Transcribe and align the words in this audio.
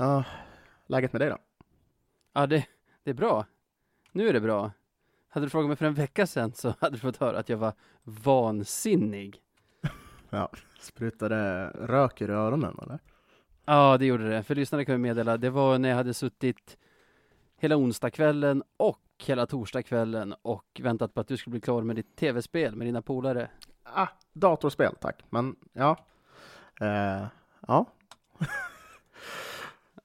Ja, 0.00 0.24
läget 0.86 1.12
med 1.12 1.20
dig 1.20 1.28
då? 1.28 1.38
Ja, 2.32 2.46
det, 2.46 2.66
det 3.04 3.10
är 3.10 3.14
bra. 3.14 3.46
Nu 4.12 4.28
är 4.28 4.32
det 4.32 4.40
bra. 4.40 4.72
Hade 5.28 5.46
du 5.46 5.50
frågat 5.50 5.68
mig 5.68 5.76
för 5.76 5.86
en 5.86 5.94
vecka 5.94 6.26
sedan 6.26 6.52
så 6.52 6.74
hade 6.80 6.96
du 6.96 7.00
fått 7.00 7.16
höra 7.16 7.38
att 7.38 7.48
jag 7.48 7.56
var 7.56 7.72
vansinnig. 8.02 9.42
Ja, 10.30 10.50
sprutade 10.80 11.66
rök 11.68 12.20
ur 12.20 12.30
öronen 12.30 12.78
eller? 12.82 12.98
Ja, 13.64 13.98
det 13.98 14.06
gjorde 14.06 14.28
det. 14.28 14.42
För 14.42 14.54
lyssnare 14.54 14.84
kan 14.84 14.94
vi 14.94 14.98
meddela, 14.98 15.36
det 15.36 15.50
var 15.50 15.78
när 15.78 15.88
jag 15.88 15.96
hade 15.96 16.14
suttit 16.14 16.78
hela 17.56 17.76
onsdagskvällen 17.76 18.62
och 18.76 19.24
hela 19.26 19.46
torsdagskvällen 19.46 20.34
och 20.42 20.80
väntat 20.82 21.14
på 21.14 21.20
att 21.20 21.28
du 21.28 21.36
skulle 21.36 21.52
bli 21.52 21.60
klar 21.60 21.82
med 21.82 21.96
ditt 21.96 22.16
tv-spel 22.16 22.76
med 22.76 22.86
dina 22.86 23.02
polare. 23.02 23.50
Ah, 23.82 24.08
datorspel 24.32 24.94
tack, 25.00 25.24
men 25.30 25.56
ja. 25.72 25.96
Eh, 26.80 27.26
ja. 27.66 27.86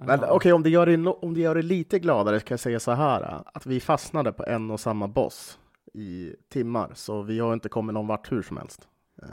Men 0.06 0.20
okej, 0.20 0.32
okay, 0.32 0.52
om, 0.52 0.64
det 0.64 0.70
gör 0.70 0.86
det, 0.86 1.10
om 1.10 1.34
det 1.34 1.42
gör 1.42 1.56
det 1.56 1.62
lite 1.62 2.00
gladare 2.00 2.40
kan 2.40 2.56
jag 2.56 2.60
säga 2.60 2.80
så 2.80 2.92
här, 2.92 3.42
att 3.54 3.66
vi 3.66 3.80
fastnade 3.80 4.34
på 4.34 4.46
en 4.46 4.72
och 4.72 4.80
samma 4.80 5.08
boss 5.08 5.60
i 5.94 6.36
timmar, 6.50 6.92
så 6.96 7.22
vi 7.22 7.40
har 7.40 7.54
inte 7.54 7.70
kommit 7.70 7.94
någon 7.94 8.08
vart 8.08 8.32
hur 8.32 8.42
som 8.42 8.58
helst. 8.58 8.88
Eh. 9.22 9.28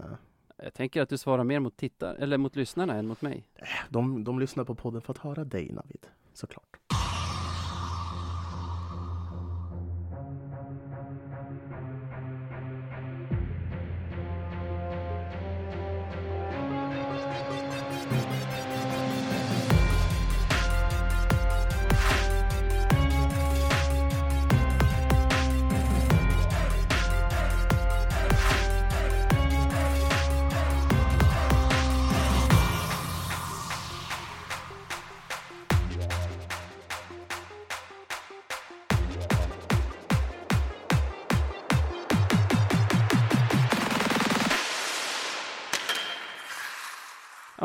Jag 0.62 0.74
tänker 0.74 1.02
att 1.02 1.08
du 1.08 1.18
svarar 1.18 1.44
mer 1.44 1.60
mot 1.60 1.76
tittar 1.76 2.14
eller 2.14 2.38
mot 2.38 2.56
lyssnarna 2.56 2.94
än 2.94 3.06
mot 3.06 3.22
mig. 3.22 3.48
De, 3.88 4.24
de 4.24 4.38
lyssnar 4.38 4.64
på 4.64 4.74
podden 4.74 5.02
för 5.02 5.12
att 5.12 5.18
höra 5.18 5.44
dig, 5.44 5.72
Navid, 5.72 6.06
såklart. 6.34 6.76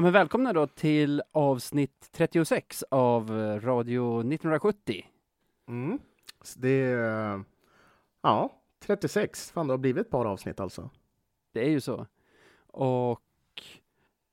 Men 0.05 0.13
välkomna 0.13 0.53
då 0.53 0.67
till 0.67 1.21
avsnitt 1.31 2.09
36 2.11 2.83
av 2.91 3.29
Radio 3.61 4.19
1970. 4.19 5.05
Mm. 5.67 5.99
Det 6.55 6.69
är, 6.69 7.43
ja, 8.21 8.61
36. 8.79 9.51
Fan, 9.51 9.67
det 9.67 9.73
har 9.73 9.77
blivit 9.77 10.05
ett 10.05 10.11
par 10.11 10.25
avsnitt 10.25 10.59
alltså. 10.59 10.89
Det 11.53 11.65
är 11.65 11.69
ju 11.69 11.81
så. 11.81 12.07
Och 12.67 13.21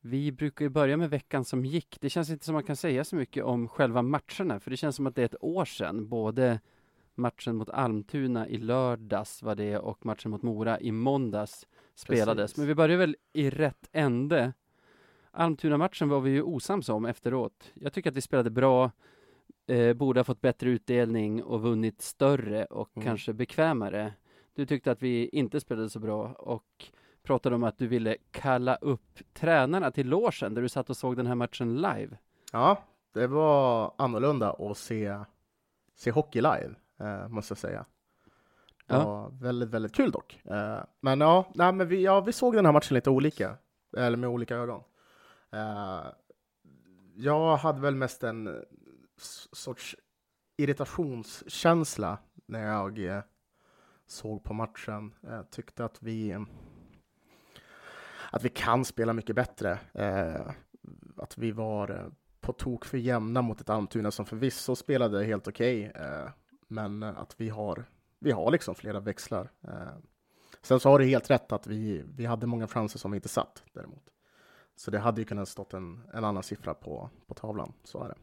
vi 0.01 0.33
brukar 0.33 0.65
ju 0.65 0.69
börja 0.69 0.97
med 0.97 1.11
veckan 1.11 1.45
som 1.45 1.65
gick. 1.65 1.99
Det 2.01 2.11
känns 2.11 2.31
inte 2.31 2.45
som 2.45 2.53
man 2.53 2.65
kan 2.65 2.77
säga 2.77 3.05
så 3.05 3.17
mycket 3.17 3.45
om 3.45 3.69
själva 3.69 4.03
matcherna, 4.03 4.61
för 4.61 4.71
det 4.71 4.77
känns 4.77 4.97
som 4.97 5.07
att 5.07 5.15
det 5.15 5.23
är 5.23 5.27
ett 5.27 5.45
år 5.45 5.65
sedan. 5.65 6.09
Både 6.09 6.61
matchen 7.15 7.57
mot 7.57 7.71
Almtuna 7.71 8.49
i 8.49 8.59
lördags 8.59 9.43
var 9.43 9.55
det 9.55 9.79
och 9.79 10.07
matchen 10.07 10.31
mot 10.31 10.43
Mora 10.43 10.81
i 10.81 10.93
måndags 10.93 11.67
spelades. 11.95 12.37
Precis. 12.37 12.59
Men 12.59 12.67
vi 12.67 12.75
börjar 12.75 12.99
väl 12.99 13.17
i 13.33 13.51
rätt 13.51 13.89
ände 13.93 14.53
Almtuna-matchen 15.35 16.09
var 16.09 16.21
vi 16.21 16.31
ju 16.31 16.43
osams 16.43 16.89
om 16.89 17.05
efteråt. 17.05 17.73
Jag 17.75 17.93
tycker 17.93 18.11
att 18.11 18.17
vi 18.17 18.21
spelade 18.21 18.51
bra, 18.51 18.91
eh, 19.67 19.95
borde 19.95 20.21
ha 20.21 20.25
fått 20.25 20.41
bättre 20.41 20.71
utdelning 20.71 21.43
och 21.43 21.63
vunnit 21.63 22.03
större 22.03 22.65
och 22.65 22.91
mm. 22.97 23.07
kanske 23.07 23.33
bekvämare. 23.33 24.13
Du 24.55 24.67
tyckte 24.67 24.91
att 24.91 25.03
vi 25.03 25.29
inte 25.29 25.61
spelade 25.61 25.91
så 25.91 25.99
bra 25.99 26.33
och 26.33 26.91
pratade 27.23 27.57
om 27.57 27.65
att 27.65 27.79
du 27.79 27.87
ville 27.87 28.17
kalla 28.31 28.75
upp 28.75 29.19
tränarna 29.33 29.91
till 29.91 30.09
låsen 30.09 30.55
där 30.55 30.63
du 30.63 30.69
satt 30.69 30.91
och 30.91 30.97
såg 30.97 31.17
den 31.17 31.27
här 31.27 31.35
matchen 31.35 31.77
live. 31.77 32.19
Ja, 32.53 32.83
det 33.13 33.27
var 33.27 33.95
annorlunda 33.99 34.51
att 34.53 34.77
se, 34.77 35.19
se 35.95 36.11
hockey 36.11 36.41
live, 36.41 36.75
eh, 37.01 37.29
måste 37.29 37.53
jag 37.53 37.59
säga. 37.59 37.85
Det 38.87 38.95
ja. 38.95 39.05
var 39.05 39.31
väldigt, 39.31 39.69
väldigt 39.69 39.95
kul 39.95 40.11
dock. 40.11 40.41
Eh, 40.45 40.79
men 41.01 41.21
ja, 41.21 41.45
nej, 41.55 41.73
men 41.73 41.89
vi, 41.89 42.05
ja, 42.05 42.21
vi 42.21 42.33
såg 42.33 42.55
den 42.55 42.67
här 42.67 42.73
matchen 42.73 42.95
lite 42.95 43.11
olika, 43.11 43.57
eller 43.97 44.17
med 44.17 44.31
olika 44.31 44.57
ögon. 44.57 44.83
Uh, 45.55 46.07
jag 47.15 47.57
hade 47.57 47.81
väl 47.81 47.95
mest 47.95 48.23
en 48.23 48.65
sorts 49.53 49.97
irritationskänsla 50.57 52.19
när 52.47 52.67
jag 52.67 52.99
uh, 52.99 53.21
såg 54.07 54.45
på 54.45 54.55
matchen. 54.55 55.15
Jag 55.21 55.51
tyckte 55.51 55.85
att 55.85 56.03
vi 56.03 56.47
att 58.31 58.45
vi 58.45 58.49
kan 58.49 58.85
spela 58.85 59.13
mycket 59.13 59.37
bättre. 59.37 59.79
Uh, 59.99 60.51
att 61.17 61.39
vi 61.39 61.51
var 61.51 62.13
på 62.41 62.53
tok 62.53 62.85
för 62.85 62.99
jämna 62.99 63.43
mot 63.43 63.61
ett 63.61 63.71
Almtuna 63.71 64.11
som 64.11 64.27
förvisso 64.27 64.77
spelade 64.77 65.25
helt 65.25 65.49
okej, 65.49 65.91
okay, 65.91 66.29
men 66.69 67.03
att 67.03 67.41
vi 67.41 67.49
har, 67.49 67.85
vi 68.19 68.31
har 68.31 68.51
liksom 68.51 68.75
flera 68.75 69.01
växlar. 69.01 69.51
Sen 70.63 70.81
så 70.81 70.89
har 70.89 70.99
du 70.99 71.05
helt 71.05 71.31
rätt 71.31 71.53
att 71.53 71.67
vi, 71.67 72.05
vi 72.15 72.27
hade 72.27 72.47
många 72.47 72.69
chanser 72.69 72.99
som 72.99 73.11
vi 73.11 73.17
inte 73.17 73.29
satt 73.29 73.65
däremot. 73.73 74.12
Så 74.77 74.91
det 74.91 74.99
hade 74.99 75.21
ju 75.21 75.25
kunnat 75.25 75.49
stått 75.49 75.75
en, 75.75 76.01
en 76.15 76.25
annan 76.25 76.43
siffra 76.43 76.75
på, 76.75 77.11
på 77.27 77.35
tavlan, 77.35 77.73
så 77.85 78.05
är 78.05 78.09
det. 78.09 78.15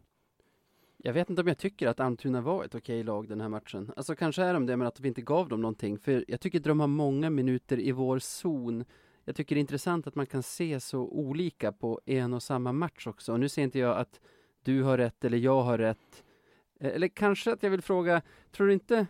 Jag 0.97 1.13
vet 1.13 1.29
inte 1.29 1.41
om 1.41 1.47
jag 1.47 1.57
tycker 1.57 1.87
att 1.87 1.99
Almtuna 1.99 2.41
var 2.41 2.63
ett 2.63 2.75
okej 2.75 3.03
lag 3.03 3.29
den 3.29 3.41
här 3.41 3.49
matchen. 3.49 3.91
Alltså 3.95 4.15
kanske 4.15 4.43
är 4.43 4.53
de 4.53 4.65
det, 4.65 4.77
men 4.77 4.87
att 4.87 4.99
vi 4.99 5.07
inte 5.07 5.21
gav 5.21 5.49
dem 5.49 5.61
någonting. 5.61 5.99
För 5.99 6.25
jag 6.27 6.39
tycker 6.41 6.59
att 6.59 6.63
de 6.63 6.79
har 6.79 6.87
många 6.87 7.29
minuter 7.29 7.79
i 7.79 7.91
vår 7.91 8.19
zon. 8.19 8.85
Jag 9.25 9.35
tycker 9.35 9.55
det 9.55 9.59
är 9.59 9.61
intressant 9.61 10.07
att 10.07 10.15
man 10.15 10.25
kan 10.25 10.43
se 10.43 10.79
så 10.79 10.99
olika 10.99 11.71
på 11.71 12.01
en 12.05 12.33
och 12.33 12.43
samma 12.43 12.73
match 12.73 13.07
också. 13.07 13.33
Och 13.33 13.39
nu 13.39 13.49
ser 13.49 13.61
inte 13.61 13.79
jag 13.79 13.97
att 13.97 14.21
du 14.63 14.83
har 14.83 14.97
rätt 14.97 15.25
eller 15.25 15.37
jag 15.37 15.61
har 15.61 15.77
rätt. 15.77 16.23
Eh, 16.79 16.95
eller 16.95 17.07
kanske 17.07 17.53
att 17.53 17.63
jag 17.63 17.69
vill 17.69 17.81
fråga, 17.81 18.21
tror 18.51 18.67
du 18.67 18.73
inte 18.73 19.07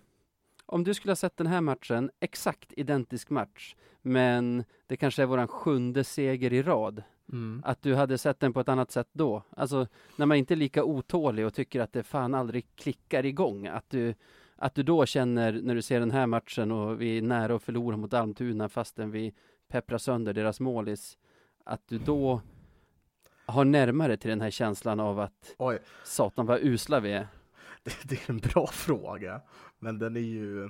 om 0.65 0.83
du 0.83 0.93
skulle 0.93 1.11
ha 1.11 1.15
sett 1.15 1.37
den 1.37 1.47
här 1.47 1.61
matchen, 1.61 2.11
exakt 2.19 2.73
identisk 2.77 3.29
match, 3.29 3.75
men 4.01 4.63
det 4.87 4.97
kanske 4.97 5.21
är 5.21 5.25
våran 5.25 5.47
sjunde 5.47 6.03
seger 6.03 6.53
i 6.53 6.63
rad. 6.63 7.03
Mm. 7.31 7.61
Att 7.65 7.81
du 7.81 7.95
hade 7.95 8.17
sett 8.17 8.39
den 8.39 8.53
på 8.53 8.59
ett 8.59 8.69
annat 8.69 8.91
sätt 8.91 9.09
då. 9.11 9.43
Alltså 9.49 9.87
när 10.15 10.25
man 10.25 10.37
inte 10.37 10.53
är 10.53 10.55
lika 10.55 10.83
otålig 10.83 11.45
och 11.45 11.53
tycker 11.53 11.81
att 11.81 11.93
det 11.93 12.03
fan 12.03 12.35
aldrig 12.35 12.65
klickar 12.75 13.25
igång. 13.25 13.67
Att 13.67 13.89
du, 13.89 14.15
att 14.55 14.75
du 14.75 14.83
då 14.83 15.05
känner 15.05 15.51
när 15.51 15.75
du 15.75 15.81
ser 15.81 15.99
den 15.99 16.11
här 16.11 16.27
matchen 16.27 16.71
och 16.71 17.01
vi 17.01 17.17
är 17.17 17.21
nära 17.21 17.55
att 17.55 17.63
förlora 17.63 17.97
mot 17.97 18.13
Almtuna 18.13 18.69
fastän 18.69 19.11
vi 19.11 19.33
pepprar 19.67 19.97
sönder 19.97 20.33
deras 20.33 20.59
målis. 20.59 21.17
Att 21.65 21.87
du 21.87 21.97
då 21.97 22.41
har 23.45 23.65
närmare 23.65 24.17
till 24.17 24.29
den 24.29 24.41
här 24.41 24.49
känslan 24.49 24.99
av 24.99 25.19
att 25.19 25.55
Oj. 25.57 25.79
satan 26.03 26.45
vad 26.45 26.59
usla 26.59 26.99
vi 26.99 27.11
är. 27.11 27.27
Det, 27.83 27.93
det 28.03 28.15
är 28.15 28.31
en 28.31 28.37
bra 28.37 28.67
fråga, 28.67 29.41
men 29.79 29.99
den 29.99 30.15
är 30.15 30.19
ju 30.19 30.69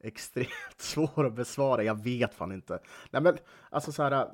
extremt 0.00 0.50
svår 0.78 1.26
att 1.26 1.34
besvara. 1.34 1.82
Jag 1.82 2.04
vet 2.04 2.34
fan 2.34 2.52
inte. 2.52 2.78
Nej, 3.10 3.22
men 3.22 3.38
alltså 3.70 3.92
så 3.92 4.02
här 4.02 4.26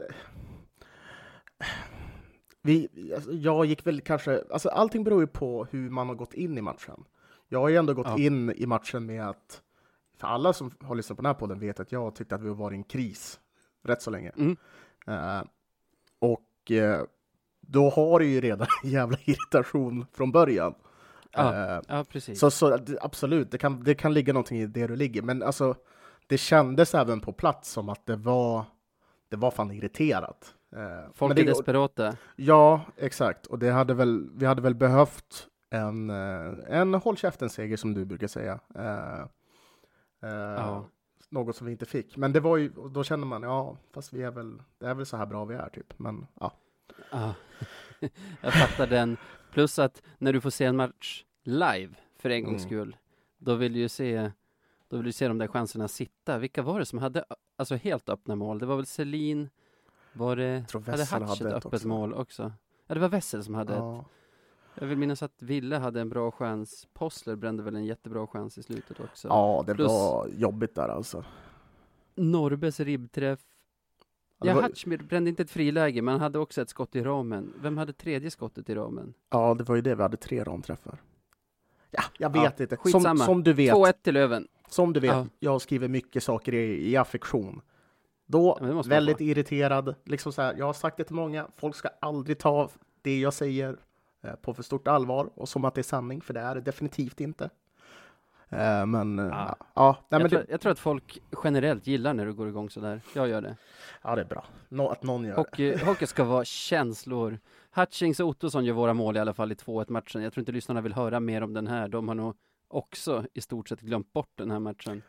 vi, 2.62 2.88
alltså, 3.14 3.32
jag 3.32 3.66
gick 3.66 3.86
väl 3.86 4.00
kanske, 4.00 4.42
alltså 4.50 4.68
allting 4.68 5.04
beror 5.04 5.20
ju 5.20 5.26
på 5.26 5.64
hur 5.70 5.90
man 5.90 6.08
har 6.08 6.14
gått 6.14 6.34
in 6.34 6.58
i 6.58 6.62
matchen. 6.62 7.04
Jag 7.48 7.60
har 7.60 7.68
ju 7.68 7.76
ändå 7.76 7.94
gått 7.94 8.06
ja. 8.06 8.18
in 8.18 8.52
i 8.56 8.66
matchen 8.66 9.06
med 9.06 9.28
att, 9.28 9.62
för 10.18 10.26
alla 10.26 10.52
som 10.52 10.70
har 10.80 10.94
lyssnat 10.94 11.16
på 11.16 11.22
den 11.22 11.26
här 11.26 11.34
podden 11.34 11.60
vet 11.60 11.80
att 11.80 11.92
jag 11.92 12.14
tyckte 12.14 12.34
att 12.34 12.42
vi 12.42 12.48
var 12.48 12.72
i 12.72 12.74
en 12.74 12.84
kris 12.84 13.40
rätt 13.84 14.02
så 14.02 14.10
länge. 14.10 14.32
Mm. 14.36 14.56
Uh, 15.08 15.44
och 16.18 16.70
uh, 16.70 17.02
då 17.60 17.90
har 17.90 18.20
du 18.20 18.26
ju 18.26 18.40
redan 18.40 18.66
jävla 18.84 19.18
irritation 19.24 20.06
från 20.12 20.32
början. 20.32 20.74
Ja, 21.32 21.76
uh, 21.76 21.82
ja 21.88 22.04
precis. 22.04 22.40
Så, 22.40 22.50
så 22.50 22.78
absolut, 23.00 23.50
det 23.50 23.58
kan, 23.58 23.84
det 23.84 23.94
kan 23.94 24.14
ligga 24.14 24.32
någonting 24.32 24.60
i 24.60 24.66
det 24.66 24.86
du 24.86 24.96
ligger, 24.96 25.22
men 25.22 25.42
alltså 25.42 25.74
det 26.26 26.38
kändes 26.38 26.94
även 26.94 27.20
på 27.20 27.32
plats 27.32 27.70
som 27.70 27.88
att 27.88 28.06
det 28.06 28.16
var, 28.16 28.64
det 29.28 29.36
var 29.36 29.50
fan 29.50 29.70
irriterat. 29.70 30.55
Eh, 30.72 31.12
Folk 31.14 31.38
är 31.38 31.44
desperata. 31.44 32.16
Ja, 32.36 32.80
exakt. 32.96 33.46
Och 33.46 33.58
det 33.58 33.70
hade 33.70 33.94
väl, 33.94 34.30
vi 34.34 34.46
hade 34.46 34.62
väl 34.62 34.74
behövt 34.74 35.48
en, 35.70 36.10
eh, 36.10 36.52
en 36.68 36.94
håll 36.94 37.16
käften-seger 37.16 37.76
som 37.76 37.94
du 37.94 38.04
brukar 38.04 38.26
säga. 38.26 38.60
Eh, 38.74 39.26
ja. 40.28 40.88
Något 41.28 41.56
som 41.56 41.66
vi 41.66 41.72
inte 41.72 41.86
fick. 41.86 42.16
Men 42.16 42.32
det 42.32 42.40
var 42.40 42.56
ju, 42.56 42.68
då 42.68 43.04
kände 43.04 43.26
man, 43.26 43.42
ja, 43.42 43.76
fast 43.94 44.12
vi 44.12 44.22
är 44.22 44.30
väl, 44.30 44.62
det 44.78 44.86
är 44.86 44.94
väl 44.94 45.06
så 45.06 45.16
här 45.16 45.26
bra 45.26 45.44
vi 45.44 45.54
är 45.54 45.68
typ. 45.68 45.98
Men 45.98 46.26
ja. 46.40 46.52
ja. 47.10 47.34
Jag 48.40 48.52
fattar 48.52 48.86
den. 48.86 49.16
Plus 49.52 49.78
att 49.78 50.02
när 50.18 50.32
du 50.32 50.40
får 50.40 50.50
se 50.50 50.64
en 50.64 50.76
match 50.76 51.24
live 51.42 51.94
för 52.18 52.30
en 52.30 52.44
gångs 52.44 52.62
mm. 52.62 52.68
skull, 52.68 52.96
då 53.38 53.54
vill 53.54 53.72
du 53.72 53.78
ju 53.78 53.88
se 53.88 54.30
då 54.88 54.96
vill 54.96 55.06
du 55.06 55.12
se 55.12 55.28
de 55.28 55.38
där 55.38 55.46
chanserna 55.46 55.88
sitta. 55.88 56.38
Vilka 56.38 56.62
var 56.62 56.78
det 56.78 56.86
som 56.86 56.98
hade 56.98 57.24
alltså 57.56 57.74
helt 57.74 58.08
öppna 58.08 58.36
mål? 58.36 58.58
Det 58.58 58.66
var 58.66 58.76
väl 58.76 58.86
Selin, 58.86 59.48
var 60.16 60.36
det, 60.36 60.44
jag 60.44 60.68
tror 60.68 60.80
hade 60.80 61.04
Hatch 61.04 61.40
ett 61.40 61.46
öppet 61.46 61.74
också. 61.74 61.88
mål 61.88 62.14
också? 62.14 62.52
Ja, 62.86 62.94
det 62.94 63.00
var 63.00 63.08
Wessel 63.08 63.44
som 63.44 63.54
hade 63.54 63.74
ja. 63.74 64.00
ett. 64.00 64.06
Jag 64.80 64.86
vill 64.86 64.98
minnas 64.98 65.22
att 65.22 65.42
Ville 65.42 65.76
hade 65.76 66.00
en 66.00 66.08
bra 66.08 66.30
chans. 66.30 66.88
Possler 66.92 67.36
brände 67.36 67.62
väl 67.62 67.76
en 67.76 67.84
jättebra 67.84 68.26
chans 68.26 68.58
i 68.58 68.62
slutet 68.62 69.00
också. 69.00 69.28
Ja, 69.28 69.64
det 69.66 69.74
Plus- 69.74 69.88
var 69.88 70.28
jobbigt 70.36 70.74
där 70.74 70.88
alltså. 70.88 71.24
Norrbes 72.14 72.80
ribbträff. 72.80 73.40
Ja, 74.42 74.54
var- 74.54 74.62
Hatchmir 74.62 74.98
brände 74.98 75.30
inte 75.30 75.42
ett 75.42 75.50
friläge, 75.50 76.02
men 76.02 76.12
han 76.12 76.20
hade 76.20 76.38
också 76.38 76.62
ett 76.62 76.68
skott 76.68 76.96
i 76.96 77.02
ramen. 77.02 77.52
Vem 77.60 77.78
hade 77.78 77.92
tredje 77.92 78.30
skottet 78.30 78.70
i 78.70 78.74
ramen? 78.74 79.14
Ja, 79.30 79.54
det 79.54 79.64
var 79.64 79.76
ju 79.76 79.82
det 79.82 79.94
vi 79.94 80.02
hade 80.02 80.16
tre 80.16 80.44
ramträffar. 80.44 80.98
Ja, 81.90 82.02
jag 82.18 82.30
vet 82.32 82.42
Ja, 82.58 82.64
inte. 82.64 82.76
Som, 82.76 82.92
skitsamma. 82.92 83.24
som 83.24 83.42
du 83.42 83.52
vet, 83.52 83.74
2-1 83.74 83.92
till 84.02 84.14
Löven. 84.14 84.48
som 84.68 84.92
du 84.92 85.00
vet, 85.00 85.10
Ja. 85.10 85.26
jag 85.38 85.60
skriver 85.60 85.88
mycket 85.88 86.22
saker 86.22 86.54
i, 86.54 86.90
i 86.90 86.96
affektion. 86.96 87.60
Då, 88.26 88.58
Ja, 88.60 88.82
väldigt 88.82 89.20
irriterad. 89.20 89.94
Liksom 90.04 90.32
så 90.32 90.42
här, 90.42 90.54
jag 90.58 90.66
har 90.66 90.72
sagt 90.72 90.96
det 90.96 91.04
till 91.04 91.14
många, 91.14 91.46
folk 91.56 91.76
ska 91.76 91.88
aldrig 92.00 92.38
ta 92.38 92.68
det 93.02 93.18
jag 93.18 93.34
säger 93.34 93.76
eh, 94.22 94.34
på 94.34 94.54
för 94.54 94.62
stort 94.62 94.88
allvar 94.88 95.30
och 95.34 95.48
som 95.48 95.64
att 95.64 95.74
det 95.74 95.80
är 95.80 95.82
sanning, 95.82 96.20
för 96.20 96.34
det 96.34 96.40
är 96.40 96.54
det 96.54 96.60
definitivt 96.60 97.20
inte. 97.20 97.50
Eh, 98.48 98.86
men, 98.86 99.18
eh, 99.18 99.26
Ja. 99.26 99.56
ja, 99.74 99.96
nej, 99.98 100.04
jag, 100.08 100.20
men 100.22 100.30
tror, 100.30 100.40
det, 100.40 100.46
jag 100.50 100.60
tror 100.60 100.72
att 100.72 100.78
folk 100.78 101.22
generellt 101.44 101.86
gillar 101.86 102.14
när 102.14 102.26
du 102.26 102.32
går 102.32 102.48
igång 102.48 102.70
sådär. 102.70 103.00
Jag 103.14 103.28
gör 103.28 103.40
det. 103.40 103.56
ja, 104.02 104.14
det 104.14 104.20
är 104.20 104.26
bra. 104.26 104.44
Nå, 104.68 104.88
att 104.88 105.02
någon 105.02 105.24
gör 105.24 105.30
det. 105.30 105.40
Hockey, 105.40 105.76
hockey 105.84 106.06
ska 106.06 106.24
vara 106.24 106.44
känslor. 106.44 107.38
Hutchings 107.74 108.20
och 108.20 108.28
Ottosson 108.28 108.64
gör 108.64 108.74
våra 108.74 108.94
mål 108.94 109.16
i 109.16 109.20
alla 109.20 109.34
fall 109.34 109.52
i 109.52 109.54
2-1 109.54 109.90
matchen. 109.92 110.22
Jag 110.22 110.32
tror 110.32 110.42
inte 110.42 110.52
lyssnarna 110.52 110.80
vill 110.80 110.92
höra 110.92 111.20
mer 111.20 111.42
om 111.42 111.54
den 111.54 111.66
här. 111.66 111.88
De 111.88 112.08
har 112.08 112.14
nog 112.14 112.36
också 112.68 113.24
i 113.34 113.40
stort 113.40 113.68
sett 113.68 113.80
glömt 113.80 114.12
bort 114.12 114.30
den 114.34 114.50
här 114.50 114.58
matchen. 114.58 115.02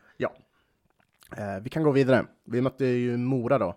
Eh, 1.36 1.60
vi 1.62 1.70
kan 1.70 1.82
gå 1.82 1.90
vidare. 1.90 2.26
Vi 2.44 2.60
mötte 2.60 2.84
ju 2.84 3.16
Mora 3.16 3.58
då. 3.58 3.74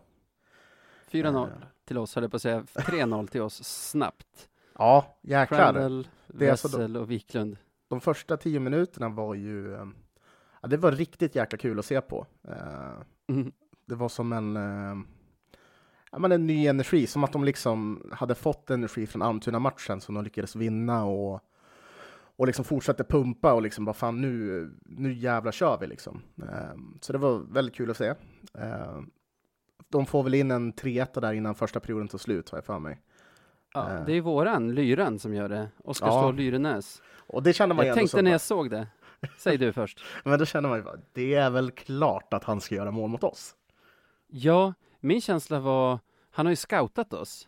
4-0 1.11 1.47
Eh. 1.47 1.53
till 1.85 1.97
oss, 1.97 2.15
höll 2.15 2.23
jag 2.23 2.31
på 2.31 2.35
att 2.35 2.41
säga. 2.41 2.61
3-0 2.75 3.27
till 3.27 3.41
oss 3.41 3.63
snabbt. 3.89 4.49
Ja, 4.77 5.17
jäklar. 5.21 5.57
Crandall, 5.57 6.07
alltså 6.49 6.67
Wessel 6.67 6.97
och 6.97 7.11
Wiklund. 7.11 7.57
de 7.87 8.01
första 8.01 8.37
tio 8.37 8.59
minuterna 8.59 9.09
var 9.09 9.35
ju... 9.35 9.73
eh, 9.75 9.85
Ja, 10.61 10.67
det 10.67 10.77
var 10.77 10.91
riktigt 10.91 11.35
jäkla 11.35 11.57
kul 11.57 11.79
att 11.79 11.85
se 11.85 12.01
på. 12.01 12.25
Eh, 12.47 13.01
Mm. 13.27 13.51
Det 13.85 13.95
var 13.95 14.09
som 14.09 14.33
en... 14.33 14.55
eh, 14.57 15.05
Ja, 16.11 16.19
men 16.19 16.31
en 16.31 16.47
ny 16.47 16.67
energi, 16.67 17.07
som 17.07 17.23
att 17.23 17.31
de 17.33 17.43
liksom 17.43 18.09
hade 18.11 18.35
fått 18.35 18.69
energi 18.69 19.07
från 19.07 19.21
Almtuna-matchen 19.21 20.01
som 20.01 20.15
de 20.15 20.23
lyckades 20.23 20.55
vinna 20.55 21.05
och, 21.05 21.39
och 22.41 22.47
liksom 22.47 22.65
fortsatte 22.65 23.03
pumpa 23.03 23.53
och 23.53 23.61
liksom 23.61 23.85
bara 23.85 23.93
fan 23.93 24.21
nu, 24.21 24.69
nu 24.85 25.13
jävlar 25.13 25.51
kör 25.51 25.77
vi 25.77 25.87
liksom. 25.87 26.21
Eh, 26.43 26.75
Så 27.01 27.13
det 27.13 27.19
var 27.19 27.37
väldigt 27.53 27.75
kul 27.75 27.91
att 27.91 27.97
se. 27.97 28.07
Eh, 28.57 29.01
De 29.89 30.05
får 30.05 30.23
väl 30.23 30.33
in 30.33 30.51
en 30.51 30.73
3-1 30.73 31.21
där 31.21 31.33
innan 31.33 31.55
första 31.55 31.79
perioden 31.79 32.07
tog 32.07 32.19
slut 32.21 32.49
har 32.49 32.57
jag 32.57 32.65
för 32.65 32.79
mig. 32.79 33.01
Ja, 33.73 33.89
Eh. 33.93 34.05
det 34.05 34.13
är 34.13 34.21
våran, 34.21 34.75
Lyran, 34.75 35.19
som 35.19 35.33
gör 35.33 35.49
det. 35.49 35.69
Oskar 35.83 36.07
Ja. 36.07 36.31
Lyrenäs. 36.31 37.01
Och 37.17 37.43
det 37.43 37.53
känner 37.53 37.75
man 37.75 37.85
Jag 37.87 37.95
tänkte 37.95 38.17
som- 38.17 38.23
när 38.23 38.31
jag 38.31 38.41
såg 38.41 38.69
det. 38.69 38.87
Säg 39.37 39.57
du 39.57 39.73
först. 39.73 39.99
Men 40.25 40.39
då 40.39 40.45
känner 40.45 40.69
man 40.69 40.77
ju 40.77 40.83
bara, 40.83 40.97
det 41.13 41.33
är 41.33 41.49
väl 41.49 41.71
klart 41.71 42.33
att 42.33 42.43
han 42.43 42.61
ska 42.61 42.75
göra 42.75 42.91
mål 42.91 43.09
mot 43.09 43.23
oss. 43.23 43.55
Ja, 44.27 44.73
min 44.99 45.21
känsla 45.21 45.59
var, 45.59 45.99
han 46.31 46.45
har 46.45 46.51
ju 46.51 46.55
scoutat 46.55 47.13
oss. 47.13 47.47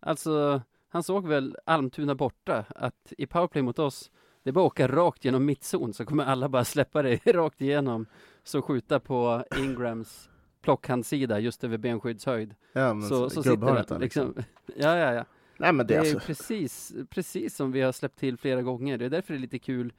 Alltså, 0.00 0.62
han 0.88 1.02
såg 1.02 1.26
väl 1.28 1.56
Almtuna 1.64 2.14
borta, 2.14 2.64
att 2.76 3.12
i 3.18 3.26
powerplay 3.26 3.62
mot 3.62 3.78
oss, 3.78 4.10
det 4.48 4.50
är 4.50 4.52
bara 4.52 4.66
att 4.66 4.72
åka 4.72 4.88
rakt 4.88 5.24
genom 5.24 5.44
mittzon, 5.44 5.92
så 5.94 6.04
kommer 6.04 6.24
alla 6.24 6.48
bara 6.48 6.64
släppa 6.64 7.02
det 7.02 7.26
rakt 7.26 7.60
igenom. 7.60 8.06
Så 8.44 8.62
skjuta 8.62 9.00
på 9.00 9.44
Ingrams 9.58 10.28
plockhandsida 10.62 11.38
just 11.40 11.64
över 11.64 11.78
benskyddshöjd. 11.78 12.54
Ja, 12.72 12.94
men 12.94 13.08
Så, 13.08 13.30
så 13.30 13.42
gubbhörnet 13.42 13.80
sitter 13.88 13.94
där, 13.94 13.98
det 14.00 14.04
liksom. 14.04 14.34
Ja, 14.76 14.96
ja, 14.98 15.12
ja. 15.12 15.24
Nej 15.56 15.72
men 15.72 15.86
det, 15.86 15.94
Det 15.94 15.96
är 15.96 16.00
alltså, 16.00 16.18
precis, 16.26 16.92
precis 17.10 17.56
som 17.56 17.72
vi 17.72 17.80
har 17.80 17.92
släppt 17.92 18.18
till 18.18 18.36
flera 18.38 18.62
gånger. 18.62 18.98
Det 18.98 19.04
är 19.04 19.10
därför 19.10 19.34
det 19.34 19.38
är 19.38 19.40
lite 19.40 19.58
kul. 19.58 19.92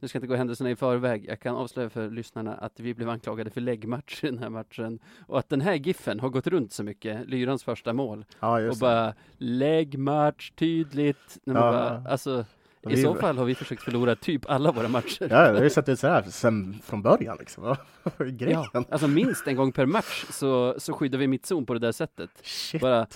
Nu 0.00 0.08
ska 0.08 0.16
jag 0.16 0.20
inte 0.20 0.28
gå 0.28 0.34
händelserna 0.36 0.70
i 0.70 0.76
förväg. 0.76 1.24
Jag 1.28 1.40
kan 1.40 1.56
avslöja 1.56 1.90
för 1.90 2.10
lyssnarna 2.10 2.54
att 2.54 2.80
vi 2.80 2.94
blev 2.94 3.08
anklagade 3.08 3.50
för 3.50 3.60
läggmatch 3.60 4.24
i 4.24 4.26
den 4.26 4.38
här 4.38 4.48
matchen. 4.50 4.98
Och 5.26 5.38
att 5.38 5.48
den 5.48 5.60
här 5.60 5.74
giffen 5.74 6.20
har 6.20 6.28
gått 6.28 6.46
runt 6.46 6.72
så 6.72 6.82
mycket, 6.84 7.28
Lyrans 7.28 7.64
första 7.64 7.92
mål. 7.92 8.24
ja 8.40 8.68
Och 8.70 8.76
bara 8.80 9.14
läggmatch, 9.38 10.50
tydligt. 10.50 11.38
När 11.44 11.54
man 11.54 11.62
Ja. 11.64 11.70
bara, 11.72 12.04
alltså, 12.10 12.44
i 12.82 12.94
Vi- 12.94 13.02
så 13.02 13.14
fall 13.14 13.38
har 13.38 13.44
vi 13.44 13.54
försökt 13.54 13.82
förlora 13.82 14.16
typ 14.16 14.50
alla 14.50 14.72
våra 14.72 14.88
matcher. 14.88 15.26
Ja, 15.30 15.50
det 15.52 15.56
har 15.58 15.64
ju 15.64 15.70
sett 15.70 15.88
ut 15.88 16.00
så 16.00 16.06
här 16.08 16.22
sen 16.22 16.80
från 16.84 17.02
början 17.02 17.36
liksom. 17.40 17.76
Grejen? 18.18 18.64
Ja, 18.72 18.84
alltså 18.90 19.08
minst 19.08 19.46
en 19.46 19.56
gång 19.56 19.72
per 19.72 19.86
match 19.86 20.24
så, 20.30 20.74
så 20.78 20.92
skyddar 20.92 21.18
vi 21.18 21.26
mittzon 21.26 21.66
på 21.66 21.72
det 21.72 21.78
där 21.78 21.92
sättet. 21.92 22.30
Shit. 22.42 22.80
Bara 22.80 23.06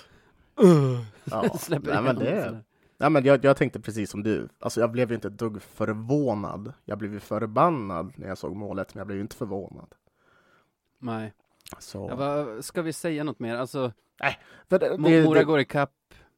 Ja. 1.24 1.48
släpper 1.58 1.92
Nej, 1.94 2.02
men 2.02 2.16
det, 2.16 2.60
nej, 2.98 3.10
men 3.10 3.24
jag, 3.24 3.44
jag 3.44 3.56
tänkte 3.56 3.80
precis 3.80 4.10
som 4.10 4.22
du. 4.22 4.48
Alltså 4.60 4.80
jag 4.80 4.90
blev 4.90 5.08
ju 5.08 5.14
inte 5.14 5.28
ett 5.28 5.38
dugg 5.38 5.62
förvånad. 5.62 6.72
Jag 6.84 6.98
blev 6.98 7.12
ju 7.12 7.20
förbannad 7.20 8.12
när 8.16 8.28
jag 8.28 8.38
såg 8.38 8.56
målet, 8.56 8.94
men 8.94 9.00
jag 9.00 9.06
blev 9.06 9.16
ju 9.16 9.22
inte 9.22 9.36
förvånad. 9.36 9.94
Nej. 10.98 11.32
Så. 11.78 12.06
Ja, 12.10 12.16
vad, 12.16 12.64
ska 12.64 12.82
vi 12.82 12.92
säga 12.92 13.24
något 13.24 13.38
mer? 13.38 13.56
Alltså, 13.56 13.92
För 14.68 14.78
det, 14.78 14.88
det, 14.88 14.98
Mora 14.98 15.38
det, 15.38 15.44
går 15.44 15.60
ikapp, 15.60 15.92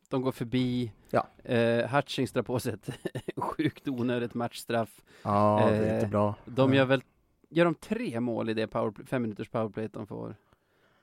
de 0.08 0.22
går 0.22 0.32
förbi. 0.32 0.92
Ja. 1.10 1.26
Eh, 1.44 1.86
Hutchings 1.96 2.32
drar 2.32 2.42
på 2.42 2.60
sig 2.60 2.72
ett 2.74 2.88
sjukt 3.36 3.88
onödigt 3.88 4.34
matchstraff. 4.34 5.00
ja, 5.22 5.66
det 5.70 5.76
är 5.76 5.88
eh, 5.88 5.94
inte 5.94 6.06
bra. 6.06 6.34
De 6.44 6.74
gör 6.74 6.84
väl, 6.84 7.02
gör 7.50 7.64
de 7.64 7.74
tre 7.74 8.20
mål 8.20 8.48
i 8.50 8.54
det 8.54 8.66
powerplay, 8.66 9.06
fem 9.06 9.22
minuters 9.22 9.48
powerplay 9.48 9.88
de 9.92 10.06
får? 10.06 10.36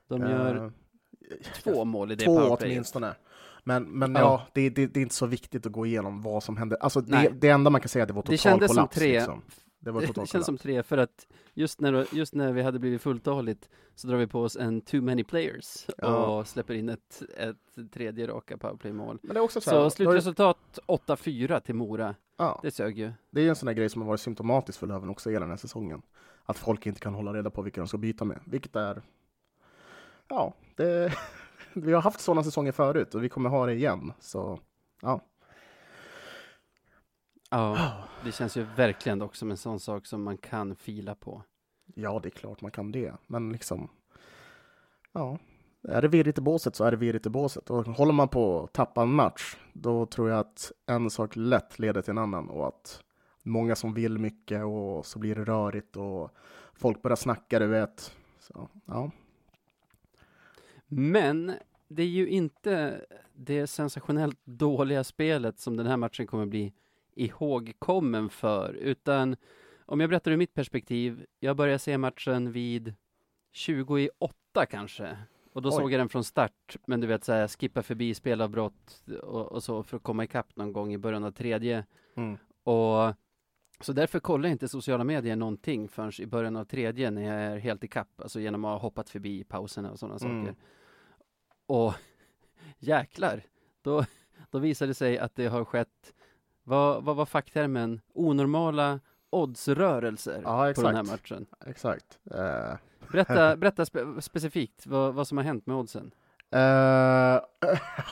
De 0.08 0.22
gör 0.22 0.72
Eh, 1.32 1.38
två 1.64 1.86
mål 1.86 2.12
i 2.12 2.16
det 2.16 2.26
Två 2.26 2.36
powerplayet. 2.40 2.74
åtminstone. 2.74 3.14
Men, 3.64 3.84
men 3.84 4.14
Ja. 4.16 4.20
ja, 4.22 4.42
det, 4.54 4.70
det, 4.70 4.88
det 4.88 5.00
är 5.00 5.02
inte 5.02 5.16
så 5.16 5.26
viktigt 5.26 5.66
att 5.66 5.72
gå 5.72 5.86
igenom 5.86 6.22
vad 6.22 6.44
som 6.44 6.58
hände. 6.58 6.78
Alltså 6.80 7.02
det, 7.02 7.30
det 7.42 7.50
enda 7.50 7.70
man 7.70 7.82
kan 7.82 7.90
säga 7.90 8.02
är 8.02 8.04
att 8.04 8.08
det 8.08 8.14
var 8.14 8.22
Det 8.22 8.26
total 8.26 8.38
kändes 8.38 8.68
som 8.70 8.76
kollaps. 8.76 8.96
tre. 8.96 9.12
Liksom. 9.14 9.42
Det 9.86 9.92
var 9.92 10.02
Det, 10.16 10.28
känns 10.28 10.46
som 10.46 10.58
tre, 10.58 10.84
för 10.84 10.98
att 10.98 11.28
just 11.54 11.80
när, 11.82 12.16
just 12.16 12.34
när 12.36 12.52
vi 12.54 12.62
hade 12.62 12.80
blivit 12.80 13.02
fulltaligt 13.02 13.70
så 13.96 14.08
drar 14.08 14.18
vi 14.18 14.28
på 14.28 14.42
oss 14.42 14.56
en 14.56 14.82
too 14.82 15.02
many 15.02 15.24
players 15.24 15.86
Ja. 15.98 16.26
och 16.26 16.48
släpper 16.48 16.74
in 16.74 16.90
ett, 16.90 17.22
ett 17.38 17.92
tredje 17.94 18.28
raka 18.28 18.58
powerplay-mål. 18.58 19.20
Men 19.22 19.34
det 19.34 19.40
är 19.40 19.44
också 19.44 19.62
så, 19.62 19.70
här, 19.70 19.78
Så 19.78 19.90
slutresultat 19.90 20.80
8-4 20.88 21.60
till 21.60 21.76
Mora. 21.76 22.16
ja, 22.38 22.60
Det 22.64 22.72
sög 22.72 22.98
ju. 23.00 23.12
det 23.32 23.40
är 23.40 23.44
ju 23.44 23.50
en 23.50 23.56
sån 23.56 23.68
där 23.68 23.74
grej 23.74 23.90
som 23.90 24.02
har 24.02 24.08
varit 24.10 24.20
symptomatisk 24.22 24.80
för 24.80 24.88
Löven 24.88 25.10
också 25.10 25.30
hela 25.30 25.40
den 25.46 25.50
här 25.50 25.58
säsongen. 25.58 26.02
Att 26.46 26.58
folk 26.58 26.86
inte 26.86 27.00
kan 27.00 27.14
hålla 27.16 27.34
reda 27.34 27.50
på 27.50 27.62
vilka 27.62 27.82
de 27.82 27.88
ska 27.88 27.98
byta 27.98 28.26
med, 28.26 28.40
vilket 28.46 28.76
är... 28.76 29.02
Ja, 30.28 30.54
det, 30.76 31.14
vi 31.74 31.94
har 31.94 32.02
haft 32.02 32.20
sådana 32.20 32.44
säsonger 32.44 32.72
förut 32.72 33.16
och 33.16 33.24
vi 33.24 33.30
kommer 33.30 33.50
ha 33.50 33.66
det 33.66 33.74
igen. 33.74 34.14
Så 34.20 34.60
ja, 35.02 35.22
Ja, 37.56 37.94
det 38.24 38.32
känns 38.32 38.58
ju 38.58 38.64
verkligen 38.64 39.20
dock 39.20 39.36
som 39.36 39.52
en 39.52 39.58
sån 39.58 39.80
sak 39.80 40.06
som 40.06 40.24
man 40.24 40.38
kan 40.38 40.76
fila 40.76 41.16
på. 41.16 41.44
ja, 41.96 42.20
det 42.24 42.28
är 42.28 42.32
klart 42.32 42.62
man 42.62 42.72
kan 42.72 42.92
det. 42.92 43.14
Men 43.28 43.50
liksom, 43.50 43.90
ja, 45.12 45.38
är 45.88 46.02
det 46.02 46.08
virrigt 46.08 46.38
i 46.38 46.42
båset 46.42 46.76
så 46.76 46.84
är 46.84 46.92
det 46.92 46.98
virrigt 46.98 47.26
i 47.26 47.30
båset. 47.30 47.70
Och 47.70 47.86
håller 47.86 48.14
man 48.14 48.28
på 48.28 48.64
att 48.64 48.74
tappa 48.74 49.02
en 49.02 49.14
match, 49.14 49.56
då 49.74 50.06
tror 50.06 50.30
jag 50.30 50.40
att 50.40 50.72
en 50.86 51.10
sak 51.10 51.36
lätt 51.36 51.80
leder 51.80 52.02
till 52.02 52.12
en 52.12 52.18
annan 52.18 52.50
och 52.50 52.68
att 52.68 53.04
många 53.44 53.76
som 53.76 53.94
vill 53.94 54.18
mycket 54.20 54.64
och 54.64 55.06
så 55.06 55.20
blir 55.20 55.36
det 55.36 55.44
rörigt 55.44 55.96
och 55.96 56.32
folk 56.74 57.02
börjar 57.02 57.16
snacka, 57.16 57.60
du 57.60 57.68
vet. 57.68 58.16
Så, 58.40 58.70
ja. 58.86 59.12
Men 60.88 61.54
det 61.88 62.04
är 62.04 62.08
ju 62.08 62.28
inte 62.28 63.06
det 63.34 63.68
sensationellt 63.68 64.40
dåliga 64.46 65.04
spelet 65.04 65.60
som 65.60 65.78
den 65.78 65.88
här 65.88 65.98
matchen 65.98 66.28
kommer 66.28 66.46
bli 66.46 66.74
ihågkommen 67.16 68.30
för, 68.30 68.74
utan 68.74 69.36
om 69.86 70.00
jag 70.00 70.10
berättar 70.10 70.32
ur 70.32 70.38
mitt 70.38 70.54
perspektiv, 70.54 71.26
jag 71.40 71.56
började 71.58 71.80
se 71.80 71.98
matchen 71.98 72.52
vid 72.52 72.94
20 73.52 74.00
i 74.00 74.10
8 74.20 74.66
kanske, 74.66 75.18
och 75.54 75.62
då 75.62 75.70
Oj. 75.70 75.76
såg 75.76 75.92
jag 75.92 76.00
den 76.00 76.10
från 76.10 76.24
start, 76.24 76.78
men 76.88 77.02
du 77.02 77.08
vet 77.08 77.24
så 77.24 77.34
här, 77.34 77.48
skippa 77.48 77.84
förbi 77.84 78.14
spelavbrott 78.14 79.02
och, 79.24 79.52
och 79.52 79.64
så 79.64 79.84
för 79.84 79.98
att 79.98 80.04
komma 80.04 80.24
ikapp 80.24 80.56
någon 80.56 80.74
gång 80.74 80.94
i 80.94 80.98
början 80.98 81.24
av 81.24 81.32
tredje. 81.32 81.86
Mm. 82.16 82.38
Och 82.64 83.14
så 83.80 83.94
därför 83.94 84.20
kollar 84.20 84.50
jag 84.50 84.54
inte 84.54 84.68
sociala 84.68 85.04
medier 85.04 85.36
någonting 85.36 85.88
förrän 85.90 86.12
i 86.20 86.26
början 86.26 86.56
av 86.56 86.66
tredje 86.66 87.12
när 87.12 87.22
jag 87.22 87.42
är 87.42 87.58
helt 87.58 87.84
i 87.84 87.88
kapp, 87.88 88.22
alltså 88.22 88.40
genom 88.40 88.66
att 88.66 88.72
ha 88.72 88.78
hoppat 88.78 89.10
förbi 89.10 89.44
pauserna 89.44 89.92
och 89.92 90.00
sådana 90.00 90.18
Mm. 90.22 90.46
saker. 90.46 90.56
Och 91.66 91.94
jäklar, 92.80 93.44
då, 93.82 94.06
då 94.50 94.60
visade 94.60 94.90
det 94.90 94.96
sig 94.96 95.18
att 95.20 95.36
det 95.36 95.48
har 95.48 95.66
skett, 95.66 96.14
vad, 96.66 97.04
vad 97.04 97.16
var 97.16 97.26
facktermen, 97.26 98.02
onormala 98.14 99.00
oddsrörelser 99.30 100.42
Ja, 100.44 100.74
på 100.76 100.82
den 100.82 100.96
här 100.96 101.04
matchen. 101.04 101.46
Exakt. 101.66 102.20
Eh, 102.32 102.74
Berätta, 103.12 103.56
berätta 103.58 103.86
spe, 103.86 104.06
specifikt 104.22 104.88
vad, 104.88 105.14
vad 105.14 105.28
som 105.28 105.38
har 105.38 105.46
hänt 105.46 105.66
med 105.66 105.76
oddsen. 105.76 106.12
Eh, 106.52 106.60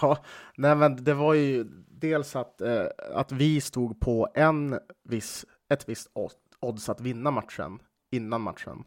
ja, 0.02 0.18
nej 0.58 0.76
men 0.76 1.04
det 1.04 1.14
var 1.14 1.34
ju 1.34 1.64
dels 1.88 2.36
att, 2.36 2.62
eh, 2.62 2.86
att 3.14 3.32
vi 3.32 3.62
stod 3.62 4.00
på 4.00 4.28
en 4.34 4.80
viss, 5.04 5.46
ett 5.70 5.90
visst 5.90 6.12
odd- 6.14 6.32
odds 6.60 6.90
att 6.90 7.02
vinna 7.02 7.32
matchen 7.32 7.80
innan 8.12 8.42
matchen 8.42 8.84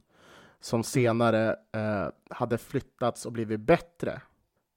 som 0.60 0.82
senare 0.84 1.56
eh, 1.72 2.08
hade 2.30 2.58
flyttats 2.58 3.26
och 3.26 3.32
blivit 3.32 3.60
bättre 3.60 4.20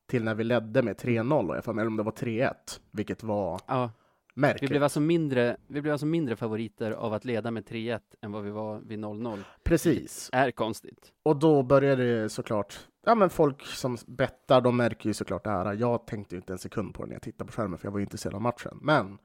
till 0.08 0.24
när 0.24 0.36
vi 0.36 0.44
ledde 0.44 0.82
med 0.82 0.96
3-0, 0.98 1.50
och 1.50 1.56
jag 1.58 1.64
får 1.64 1.74
med, 1.74 1.82
eller 1.82 1.90
om 1.92 1.98
det 1.98 2.04
var 2.04 2.12
3-1, 2.12 2.54
vilket 2.92 3.24
var 3.24 3.62
Ja, 3.68 3.92
Märkligt. 4.40 4.64
Vi 4.64 4.68
blev, 4.68 4.84
alltså 4.84 5.00
mindre, 5.00 5.58
vi 5.68 5.82
blev 5.82 5.92
alltså 5.92 6.06
mindre 6.06 6.36
favoriter 6.36 6.92
av 6.92 7.14
att 7.14 7.26
leda 7.26 7.52
med 7.52 7.64
3-1 7.66 8.00
än 8.22 8.32
vad 8.32 8.44
vi 8.44 8.50
var 8.50 8.80
vid 8.80 9.00
0-0. 9.00 9.40
Precis. 9.64 10.30
Är 10.34 10.52
konstigt. 10.52 11.12
Och 11.24 11.36
då 11.36 11.64
började 11.64 12.22
det 12.22 12.30
såklart, 12.30 12.80
ja 13.06 13.16
men 13.16 13.30
folk 13.30 13.66
som 13.66 13.98
bettar, 14.08 14.62
de 14.62 14.78
märker 14.78 15.10
ju 15.10 15.14
såklart 15.14 15.44
det 15.44 15.50
här. 15.50 15.74
Jag 15.74 16.08
tänkte 16.08 16.36
inte 16.36 16.54
en 16.54 16.60
sekund 16.60 16.94
på 16.94 17.04
det 17.04 17.08
när 17.08 17.16
jag 17.16 17.22
tittade 17.22 17.46
på 17.46 17.54
skärmen, 17.54 17.78
för 17.78 17.88
jag 17.88 17.92
var 17.92 18.00
ju 18.00 18.04
intresserad 18.04 18.36
av 18.36 18.42
matchen. 18.42 18.80
Men, 18.82 19.18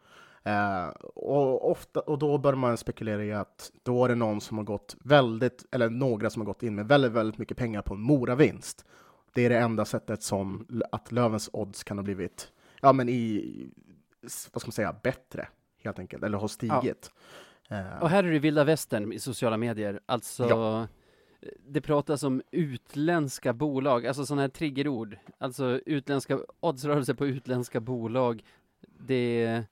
eh, 0.42 0.88
och, 1.14 1.70
ofta, 1.70 2.00
och 2.00 2.18
då 2.18 2.38
börjar 2.38 2.56
man 2.56 2.76
spekulera 2.76 3.24
i 3.24 3.32
att 3.32 3.72
då 3.82 4.04
är 4.04 4.08
det 4.08 4.14
någon 4.14 4.40
som 4.40 4.58
har 4.58 4.64
gått 4.64 4.96
väldigt, 5.04 5.64
eller 5.70 5.90
några 5.90 6.30
som 6.30 6.42
har 6.42 6.46
gått 6.46 6.62
in 6.62 6.74
med 6.74 6.88
väldigt, 6.88 7.12
väldigt 7.12 7.38
mycket 7.38 7.56
pengar 7.56 7.82
på 7.82 7.94
en 7.94 8.00
Mora-vinst. 8.00 8.84
Det 9.34 9.44
är 9.46 9.50
det 9.50 9.58
enda 9.58 9.84
sättet 9.84 10.22
som 10.22 10.66
att 10.92 11.12
Lövens 11.12 11.50
odds 11.52 11.84
kan 11.84 11.98
ha 11.98 12.02
blivit, 12.02 12.52
ja 12.80 12.92
men 12.92 13.08
i, 13.08 13.68
vad 14.52 14.60
ska 14.60 14.66
man 14.66 14.72
säga, 14.72 14.92
bättre 15.02 15.48
helt 15.82 15.98
enkelt, 15.98 16.22
eller 16.24 16.38
har 16.38 16.48
stigit. 16.48 17.10
Eh, 17.68 18.02
Och 18.02 18.08
här 18.10 18.24
är 18.24 18.32
det 18.32 18.38
vilda 18.38 18.64
västern 18.64 19.12
i 19.12 19.18
sociala 19.18 19.56
medier. 19.56 20.00
Alltså, 20.06 20.48
Ja. 20.48 20.88
det 21.66 21.80
pratas 21.80 22.22
om 22.22 22.42
utländska 22.50 23.52
bolag, 23.52 24.06
alltså 24.06 24.26
sådana 24.26 24.42
här 24.42 24.48
triggerord. 24.48 25.16
Alltså 25.38 25.80
utländska, 25.86 26.38
oddsrörelser 26.60 27.14
på 27.14 27.26
utländska 27.26 27.80
bolag. 27.80 28.44
Det 28.98 29.44
är 29.44 29.64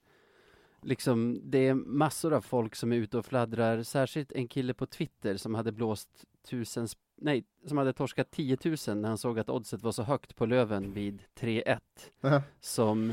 liksom, 0.82 1.40
det 1.44 1.58
är 1.68 1.74
massor 1.74 2.32
av 2.34 2.40
folk 2.40 2.74
som 2.74 2.92
är 2.92 2.96
ute 2.96 3.18
och 3.18 3.26
fladdrar. 3.26 3.82
Särskilt 3.82 4.32
en 4.32 4.48
kille 4.48 4.74
på 4.74 4.86
Twitter 4.86 5.36
som 5.36 5.54
hade 5.54 5.72
blåst 5.72 6.08
tusen, 6.48 6.88
nej, 7.16 7.44
som 7.66 7.78
hade 7.78 7.92
torskat 7.92 8.30
10 8.30 8.56
000 8.64 8.96
när 8.96 9.08
han 9.08 9.18
såg 9.18 9.38
att 9.38 9.50
oddset 9.50 9.82
var 9.82 9.92
så 9.92 10.02
högt 10.02 10.36
på 10.36 10.46
Löven 10.46 10.92
vid 10.92 11.22
3-1 11.40 11.80
som, 12.60 13.12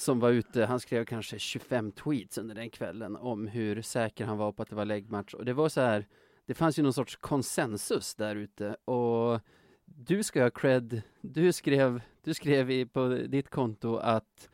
som 0.00 0.20
var 0.20 0.30
ute, 0.30 0.64
han 0.64 0.80
skrev 0.80 1.04
kanske 1.04 1.38
25 1.38 1.92
tweets 1.92 2.38
under 2.38 2.54
den 2.54 2.70
kvällen 2.70 3.16
om 3.16 3.46
hur 3.46 3.82
säker 3.82 4.24
han 4.24 4.38
var 4.38 4.52
på 4.52 4.62
att 4.62 4.68
det 4.68 4.76
var 4.76 4.84
läggmatch 4.84 5.34
och 5.34 5.44
det 5.44 5.52
var 5.52 5.68
så 5.68 5.80
här, 5.80 6.06
det 6.46 6.54
fanns 6.54 6.78
ju 6.78 6.82
någon 6.82 6.92
sorts 6.92 7.16
konsensus 7.16 8.14
där 8.14 8.36
ute 8.36 8.74
och 8.84 9.40
du 9.84 10.22
ska 10.22 10.42
ha 10.42 10.50
cred, 10.50 11.02
du 11.20 11.52
skrev, 11.52 12.02
du 12.24 12.34
skrev 12.34 12.70
i, 12.70 12.86
på 12.86 13.08
ditt 13.08 13.50
konto 13.50 13.96
att 13.96 14.50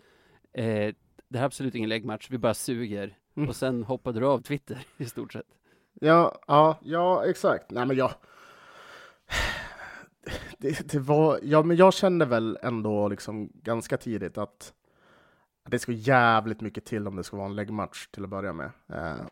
eh, 0.52 0.94
det 1.28 1.38
här 1.38 1.40
är 1.40 1.46
absolut 1.46 1.74
ingen 1.74 1.88
läggmatch, 1.88 2.30
vi 2.30 2.38
bara 2.38 2.54
suger 2.54 3.16
Mm. 3.36 3.48
och 3.48 3.56
sen 3.56 3.84
hoppade 3.84 4.20
du 4.20 4.26
av 4.26 4.42
Twitter 4.42 4.86
i 4.96 5.04
stort 5.04 5.32
sett. 5.32 5.46
Ja, 6.00 6.38
ja, 6.46 6.78
ja, 6.82 7.24
exakt. 7.24 7.70
Nej, 7.70 7.86
men 7.86 7.96
jag... 7.96 8.10
Det, 10.58 10.92
det 10.92 10.98
var, 10.98 11.40
ja, 11.42 11.62
men 11.62 11.76
jag 11.76 11.94
kände 11.94 12.24
väl 12.24 12.58
ändå 12.62 13.08
liksom 13.08 13.50
ganska 13.54 13.96
tidigt 13.96 14.38
att 14.38 14.74
det 15.66 15.78
ska 15.78 15.92
jävligt 15.92 16.61
mycket 16.61 16.85
till 16.85 17.08
om 17.08 17.16
det 17.16 17.25
ska 17.25 17.37
vara 17.37 17.46
en 17.46 17.56
läggmatch 17.56 18.06
till 18.06 18.25
att 18.25 18.30
börja 18.30 18.52
med. 18.52 18.70
Eh, 18.88 19.26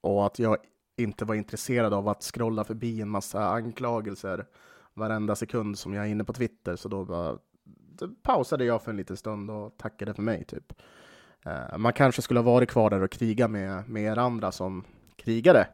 och 0.00 0.26
att 0.26 0.38
jag 0.38 0.56
inte 0.96 1.24
var 1.24 1.34
intresserad 1.34 1.94
av 1.94 2.08
att 2.08 2.22
scrolla 2.22 2.64
förbi 2.64 3.00
en 3.00 3.08
massa 3.08 3.48
anklagelser 3.48 4.46
varenda 4.94 5.36
sekund 5.36 5.78
som 5.78 5.94
jag 5.94 6.06
är 6.06 6.08
inne 6.08 6.24
på 6.24 6.32
Twitter. 6.32 6.76
Så 6.76 6.88
då 6.88 7.04
bara, 7.04 7.38
pausade 8.22 8.64
jag 8.64 8.82
för 8.82 8.90
en 8.90 8.96
liten 8.96 9.16
stund 9.16 9.50
och 9.50 9.78
tackade 9.78 10.14
för 10.14 10.22
mig. 10.22 10.44
typ. 10.44 10.72
Eh, 11.44 11.78
man 11.78 11.92
kanske 11.92 12.22
skulle 12.22 12.40
ha 12.40 12.52
varit 12.52 12.70
kvar 12.70 12.90
där 12.90 13.02
och 13.02 13.10
kriga 13.10 13.48
med, 13.48 13.88
med 13.88 14.02
er 14.02 14.18
andra 14.18 14.52
som 14.52 14.84
krigade 15.16 15.68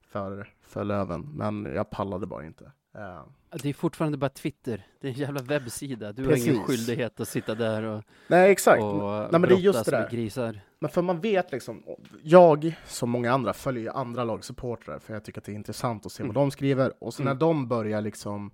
för, 0.00 0.48
för 0.60 0.84
Löven, 0.84 1.20
men 1.20 1.64
jag 1.64 1.90
pallade 1.90 2.26
bara 2.26 2.46
inte. 2.46 2.72
Eh, 2.94 3.22
Det 3.62 3.68
är 3.68 3.72
fortfarande 3.74 4.18
bara 4.18 4.28
Twitter, 4.30 4.86
det 5.00 5.08
är 5.08 5.12
en 5.12 5.18
jävla 5.18 5.42
webbsida, 5.42 6.12
du 6.12 6.22
har 6.22 6.30
Precis. 6.30 6.48
ingen 6.48 6.62
skyldighet 6.64 7.20
att 7.20 7.28
sitta 7.28 7.54
där 7.54 7.82
och, 7.82 8.02
nej, 8.28 8.50
exakt. 8.50 8.82
och 8.82 9.28
men 9.32 9.42
det 9.42 9.54
är 9.54 9.58
just 9.58 9.84
det 9.84 9.90
där. 9.90 10.10
grisar. 10.10 10.60
Men 10.78 10.90
för 10.90 11.02
man 11.02 11.20
vet 11.20 11.52
liksom, 11.52 11.82
jag 12.22 12.74
som 12.86 13.10
många 13.10 13.32
andra 13.32 13.52
följer 13.52 13.82
ju 13.82 13.88
andra 13.90 14.24
lagsupportrar 14.24 14.98
för 14.98 15.12
jag 15.14 15.24
tycker 15.24 15.40
att 15.40 15.44
det 15.44 15.52
är 15.52 15.54
intressant 15.56 16.06
att 16.06 16.12
se 16.12 16.22
Mm. 16.22 16.34
vad 16.34 16.42
de 16.44 16.50
skriver. 16.50 16.92
Och 17.04 17.14
så 17.14 17.22
när 17.22 17.30
Mm. 17.30 17.38
de 17.38 17.68
börjar 17.68 18.00
liksom 18.00 18.50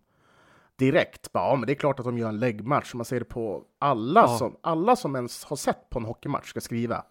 direkt, 0.76 1.32
bara, 1.32 1.44
ja 1.50 1.56
men 1.56 1.66
det 1.66 1.72
är 1.72 1.74
klart 1.74 1.98
att 1.98 2.04
de 2.04 2.18
gör 2.18 2.28
en 2.28 2.38
läggmatch. 2.38 2.94
Man 2.94 3.04
ser 3.04 3.18
det 3.18 3.24
på 3.24 3.64
alla, 3.78 4.20
Ja. 4.20 4.38
som, 4.38 4.56
alla 4.60 4.96
som 4.96 5.16
ens 5.16 5.44
har 5.44 5.56
sett 5.56 5.90
på 5.90 5.98
en 5.98 6.04
hockeymatch 6.04 6.48
ska 6.48 6.60
skriva. 6.60 7.04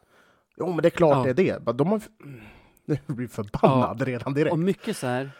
Jo 0.58 0.68
men 0.68 0.78
det 0.78 0.88
är 0.88 0.90
klart 0.90 1.28
Ja. 1.28 1.34
det 1.34 1.42
är 1.42 1.54
det. 1.54 1.64
Bara, 1.64 1.74
De 1.74 1.88
har, 1.88 2.02
nu 2.86 2.98
blir 3.08 3.28
förbannad 3.28 4.02
redan 4.02 4.34
direkt. 4.34 4.52
Och 4.54 4.60
mycket 4.60 4.98
så 4.98 5.08
här, 5.08 5.32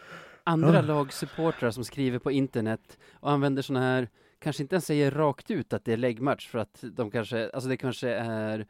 andra 0.46 0.74
Ja. 0.74 0.80
lagsupportrar 0.82 1.70
som 1.70 1.84
skriver 1.84 2.18
på 2.18 2.30
internet 2.30 2.98
och 3.12 3.30
använder 3.30 3.62
såna 3.62 3.80
här, 3.80 4.08
kanske 4.38 4.62
inte 4.62 4.74
ens 4.74 4.86
säger 4.86 5.10
rakt 5.10 5.50
ut 5.50 5.72
att 5.72 5.84
det 5.84 5.92
är 5.92 5.96
läggmatch 5.96 6.48
för 6.48 6.58
att 6.58 6.84
de 6.92 7.10
kanske, 7.10 7.50
alltså 7.50 7.68
det 7.68 7.76
kanske 7.76 8.08
är 8.10 8.66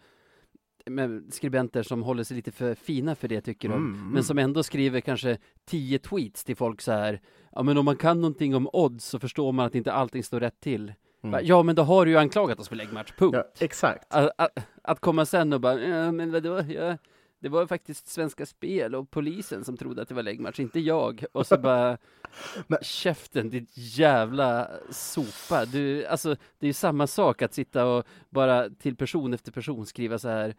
skribenter 1.30 1.83
som 1.83 2.02
håller 2.02 2.25
sig 2.25 2.37
lite 2.37 2.52
för 2.52 2.75
fina 2.75 3.14
för 3.14 3.28
det 3.28 3.40
tycker 3.40 3.68
de, 3.68 3.75
Mm, 3.75 4.09
men 4.12 4.25
som 4.25 4.38
ändå 4.38 4.62
skriver 4.62 5.00
kanske 5.00 5.38
tio 5.64 5.99
tweets 5.99 6.45
till 6.45 6.56
folk 6.56 6.80
så 6.80 6.92
här, 6.92 7.21
ja 7.52 7.62
men 7.62 7.78
om 7.78 7.85
man 7.85 7.97
kan 7.97 8.21
någonting 8.21 8.54
om 8.54 8.68
odds 8.73 9.04
så 9.04 9.18
förstår 9.18 9.52
man 9.52 9.66
att 9.66 9.75
inte 9.75 9.92
allting 9.92 10.23
står 10.25 10.40
rätt 10.40 10.61
till. 10.61 10.92
Mm. 11.25 11.40
Ja 11.45 11.62
men 11.62 11.75
då 11.75 11.83
har 11.83 12.04
du 12.04 12.11
ju 12.11 12.16
anklagat 12.16 12.61
oss 12.61 12.68
för 12.68 12.76
läggmatch, 12.76 13.12
punkt. 13.18 13.35
Ja, 13.37 13.45
exakt. 13.64 14.14
Att, 14.14 14.30
att, 14.38 14.59
att 14.83 15.00
komma 15.00 15.26
sen 15.26 15.52
och 15.52 15.61
bara, 15.61 15.80
ja, 15.80 16.12
men 16.12 16.33
vadå, 16.33 16.62
ja, 16.68 16.97
det 17.46 17.50
var 17.50 17.66
faktiskt 17.66 18.08
Svenska 18.08 18.46
Spel 18.46 18.94
och 18.94 19.10
polisen 19.10 19.64
som 19.64 19.76
trodde 19.76 20.02
att 20.02 20.08
det 20.08 20.14
var 20.14 20.22
läggmatch, 20.22 20.60
inte 20.60 20.80
jag. 20.80 21.24
Och 21.32 21.46
så 21.46 21.58
bara, 21.58 21.98
Men- 22.66 22.78
käften, 22.82 23.50
ditt 23.50 23.70
jävla 23.76 24.68
sopa. 24.90 25.64
Du, 25.64 26.06
alltså, 26.06 26.28
det 26.58 26.66
är 26.66 26.68
ju 26.68 26.72
samma 26.72 27.06
sak 27.06 27.42
att 27.42 27.54
sitta 27.54 27.84
och 27.86 28.04
bara 28.30 28.68
till 28.70 28.96
person 28.96 29.34
efter 29.34 29.52
person 29.52 29.86
skriva 29.86 30.18
så 30.18 30.28
här, 30.28 30.54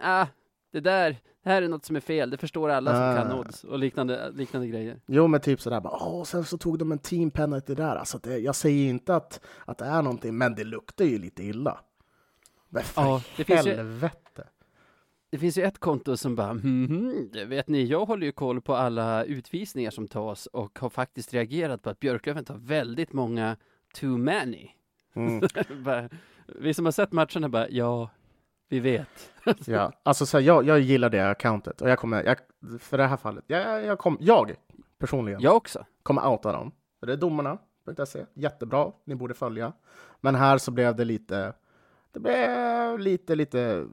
ah, 0.00 0.26
det 0.72 0.80
där, 0.80 1.16
det 1.44 1.50
här 1.50 1.62
är 1.62 1.68
något 1.68 1.84
som 1.84 1.96
är 1.96 2.00
fel, 2.00 2.30
det 2.30 2.36
förstår 2.36 2.68
alla 2.68 2.90
som 2.90 3.22
kan 3.22 3.36
Ah. 3.36 3.40
odds 3.40 3.64
och 3.64 3.78
liknande, 3.78 4.30
liknande 4.30 4.68
grejer. 4.68 5.00
Jo, 5.06 5.26
men 5.26 5.40
typ 5.40 5.60
sådär 5.60 5.80
bara, 5.80 5.96
åh, 6.06 6.24
sen 6.24 6.44
så 6.44 6.58
tog 6.58 6.78
de 6.78 6.92
en 6.92 6.98
team 6.98 7.30
penalty 7.30 7.74
där. 7.74 7.96
Alltså 7.96 8.18
det, 8.18 8.38
jag 8.38 8.54
säger 8.54 8.88
inte 8.88 9.16
att, 9.16 9.40
att 9.64 9.78
det 9.78 9.84
är 9.84 10.02
någonting, 10.02 10.38
men 10.38 10.54
det 10.54 10.64
luktar 10.64 11.04
ju 11.04 11.18
lite 11.18 11.42
illa. 11.42 11.80
Men 12.68 12.82
för 12.82 13.02
Ja, 13.02 13.22
det 13.36 13.48
helvete. 13.48 14.16
Det 15.30 15.38
finns 15.38 15.58
ju 15.58 15.62
ett 15.62 15.78
konto 15.78 16.16
som 16.16 16.36
bara, 16.36 16.54
mhm, 16.54 17.30
vet 17.46 17.68
ni, 17.68 17.84
jag 17.84 18.04
håller 18.04 18.26
ju 18.26 18.32
koll 18.32 18.60
på 18.60 18.74
alla 18.74 19.24
utvisningar 19.24 19.90
som 19.90 20.08
tas 20.08 20.46
och 20.46 20.78
har 20.78 20.90
faktiskt 20.90 21.34
reagerat 21.34 21.82
på 21.82 21.90
att 21.90 22.00
Björklöven 22.00 22.44
tar 22.44 22.56
väldigt 22.56 23.12
många 23.12 23.56
too 23.94 24.18
many. 24.18 24.70
Mm. 25.14 25.40
bara, 25.84 26.08
vi 26.46 26.74
som 26.74 26.84
har 26.84 26.92
sett 26.92 27.12
matcherna 27.12 27.48
bara, 27.48 27.68
ja, 27.68 28.10
vi 28.68 28.80
vet. 28.80 29.32
Ja, 29.66 29.92
alltså 30.02 30.26
så 30.26 30.38
här, 30.38 30.44
jag, 30.44 30.66
jag 30.66 30.80
gillar 30.80 31.10
det 31.10 31.30
accountet 31.30 31.80
och 31.80 31.90
jag 31.90 31.98
kommer, 31.98 32.24
jag, 32.24 32.36
för 32.80 32.98
det 32.98 33.06
här 33.06 33.16
fallet, 33.16 33.44
jag, 33.46 33.84
jag, 33.84 33.98
kom, 33.98 34.16
jag 34.20 34.54
personligen 34.98 35.40
Jag 35.40 35.56
också. 35.56 35.84
kommer 36.02 36.26
outa 36.26 36.52
dem. 36.52 36.72
Det 37.00 37.12
är 37.12 37.16
domarna.se, 37.16 38.26
jättebra, 38.34 38.92
ni 39.04 39.14
borde 39.14 39.34
följa. 39.34 39.72
Men 40.20 40.34
här 40.34 40.58
så 40.58 40.70
blev 40.70 40.96
det 40.96 41.04
lite, 41.04 41.52
det 42.12 42.20
blev 42.20 42.98
lite, 42.98 43.34
lite 43.34 43.86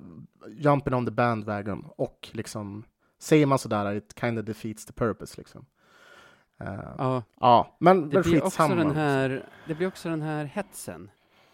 jumping 0.49 0.93
on 0.93 1.05
the 1.05 1.11
bandwagon 1.11 1.85
och 1.95 2.29
liksom, 2.31 2.83
säger 3.19 3.45
man 3.45 3.59
sådär, 3.59 3.95
it 3.95 4.19
kind 4.19 4.39
of 4.39 4.45
defeats 4.45 4.85
the 4.85 4.93
purpose 4.93 5.37
liksom. 5.37 5.65
Eh, 6.59 6.93
Ja, 6.97 7.23
ja, 7.39 7.77
men, 7.79 8.09
det 8.09 8.13
men 8.13 8.23
blir 8.23 8.43
också 8.43 8.67
den 8.67 8.91
här, 8.95 9.49
det 9.67 9.75
blir 9.75 9.87
också 9.87 10.09
den 10.09 10.21
här 10.21 10.45
hetsen. 10.45 11.11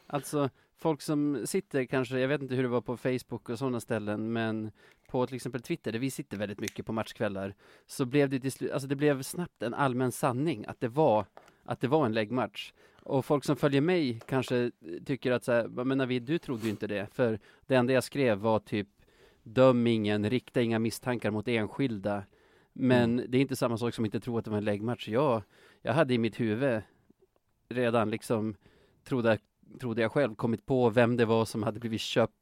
Alltså, 0.08 0.50
folk 0.78 1.02
som 1.02 1.48
sitter 1.48 1.86
kanske, 1.86 2.20
jag 2.20 2.28
vet 2.28 2.42
inte 2.42 2.56
hur 2.56 2.64
det 2.64 2.70
var 2.70 2.82
på 2.82 2.98
Facebook 2.98 3.50
och 3.50 3.60
sådana 3.60 3.80
ställen, 3.80 4.34
men 4.34 4.72
på 5.10 5.28
till 5.28 5.36
exempel 5.36 5.62
Twitter, 5.62 5.92
där 5.92 6.00
vi 6.00 6.12
sitter 6.12 6.38
väldigt 6.38 6.60
mycket 6.60 6.86
på 6.86 6.94
matchkvällar, 6.94 7.56
så 7.88 8.06
blev 8.06 8.30
det 8.30 8.40
till 8.40 8.52
slut, 8.52 8.72
alltså 8.72 8.88
det 8.88 8.96
blev 8.96 9.22
snabbt 9.22 9.64
en 9.64 9.74
allmän 9.74 10.12
sanning 10.12 10.66
att 10.68 10.80
det 10.80 10.88
var, 10.88 11.26
att 11.66 11.80
det 11.82 11.88
var 11.88 12.06
en 12.06 12.14
läggmatch. 12.14 12.74
Och 13.06 13.26
folk 13.26 13.44
som 13.44 13.56
följer 13.56 13.82
mig 13.82 14.20
kanske 14.28 14.72
tycker 15.06 15.32
att 15.32 15.44
så 15.44 15.52
här, 15.52 15.68
men 15.68 15.98
Navid, 15.98 16.24
du 16.24 16.38
trodde 16.38 16.64
ju 16.64 16.70
inte 16.70 16.88
det, 16.88 17.08
för 17.14 17.40
det 17.68 17.76
enda 17.76 17.94
jag 17.94 18.04
skrev 18.04 18.38
var 18.38 18.60
typ 18.60 18.88
döm 19.44 19.88
ingen, 19.88 20.30
rikta 20.30 20.62
inga 20.62 20.80
misstankar 20.80 21.32
mot 21.32 21.48
enskilda. 21.48 22.24
Men 22.74 23.24
det 23.28 23.38
är 23.38 23.42
inte 23.42 23.56
samma 23.56 23.78
sak 23.78 23.94
som 23.94 24.06
inte 24.06 24.20
tro 24.20 24.38
att 24.38 24.46
det 24.46 24.52
var 24.52 24.58
en 24.58 24.64
läggmatch. 24.66 25.08
Jag, 25.08 25.42
jag 25.82 25.94
hade 25.94 26.14
i 26.14 26.18
mitt 26.18 26.40
huvud 26.40 26.82
redan 27.70 28.10
liksom, 28.10 28.56
trodde, 29.04 29.38
trodde 29.80 30.02
jag 30.02 30.12
själv, 30.12 30.36
kommit 30.36 30.66
på 30.66 30.90
vem 30.90 31.18
det 31.18 31.26
var 31.26 31.46
som 31.46 31.64
hade 31.64 31.80
blivit 31.80 32.02
köpt, 32.02 32.34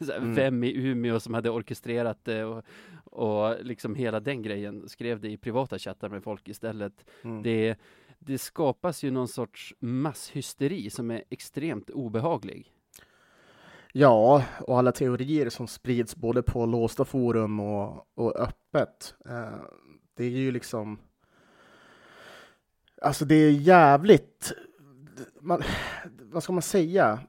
Mm. 0.10 0.34
vem 0.34 0.64
i 0.64 0.72
Umeå 0.76 1.20
som 1.20 1.34
hade 1.34 1.50
orkestrerat 1.50 2.24
det 2.24 2.44
och, 2.44 2.64
och 3.04 3.64
liksom 3.64 3.94
hela 3.94 4.20
den 4.20 4.42
grejen, 4.42 4.88
skrev 4.88 5.20
det 5.20 5.28
i 5.28 5.36
privata 5.36 5.78
chattar 5.78 6.08
med 6.08 6.22
folk 6.22 6.48
istället. 6.48 7.04
Mm. 7.22 7.42
Det, 7.42 7.76
det 8.20 8.38
skapas 8.38 9.02
ju 9.02 9.10
någon 9.10 9.28
sorts 9.28 9.74
masshysteri 9.78 10.90
som 10.90 11.10
är 11.10 11.24
extremt 11.30 11.90
obehaglig. 11.90 12.72
Ja, 13.92 14.44
och 14.60 14.78
alla 14.78 14.92
teorier 14.92 15.48
som 15.48 15.66
sprids 15.66 16.16
både 16.16 16.42
på 16.42 16.66
låsta 16.66 17.04
forum 17.04 17.60
och, 17.60 18.06
och 18.14 18.36
öppet. 18.36 19.14
Eh, 19.28 19.60
det 20.14 20.24
är 20.24 20.30
ju 20.30 20.50
liksom... 20.50 20.98
Alltså 23.02 23.24
det 23.24 23.34
är 23.34 23.50
jävligt... 23.50 24.52
Man, 25.40 25.62
vad 26.20 26.42
ska 26.42 26.52
man 26.52 26.62
säga? 26.62 27.20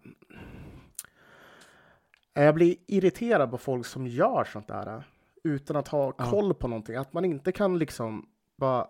Jag 2.33 2.55
blir 2.55 2.75
irriterad 2.87 3.51
på 3.51 3.57
folk 3.57 3.85
som 3.85 4.07
gör 4.07 4.43
sånt 4.43 4.67
där 4.67 5.03
utan 5.43 5.75
att 5.75 5.87
ha 5.87 6.11
koll 6.11 6.53
på 6.53 6.67
någonting. 6.67 6.95
Att 6.95 7.13
man 7.13 7.25
inte 7.25 7.51
kan 7.51 7.79
liksom 7.79 8.29
bara 8.57 8.87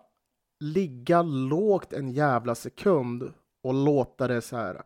ligga 0.62 1.22
lågt 1.22 1.92
en 1.92 2.08
jävla 2.08 2.54
sekund 2.54 3.32
och 3.62 3.74
låta 3.74 4.28
det 4.28 4.40
så 4.40 4.56
här, 4.56 4.82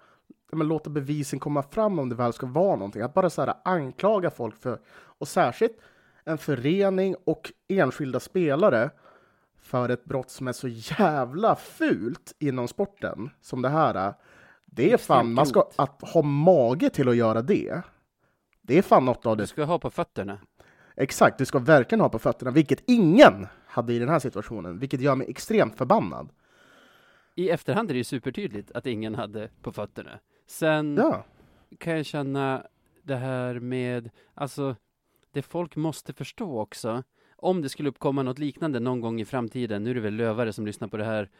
men 0.52 0.68
låta 0.68 0.90
bevisen 0.90 1.38
komma 1.38 1.62
fram 1.62 1.98
om 1.98 2.08
det 2.08 2.14
väl 2.14 2.32
ska 2.32 2.46
vara 2.46 2.76
någonting. 2.76 3.02
Att 3.02 3.14
bara 3.14 3.30
så 3.30 3.42
här 3.42 3.54
anklaga 3.64 4.30
folk 4.30 4.56
för, 4.56 4.80
och 4.88 5.28
särskilt 5.28 5.76
en 6.24 6.38
förening 6.38 7.16
och 7.24 7.52
enskilda 7.68 8.20
spelare 8.20 8.90
för 9.62 9.88
ett 9.88 10.04
brott 10.04 10.30
som 10.30 10.48
är 10.48 10.52
så 10.52 10.68
jävla 10.68 11.56
fult 11.56 12.34
inom 12.38 12.68
sporten 12.68 13.30
som 13.40 13.62
det 13.62 13.68
här 13.68 13.94
är. 13.94 14.14
Det 14.64 14.92
är 14.92 14.96
fan, 14.96 15.32
man 15.32 15.46
ska 15.46 15.70
att 15.76 16.02
ha 16.02 16.22
mage 16.22 16.90
till 16.90 17.08
att 17.08 17.16
göra 17.16 17.42
det. 17.42 17.82
Det 18.62 18.78
är 18.78 18.82
fan 18.82 19.04
något 19.04 19.26
av 19.26 19.36
Du 19.36 19.42
det 19.42 19.46
ska 19.46 19.64
ha 19.64 19.78
på 19.78 19.90
fötterna. 19.90 20.38
Exakt, 20.96 21.38
du 21.38 21.44
ska 21.44 21.58
verkligen 21.58 22.00
ha 22.00 22.08
på 22.08 22.18
fötterna, 22.18 22.50
vilket 22.50 22.82
ingen 22.86 23.46
hade 23.76 23.92
i 23.92 23.98
den 23.98 24.08
här 24.08 24.18
situationen, 24.18 24.78
vilket 24.78 25.00
gör 25.00 25.14
mig 25.14 25.30
extremt 25.30 25.76
förbannad. 25.76 26.28
I 27.34 27.50
efterhand 27.50 27.90
är 27.90 27.94
det 27.94 27.98
ju 27.98 28.04
supertydligt 28.04 28.72
att 28.72 28.86
ingen 28.86 29.14
hade 29.14 29.48
på 29.62 29.72
fötterna. 29.72 30.18
Sen 30.46 30.96
Ja, 30.96 31.24
kan 31.78 31.96
jag 31.96 32.06
känna 32.06 32.66
det 33.02 33.16
här 33.16 33.60
med, 33.60 34.10
alltså, 34.34 34.76
det 35.32 35.42
folk 35.42 35.76
måste 35.76 36.12
förstå 36.12 36.60
också, 36.60 37.02
om 37.36 37.62
det 37.62 37.68
skulle 37.68 37.88
uppkomma 37.88 38.22
något 38.22 38.38
liknande 38.38 38.80
någon 38.80 39.00
gång 39.00 39.20
i 39.20 39.24
framtiden, 39.24 39.84
nu 39.84 39.90
är 39.90 39.94
det 39.94 40.00
väl 40.00 40.14
Lövare 40.14 40.52
som 40.52 40.66
lyssnar 40.66 40.88
på 40.88 40.96
det 40.96 41.04
här, 41.04 41.30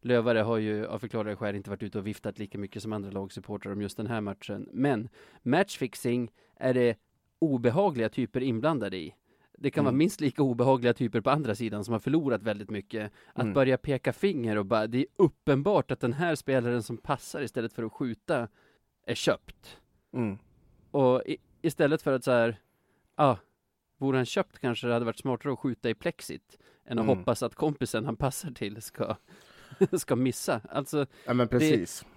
Lövare 0.00 0.38
har 0.38 0.58
ju 0.58 0.86
av 0.86 0.98
förklarliga 0.98 1.36
skäl 1.36 1.54
inte 1.54 1.70
varit 1.70 1.82
ute 1.82 1.98
och 1.98 2.06
viftat 2.06 2.38
lika 2.38 2.58
mycket 2.58 2.82
som 2.82 2.92
andra 2.92 3.10
lagsupportrar 3.10 3.72
om 3.72 3.82
just 3.82 3.96
den 3.96 4.06
här 4.06 4.20
matchen, 4.20 4.68
men 4.72 5.08
matchfixing 5.42 6.30
är 6.56 6.74
det 6.74 6.98
obehagliga 7.38 8.08
typer 8.08 8.40
inblandade 8.40 8.96
i. 8.96 9.14
Det 9.58 9.70
kan 9.70 9.84
vara 9.84 9.90
Mm. 9.90 9.98
minst 9.98 10.20
lika 10.20 10.42
obehagliga 10.42 10.94
typer 10.94 11.20
på 11.20 11.30
andra 11.30 11.54
sidan 11.54 11.84
som 11.84 11.92
har 11.92 11.98
förlorat 11.98 12.42
väldigt 12.42 12.70
mycket. 12.70 13.12
Att 13.32 13.42
Mm. 13.42 13.54
börja 13.54 13.78
peka 13.78 14.12
finger 14.12 14.58
och 14.58 14.66
bara, 14.66 14.86
det 14.86 14.98
är 14.98 15.06
uppenbart 15.16 15.90
att 15.90 16.00
den 16.00 16.12
här 16.12 16.34
spelaren 16.34 16.82
som 16.82 16.96
passar 16.96 17.42
istället 17.42 17.72
för 17.72 17.82
att 17.82 17.92
skjuta 17.92 18.48
är 19.06 19.14
köpt. 19.14 19.78
mm. 20.12 20.38
Och 20.90 21.22
i, 21.26 21.36
istället 21.62 22.02
för 22.02 22.12
att 22.12 22.24
så 22.24 22.30
här, 22.30 22.60
ah, 23.14 23.36
vore 23.98 24.16
han 24.16 24.26
köpt 24.26 24.58
kanske 24.58 24.86
det 24.86 24.92
hade 24.92 25.04
varit 25.04 25.18
smartare 25.18 25.52
att 25.52 25.58
skjuta 25.58 25.90
i 25.90 25.94
plexit 25.94 26.58
än 26.86 26.98
att 26.98 27.04
Mm. 27.04 27.18
hoppas 27.18 27.42
att 27.42 27.54
kompisen 27.54 28.04
han 28.04 28.16
passar 28.16 28.50
till 28.50 28.82
ska, 28.82 29.16
ska 29.98 30.16
missa. 30.16 30.60
Alltså, 30.70 31.06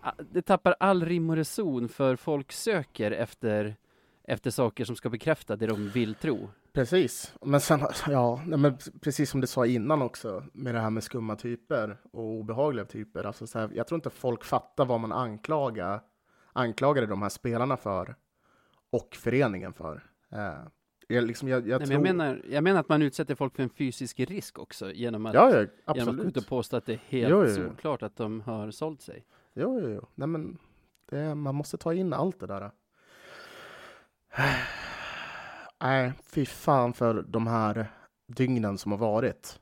ja 0.02 0.10
ah, 0.10 0.12
det 0.32 0.42
tappar 0.42 0.76
all 0.80 1.06
rim 1.06 1.30
och 1.30 1.36
reson 1.36 1.90
för 1.90 2.16
folk 2.16 2.52
söker 2.52 3.12
efter, 3.12 3.76
efter 4.24 4.52
saker 4.52 4.86
som 4.86 4.96
ska 4.96 5.10
bekräfta 5.10 5.56
det 5.56 5.68
de 5.68 5.90
vill 5.90 6.16
tro. 6.16 6.50
Precis. 6.78 7.34
Men 7.42 7.62
sen, 7.62 7.80
ja, 8.08 8.42
men 8.46 8.78
precis 9.02 9.30
som 9.30 9.42
du 9.42 9.48
sa 9.48 9.66
innan 9.66 10.02
också, 10.02 10.44
med 10.54 10.76
det 10.76 10.82
här 10.82 10.90
med 10.90 11.04
skumma 11.04 11.36
typer 11.36 11.98
och 12.12 12.24
obehagliga 12.24 12.86
typer. 12.86 13.24
Alltså 13.24 13.48
så 13.48 13.60
här, 13.60 13.70
jag 13.74 13.88
tror 13.88 13.98
inte 13.98 14.10
folk 14.10 14.44
fattar 14.44 14.86
vad 14.86 15.00
man 15.00 15.12
anklagar, 15.12 16.02
anklagade 16.54 17.08
de 17.08 17.22
här 17.22 17.30
spelarna 17.30 17.78
för 17.78 18.16
och 18.90 19.16
föreningen 19.16 19.74
för. 19.74 20.04
Eh, 20.32 20.54
jag, 21.08 21.24
liksom, 21.24 21.48
jag, 21.48 21.68
jag 21.68 21.80
Nej, 21.80 21.88
tror... 21.88 22.00
men 22.00 22.06
jag, 22.06 22.16
menar, 22.16 22.42
jag 22.50 22.64
menar 22.64 22.80
att 22.80 22.90
man 22.90 23.02
utsätter 23.02 23.36
folk 23.36 23.56
för 23.56 23.64
en 23.64 23.70
fysisk 23.70 24.20
risk 24.20 24.60
också 24.60 24.92
genom 24.92 25.26
att, 25.26 25.34
ja, 25.34 25.66
ja, 25.86 25.96
genom 25.96 26.20
att 26.20 26.26
ut 26.26 26.38
och 26.38 26.48
påstå 26.48 26.78
att 26.78 26.86
det 26.86 26.94
är 26.94 27.02
helt 27.08 27.32
jo, 27.32 27.46
jo. 27.46 27.56
solklart 27.56 28.04
att 28.04 28.16
de 28.16 28.42
har 28.42 28.72
sålt 28.72 29.02
sig. 29.02 29.26
Jo, 29.54 29.80
jo, 29.82 29.90
jo. 29.90 30.08
Nej, 30.16 30.28
men 30.28 30.58
det, 31.10 31.36
man 31.36 31.56
måste 31.56 31.78
ta 31.78 31.94
in 31.94 32.14
allt 32.14 32.40
det 32.40 32.48
där. 32.48 32.72
Nej, 35.88 36.14
fy 36.24 36.46
fan 36.46 36.94
för 36.94 37.22
de 37.28 37.48
här 37.48 37.92
dygnen 38.28 38.78
som 38.78 38.92
har 38.92 39.00
varit. 39.00 39.60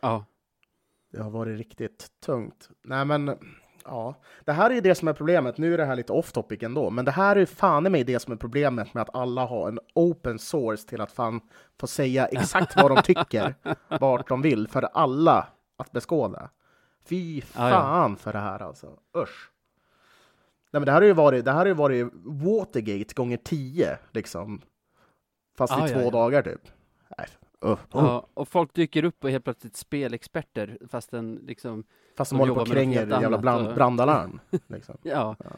Ja, 0.00 0.24
Det 1.12 1.22
har 1.22 1.30
varit 1.30 1.58
riktigt 1.58 2.08
tungt. 2.24 2.68
Nej, 2.84 3.04
men 3.04 3.38
ja, 3.84 4.14
det 4.44 4.52
här 4.52 4.70
är 4.70 4.74
ju 4.74 4.80
det 4.80 4.94
som 4.94 5.08
är 5.08 5.12
problemet. 5.12 5.58
Nu 5.58 5.74
är 5.74 5.78
det 5.78 5.84
här 5.84 5.96
lite 5.96 6.12
off 6.12 6.32
topic 6.32 6.62
ändå, 6.62 6.90
men 6.90 7.04
det 7.04 7.10
här 7.10 7.36
är 7.36 7.46
fan 7.46 7.86
i 7.86 7.90
mig 7.90 8.04
det 8.04 8.18
som 8.18 8.32
är 8.32 8.36
problemet 8.36 8.94
med 8.94 9.02
att 9.02 9.14
alla 9.14 9.46
har 9.46 9.68
en 9.68 9.78
open 9.94 10.38
source 10.38 10.88
till 10.88 11.00
att 11.00 11.12
fan 11.12 11.40
få 11.80 11.86
säga 11.86 12.26
exakt 12.26 12.76
vad 12.76 12.90
de 12.96 13.02
tycker, 13.14 13.54
vart 14.00 14.28
de 14.28 14.42
vill, 14.42 14.68
för 14.68 14.82
alla 14.82 15.46
att 15.76 15.92
beskåda. 15.92 16.50
Fy 17.04 17.36
Ja, 17.38 17.42
ja. 17.54 17.70
fan 17.70 18.16
för 18.16 18.32
det 18.32 18.38
här 18.38 18.62
alltså. 18.62 18.86
Usch. 19.16 19.50
Nej, 20.72 20.80
men 20.80 20.86
det 20.86 20.92
här 20.92 21.00
har 21.00 21.06
ju 21.06 21.12
varit, 21.12 21.44
det 21.44 21.50
här 21.52 21.58
har 21.58 21.66
ju 21.66 21.74
varit 21.74 22.12
Watergate 22.24 23.14
gånger 23.14 23.36
tio, 23.36 23.98
liksom. 24.12 24.62
Fast 25.54 25.72
Ja, 25.72 25.88
i 25.88 25.92
två 25.92 26.00
ja. 26.00 26.10
dagar 26.10 26.42
typ. 26.42 26.68
Nej, 27.18 27.26
uh, 27.64 27.70
uh. 27.70 27.78
ja, 27.92 28.26
och 28.34 28.48
folk 28.48 28.74
dyker 28.74 29.04
upp 29.04 29.24
och 29.24 29.30
är 29.30 29.32
helt 29.32 29.44
plötsligt 29.44 29.76
spelexperter 29.76 30.78
fastän 30.88 31.34
liksom, 31.34 31.84
Fast 32.16 32.30
de 32.30 32.36
de 32.36 32.40
håller 32.40 32.54
på 32.54 32.60
och 32.60 32.66
kränger 32.66 33.20
jävla 33.20 33.38
brand, 33.38 33.66
och- 33.66 33.74
brandalarm. 33.74 34.40
Liksom. 34.66 34.98
ja. 35.02 35.36
Ja. 35.44 35.50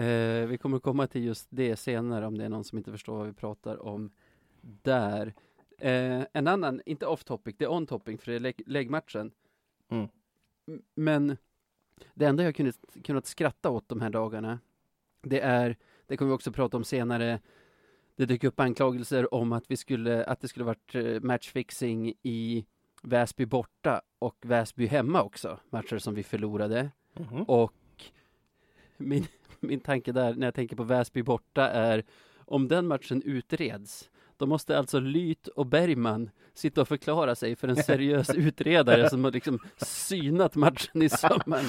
Eh, 0.00 0.46
vi 0.46 0.58
kommer 0.58 0.78
komma 0.78 1.06
till 1.06 1.24
just 1.24 1.46
det 1.50 1.76
senare 1.76 2.26
om 2.26 2.38
det 2.38 2.44
är 2.44 2.48
någon 2.48 2.64
som 2.64 2.78
inte 2.78 2.92
förstår 2.92 3.16
vad 3.16 3.26
vi 3.26 3.32
pratar 3.32 3.86
om 3.86 4.10
där. 4.60 5.34
Eh, 5.78 6.24
en 6.32 6.48
annan, 6.48 6.80
inte 6.86 7.06
off 7.06 7.24
topic, 7.24 7.54
det 7.58 7.64
är 7.64 7.72
on 7.72 7.86
topic 7.86 8.20
för 8.20 8.30
det 8.30 8.36
är 8.36 8.40
lägg, 8.40 8.62
läggmatchen. 8.66 9.30
Mm. 9.88 10.08
Men 10.94 11.36
det 12.14 12.24
enda 12.24 12.42
jag 12.42 12.54
kunnat, 12.54 12.76
kunnat 13.04 13.26
skratta 13.26 13.70
åt 13.70 13.88
de 13.88 14.00
här 14.00 14.10
dagarna, 14.10 14.58
det 15.22 15.40
är, 15.40 15.76
det 16.06 16.16
kommer 16.16 16.28
vi 16.28 16.36
också 16.36 16.52
prata 16.52 16.76
om 16.76 16.84
senare, 16.84 17.40
det 18.16 18.26
dyker 18.26 18.48
upp 18.48 18.60
anklagelser 18.60 19.34
om 19.34 19.52
att 19.52 19.64
vi 19.68 19.76
skulle, 19.76 20.24
att 20.24 20.40
det 20.40 20.48
skulle 20.48 20.64
varit 20.64 20.94
eh, 20.94 21.20
matchfixing 21.20 22.14
i 22.22 22.64
Väsby 23.02 23.46
borta 23.46 24.02
och 24.18 24.36
Väsby 24.42 24.86
hemma 24.86 25.22
också, 25.22 25.58
matcher 25.70 25.98
som 25.98 26.14
vi 26.14 26.22
förlorade. 26.22 26.90
Mhm. 27.18 27.42
Och 27.42 27.72
min, 28.96 29.26
min 29.60 29.80
tanke 29.80 30.12
där 30.12 30.34
när 30.34 30.46
jag 30.46 30.54
tänker 30.54 30.76
på 30.76 30.82
Väsby 30.82 31.22
borta 31.22 31.68
är 31.68 32.04
om 32.36 32.68
den 32.68 32.86
matchen 32.86 33.22
utreds 33.22 34.10
då 34.36 34.46
måste 34.46 34.78
alltså 34.78 35.00
Lyt 35.00 35.48
och 35.48 35.66
Bergman 35.66 36.30
sitta 36.54 36.80
och 36.80 36.88
förklara 36.88 37.34
sig 37.34 37.56
för 37.56 37.68
en 37.68 37.76
seriös 37.76 38.30
utredare 38.34 39.10
som 39.10 39.24
har 39.24 39.30
liksom 39.30 39.58
synat 39.76 40.54
matchen 40.54 41.02
i 41.02 41.08
sömmen. 41.08 41.64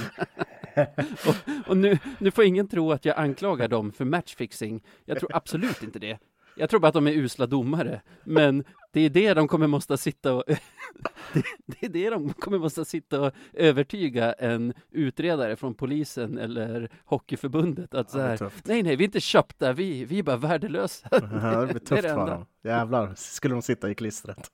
och 1.27 1.35
och 1.67 1.77
nu, 1.77 1.99
nu 2.19 2.31
får 2.31 2.43
ingen 2.43 2.67
tro 2.67 2.91
att 2.91 3.05
jag 3.05 3.17
anklagar 3.17 3.67
dem 3.67 3.91
för 3.91 4.05
matchfixing. 4.05 4.83
Jag 5.05 5.19
tror 5.19 5.35
absolut 5.35 5.83
inte 5.83 5.99
det. 5.99 6.19
Jag 6.57 6.69
tror 6.69 6.79
bara 6.79 6.87
att 6.87 6.93
de 6.93 7.07
är 7.07 7.11
usla 7.11 7.45
domare. 7.45 8.01
Men 8.23 8.63
det 8.91 9.01
är 9.01 9.09
det 9.09 9.33
de 9.33 9.47
kommer 9.47 9.67
måste 9.67 9.97
sitta 9.97 10.33
och 10.33 10.43
det, 11.33 11.43
det 11.65 11.85
är 11.85 11.89
det 11.89 12.09
de 12.09 12.33
kommer 12.33 12.57
måste 12.57 12.85
sitta 12.85 13.21
och 13.21 13.31
övertyga 13.53 14.33
en 14.33 14.73
utredare 14.91 15.55
från 15.55 15.73
polisen 15.75 16.37
eller 16.37 16.89
Hockeyförbundet 17.05 17.93
att 17.93 18.11
så 18.11 18.17
Ja, 18.17 18.23
här, 18.23 18.37
tufft. 18.37 18.67
nej 18.67 18.83
nej 18.83 18.95
vi 18.95 19.03
är 19.03 19.05
inte 19.05 19.19
köpta, 19.19 19.73
vi, 19.73 20.05
vi 20.05 20.19
är 20.19 20.23
bara 20.23 20.37
värdelösa. 20.37 21.07
Ja, 21.11 21.19
det 21.61 21.67
blir 21.67 21.79
tufft 21.85 22.01
för 22.01 22.27
dem. 22.27 22.45
Jävlar, 22.63 23.13
skulle 23.15 23.55
de 23.55 23.61
sitta 23.61 23.89
i 23.89 23.95
klistret. 23.95 24.51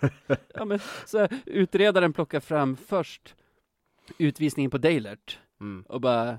Ja, 0.54 0.64
men, 0.64 0.78
så 1.06 1.18
här, 1.18 1.28
utredaren 1.46 2.12
plockar 2.12 2.40
fram 2.40 2.76
först 2.76 3.34
utvisningen 4.18 4.70
på 4.70 4.78
Dalert 4.78 5.38
Mm. 5.60 5.84
och 5.88 6.00
bara 6.00 6.38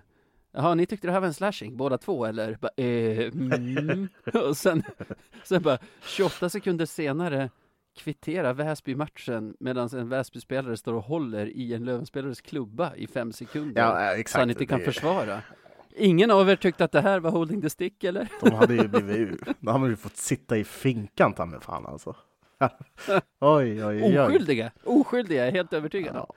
Jaha, 0.55 0.75
ni 0.75 0.85
tyckte 0.85 1.07
det 1.07 1.11
här 1.11 1.19
var 1.19 1.27
en 1.27 1.33
slashing 1.33 1.77
båda 1.77 1.97
två 1.97 2.25
eller? 2.25 2.57
Bara, 2.61 2.71
eh, 2.77 3.27
mm. 3.27 4.07
Och 4.33 4.57
sen, 4.57 4.83
sen 5.43 5.61
bara 5.61 5.77
28 6.05 6.49
sekunder 6.49 6.85
senare 6.85 7.49
kvitterar 7.97 8.53
Väsby 8.53 8.95
matchen 8.95 9.55
medan 9.59 9.89
en 9.93 10.09
Väsby-spelare 10.09 10.77
står 10.77 10.93
och 10.93 11.03
håller 11.03 11.45
i 11.45 11.73
en 11.73 11.85
Lövenspelares 11.85 12.41
klubba 12.41 12.95
i 12.95 13.07
fem 13.07 13.31
sekunder 13.31 13.81
Ja, 13.81 14.01
eh, 14.07 14.13
så 14.13 14.19
exakt. 14.19 14.39
han 14.39 14.49
inte 14.49 14.65
kan 14.65 14.79
Det- 14.79 14.85
försvara. 14.85 15.41
Ingen 15.97 16.31
av 16.31 16.49
er 16.49 16.55
tyckte 16.55 16.83
att 16.85 16.91
det 16.91 17.01
här 17.01 17.19
var 17.19 17.31
holding 17.31 17.61
the 17.61 17.69
stick 17.69 18.03
eller? 18.03 18.27
De 18.41 18.51
hade 18.53 18.73
ju 18.75 18.87
blivit, 19.01 19.39
de 19.59 19.67
hade 19.67 19.89
ju 19.89 19.95
fått 19.95 20.17
sitta 20.17 20.57
i 20.57 20.63
finkan 20.63 21.33
ta 21.33 21.45
mig 21.45 21.59
fan 21.61 21.85
alltså. 21.85 22.15
oj, 23.39 23.85
oj, 23.85 24.03
oj. 24.03 24.19
Oskyldiga, 24.19 24.71
oskyldiga, 24.83 25.39
jag 25.39 25.47
är 25.47 25.51
helt 25.51 25.73
övertygad. 25.73 26.15
Ja. 26.15 26.33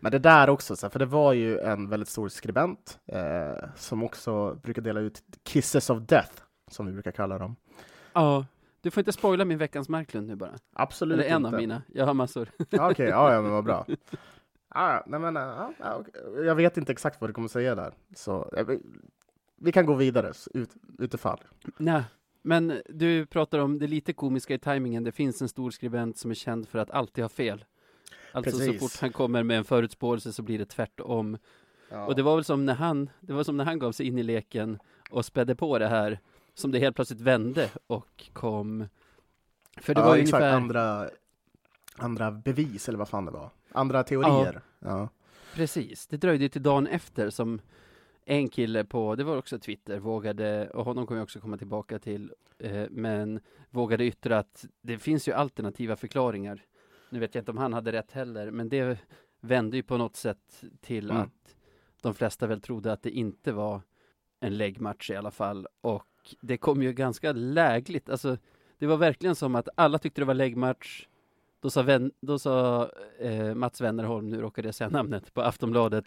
Men 0.00 0.12
det 0.12 0.18
där 0.18 0.50
också, 0.50 0.76
för 0.90 0.98
det 0.98 1.06
var 1.06 1.32
ju 1.32 1.58
en 1.58 1.88
väldigt 1.88 2.08
stor 2.08 2.28
skribent 2.28 2.98
eh, 3.06 3.68
som 3.76 4.02
också 4.02 4.54
brukar 4.62 4.82
dela 4.82 5.00
ut 5.00 5.22
kisses 5.44 5.90
of 5.90 5.98
death, 6.02 6.32
som 6.70 6.86
vi 6.86 6.92
brukar 6.92 7.10
kalla 7.10 7.38
dem. 7.38 7.56
Ja, 8.12 8.46
du 8.80 8.90
får 8.90 9.00
inte 9.00 9.12
spoila 9.12 9.44
min 9.44 9.58
veckans 9.58 9.88
Marklund 9.88 10.26
nu 10.26 10.36
bara. 10.36 10.54
Absolut 10.72 11.18
Eller 11.18 11.30
en 11.30 11.36
inte. 11.36 11.48
av 11.48 11.54
mina, 11.54 11.82
jag 11.88 12.06
har 12.06 12.14
massor. 12.14 12.48
Okej, 12.58 13.08
ja, 13.08 13.34
ja, 13.34 13.42
men 13.42 13.50
vad 13.52 13.64
bra. 13.64 13.86
Ja, 14.74 15.04
nej, 15.06 15.20
men, 15.20 15.34
ja, 15.34 15.72
ja, 15.78 15.94
okej. 15.94 16.44
jag 16.46 16.54
vet 16.54 16.76
inte 16.76 16.92
exakt 16.92 17.20
vad 17.20 17.30
du 17.30 17.34
kommer 17.34 17.48
säga 17.48 17.74
där, 17.74 17.94
så 18.16 18.50
eh, 18.56 18.66
vi, 18.66 18.80
vi 19.56 19.72
kan 19.72 19.86
gå 19.86 19.94
vidare 19.94 20.32
ut, 20.54 20.70
utifall. 20.98 21.40
Nej, 21.76 22.02
men 22.42 22.82
du 22.88 23.26
pratar 23.26 23.58
om 23.58 23.78
det 23.78 23.86
lite 23.86 24.12
komiska 24.12 24.54
i 24.54 24.58
tajmingen. 24.58 25.04
Det 25.04 25.12
finns 25.12 25.42
en 25.42 25.48
stor 25.48 25.70
skribent 25.70 26.18
som 26.18 26.30
är 26.30 26.34
känd 26.34 26.68
för 26.68 26.78
att 26.78 26.90
alltid 26.90 27.24
ha 27.24 27.28
fel. 27.28 27.64
Alltså 28.32 28.50
så 28.50 28.58
Precis. 28.58 28.80
fort 28.80 29.00
han 29.00 29.12
kommer 29.12 29.42
med 29.42 29.58
en 29.58 29.64
förutspåelse 29.64 30.32
så 30.32 30.42
blir 30.42 30.58
det 30.58 30.66
tvärtom. 30.66 31.38
Ja. 31.90 32.06
Och 32.06 32.16
det 32.16 32.22
var 32.22 32.36
väl 32.36 32.44
som 32.44 32.66
när 32.66 32.74
han, 32.74 33.10
det 33.20 33.32
var 33.32 33.44
som 33.44 33.56
när 33.56 33.64
han 33.64 33.78
gav 33.78 33.92
sig 33.92 34.06
in 34.06 34.18
i 34.18 34.22
leken 34.22 34.78
och 35.10 35.24
spädde 35.24 35.54
på 35.54 35.78
det 35.78 35.88
här. 35.88 36.18
som 36.54 36.70
det 36.70 36.78
helt 36.78 36.96
plötsligt 36.96 37.20
vände 37.20 37.70
och 37.86 38.30
kom 38.32 38.88
för 39.76 39.94
det 39.94 40.00
ja, 40.00 40.06
var 40.06 40.16
ju 40.16 40.22
exakt, 40.22 40.42
ungefär 40.42 40.56
andra, 40.56 41.10
andra 41.96 42.30
bevis, 42.30 42.88
eller 42.88 42.98
vad 42.98 43.08
fan 43.08 43.24
det 43.24 43.30
var. 43.30 43.50
Andra 43.72 44.02
teorier. 44.04 44.60
Ja. 44.78 45.08
Precis, 45.54 46.06
det 46.06 46.16
dröjde 46.16 46.48
till 46.48 46.62
dagen 46.62 46.86
efter 46.86 47.30
som 47.30 47.60
en 48.30 48.48
kille 48.48 48.84
på, 48.84 49.14
det 49.14 49.24
var 49.24 49.36
också 49.36 49.58
Twitter, 49.58 49.98
vågade, 49.98 50.70
och 50.70 50.84
honom 50.84 51.06
kommer 51.06 51.18
jag 51.18 51.24
också 51.24 51.40
komma 51.40 51.56
tillbaka 51.56 51.98
till, 51.98 52.32
eh, 52.58 52.86
men 52.90 53.40
vågade 53.70 54.04
yttra 54.04 54.38
att 54.38 54.66
det 54.82 54.98
finns 54.98 55.28
ju 55.28 55.32
alternativa 55.32 55.96
förklaringar. 55.96 56.62
Nu 57.10 57.18
vet 57.18 57.34
jag 57.34 57.42
inte 57.42 57.50
om 57.50 57.58
han 57.58 57.72
hade 57.72 57.92
rätt 57.92 58.12
heller, 58.12 58.50
men 58.50 58.68
det 58.68 58.98
vände 59.40 59.76
ju 59.76 59.82
på 59.82 59.96
något 59.96 60.16
sätt 60.16 60.64
till 60.80 61.10
Mm. 61.10 61.22
att 61.22 61.56
de 62.02 62.14
flesta 62.14 62.46
väl 62.46 62.60
trodde 62.60 62.92
att 62.92 63.02
det 63.02 63.10
inte 63.10 63.52
var 63.52 63.80
en 64.40 64.56
läggmatch 64.56 65.10
i 65.10 65.16
alla 65.16 65.30
fall. 65.30 65.66
Och 65.80 66.06
det 66.40 66.56
kom 66.56 66.82
ju 66.82 66.92
ganska 66.92 67.32
lägligt, 67.32 68.10
alltså 68.10 68.36
det 68.78 68.86
var 68.86 68.96
verkligen 68.96 69.34
som 69.34 69.54
att 69.54 69.68
alla 69.74 69.98
tyckte 69.98 70.20
det 70.20 70.24
var 70.24 70.34
läggmatch. 70.34 71.06
Då 71.60 71.70
sa, 71.70 71.82
vän, 71.82 72.12
då 72.20 72.38
sa 72.38 72.88
eh, 73.18 73.54
Mats 73.54 73.80
Wennerholm, 73.80 74.28
nu 74.28 74.40
råkade 74.40 74.68
jag 74.68 74.74
säga 74.74 74.90
namnet, 74.90 75.34
på 75.34 75.42
Aftonbladet, 75.42 76.04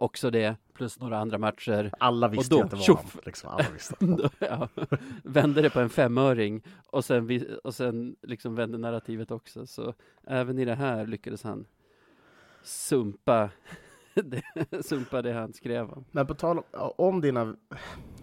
också 0.00 0.30
det, 0.30 0.56
plus 0.72 1.00
några 1.00 1.18
andra 1.18 1.38
matcher. 1.38 1.90
Alla 1.98 2.28
visste 2.28 2.54
då, 2.54 2.58
ju 2.58 2.64
att 2.64 2.70
det 2.70 2.76
var 2.76 2.82
tjoff! 2.82 3.12
han. 3.14 3.22
Liksom. 3.26 3.50
Alla 3.50 3.66
visste 3.72 3.94
det 4.38 4.48
han. 4.50 4.68
ja, 4.78 4.86
vände 5.24 5.62
det 5.62 5.70
på 5.70 5.80
en 5.80 5.90
femöring 5.90 6.62
och 6.86 7.04
sen, 7.04 7.26
vi, 7.26 7.56
och 7.64 7.74
sen 7.74 8.16
liksom 8.22 8.54
vände 8.54 8.78
narrativet 8.78 9.30
också. 9.30 9.66
Så 9.66 9.94
även 10.26 10.58
i 10.58 10.64
det 10.64 10.74
här 10.74 11.06
lyckades 11.06 11.42
han 11.42 11.66
sumpa 12.62 13.50
det, 14.14 14.42
sumpa 14.84 15.22
det 15.22 15.32
han 15.32 15.52
skrev 15.52 15.90
om. 15.90 16.04
Men 16.10 16.26
på 16.26 16.34
tal 16.34 16.60
om, 16.96 17.20
dina... 17.20 17.54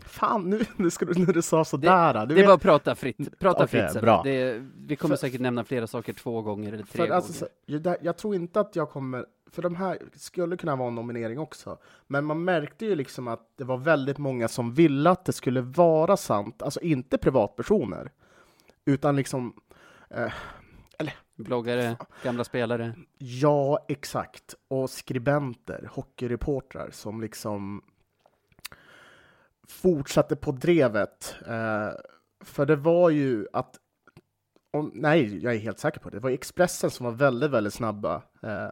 Fan, 0.06 0.50
nu, 0.50 0.60
nu 0.76 0.90
ska 0.90 1.06
du, 1.06 1.26
när 1.26 1.34
du 1.34 1.42
sa 1.42 1.66
sådär. 1.66 2.14
Du 2.14 2.26
Det 2.26 2.34
är 2.34 2.36
vet, 2.36 2.46
bara 2.46 2.56
att 2.56 2.62
prata 2.62 2.96
fritt. 2.96 3.40
Prata 3.40 3.64
Okej, 3.64 3.90
fritt. 3.90 4.02
Bra. 4.02 4.22
Det, 4.24 4.64
vi 4.78 4.96
kommer 4.96 5.16
För- 5.16 5.20
säkert 5.20 5.42
nämna 5.42 5.64
flera 5.64 5.88
saker 5.88 6.14
två 6.14 6.42
gånger 6.42 6.68
eller 6.74 6.78
tre 6.84 6.86
för 6.92 6.98
gånger. 6.98 7.12
alltså, 7.14 7.34
så- 7.34 7.48
jag, 7.66 7.96
jag 8.02 8.18
tror 8.18 8.36
inte 8.36 8.60
att 8.60 8.76
jag 8.76 8.90
kommer... 8.90 9.26
För 9.52 9.62
de 9.62 9.76
här 9.76 10.00
skulle 10.16 10.58
kunna 10.58 10.76
vara 10.76 10.88
en 10.88 10.96
nominering 10.96 11.40
också. 11.40 11.78
Men 12.08 12.26
man 12.26 12.44
märkte 12.44 12.86
ju 12.86 12.96
liksom 12.96 13.28
att 13.28 13.52
det 13.56 13.64
var 13.64 13.78
väldigt 13.78 14.18
många 14.18 14.48
som 14.48 14.74
ville 14.74 15.10
att 15.10 15.26
det 15.26 15.34
skulle 15.34 15.62
vara 15.62 16.18
sant. 16.18 16.62
Alltså 16.62 16.82
inte 16.82 17.18
privatpersoner. 17.18 18.12
Utan 18.86 19.16
liksom... 19.16 19.54
Eh, 20.10 20.34
Bloggare, 21.38 21.98
gamla 22.24 22.44
spelare. 22.44 22.94
Ja, 23.18 23.86
exakt. 23.88 24.56
Och 24.68 24.90
skribenter, 24.90 25.90
hockeyreportrar 25.92 26.90
som 26.92 27.22
liksom 27.22 27.82
fortsatte 29.68 30.36
på 30.36 30.52
drevet. 30.52 31.36
Eh, 31.48 31.90
för 32.42 32.66
det 32.66 32.76
var 32.76 33.10
ju 33.10 33.48
att 33.54 33.80
om, 34.72 34.92
nej, 34.94 35.44
jag 35.44 35.56
är 35.56 35.60
helt 35.60 35.80
säker 35.80 36.00
på 36.00 36.10
det. 36.10 36.18
Det 36.18 36.24
var 36.24 36.30
Expressen 36.30 36.92
som 36.92 37.06
var 37.06 37.14
väldigt, 37.14 37.52
väldigt 37.52 37.74
snabba 37.74 38.22
eh, 38.42 38.70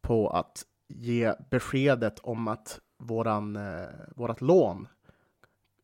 på 0.00 0.28
att 0.30 0.64
ge 0.88 1.34
beskedet 1.50 2.18
om 2.18 2.48
att 2.48 2.80
våran, 2.98 3.56
eh, 3.56 3.88
vårat 4.16 4.40
lån, 4.40 4.88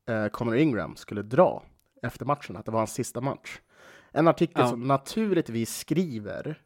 eh, 0.08 0.26
Conor 0.26 0.56
Ingram, 0.56 0.96
skulle 0.96 1.22
dra 1.22 1.62
efter 2.02 2.24
matchen, 2.24 2.56
att 2.56 2.64
det 2.64 2.70
var 2.70 2.80
hans 2.80 2.92
sista 2.94 3.20
match. 3.20 3.60
En 4.12 4.28
artikel 4.28 4.60
Ja. 4.62 4.68
som 4.68 4.80
naturligtvis 4.88 5.76
skriver 5.78 6.62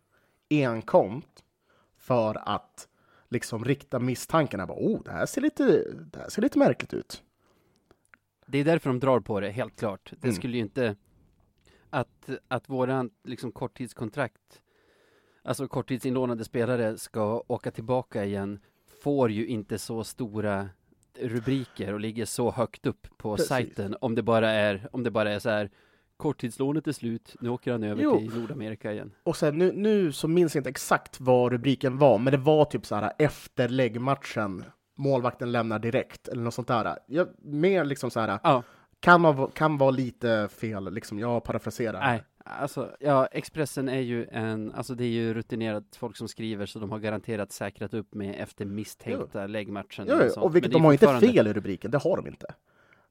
enkomt 0.50 1.44
för 1.98 2.48
att 2.48 2.88
liksom 3.28 3.64
rikta 3.64 3.98
misstankarna. 3.98 4.66
Bara, 4.66 4.78
oh, 4.78 5.02
det 5.02 5.10
här 5.10 5.26
ser 5.26 5.40
lite, 5.40 5.64
det 6.12 6.18
här 6.18 6.28
ser 6.28 6.42
lite 6.42 6.58
märkligt 6.58 6.94
ut. 6.94 7.22
Det 8.46 8.58
är 8.58 8.64
därför 8.64 8.90
de 8.90 9.00
drar 9.00 9.20
på 9.20 9.40
det, 9.40 9.50
helt 9.50 9.76
klart. 9.78 10.12
Det 10.20 10.26
Mm. 10.28 10.36
skulle 10.36 10.56
ju 10.56 10.62
inte... 10.62 10.96
Att, 11.90 12.30
att 12.48 12.68
våran 12.68 13.10
liksom 13.24 13.52
korttidskontrakt, 13.52 14.62
alltså 15.42 15.68
korttidsinlånade 15.68 16.44
spelare 16.44 16.96
ska 16.98 17.42
åka 17.46 17.70
tillbaka 17.70 18.24
igen, 18.24 18.58
får 19.02 19.30
ju 19.30 19.46
inte 19.46 19.78
så 19.78 20.04
stora 20.04 20.68
rubriker 21.20 21.92
och 21.92 22.00
ligger 22.00 22.24
så 22.24 22.50
högt 22.50 22.86
upp 22.86 23.06
på 23.16 23.32
Precis. 23.36 23.48
sajten 23.48 23.96
om 24.00 24.14
det 24.14 24.22
bara 24.22 24.50
är, 24.50 24.88
om 24.92 25.02
det 25.02 25.10
bara 25.10 25.30
är 25.32 25.38
så 25.38 25.50
här 25.50 25.70
korttidslånet 26.16 26.86
är 26.86 26.92
slut, 26.92 27.36
nu 27.40 27.48
åker 27.48 27.72
han 27.72 27.82
över 27.82 28.02
Jo. 28.02 28.18
till 28.18 28.40
Nordamerika 28.40 28.92
igen. 28.92 29.12
Och 29.22 29.36
sen 29.36 29.58
nu, 29.58 29.72
nu 29.72 30.12
så 30.12 30.28
minns 30.28 30.54
jag 30.54 30.60
inte 30.60 30.70
exakt 30.70 31.20
vad 31.20 31.52
rubriken 31.52 31.98
var, 31.98 32.18
men 32.18 32.30
det 32.30 32.36
var 32.38 32.64
typ 32.64 32.86
så 32.86 32.94
här 32.94 33.12
efter 33.18 33.68
läggmatchen. 33.68 34.64
Målvakten 34.96 35.52
lämnar 35.52 35.78
direkt 35.78 36.28
eller 36.28 36.42
något 36.42 36.54
sånt 36.54 36.68
där. 36.68 36.98
Jag, 37.06 37.28
mer 37.38 37.84
liksom 37.84 38.10
så 38.10 38.20
här. 38.20 38.38
Ja, 38.42 38.62
Kan, 39.00 39.22
va- 39.22 39.50
kan 39.54 39.78
vara 39.78 39.90
lite 39.90 40.48
fel, 40.48 40.92
liksom. 40.94 41.18
Jag 41.18 41.44
parafraserar. 41.44 42.00
nej, 42.00 42.22
alltså 42.50 42.96
ja, 43.00 43.26
Expressen 43.26 43.88
är 43.88 44.00
ju 44.00 44.26
en, 44.32 44.72
alltså 44.72 44.94
det 44.94 45.04
är 45.04 45.08
ju 45.08 45.34
rutinerat 45.34 45.96
folk 45.96 46.16
som 46.16 46.28
skriver 46.28 46.66
så 46.66 46.78
de 46.78 46.90
har 46.90 46.98
garanterat 46.98 47.52
säkrat 47.52 47.94
upp 47.94 48.14
med 48.14 48.34
efter 48.38 48.64
misstänkta 48.64 49.46
läggmatchen. 49.46 50.06
Jo, 50.08 50.16
jo, 50.22 50.30
sånt. 50.30 50.44
och 50.44 50.56
vilket 50.56 50.72
de 50.72 50.84
har 50.84 50.92
inte 50.92 51.18
fel 51.20 51.46
i 51.46 51.52
rubriken, 51.52 51.90
det 51.90 51.98
har 51.98 52.16
de 52.16 52.26
inte. 52.26 52.46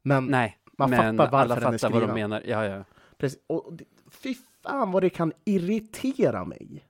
Men 0.01 0.25
Nej, 0.25 0.57
man 0.77 0.89
men 0.89 1.17
fattar 1.17 1.31
varför 1.31 1.37
alla 1.37 1.55
den 1.55 1.73
är 1.73 1.77
fattar 1.77 1.99
vad 1.99 2.09
de 2.09 2.13
menar. 2.13 2.43
Ja, 2.45 2.65
ja. 2.65 2.83
Precis. 3.17 3.39
Och 3.47 3.73
det, 3.73 3.85
fy 4.11 4.35
fan 4.63 4.91
vad 4.91 5.03
det 5.03 5.09
kan 5.09 5.33
irritera 5.45 6.45
mig. 6.45 6.85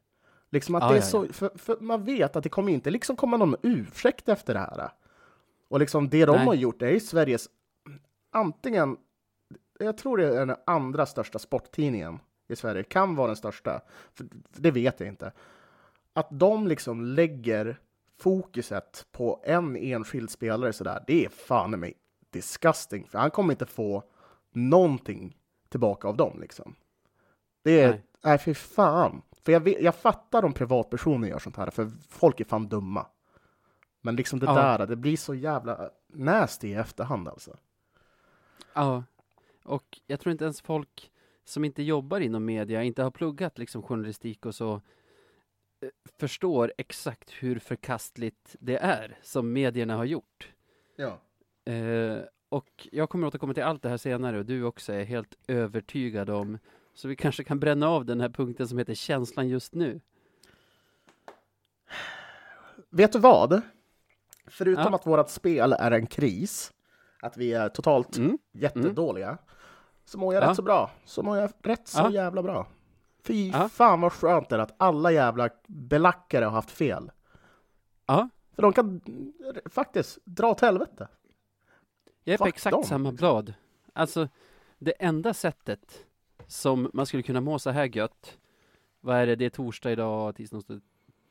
Liksom 0.49 0.75
att 0.75 0.83
Ja, 0.83 0.89
det 0.89 0.95
är 0.95 1.01
ja, 1.01 1.05
så, 1.05 1.27
för, 1.33 1.51
för 1.57 1.77
man 1.79 2.03
vet 2.03 2.35
att 2.35 2.43
det 2.43 2.49
kommer 2.49 2.71
inte 2.71 2.89
liksom 2.89 3.15
komma 3.15 3.37
någon 3.37 3.55
ursäkt 3.63 4.29
efter 4.29 4.53
det 4.53 4.59
här. 4.59 4.89
Och 5.67 5.79
liksom 5.79 6.09
det 6.09 6.25
de 6.25 6.35
Nej. 6.35 6.45
har 6.45 6.53
gjort, 6.53 6.79
det 6.79 6.87
är 6.87 6.91
ju 6.91 6.99
Sveriges, 6.99 7.47
antingen, 8.31 8.97
jag 9.79 9.97
tror 9.97 10.17
det 10.17 10.27
är 10.27 10.45
den 10.45 10.55
andra 10.65 11.05
största 11.05 11.39
sporttidningen 11.39 12.19
i 12.49 12.55
Sverige, 12.55 12.83
kan 12.83 13.15
vara 13.15 13.27
den 13.27 13.35
största, 13.35 13.81
för, 14.13 14.27
det 14.51 14.71
vet 14.71 14.99
jag 14.99 15.09
inte. 15.09 15.31
Att 16.13 16.27
de 16.31 16.67
liksom 16.67 17.05
lägger 17.05 17.79
fokuset 18.17 19.05
på 19.11 19.41
en 19.43 19.75
enskild 19.75 20.29
spelare 20.31 20.73
sådär, 20.73 21.03
det 21.07 21.25
är 21.25 21.29
fan 21.29 21.73
i 21.73 21.77
mig 21.77 21.93
disgusting, 22.29 23.07
för 23.07 23.19
han 23.19 23.31
kommer 23.31 23.53
inte 23.53 23.65
få 23.65 24.03
någonting 24.51 25.37
tillbaka 25.69 26.07
av 26.07 26.17
dem 26.17 26.37
liksom. 26.41 26.75
Det 27.63 27.81
är, 27.81 27.89
Nej. 27.89 28.03
nej, 28.23 28.37
fy 28.37 28.53
fan. 28.53 29.21
För 29.43 29.51
jag, 29.51 29.59
vet, 29.59 29.81
jag 29.81 29.95
fattar 29.95 30.45
om 30.45 30.53
privatpersoner 30.53 31.27
gör 31.27 31.39
sånt 31.39 31.55
här, 31.57 31.69
för 31.69 31.91
folk 32.09 32.39
är 32.39 32.45
fan 32.45 32.67
dumma. 32.67 33.05
Men 34.01 34.15
liksom 34.15 34.39
det 34.39 34.45
Ja. 34.45 34.53
där, 34.77 34.87
det 34.87 34.95
blir 34.95 35.17
så 35.17 35.35
jävla 35.35 35.89
nasty 36.07 36.67
i 36.67 36.73
efterhand 36.73 37.27
alltså. 37.27 37.57
ja. 38.73 39.03
Och 39.63 39.99
jag 40.07 40.19
tror 40.19 40.31
inte 40.31 40.43
ens 40.43 40.61
folk 40.61 41.11
som 41.49 41.65
inte 41.65 41.83
jobbar 41.83 42.19
inom 42.19 42.45
media, 42.45 42.83
inte 42.83 43.03
har 43.03 43.11
pluggat 43.11 43.57
liksom 43.57 43.83
journalistik 43.83 44.45
och 44.45 44.55
så, 44.55 44.73
eh, 44.73 45.89
förstår 46.19 46.73
exakt 46.77 47.29
hur 47.31 47.59
förkastligt 47.59 48.55
det 48.59 48.77
är 48.77 49.17
som 49.21 49.53
medierna 49.53 49.95
har 49.97 50.05
gjort. 50.05 50.51
Ja. 50.95 51.19
Eh, 51.73 52.17
och 52.49 52.87
jag 52.91 53.09
kommer 53.09 53.27
återkomma 53.27 53.53
till 53.53 53.63
allt 53.63 53.81
det 53.81 53.89
här 53.89 53.97
senare 53.97 54.39
och 54.39 54.45
du 54.45 54.63
också 54.63 54.93
är 54.93 55.03
helt 55.03 55.35
övertygad 55.47 56.29
om, 56.29 56.57
så 56.93 57.07
vi 57.07 57.15
kanske 57.15 57.43
kan 57.43 57.59
bränna 57.59 57.87
av 57.89 58.05
den 58.05 58.21
här 58.21 58.29
punkten 58.29 58.67
som 58.67 58.77
heter 58.77 58.93
känslan 58.93 59.49
just 59.49 59.73
nu. 59.75 60.01
Vet 62.89 63.11
du 63.13 63.19
vad? 63.19 63.61
Förutom 64.47 64.83
Ja. 64.89 64.95
att 64.95 65.05
vårt 65.07 65.29
spel 65.29 65.73
är 65.73 65.91
en 65.91 66.07
kris, 66.07 66.73
att 67.21 67.37
vi 67.37 67.53
är 67.53 67.69
totalt 67.69 68.17
Mm. 68.17 68.37
jättedåliga, 68.51 69.37
så 70.09 70.17
mår 70.17 70.33
jag 70.33 70.43
Ja. 70.43 70.49
rätt 70.49 70.55
så 70.55 70.61
bra. 70.61 70.91
Så 71.05 71.23
mår 71.23 71.37
jag 71.37 71.51
rätt 71.61 71.87
så 71.87 71.99
Ja. 71.99 72.11
jävla 72.11 72.43
bra. 72.43 72.67
Fy 73.23 73.49
Ja. 73.49 73.69
fan 73.69 74.01
vad 74.01 74.13
skönt 74.13 74.49
det 74.49 74.55
är 74.55 74.59
att 74.59 74.75
alla 74.77 75.11
jävla 75.11 75.49
belackare 75.67 76.45
har 76.45 76.51
haft 76.51 76.71
fel. 76.71 77.11
Ja, 78.05 78.29
För 78.55 78.61
de 78.61 78.73
kan 78.73 79.01
faktiskt 79.65 80.17
dra 80.25 80.51
åt 80.51 80.61
helvete. 80.61 81.07
jag 82.23 82.33
är 82.33 82.37
på 82.37 82.45
Fuck 82.45 82.55
exakt 82.55 82.71
dem, 82.73 82.83
samma 82.83 83.11
blad. 83.11 83.53
Alltså, 83.93 84.27
det 84.77 84.91
enda 84.91 85.33
sättet 85.33 86.05
som 86.47 86.89
man 86.93 87.05
skulle 87.05 87.23
kunna 87.23 87.41
må 87.41 87.59
så 87.59 87.69
här 87.69 87.95
gött, 87.97 88.37
vad 89.01 89.15
är 89.17 89.27
det, 89.27 89.35
det 89.35 89.45
är 89.45 89.49
torsdag 89.49 89.91
idag, 89.91 90.35
tisdag, 90.35 90.55
onsdag, 90.57 90.81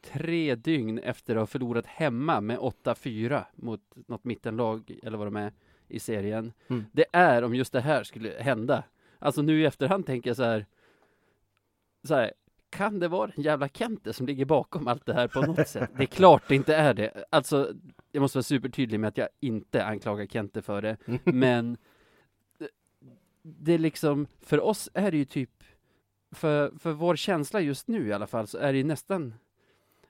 tre 0.03 0.55
dygn 0.55 0.99
efter 0.99 1.37
att 1.37 1.41
ha 1.43 1.47
förlorat 1.47 1.87
hemma 1.87 2.41
med 2.41 2.59
8-4 2.59 3.45
mot 3.55 3.81
något 3.95 4.25
mittenlag, 4.25 4.99
eller 5.03 5.19
vad 5.19 5.27
de 5.27 5.37
är, 5.37 5.53
i 5.88 6.01
serien. 6.01 6.53
Mm. 6.68 6.85
Det 6.92 7.05
är 7.12 7.42
om 7.42 7.55
just 7.55 7.72
det 7.72 7.81
här 7.81 8.05
skulle 8.05 8.31
hända. 8.40 8.85
Alltså 9.18 9.42
nu 9.42 9.61
i 9.61 9.64
efterhand 9.64 10.07
tänker 10.07 10.31
jag 10.31 10.37
så 10.37 10.44
här, 10.44 10.66
så 12.05 12.14
här, 12.14 12.33
kan 12.70 12.98
det 12.98 13.09
vara 13.09 13.31
den 13.35 13.44
jävla 13.44 13.68
Kente 13.68 14.12
som 14.12 14.27
ligger 14.27 14.44
bakom 14.44 14.88
allt 14.88 15.07
det 15.07 15.14
här 15.14 15.29
på 15.29 15.40
något 15.40 15.68
sätt? 15.68 15.90
Det 15.96 16.03
är 16.03 16.07
klart 16.07 16.42
det 16.48 16.55
inte 16.55 16.74
är 16.74 16.94
det. 16.94 17.24
Alltså, 17.31 17.72
jag 18.12 18.20
måste 18.20 18.38
vara 18.38 18.42
supertydlig 18.42 19.01
med 19.01 19.09
att 19.09 19.16
jag 19.16 19.29
inte 19.40 19.85
anklagar 19.85 20.27
Kente 20.27 20.62
för 20.62 20.83
det, 20.83 20.96
men 21.24 21.77
det, 23.42 23.72
är 23.72 23.79
liksom, 23.79 24.27
för 24.40 24.61
oss 24.61 24.90
är 24.94 25.11
det 25.11 25.16
ju 25.16 25.24
typ, 25.24 25.64
för, 26.31 26.72
för 26.79 26.92
vår 26.92 27.16
känsla 27.16 27.61
just 27.61 27.88
nu 27.88 28.07
i 28.07 28.12
alla 28.12 28.27
fall, 28.27 28.46
så 28.46 28.59
är 28.59 28.72
det 28.72 28.79
ju 28.79 28.85
nästan 28.85 29.35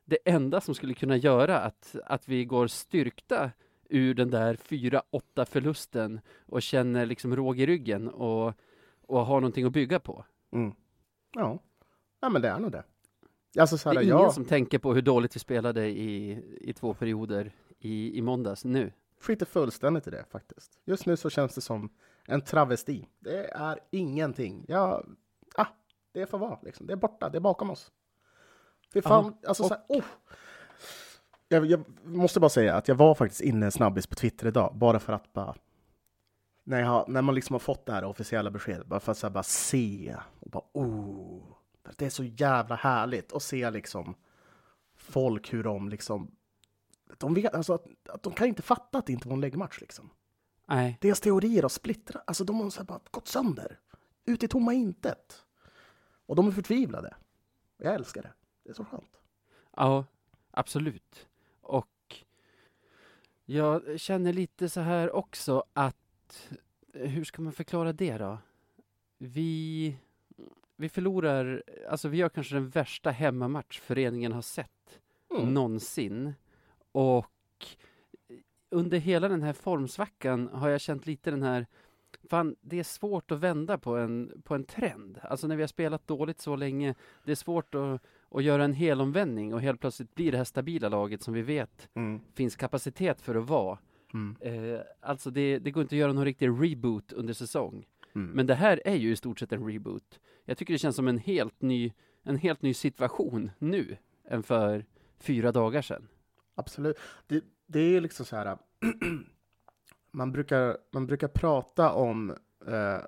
det 0.05 0.19
enda 0.25 0.61
som 0.61 0.75
skulle 0.75 0.95
kunna 0.95 1.17
göra 1.17 1.59
att, 1.59 1.97
att 2.05 2.29
vi 2.29 2.45
går 2.45 2.67
styrkta 2.67 3.51
ur 3.88 4.14
den 4.14 4.31
där 4.31 4.55
4-8 4.55 5.44
förlusten 5.44 6.20
och 6.46 6.62
känner 6.62 7.07
liksom 7.07 7.37
råg 7.37 7.61
i 7.61 7.66
ryggen 7.66 8.09
och, 8.09 8.55
och 9.07 9.27
har 9.27 9.40
någonting 9.40 9.66
att 9.66 9.72
bygga 9.72 10.01
på. 10.01 10.24
Mm. 10.53 10.74
Ja. 11.35 11.59
ja, 12.20 12.29
men 12.29 12.42
det 12.42 12.48
är 12.48 12.59
nog 12.59 12.72
det. 12.72 12.85
Alltså, 13.59 13.79
så 13.79 13.88
här, 13.88 13.94
det 13.94 14.01
är 14.01 14.05
ingen 14.05 14.16
jag 14.16 14.35
som 14.35 14.44
tänker 14.44 14.79
på 14.79 14.94
hur 14.94 15.03
dåligt 15.03 15.37
vi 15.37 15.40
spelade 15.40 15.87
i, 15.87 16.42
i 16.61 16.72
två 16.72 16.94
perioder 16.94 17.53
i, 17.79 18.18
i 18.18 18.22
måndags 18.22 18.64
nu. 18.64 18.92
skiter 19.20 19.46
fullständigt 19.46 20.07
i 20.07 20.11
det 20.11 20.24
faktiskt. 20.31 20.81
Just 20.85 21.07
nu 21.07 21.16
så 21.16 21.31
känns 21.31 21.55
det 21.55 21.61
som 21.61 21.90
en 22.27 22.40
travesti. 22.40 23.09
Det 23.18 23.44
är 23.44 23.79
ingenting. 23.90 24.64
Jag, 24.68 25.16
ah, 25.55 25.66
det 26.12 26.27
får 26.27 26.38
vara 26.38 26.59
liksom. 26.62 26.87
Det 26.87 26.92
är 26.92 26.96
borta, 26.96 27.29
det 27.29 27.38
är 27.38 27.40
bakom 27.40 27.70
oss. 27.70 27.92
Fy 28.92 29.03
fan, 29.03 29.37
alltså 29.46 29.62
så 29.62 29.74
här, 29.74 29.83
oh. 29.88 30.05
Jag, 31.49 31.67
jag 31.67 31.85
måste 32.05 32.41
bara 32.41 32.49
säga 32.49 32.77
att 32.77 32.89
jag 32.89 32.95
var 32.95 33.15
faktiskt 33.15 33.41
inne 33.41 33.71
snabbis 33.71 34.07
på 34.07 34.15
Twitter 34.15 34.47
idag, 34.47 34.75
bara 34.77 34.99
för 34.99 35.13
att 35.13 35.33
bara 35.33 35.55
när, 36.69 36.81
jag, 36.81 37.09
när 37.09 37.23
man 37.23 37.35
liksom 37.35 37.55
har 37.55 37.61
fått 37.61 37.87
det 37.87 37.93
här 37.93 38.05
officiella 38.05 38.51
beskedet, 38.51 38.87
bara 38.87 39.01
för 39.01 39.13
att 39.13 39.23
här, 39.23 39.31
bara 39.31 39.43
se 39.43 40.17
och 40.41 40.51
bara 40.51 40.65
oh. 40.73 41.43
Det 41.97 42.07
är 42.07 42.11
så 42.11 42.25
jävla 42.25 42.77
härligt 42.77 43.33
att 43.33 43.43
se 43.43 43.71
liksom 43.71 44.15
folk 44.97 45.53
hur 45.53 45.65
de 45.65 45.89
liksom 45.89 46.31
de, 47.19 47.35
vet, 47.35 47.55
alltså, 47.55 47.75
att, 47.75 48.09
att 48.09 48.23
de 48.23 48.33
kan 48.33 48.47
inte 48.47 48.63
fatta 48.63 48.99
att 48.99 49.07
det 49.07 49.13
inte 49.13 49.29
var 49.29 49.35
en 49.35 49.41
läggmatch 49.41 49.81
liksom. 49.81 50.11
Nej, 50.67 50.99
Deras 51.01 51.21
teorier 51.21 51.63
har 51.63 51.69
splittrat, 51.69 52.23
alltså 52.27 52.45
de 52.45 52.61
har 52.61 52.71
så 52.71 52.85
bara 52.85 53.01
gått 53.11 53.29
sönder. 53.29 53.79
Ut 54.25 54.43
i 54.43 54.49
tomma 54.49 54.73
intet. 54.73 55.45
Och 56.27 56.37
de 56.37 56.47
är 56.49 56.53
förtvivlade. 56.53 57.17
Jag 57.77 57.95
älskar 57.95 58.23
det. 58.23 58.33
Det 58.65 58.71
är 58.71 58.75
så 58.75 58.85
skönt. 58.85 59.21
ja, 59.77 60.05
absolut. 60.51 61.28
Jag 63.51 64.01
känner 64.01 64.33
lite 64.33 64.69
så 64.69 64.81
här 64.81 65.17
också 65.17 65.65
att, 65.73 66.49
hur 66.93 67.25
ska 67.25 67.43
man 67.43 67.53
förklara 67.53 67.93
det 67.93 68.19
då? 68.19 68.39
Vi, 69.19 69.97
vi 70.77 70.89
förlorar, 70.89 71.63
alltså 71.89 72.09
vi 72.09 72.17
gör 72.17 72.29
kanske 72.29 72.55
den 72.55 72.69
värsta 72.69 73.11
hemmamatch 73.11 73.81
föreningen 73.81 74.33
har 74.33 74.43
sett 74.43 75.01
Mm. 75.31 75.55
någonsin. 75.55 76.35
Och 76.93 77.67
under 78.71 78.99
hela 78.99 79.29
den 79.29 79.43
här 79.43 79.53
formsvackan 79.53 80.49
har 80.53 80.69
jag 80.69 80.81
känt 80.81 81.07
lite 81.07 81.31
den 81.31 81.43
här 81.43 81.67
Fan, 82.31 82.57
det 82.61 82.79
är 82.79 82.85
svårt 82.85 83.31
att 83.31 83.39
vända 83.39 83.79
på 83.79 83.97
en, 83.97 84.43
på 84.45 84.55
en 84.55 84.65
trend. 84.65 85.19
Alltså 85.23 85.47
när 85.47 85.57
vi 85.57 85.63
har 85.63 85.69
spelat 85.69 86.07
dåligt 86.07 86.41
så 86.41 86.57
länge, 86.57 86.95
det 87.25 87.31
är 87.31 87.37
svårt 87.37 87.75
att, 87.75 88.03
att 88.31 88.45
göra 88.45 88.64
en 88.64 88.73
helomvändning 88.73 89.55
och 89.55 89.61
helt 89.61 89.81
plötsligt 89.81 90.14
blir 90.14 90.33
det 90.33 90.38
här 90.38 90.45
stabila 90.45 90.88
laget 90.88 91.23
som 91.23 91.35
vi 91.35 91.43
vet 91.43 91.88
Mm. 91.95 92.21
finns 92.35 92.57
kapacitet 92.57 93.21
för 93.21 93.35
att 93.35 93.49
vara. 93.49 93.79
Mm. 94.14 94.37
Eh, 94.41 94.81
alltså 95.01 95.31
det, 95.31 95.59
det 95.59 95.71
går 95.71 95.83
inte 95.83 95.95
att 95.95 95.99
göra 95.99 96.12
någon 96.12 96.25
riktig 96.25 96.49
reboot 96.49 97.12
under 97.12 97.35
säsong. 97.35 97.87
Mm. 98.14 98.31
Men 98.31 98.47
det 98.47 98.55
här 98.55 98.81
är 98.85 98.95
ju 98.97 99.12
i 99.12 99.17
stort 99.17 99.38
sett 99.38 99.53
en 99.53 99.67
reboot. 99.73 100.21
Jag 100.45 100.59
tycker 100.59 100.75
det 100.75 100.79
känns 100.79 100.97
som 100.97 101.09
en 101.09 101.19
helt 101.19 101.62
ny, 101.62 101.93
en 102.23 102.37
helt 102.37 102.62
ny 102.62 102.75
situation 102.75 103.51
nu 103.59 103.97
än 104.25 104.43
för 104.43 104.85
fyra 105.19 105.53
dagar 105.53 105.83
sedan. 105.83 106.09
Absolut. 106.55 106.97
Det, 107.27 107.45
det 107.67 107.81
är 107.81 108.01
liksom 108.01 108.27
så 108.27 108.37
här. 108.37 108.59
man, 110.12 110.33
brukar, 110.33 110.79
man 110.91 111.07
brukar 111.07 111.29
prata 111.29 111.93
om. 111.93 112.31
Eh, 112.67 112.99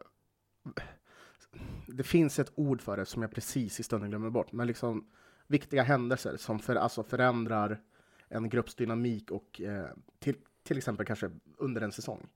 det 1.95 2.03
finns 2.03 2.39
ett 2.39 2.53
ord 2.55 2.81
för 2.81 2.97
det 2.97 3.07
som 3.07 3.23
jag 3.23 3.31
precis 3.31 3.81
i 3.81 3.83
stunden 3.83 4.11
glömmer 4.11 4.31
bort. 4.31 4.53
Men 4.53 4.67
liksom 4.67 5.07
viktiga 5.47 5.83
händelser 5.83 6.37
som 6.37 6.59
för, 6.59 6.77
alltså 6.77 7.03
förändrar 7.03 7.81
en 8.29 8.49
grupps 8.49 8.75
dynamik 8.75 9.31
och 9.31 9.61
eh, 9.61 9.87
till, 10.19 10.35
till 10.63 10.79
exempel 10.79 11.07
kanske 11.07 11.31
under 11.59 11.81
en 11.81 11.93
säsong. 11.93 12.27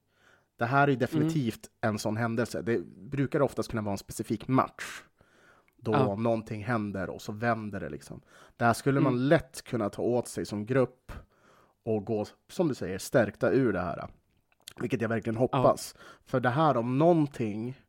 Det 0.57 0.65
här 0.65 0.89
är 0.89 0.97
definitivt 0.97 1.71
en 1.81 1.99
sån 1.99 2.17
händelse. 2.17 2.63
Det 2.63 2.79
brukar 2.87 3.43
oftast 3.43 3.71
kunna 3.71 3.83
vara 3.83 3.93
en 3.93 3.99
specifik 3.99 4.49
match 4.49 5.03
då 5.77 5.93
Ja. 5.93 6.17
någonting 6.17 6.65
händer 6.65 7.11
och 7.11 7.23
så 7.23 7.33
vänder 7.33 7.81
det 7.81 7.89
liksom. 7.89 8.21
Det 8.57 8.65
här 8.65 8.73
skulle 8.73 9.01
man 9.01 9.13
Mm. 9.13 9.25
lätt 9.29 9.63
kunna 9.63 9.91
ta 9.91 10.03
åt 10.03 10.29
sig 10.29 10.47
som 10.47 10.67
grupp 10.67 11.13
och 11.83 12.05
gå, 12.05 12.27
som 12.49 12.69
du 12.69 12.75
säger, 12.75 12.99
stärkta 12.99 13.51
ur 13.53 13.73
det 13.73 13.81
här. 13.81 14.09
Vilket 14.81 15.01
jag 15.01 15.09
verkligen 15.09 15.37
hoppas. 15.37 15.95
För 16.25 16.41
det 16.41 16.51
här 16.51 16.77
om 16.77 16.99
någonting 16.99 17.81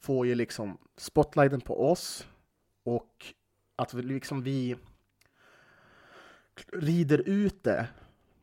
får 0.00 0.26
ju 0.26 0.34
liksom 0.34 0.78
spotlighten 0.96 1.60
på 1.60 1.90
oss 1.90 2.26
och 2.82 3.26
att 3.76 3.94
vi 3.94 4.02
liksom 4.02 4.42
vi 4.42 4.76
rider 6.72 7.18
ut 7.28 7.64
det 7.64 7.88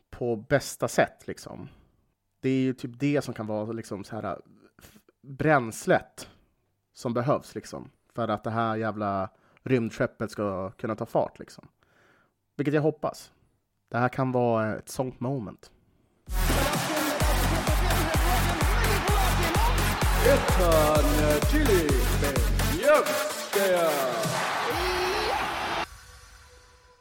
på 0.09 0.35
bästa 0.35 0.87
sätt 0.87 1.27
liksom. 1.27 1.69
Det 2.39 2.49
är 2.49 2.61
ju 2.61 2.73
typ 2.73 2.99
det 2.99 3.21
som 3.21 3.33
kan 3.33 3.47
vara 3.47 3.71
liksom 3.71 4.03
så 4.03 4.15
här 4.15 4.23
äh, 4.23 4.35
bränslet 5.21 6.29
som 6.93 7.13
behövs 7.13 7.55
liksom 7.55 7.89
för 8.15 8.27
att 8.27 8.43
det 8.43 8.49
här 8.49 8.75
jävla 8.75 9.29
rymdskeppet 9.63 10.31
ska 10.31 10.71
kunna 10.71 10.95
ta 10.95 11.05
fart 11.05 11.39
liksom. 11.39 11.67
Vilket 12.55 12.73
jag 12.73 12.81
hoppas. 12.81 13.31
Det 13.89 13.97
här 13.97 14.09
kan 14.09 14.31
vara 14.31 14.75
ett 14.75 14.89
sånt 14.89 15.19
moment. 15.19 15.71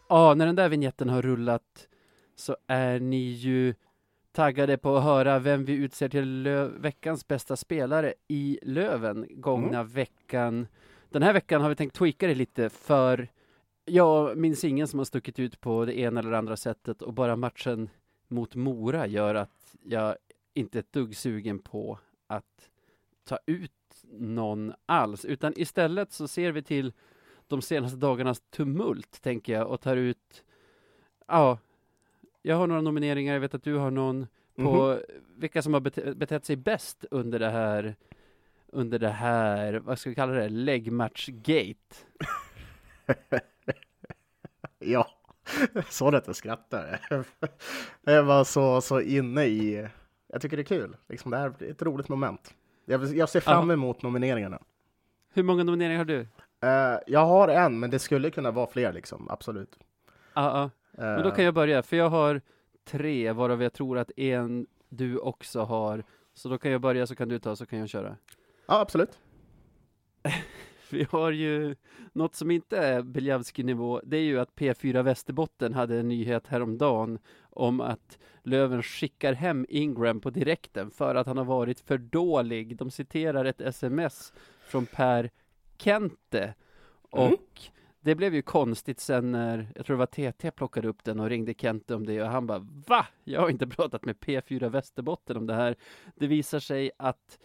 Ja, 0.08 0.34
när 0.34 0.46
den 0.46 0.56
där 0.56 0.68
vignetten 0.68 1.08
har 1.08 1.22
rullat 1.22 1.88
så 2.36 2.56
är 2.66 3.00
ni 3.00 3.16
ju 3.30 3.74
taggade 4.32 4.76
på 4.78 4.96
att 4.96 5.04
höra 5.04 5.38
vem 5.38 5.64
vi 5.64 5.72
utser 5.72 6.08
till 6.08 6.42
Lö- 6.42 6.70
veckans 6.78 7.28
bästa 7.28 7.56
spelare 7.56 8.14
i 8.28 8.58
Löven 8.62 9.26
gångna 9.30 9.82
veckan. 9.82 10.66
Den 11.10 11.22
här 11.22 11.32
veckan 11.32 11.62
har 11.62 11.68
vi 11.68 11.74
tänkt 11.76 11.96
tweaka 11.96 12.26
det 12.26 12.34
lite 12.34 12.70
för 12.70 13.28
jag 13.84 14.36
minns 14.38 14.64
ingen 14.64 14.88
som 14.88 14.98
har 15.00 15.04
stuckit 15.04 15.38
ut 15.38 15.60
på 15.60 15.84
det 15.84 15.98
ena 15.98 16.20
eller 16.20 16.32
andra 16.32 16.56
sättet 16.56 17.02
och 17.02 17.12
bara 17.14 17.36
matchen 17.36 17.90
mot 18.28 18.54
Mora 18.54 19.06
gör 19.06 19.34
att 19.34 19.74
jag 19.84 20.16
inte 20.54 20.78
är 20.78 20.80
ett 20.80 20.92
dugg 20.92 21.16
sugen 21.16 21.58
på 21.58 21.98
att 22.26 22.70
ta 23.26 23.38
ut 23.46 23.72
någon 24.12 24.72
alls, 24.86 25.24
utan 25.24 25.52
istället 25.56 26.12
så 26.12 26.28
ser 26.28 26.52
vi 26.52 26.62
till 26.62 26.92
de 27.46 27.62
senaste 27.62 27.96
dagarnas 27.98 28.40
tumult, 28.50 29.22
tänker 29.22 29.52
jag, 29.52 29.68
och 29.70 29.80
tar 29.80 29.96
ut 29.96 30.44
Ja, 31.26 31.58
jag 32.42 32.56
har 32.56 32.66
några 32.66 32.80
nomineringar, 32.80 33.32
jag 33.34 33.40
vet 33.40 33.54
att 33.54 33.62
du 33.62 33.74
har 33.74 33.90
någon 33.90 34.26
på 34.54 34.62
Mhm. 34.88 34.98
vilka 35.36 35.62
som 35.62 35.74
har 35.74 35.80
bete- 35.80 36.14
betett 36.14 36.44
sig 36.44 36.56
bäst 36.56 37.04
under 37.10 37.38
det 37.38 37.50
här 37.50 37.96
under 38.66 38.98
det 38.98 39.08
här, 39.08 39.72
vad 39.74 39.98
ska 39.98 40.10
vi 40.10 40.14
kalla 40.16 40.32
det, 40.32 40.48
läggmatch-gate. 40.48 41.94
Ja, 44.78 45.06
så 45.90 46.08
att 46.16 46.26
jag 46.26 46.36
skrattar. 46.36 47.00
Jag 48.02 48.24
var 48.24 48.44
så, 48.44 48.80
så 48.80 49.00
inne 49.00 49.44
i... 49.44 49.88
Jag 50.26 50.40
tycker 50.42 50.56
det 50.56 50.62
är 50.62 50.64
kul. 50.64 50.96
Liksom, 51.08 51.30
det 51.30 51.36
här 51.36 51.54
är 51.62 51.70
ett 51.70 51.82
roligt 51.82 52.08
moment. 52.08 52.54
Jag, 52.88 53.04
jag 53.04 53.28
ser 53.28 53.40
fram 53.40 53.70
emot 53.70 54.02
nomineringarna. 54.02 54.62
Hur 55.34 55.42
många 55.42 55.64
nomineringar 55.64 55.98
har 55.98 56.04
du? 56.04 56.20
Eh, 56.60 56.98
jag 57.06 57.26
har 57.26 57.48
en, 57.48 57.80
men 57.80 57.90
det 57.90 57.98
skulle 57.98 58.30
kunna 58.30 58.50
vara 58.50 58.66
fler, 58.66 58.92
liksom. 58.92 59.30
absolut. 59.30 59.78
Ja, 60.34 60.60
ja. 60.60 60.70
Men 60.96 61.22
då 61.22 61.30
kan 61.30 61.44
jag 61.44 61.54
börja, 61.54 61.82
för 61.82 61.96
jag 61.96 62.08
har 62.08 62.40
tre, 62.84 63.32
varav 63.32 63.62
jag 63.62 63.72
tror 63.72 63.98
att 63.98 64.10
en 64.16 64.66
du 64.88 65.18
också 65.18 65.60
har. 65.60 66.04
Så 66.34 66.48
då 66.48 66.58
kan 66.58 66.70
jag 66.70 66.80
börja, 66.80 67.06
så 67.06 67.14
kan 67.14 67.28
du 67.28 67.38
ta, 67.38 67.56
så 67.56 67.66
kan 67.66 67.78
jag 67.78 67.88
köra. 67.88 68.16
Ja, 68.66 68.80
absolut. 68.80 69.18
Vi 70.90 71.06
har 71.10 71.30
ju 71.32 71.76
något 72.12 72.34
som 72.34 72.50
inte 72.50 72.78
är 72.78 73.02
Biljavski-nivå, 73.02 74.00
det 74.04 74.16
är 74.16 74.22
ju 74.22 74.40
att 74.40 74.54
P4 74.54 75.02
Västerbotten 75.02 75.74
hade 75.74 76.00
en 76.00 76.08
nyhet 76.08 76.46
häromdagen 76.46 77.18
om 77.50 77.80
att 77.80 78.18
Löven 78.42 78.82
skickar 78.82 79.32
hem 79.32 79.66
Ingram 79.68 80.20
på 80.20 80.30
direkten 80.30 80.90
för 80.90 81.14
att 81.14 81.26
han 81.26 81.36
har 81.36 81.44
varit 81.44 81.80
för 81.80 81.98
dålig. 81.98 82.76
De 82.76 82.90
citerar 82.90 83.44
ett 83.44 83.60
sms 83.60 84.32
från 84.68 84.86
Per 84.86 85.30
Kente 85.78 86.54
och 87.10 87.26
Mm. 87.26 87.38
det 88.00 88.14
blev 88.14 88.34
ju 88.34 88.42
konstigt 88.42 89.00
sen 89.00 89.32
när, 89.32 89.72
jag 89.74 89.86
tror 89.86 89.96
det 89.96 89.98
var 89.98 90.32
TT 90.32 90.50
plockade 90.50 90.88
upp 90.88 91.04
den 91.04 91.20
och 91.20 91.28
ringde 91.28 91.54
Kente 91.54 91.94
om 91.94 92.06
det 92.06 92.22
och 92.22 92.28
han 92.28 92.46
bara 92.46 92.58
VA? 92.88 93.06
Jag 93.24 93.40
har 93.40 93.50
inte 93.50 93.66
pratat 93.66 94.04
med 94.04 94.16
P4 94.16 94.68
Västerbotten 94.68 95.36
om 95.36 95.46
det 95.46 95.54
här. 95.54 95.76
Det 96.14 96.26
visar 96.26 96.60
sig 96.60 96.90
att 96.96 97.38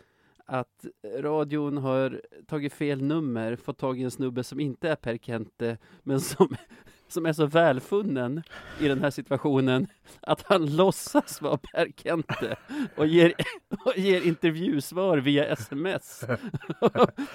att 0.45 0.85
radion 1.17 1.77
har 1.77 2.21
tagit 2.47 2.73
fel 2.73 3.01
nummer, 3.01 3.55
fått 3.55 3.77
tag 3.77 3.99
i 3.99 4.03
en 4.03 4.11
snubbe 4.11 4.43
som 4.43 4.59
inte 4.59 4.89
är 4.89 4.95
Per 4.95 5.17
Kente, 5.17 5.77
men 6.03 6.19
som, 6.21 6.55
som 7.07 7.25
är 7.25 7.33
så 7.33 7.45
välfunnen 7.45 8.43
i 8.79 8.87
den 8.87 8.99
här 9.01 9.09
situationen 9.09 9.87
att 10.21 10.41
han 10.41 10.75
låtsas 10.75 11.41
vara 11.41 11.57
Per 11.57 11.91
Kente 11.97 12.55
och 12.95 13.07
ger, 13.07 13.33
och 13.85 13.97
ger 13.97 14.21
intervjusvar 14.21 15.17
via 15.17 15.45
sms. 15.45 16.23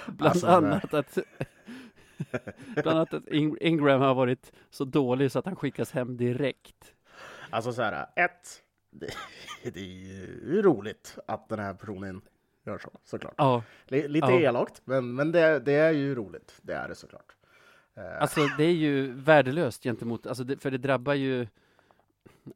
bland 0.07 0.21
Alltså, 0.21 0.47
annat 0.47 0.93
att 0.93 1.17
Bland 2.73 2.87
annat 2.97 3.13
att 3.13 3.25
Ing- 3.25 3.57
Ingram 3.61 4.01
har 4.01 4.15
varit 4.15 4.51
så 4.69 4.83
dålig 4.85 5.31
så 5.31 5.39
att 5.39 5.45
han 5.45 5.55
skickas 5.55 5.91
hem 5.91 6.17
direkt. 6.17 6.93
Alltså 7.49 7.73
så 7.73 7.81
här, 7.81 8.05
ett. 8.15 8.61
det, 8.91 9.09
det 9.73 9.79
är 9.79 9.83
ju 9.83 10.61
roligt 10.61 11.17
att 11.27 11.49
den 11.49 11.59
här 11.59 11.73
personen 11.73 12.21
gör 12.67 12.77
så, 12.77 12.89
såklart. 13.03 13.33
Ja, 13.37 13.63
Li- 13.87 14.07
Lite 14.07 14.27
Ja. 14.27 14.39
elakt, 14.39 14.81
men, 14.85 15.15
men 15.15 15.31
det, 15.31 15.59
det 15.59 15.73
är 15.73 15.91
ju 15.91 16.15
roligt. 16.15 16.59
Det 16.61 16.73
är 16.73 16.87
det 16.89 16.95
såklart. 16.95 17.35
Eh, 17.95 18.21
alltså 18.21 18.41
det 18.57 18.63
är 18.63 18.73
ju 18.73 19.11
värdelöst 19.11 19.83
gentemot, 19.83 20.27
alltså 20.27 20.43
det, 20.43 20.57
för 20.57 20.71
det 20.71 20.77
drabbar 20.77 21.13
ju 21.13 21.47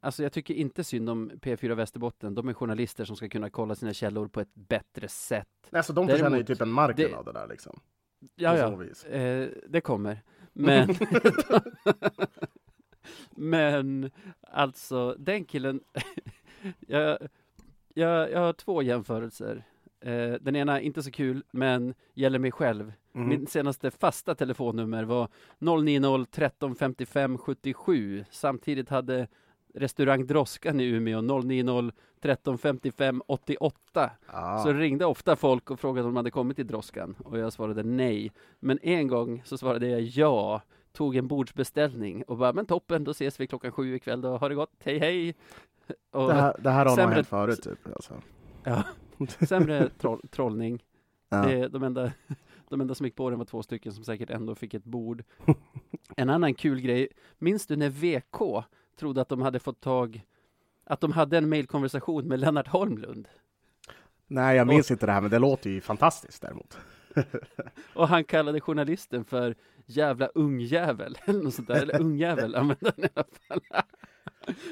Alltså 0.00 0.22
jag 0.22 0.32
tycker 0.32 0.54
inte 0.54 0.84
synd 0.84 1.10
om 1.10 1.30
P4 1.30 1.74
Västerbotten, 1.74 2.34
de 2.34 2.48
är 2.48 2.54
journalister 2.54 3.04
som 3.04 3.16
ska 3.16 3.28
kunna 3.28 3.50
kolla 3.50 3.74
sina 3.74 3.92
källor 3.92 4.28
på 4.28 4.40
ett 4.40 4.54
bättre 4.54 5.08
sätt. 5.08 5.48
alltså, 5.72 5.92
de 5.92 6.08
förtjänar 6.08 6.38
ju 6.38 6.44
typ 6.44 6.60
en 6.60 6.70
marken 6.72 7.10
det- 7.10 7.16
av 7.16 7.24
det 7.24 7.32
där 7.32 7.46
liksom. 7.48 7.80
Ja, 8.34 8.56
ja. 8.58 8.70
så 8.70 8.76
vis. 8.76 9.04
Eh, 9.04 9.48
det 9.68 9.80
kommer. 9.80 10.22
Men, 10.52 10.88
men 13.30 14.10
alltså 14.40 15.14
den 15.18 15.44
killen, 15.44 15.80
jag, 16.86 17.18
jag, 17.94 18.30
jag 18.30 18.40
har 18.40 18.52
två 18.52 18.82
jämförelser. 18.82 19.64
Eh, 20.02 20.32
den 20.40 20.56
ena, 20.56 20.80
inte 20.80 21.02
så 21.02 21.10
kul, 21.10 21.42
men 21.50 21.94
gäller 22.14 22.38
mig 22.38 22.52
själv. 22.52 22.92
Mhm. 23.12 23.28
Min 23.28 23.46
senaste 23.46 23.90
fasta 23.90 24.34
telefonnummer 24.34 25.04
var 25.04 25.28
090 25.58 26.24
13 26.30 26.74
55 26.74 27.38
77. 27.38 28.24
Samtidigt 28.30 28.88
hade 28.88 29.28
restaurang 29.74 30.26
Droskan 30.26 30.80
i 30.80 30.84
Umeå 30.84 31.20
090 31.20 31.92
13 32.20 32.58
55 32.58 33.22
88. 33.26 34.10
Ja. 34.32 34.62
Så 34.64 34.72
ringde 34.72 35.04
ofta 35.04 35.36
folk 35.36 35.70
och 35.70 35.80
frågade 35.80 36.08
om 36.08 36.14
de 36.14 36.16
hade 36.16 36.30
kommit 36.30 36.56
till 36.56 36.66
Droskan 36.66 37.14
och 37.24 37.38
jag 37.38 37.52
svarade 37.52 37.82
nej. 37.82 38.32
Men 38.60 38.78
en 38.82 39.08
gång 39.08 39.42
så 39.44 39.58
svarade 39.58 39.88
jag 39.88 40.00
ja, 40.00 40.62
tog 40.92 41.16
en 41.16 41.28
bordsbeställning 41.28 42.22
och 42.24 42.36
bara 42.36 42.52
men 42.52 42.66
toppen, 42.66 43.04
då 43.04 43.10
ses 43.10 43.40
vi 43.40 43.46
klockan 43.46 43.72
sju 43.72 43.94
ikväll 43.94 44.20
då, 44.20 44.36
ha 44.36 44.48
det 44.48 44.54
gott, 44.54 44.72
hej 44.84 44.98
hej! 44.98 45.34
Och 46.10 46.28
det, 46.28 46.34
här, 46.34 46.56
det 46.58 46.70
här 46.70 46.78
har 46.78 46.84
nog 46.84 46.96
sämre- 46.98 47.14
hänt 47.14 47.28
förut 47.28 47.62
typ. 47.62 47.86
Alltså. 47.86 48.14
ja, 48.64 48.82
sämre 49.48 49.88
troll, 49.98 50.20
trollning. 50.30 50.84
Ja. 51.28 51.46
Det, 51.46 51.68
de, 51.68 51.82
enda, 51.82 52.12
de 52.68 52.80
enda 52.80 52.94
som 52.94 53.06
gick 53.06 53.16
på 53.16 53.30
den 53.30 53.38
var 53.38 53.46
två 53.46 53.62
stycken 53.62 53.92
som 53.92 54.04
säkert 54.04 54.30
ändå 54.30 54.54
fick 54.54 54.74
ett 54.74 54.84
bord. 54.84 55.24
En 56.16 56.30
annan 56.30 56.54
kul 56.54 56.80
grej, 56.80 57.08
minns 57.38 57.66
du 57.66 57.76
när 57.76 57.90
VK 57.90 58.66
trodde 58.98 59.20
att 59.20 59.28
de 59.28 59.42
hade 59.42 59.58
fått 59.58 59.80
tag 59.80 60.26
att 60.84 61.00
de 61.00 61.12
hade 61.12 61.38
en 61.38 61.48
mejlkonversation 61.48 62.28
med 62.28 62.40
Lennart 62.40 62.68
Holmlund? 62.68 63.28
Nej, 64.26 64.56
jag 64.56 64.66
minns 64.66 64.90
inte 64.90 65.06
det 65.06 65.12
här, 65.12 65.20
men 65.20 65.30
det 65.30 65.38
låter 65.38 65.70
ju 65.70 65.80
fantastiskt 65.80 66.42
däremot. 66.42 66.78
Och 67.94 68.08
han 68.08 68.24
kallade 68.24 68.60
journalisten 68.60 69.24
för 69.24 69.54
jävla 69.86 70.26
ungjävel, 70.26 71.18
eller 71.24 71.42
något 71.42 71.54
sånt 71.54 71.68
där, 71.68 71.82
eller 71.82 72.00
ungjävel 72.00 72.54
använde 72.54 72.92
han 72.96 73.04
i 73.04 73.08
alla 73.14 73.24
fall. 73.48 73.84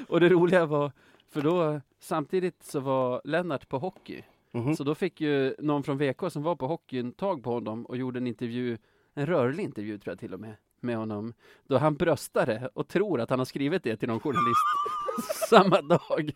Och 0.07 0.19
det 0.19 0.29
roliga 0.29 0.65
var, 0.65 0.91
för 1.29 1.41
då 1.41 1.81
samtidigt 1.99 2.63
så 2.63 2.79
var 2.79 3.21
Lennart 3.23 3.69
på 3.69 3.77
hockey, 3.77 4.23
Mhm. 4.53 4.75
så 4.75 4.83
då 4.83 4.95
fick 4.95 5.21
ju 5.21 5.55
någon 5.59 5.83
från 5.83 5.97
VK 5.97 6.31
som 6.31 6.43
var 6.43 6.55
på 6.55 6.67
hockeyn 6.67 7.11
tag 7.11 7.43
på 7.43 7.53
honom 7.53 7.85
och 7.85 7.97
gjorde 7.97 8.19
en 8.19 8.27
intervju, 8.27 8.77
en 9.13 9.25
rörlig 9.25 9.63
intervju 9.63 9.97
tror 9.97 10.11
jag 10.11 10.19
till 10.19 10.33
och 10.33 10.39
med, 10.39 10.55
med 10.79 10.97
honom, 10.97 11.33
då 11.67 11.77
han 11.77 11.95
bröstade 11.95 12.69
och 12.73 12.87
tror 12.87 13.21
att 13.21 13.29
han 13.29 13.39
har 13.39 13.45
skrivit 13.45 13.83
det 13.83 13.97
till 13.97 14.07
någon 14.07 14.19
journalist 14.19 14.59
samma 15.49 15.81
dag 15.81 16.31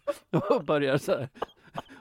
och 0.49 0.63
börjar 0.63 0.97
så 0.97 1.11
här, 1.11 1.29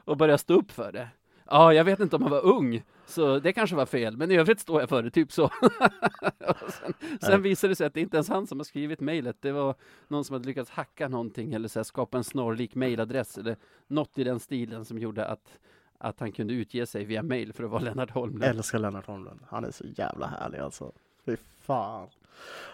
och 0.05 0.17
börjar 0.17 0.37
stå 0.37 0.55
upp 0.55 0.71
för 0.71 0.93
det. 0.93 1.09
Ja, 1.51 1.73
jag 1.73 1.85
vet 1.85 2.01
inte 2.01 2.17
om 2.17 2.23
han 2.23 2.31
var 2.31 2.45
ung, 2.45 2.83
så 3.07 3.39
det 3.39 3.53
kanske 3.53 3.77
var 3.77 3.87
fel, 3.87 4.17
men 4.17 4.31
i 4.31 4.37
övrigt 4.37 4.61
står 4.61 4.81
jag 4.81 4.89
för 4.89 5.03
det, 5.03 5.11
typ 5.11 5.33
så. 5.33 5.51
Sen, 6.69 6.95
sen 7.21 7.43
visade 7.43 7.71
det 7.71 7.77
sig 7.77 7.87
att 7.87 7.95
det 7.95 8.01
inte 8.01 8.17
ens 8.17 8.29
han 8.29 8.47
som 8.47 8.59
har 8.59 8.65
skrivit 8.65 9.01
mejlet, 9.01 9.37
det 9.41 9.53
var 9.53 9.75
någon 10.09 10.25
som 10.25 10.35
hade 10.35 10.47
lyckats 10.47 10.71
hacka 10.71 11.09
någonting 11.09 11.55
eller 11.55 11.69
så 11.69 11.79
här, 11.79 11.85
skapa 11.85 12.19
en 12.19 12.25
snarlik 12.25 12.75
mejladress 12.75 13.39
eller 13.39 13.57
något 13.87 14.19
i 14.19 14.25
den 14.25 14.41
stilen 14.41 14.85
som 14.85 14.99
gjorde 14.99 15.27
att, 15.27 15.59
att 16.05 16.21
han 16.21 16.33
kunde 16.33 16.55
utge 16.55 16.87
sig 16.87 17.05
via 17.05 17.23
mejl 17.23 17.53
för 17.53 17.65
att 17.65 17.71
vara 17.71 17.83
Lennart 17.83 18.11
Holmlund. 18.11 18.45
Älskar 18.45 18.79
Lennart 18.79 19.07
Holmlund. 19.07 19.41
Han 19.49 19.65
är 19.65 19.71
så 19.71 19.85
jävla 19.87 20.27
härlig 20.27 20.59
alltså. 20.59 20.93
Fy 21.27 21.37
fan. 21.61 22.09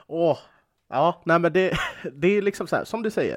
Åh. 0.07 0.38
Ja, 0.88 1.23
nej 1.25 1.38
men 1.38 1.53
det, 1.53 1.73
det 2.12 2.29
är 2.29 2.43
liksom 2.43 2.66
så 2.66 2.77
här, 2.77 2.85
som 2.85 3.03
du 3.03 3.11
säger. 3.11 3.37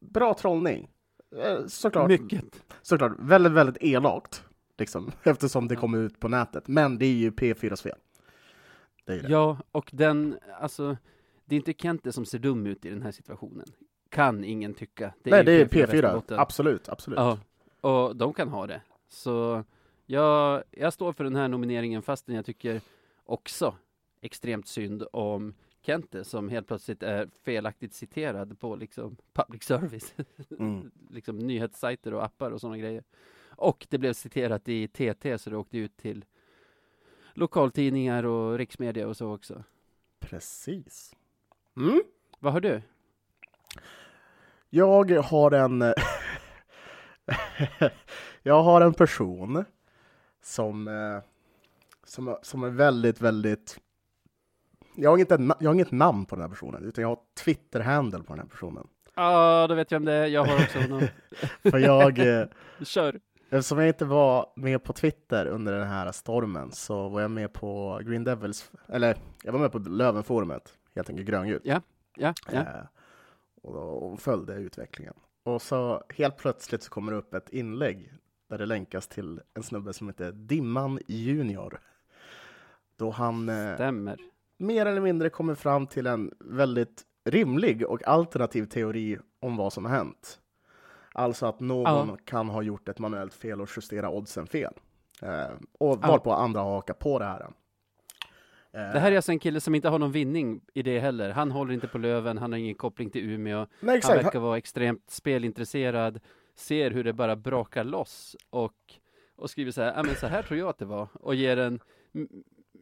Bra 0.00 0.34
trollning. 0.34 0.90
Eh, 1.36 1.66
Såklart. 1.66 2.08
Mycket. 2.08 2.44
Såklart. 2.82 3.12
Väldigt, 3.18 3.52
väldigt 3.52 3.76
elakt. 3.80 4.44
Liksom, 4.78 5.12
eftersom 5.22 5.68
det 5.68 5.76
kommer 5.76 5.98
ut 5.98 6.20
på 6.20 6.28
nätet. 6.28 6.68
Men 6.68 6.98
det 6.98 7.06
är 7.06 7.14
ju 7.14 7.30
P4s 7.30 7.82
fel. 7.82 7.98
Det 9.04 9.12
är 9.12 9.22
det. 9.22 9.28
Ja, 9.28 9.58
och 9.72 9.90
den, 9.92 10.38
alltså, 10.60 10.96
det 11.44 11.54
är 11.54 11.56
inte 11.56 11.72
Kente 11.72 12.12
som 12.12 12.24
ser 12.24 12.38
dum 12.38 12.66
ut 12.66 12.84
i 12.84 12.90
den 12.90 13.02
här 13.02 13.12
situationen. 13.12 13.66
Kan 14.08 14.44
ingen 14.44 14.74
tycka. 14.74 15.14
nej, 15.22 15.38
ju 15.38 15.44
det 15.44 15.52
är 15.52 15.64
P4 15.64 15.86
P4. 15.86 15.86
Västerbotten. 15.86 16.38
Absolut, 16.38 16.88
absolut. 16.88 17.18
Ja, 17.18 17.38
och 17.80 18.16
de 18.16 18.32
kan 18.32 18.48
ha 18.48 18.66
det. 18.66 18.82
Så 19.08 19.64
jag, 20.06 20.62
jag 20.70 20.92
står 20.92 21.12
för 21.12 21.24
den 21.24 21.36
här 21.36 21.48
nomineringen 21.48 22.02
fastän 22.02 22.34
jag 22.34 22.44
tycker 22.46 22.80
också 23.24 23.74
extremt 24.20 24.68
synd 24.68 25.04
om 25.12 25.54
Kente 25.82 26.24
som 26.24 26.48
helt 26.48 26.66
plötsligt 26.66 27.02
är 27.02 27.28
felaktigt 27.44 27.94
citerad 27.94 28.60
på 28.60 28.76
liksom 28.76 29.16
public 29.32 29.62
service, 29.62 30.14
Mm. 30.58 30.90
liksom 31.10 31.38
nyhetssajter 31.38 32.14
och 32.14 32.24
appar 32.24 32.50
och 32.50 32.60
sådana 32.60 32.78
grejer. 32.78 33.04
Och 33.56 33.86
det 33.90 33.98
blev 33.98 34.12
citerat 34.12 34.68
i 34.68 34.88
TT 34.88 35.38
så 35.38 35.50
det 35.50 35.56
åkte 35.56 35.78
ut 35.78 35.96
till 35.96 36.24
lokaltidningar 37.34 38.24
och 38.24 38.58
riksmedia 38.58 39.08
och 39.08 39.16
så 39.16 39.34
också. 39.34 39.64
Precis. 40.18 41.16
Mm. 41.76 42.02
Vad 42.38 42.52
har 42.52 42.60
du? 42.60 42.82
Jag 44.70 45.10
har 45.10 45.50
en... 45.50 45.84
jag 48.42 48.62
har 48.62 48.80
en 48.80 48.94
person 48.94 49.64
som, 50.42 50.88
eh, 50.88 51.22
som, 52.04 52.36
som 52.42 52.62
är 52.62 52.70
väldigt, 52.70 53.20
väldigt... 53.20 53.78
Jag 54.96 55.10
har, 55.10 55.16
inget, 55.16 55.30
jag 55.60 55.70
har 55.70 55.74
inget 55.74 55.90
namn 55.90 56.26
på 56.26 56.34
den 56.34 56.42
här 56.42 56.48
personen, 56.48 56.84
utan 56.84 57.02
jag 57.02 57.08
har 57.08 57.18
Twitter-handle 57.44 58.22
på 58.22 58.32
den 58.32 58.38
här 58.38 58.48
personen. 58.48 58.86
Ja, 59.14 59.66
då 59.66 59.74
vet 59.74 59.90
jag 59.90 59.98
om 59.98 60.04
det 60.04 60.12
är. 60.12 60.26
Jag 60.26 60.44
har 60.44 60.54
också 60.54 60.78
honom. 60.78 61.08
För 61.62 61.78
jag, 61.78 62.18
eh, 62.18 62.46
Kör! 62.82 63.20
eftersom 63.50 63.78
jag 63.78 63.88
inte 63.88 64.04
var 64.04 64.52
med 64.56 64.84
på 64.84 64.92
Twitter 64.92 65.46
under 65.46 65.72
den 65.72 65.88
här 65.88 66.12
stormen 66.12 66.72
så 66.72 67.08
var 67.08 67.20
jag 67.20 67.30
med 67.30 67.52
på 67.52 68.00
Green 68.04 68.24
Devils, 68.24 68.70
eller 68.88 69.16
jag 69.42 69.52
var 69.52 69.60
med 69.60 69.72
på 69.72 69.78
Lövenforumet, 69.78 70.78
helt 70.94 71.10
enkelt 71.10 71.28
gröngult. 71.28 71.62
Ja, 71.64 71.80
ja. 72.16 72.34
Eh, 72.52 72.64
och, 73.62 74.12
och 74.12 74.20
följde 74.20 74.54
utvecklingen. 74.54 75.14
Och 75.42 75.62
så 75.62 76.02
helt 76.08 76.36
plötsligt 76.36 76.82
så 76.82 76.90
kommer 76.90 77.12
det 77.12 77.18
upp 77.18 77.34
ett 77.34 77.48
inlägg 77.50 78.12
där 78.48 78.58
det 78.58 78.66
länkas 78.66 79.08
till 79.08 79.40
en 79.54 79.62
snubbe 79.62 79.92
som 79.92 80.08
heter 80.08 80.32
Dimman 80.32 80.98
Junior. 81.06 81.80
Då 82.96 83.10
han 83.10 83.48
eh, 83.48 83.90
mer 84.58 84.86
eller 84.86 85.00
mindre 85.00 85.30
kommer 85.30 85.54
fram 85.54 85.86
till 85.86 86.06
en 86.06 86.34
väldigt 86.40 87.02
rimlig 87.24 87.86
och 87.86 88.08
alternativ 88.08 88.64
teori 88.64 89.18
om 89.40 89.56
vad 89.56 89.72
som 89.72 89.84
har 89.84 89.92
hänt. 89.92 90.40
Alltså 91.12 91.46
att 91.46 91.60
någon 91.60 92.08
Ja. 92.08 92.16
kan 92.24 92.48
ha 92.48 92.62
gjort 92.62 92.88
ett 92.88 92.98
manuellt 92.98 93.34
fel 93.34 93.60
och 93.60 93.68
justera 93.76 94.10
oddsen 94.10 94.46
fel. 94.46 94.74
Eh, 95.22 95.50
och 95.78 95.98
Ja. 96.02 96.08
varpå 96.08 96.32
andra 96.32 96.60
hakar 96.60 96.94
på 96.94 97.18
det 97.18 97.24
här. 97.24 97.48
Det 98.72 98.78
här 98.98 99.12
är 99.12 99.16
alltså 99.16 99.32
en 99.32 99.38
kille 99.38 99.60
som 99.60 99.74
inte 99.74 99.88
har 99.88 99.98
någon 99.98 100.12
vinning 100.12 100.60
i 100.74 100.82
det 100.82 100.98
heller. 101.00 101.30
Han 101.30 101.50
håller 101.50 101.74
inte 101.74 101.88
på 101.88 101.98
Löven, 101.98 102.38
han 102.38 102.52
har 102.52 102.58
ingen 102.58 102.74
koppling 102.74 103.10
till 103.10 103.30
Umeå. 103.30 103.66
nej, 103.80 104.00
Han 104.04 104.16
verkar 104.16 104.40
vara 104.40 104.58
extremt 104.58 105.10
spelintresserad, 105.10 106.20
ser 106.54 106.90
hur 106.90 107.04
det 107.04 107.12
bara 107.12 107.36
brakar 107.36 107.84
loss 107.84 108.36
och, 108.50 108.74
och 109.36 109.50
skriver 109.50 109.72
så 109.72 109.82
här, 109.82 109.92
ja 109.96 110.02
men 110.02 110.14
så 110.14 110.26
här 110.26 110.42
tror 110.42 110.58
jag 110.58 110.68
att 110.68 110.78
det 110.78 110.84
var. 110.84 111.08
Och 111.12 111.34
ger 111.34 111.56
en 111.56 111.80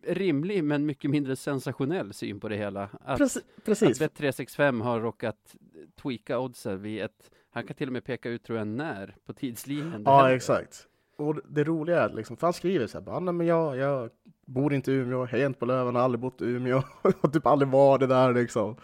rimlig 0.07 0.65
men 0.65 0.87
mycket 0.87 1.11
mindre 1.11 1.37
sensationell 1.37 2.13
syn 2.13 2.41
på 2.41 2.49
det 2.49 2.57
hela. 2.57 2.89
Att, 3.05 3.19
Precis. 3.19 3.43
att 3.57 3.65
precis. 3.65 4.01
Bet365 4.01 4.83
har 4.83 5.01
råkat 5.01 5.57
tweaka 6.03 6.39
oddsen 6.39 6.83
vid 6.83 7.03
ett, 7.03 7.31
han 7.51 7.67
kan 7.67 7.77
till 7.77 7.89
och 7.89 7.93
med 7.93 8.05
peka 8.05 8.29
ut 8.31 8.45
tror 8.45 8.59
jag 8.59 8.67
när 8.69 9.17
på 9.27 9.33
tidslinjen. 9.33 10.03
Ja, 10.07 10.17
händer. 10.21 10.37
exakt. 10.37 10.87
Och 11.17 11.41
det- 11.49 11.65
roliga 11.65 12.03
är 12.03 12.09
liksom, 12.15 12.37
för 12.37 12.47
han 12.47 12.55
skriver 12.55 12.87
så 12.87 12.99
här, 12.99 13.05
bara, 13.05 13.21
men 13.21 13.47
jag, 13.47 13.77
jag 13.77 14.11
bor 14.49 14.75
inte 14.75 14.93
i 14.93 14.95
Umeå, 14.95 15.25
hejar 15.25 15.47
inte 15.47 15.59
på 15.59 15.67
Löven, 15.67 15.95
har 15.95 16.03
aldrig 16.03 16.21
bott 16.21 16.43
i 16.43 16.45
Umeå, 16.45 16.83
och 17.21 17.33
typ 17.33 17.47
aldrig 17.47 17.69
var 17.69 17.99
det 17.99 18.07
där 18.07 18.35
liksom. 18.35 18.77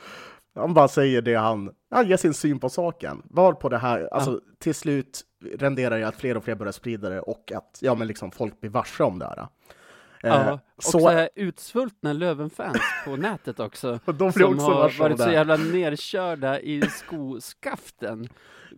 Han 0.55 0.75
bara 0.75 0.89
säger 0.89 1.23
det 1.23 1.35
han, 1.35 1.71
han 1.91 2.09
ger 2.09 2.17
sin 2.17 2.35
syn 2.35 2.59
på 2.59 2.69
saken. 2.69 3.23
Var 3.25 3.53
på 3.53 3.69
det 3.69 3.79
här, 3.79 4.09
alltså 4.13 4.41
till 4.59 4.75
slut 4.75 5.23
renderar 5.55 5.99
det 5.99 6.09
att 6.09 6.17
fler 6.17 6.37
och 6.37 6.45
fler 6.45 6.55
börjar 6.55 6.73
sprida 6.73 7.09
det 7.09 7.21
och 7.21 7.53
att, 7.53 7.79
ja 7.81 7.95
men 7.95 8.09
liksom 8.09 8.31
folk 8.31 8.61
blir 8.61 8.71
varse 8.71 9.05
om 9.05 9.19
det 9.19 9.27
här. 9.27 9.47
Eh, 10.25 10.31
Ja, 10.31 10.59
och 10.77 10.83
så, 10.85 11.01
så, 11.01 11.09
här 11.09 11.29
utsvultna 11.35 12.13
Löven-fans 12.13 12.79
på 13.05 13.17
nätet 13.17 13.61
också. 13.61 14.01
de 14.05 14.13
blir 14.17 14.31
som 14.31 14.55
också 14.55 14.67
har 14.67 14.99
varit 14.99 15.21
så 15.21 15.31
jävla 15.31 15.57
nerkörda 15.57 16.61
i 16.61 16.83
skoskaften 17.39 18.29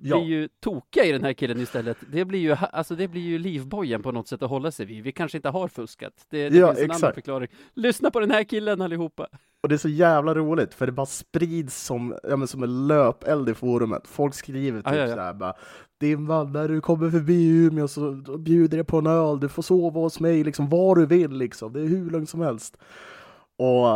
Ja. 0.01 0.17
blir 0.21 0.29
ju 0.29 0.49
tokiga 0.61 1.05
i 1.05 1.13
den 1.13 1.25
här 1.25 1.33
killen 1.33 1.61
istället. 1.61 1.97
Det 2.13 2.25
blir 2.25 2.39
ju, 2.41 2.57
alltså 2.73 2.95
det 2.97 3.09
blir 3.09 3.23
ju 3.23 3.39
livbojen 3.39 4.03
på 4.03 4.13
något 4.13 4.29
sätt 4.29 4.43
att 4.43 4.51
hålla 4.51 4.71
sig 4.71 4.87
vid. 4.87 5.03
Vi 5.05 5.13
kanske 5.13 5.39
inte 5.39 5.49
har 5.49 5.69
fuskat. 5.69 6.13
Det, 6.31 6.49
det 6.49 6.57
Ja, 6.59 6.67
finns 6.75 6.79
en 6.85 6.91
annan 6.91 7.15
förklaring. 7.15 7.49
Lyssna 7.75 8.11
på 8.11 8.21
den 8.21 8.31
här 8.31 8.45
killen 8.45 8.81
allihopa! 8.83 9.27
Och 9.67 9.71
det 9.71 9.75
är 9.77 9.79
så 9.79 9.89
jävla 9.89 10.35
roligt, 10.35 10.75
för 10.75 10.87
det 10.87 10.93
bara 10.93 11.07
sprids 11.07 11.85
som, 11.85 12.15
ja, 12.23 12.37
men 12.37 12.49
som 12.49 12.63
en 12.63 12.87
löpeld 12.87 13.49
i 13.49 13.55
forumet. 13.55 14.03
Folk 14.09 14.35
skriver 14.35 14.79
typ 14.79 14.87
Ja, 14.87 14.95
ja, 14.97 15.07
ja. 15.07 15.15
så 15.15 15.21
här 15.21 15.35
bara 15.35 15.55
Dimman, 16.01 16.53
när 16.53 16.69
du 16.69 16.81
kommer 16.81 17.11
förbi 17.11 17.49
Umeå 17.49 17.89
så 17.89 18.11
bjuder 18.39 18.77
jag 18.77 18.87
på 18.87 18.99
en 18.99 19.07
öl, 19.07 19.41
du 19.41 19.49
får 19.49 19.63
sova 19.63 20.01
hos 20.01 20.21
mig 20.21 20.45
liksom 20.45 20.69
var 20.69 20.95
du 20.97 21.07
vill 21.07 21.31
liksom, 21.31 21.73
det 21.73 21.81
är 21.81 21.85
hur 21.87 22.11
lugnt 22.11 22.31
som 22.31 22.41
helst. 22.41 22.77
Och 23.59 23.87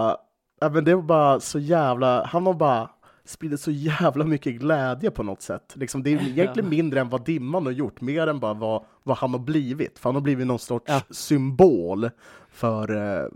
ja, 0.61 0.71
men 0.73 0.85
det 0.85 0.95
var 0.95 1.03
bara 1.03 1.41
så 1.41 1.59
jävla, 1.59 2.25
han 2.27 2.45
var 2.45 2.55
bara 2.55 2.91
sprider 3.25 3.57
så 3.57 3.71
jävla 3.71 4.25
mycket 4.25 4.55
glädje 4.55 5.11
på 5.11 5.23
något 5.23 5.43
sätt. 5.43 5.73
Liksom, 5.75 6.03
det 6.03 6.11
är 6.11 6.29
egentligen 6.29 6.69
mindre 6.71 7.01
än 7.01 7.09
vad 7.09 7.25
Dimman 7.25 7.67
har 7.67 7.73
gjort, 7.73 8.01
mer 8.01 8.27
än 8.27 8.41
bara 8.41 8.55
vad, 8.55 8.85
vad 9.03 9.17
han 9.17 9.33
har 9.33 9.41
blivit. 9.41 9.99
För 9.99 10.09
han 10.09 10.15
har 10.15 10.23
blivit 10.23 10.47
någon 10.47 10.59
sorts 10.59 10.85
Ja. 10.89 11.01
symbol 11.11 12.11
för 12.51 12.97
eh, 12.97 13.27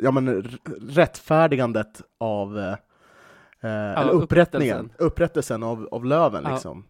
ja, 0.00 0.10
men, 0.10 0.58
rättfärdigandet 0.88 2.02
av 2.18 2.58
eh, 2.58 2.72
eh, 3.60 4.00
eller 4.00 4.10
upprättningen, 4.10 4.76
upprättelsen. 4.76 5.06
upprättelsen 5.06 5.62
av, 5.62 5.88
av 5.90 6.04
Löven. 6.04 6.44
Ja. 6.44 6.52
Liksom. 6.52 6.84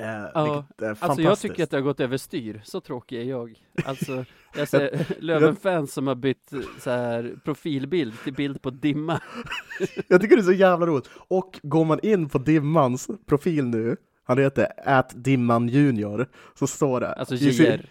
Eh, 0.00 0.06
Ja, 0.34 0.64
Alltså 1.00 1.22
jag 1.22 1.38
tycker 1.38 1.62
att 1.62 1.70
det 1.70 1.76
har 1.76 1.82
gått 1.82 2.00
överstyr, 2.00 2.60
så 2.64 2.80
tråkig 2.80 3.20
är 3.20 3.24
jag. 3.24 3.54
Alltså, 3.84 4.24
jag 4.56 4.68
ser 4.68 5.06
Löven-fans 5.20 5.92
som 5.92 6.06
har 6.06 6.14
bytt 6.14 6.52
så 6.80 6.90
här 6.90 7.36
profilbild 7.44 8.14
till 8.24 8.34
bild 8.34 8.62
på 8.62 8.70
dimma. 8.70 9.20
Jag 10.08 10.20
tycker 10.20 10.36
det 10.36 10.42
är 10.42 10.44
så 10.44 10.52
jävla 10.52 10.86
roligt. 10.86 11.10
Och 11.28 11.60
går 11.62 11.84
man 11.84 12.00
in 12.02 12.28
på 12.28 12.38
Dimmans 12.38 13.08
profil 13.26 13.64
nu, 13.66 13.96
han 14.24 14.38
heter 14.38 14.66
at 14.84 15.12
Dimman 15.14 15.68
Junior, 15.68 16.28
så 16.58 16.66
står 16.66 17.00
det 17.00 17.12
Alltså 17.12 17.34
JR. 17.34 17.86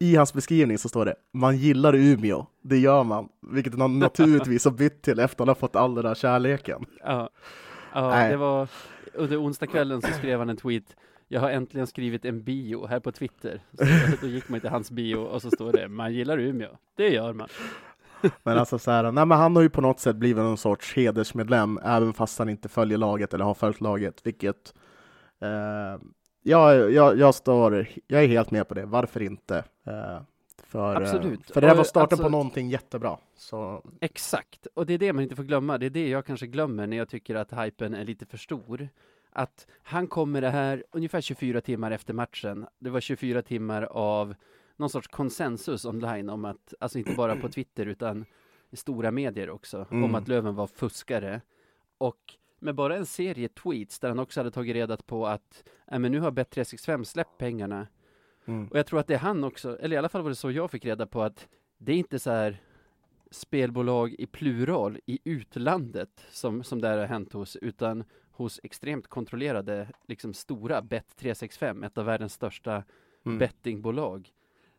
i 0.00 0.16
hans 0.16 0.34
beskrivning 0.34 0.78
så 0.78 0.88
står 0.88 1.04
det 1.04 1.14
man 1.32 1.56
gillar 1.56 1.94
Umeå, 1.94 2.46
det 2.62 2.78
gör 2.78 3.04
man, 3.04 3.28
vilket 3.40 3.78
han 3.78 3.98
naturligtvis 3.98 4.64
har 4.64 4.72
bytt 4.72 5.02
till 5.02 5.18
efter 5.18 5.34
att 5.34 5.38
han 5.38 5.48
har 5.48 5.54
fått 5.54 5.76
all 5.76 5.94
den 5.94 6.04
där 6.04 6.14
kärleken. 6.14 6.86
Ja, 7.04 7.30
ja 7.92 8.10
Nej. 8.10 8.30
det 8.30 8.36
var 8.36 8.68
under 9.14 9.42
onsdagskvällen 9.42 10.02
så 10.02 10.12
skrev 10.12 10.38
han 10.38 10.50
en 10.50 10.56
tweet. 10.56 10.96
Jag 11.28 11.40
har 11.40 11.50
äntligen 11.50 11.86
skrivit 11.86 12.24
en 12.24 12.42
bio 12.42 12.86
här 12.86 13.00
på 13.00 13.12
Twitter. 13.12 13.60
Så 14.10 14.16
då 14.20 14.26
gick 14.26 14.48
man 14.48 14.60
till 14.60 14.70
hans 14.70 14.90
bio 14.90 15.16
och 15.16 15.42
så 15.42 15.50
står 15.50 15.72
det 15.72 15.88
man 15.88 16.14
gillar 16.14 16.38
Umeå. 16.38 16.70
Det 16.96 17.08
gör 17.08 17.32
man. 17.32 17.48
Men 18.42 18.58
alltså 18.58 18.78
så 18.78 18.90
här, 18.90 19.12
nej 19.12 19.26
men 19.26 19.38
han 19.38 19.56
har 19.56 19.62
ju 19.62 19.70
på 19.70 19.80
något 19.80 20.00
sätt 20.00 20.16
blivit 20.16 20.44
någon 20.44 20.58
sorts 20.58 20.96
hedersmedlem, 20.96 21.80
även 21.84 22.12
fast 22.12 22.38
han 22.38 22.48
inte 22.48 22.68
följer 22.68 22.98
laget 22.98 23.34
eller 23.34 23.44
har 23.44 23.54
följt 23.54 23.80
laget, 23.80 24.26
vilket 24.26 24.74
eh, 25.40 26.00
jag, 26.42 26.92
jag, 26.92 27.18
jag 27.18 27.34
står, 27.34 27.86
jag 28.06 28.24
är 28.24 28.28
helt 28.28 28.50
med 28.50 28.68
på 28.68 28.74
det, 28.74 28.86
varför 28.86 29.22
inte? 29.22 29.64
Eh, 29.84 30.20
för, 30.64 30.92
eh, 30.92 30.96
Absolut. 31.08 31.50
för 31.50 31.60
det 31.60 31.66
här 31.66 31.74
var 31.74 31.84
starten 31.84 32.06
alltså- 32.14 32.22
på 32.22 32.28
någonting 32.28 32.68
jättebra. 32.70 33.18
Så 33.34 33.82
Exakt, 34.00 34.66
och 34.74 34.86
det 34.86 34.94
är 34.94 34.98
det 34.98 35.12
man 35.12 35.22
inte 35.22 35.36
får 35.36 35.42
glömma. 35.44 35.78
Det 35.78 35.86
är 35.86 35.90
det 35.90 36.08
jag 36.08 36.26
kanske 36.26 36.46
glömmer 36.46 36.86
när 36.86 36.96
jag 36.96 37.08
tycker 37.08 37.34
att 37.34 37.52
hypen 37.64 37.94
är 37.94 38.04
lite 38.04 38.26
för 38.26 38.38
stor. 38.38 38.88
Att 39.32 39.66
han 39.82 40.06
kommer 40.06 40.40
det 40.40 40.50
här 40.50 40.84
ungefär 40.92 41.20
24 41.20 41.60
timmar 41.60 41.90
efter 41.90 42.14
matchen. 42.14 42.66
Det 42.78 42.90
var 42.90 43.00
24 43.00 43.42
timmar 43.42 43.82
av 43.82 44.34
någon 44.76 44.90
sorts 44.90 45.08
konsensus 45.08 45.84
online 45.84 46.30
om 46.30 46.44
att, 46.44 46.74
alltså 46.80 46.98
inte 46.98 47.14
bara 47.14 47.36
på 47.36 47.48
Twitter 47.48 47.86
utan 47.86 48.24
i 48.70 48.76
stora 48.76 49.10
medier 49.10 49.50
också, 49.50 49.86
Mm. 49.90 50.04
om 50.04 50.14
att 50.14 50.28
Löven 50.28 50.54
var 50.54 50.66
fuskare. 50.66 51.40
Och 51.98 52.16
med 52.60 52.74
bara 52.74 52.96
en 52.96 53.06
serie 53.06 53.48
tweets 53.48 53.98
där 54.00 54.08
han 54.08 54.18
också 54.18 54.40
hade 54.40 54.50
tagit 54.50 54.74
reda 54.74 54.96
på 54.96 55.26
att, 55.26 55.64
äh, 55.92 55.98
men 55.98 56.12
nu 56.12 56.20
har 56.20 56.30
Bet365 56.30 57.04
släppt 57.04 57.38
pengarna. 57.38 57.86
mm. 58.44 58.68
Och 58.68 58.78
jag 58.78 58.86
tror 58.86 59.00
att 59.00 59.06
det 59.06 59.14
är 59.14 59.18
han 59.18 59.44
också, 59.44 59.78
eller 59.78 59.96
i 59.96 59.98
alla 59.98 60.08
fall 60.08 60.22
var 60.22 60.28
det 60.30 60.36
så 60.36 60.50
jag 60.50 60.70
fick 60.70 60.84
reda 60.84 61.06
på 61.06 61.22
att 61.22 61.48
det 61.78 61.92
är 61.92 61.96
inte 61.96 62.18
så 62.18 62.30
här 62.30 62.60
spelbolag 63.30 64.14
i 64.18 64.26
plural 64.26 64.98
i 65.06 65.18
utlandet 65.24 66.26
som, 66.30 66.62
som 66.64 66.80
det 66.80 66.88
här 66.88 66.98
har 66.98 67.06
hänt 67.06 67.32
hos, 67.32 67.56
utan 67.56 68.04
hos 68.30 68.60
extremt 68.62 69.06
kontrollerade, 69.08 69.88
liksom 70.08 70.34
stora 70.34 70.80
Bet365, 70.80 71.86
ett 71.86 71.98
av 71.98 72.04
världens 72.04 72.32
största 72.32 72.84
Mm. 73.26 73.38
bettingbolag. 73.38 74.28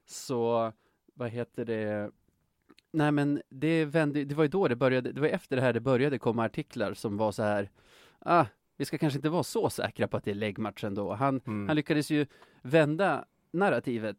Så, 0.06 0.74
vad 1.14 1.30
heter 1.30 1.66
det? 1.66 2.12
Nej 2.94 3.12
men 3.12 3.42
det 3.50 3.86
vände, 3.86 4.24
det 4.26 4.36
var 4.36 4.44
ju 4.44 4.48
då 4.50 4.68
det 4.68 4.76
började, 4.76 5.12
det 5.12 5.22
var 5.22 5.28
efter 5.28 5.56
det 5.56 5.62
här 5.62 5.74
det 5.74 5.80
började 5.80 6.20
komma 6.20 6.46
artiklar 6.46 6.94
som 6.94 7.18
var 7.18 7.32
så 7.32 7.44
här, 7.44 7.70
ah, 8.20 8.46
vi 8.78 8.86
ska 8.86 8.98
kanske 8.98 9.18
inte 9.18 9.30
vara 9.30 9.44
så 9.44 9.70
säkra 9.70 10.08
på 10.08 10.18
att 10.18 10.24
det 10.24 10.32
är 10.32 10.36
läggmatch 10.36 10.84
ändå. 10.84 11.14
Han, 11.14 11.42
Mm. 11.48 11.68
han 11.68 11.76
lyckades 11.76 12.10
ju 12.10 12.26
vända 12.62 13.26
narrativet, 13.54 14.18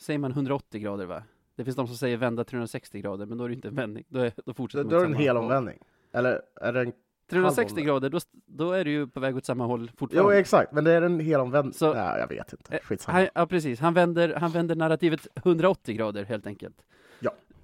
säger 0.00 0.18
man 0.18 0.30
180 0.32 0.80
grader 0.80 1.06
va? 1.06 1.22
Det 1.56 1.64
finns 1.64 1.76
de 1.76 1.86
som 1.86 1.96
säger 1.96 2.16
vända 2.16 2.44
360 2.44 3.00
grader, 3.00 3.26
men 3.26 3.38
då 3.38 3.44
är 3.44 3.48
det 3.48 3.54
inte 3.54 3.68
en 3.68 3.74
vändning, 3.74 4.04
då, 4.08 4.18
är, 4.20 4.32
då 4.46 4.54
fortsätter 4.54 4.84
Då, 4.84 4.90
man 4.90 4.98
då 5.00 5.04
är 5.04 5.08
det 5.08 5.14
en 5.14 5.20
hel 5.22 5.36
omvändning. 5.36 5.78
Eller 6.12 6.42
är 6.60 6.72
det 6.72 6.80
en... 6.80 6.92
360 7.30 7.60
halvomvändning. 7.60 7.86
grader, 7.86 8.10
då, 8.10 8.18
då 8.46 8.72
är 8.72 8.84
du 8.84 8.90
ju 8.90 9.06
på 9.06 9.20
väg 9.20 9.36
åt 9.36 9.44
samma 9.44 9.66
håll 9.66 9.80
Jo, 9.92 9.96
fortfarande. 9.96 10.38
exakt, 10.38 10.72
men 10.72 10.84
det 10.84 10.92
är 10.92 11.02
en 11.02 11.20
hel 11.20 11.40
omvändning. 11.40 11.72
Så- 11.74 11.94
Nej, 11.94 12.20
jag 12.20 12.28
vet 12.28 12.52
inte. 12.52 12.74
Eh, 12.76 12.80
Skitsamma. 12.82 13.18
Han, 13.18 13.28
ja, 13.34 13.46
precis. 13.46 13.80
Han 13.80 13.94
vänder, 13.94 14.34
han 14.34 14.50
vänder 14.50 14.74
narrativet 14.76 15.26
180 15.34 15.96
grader 15.96 16.24
helt 16.24 16.46
enkelt. 16.46 16.84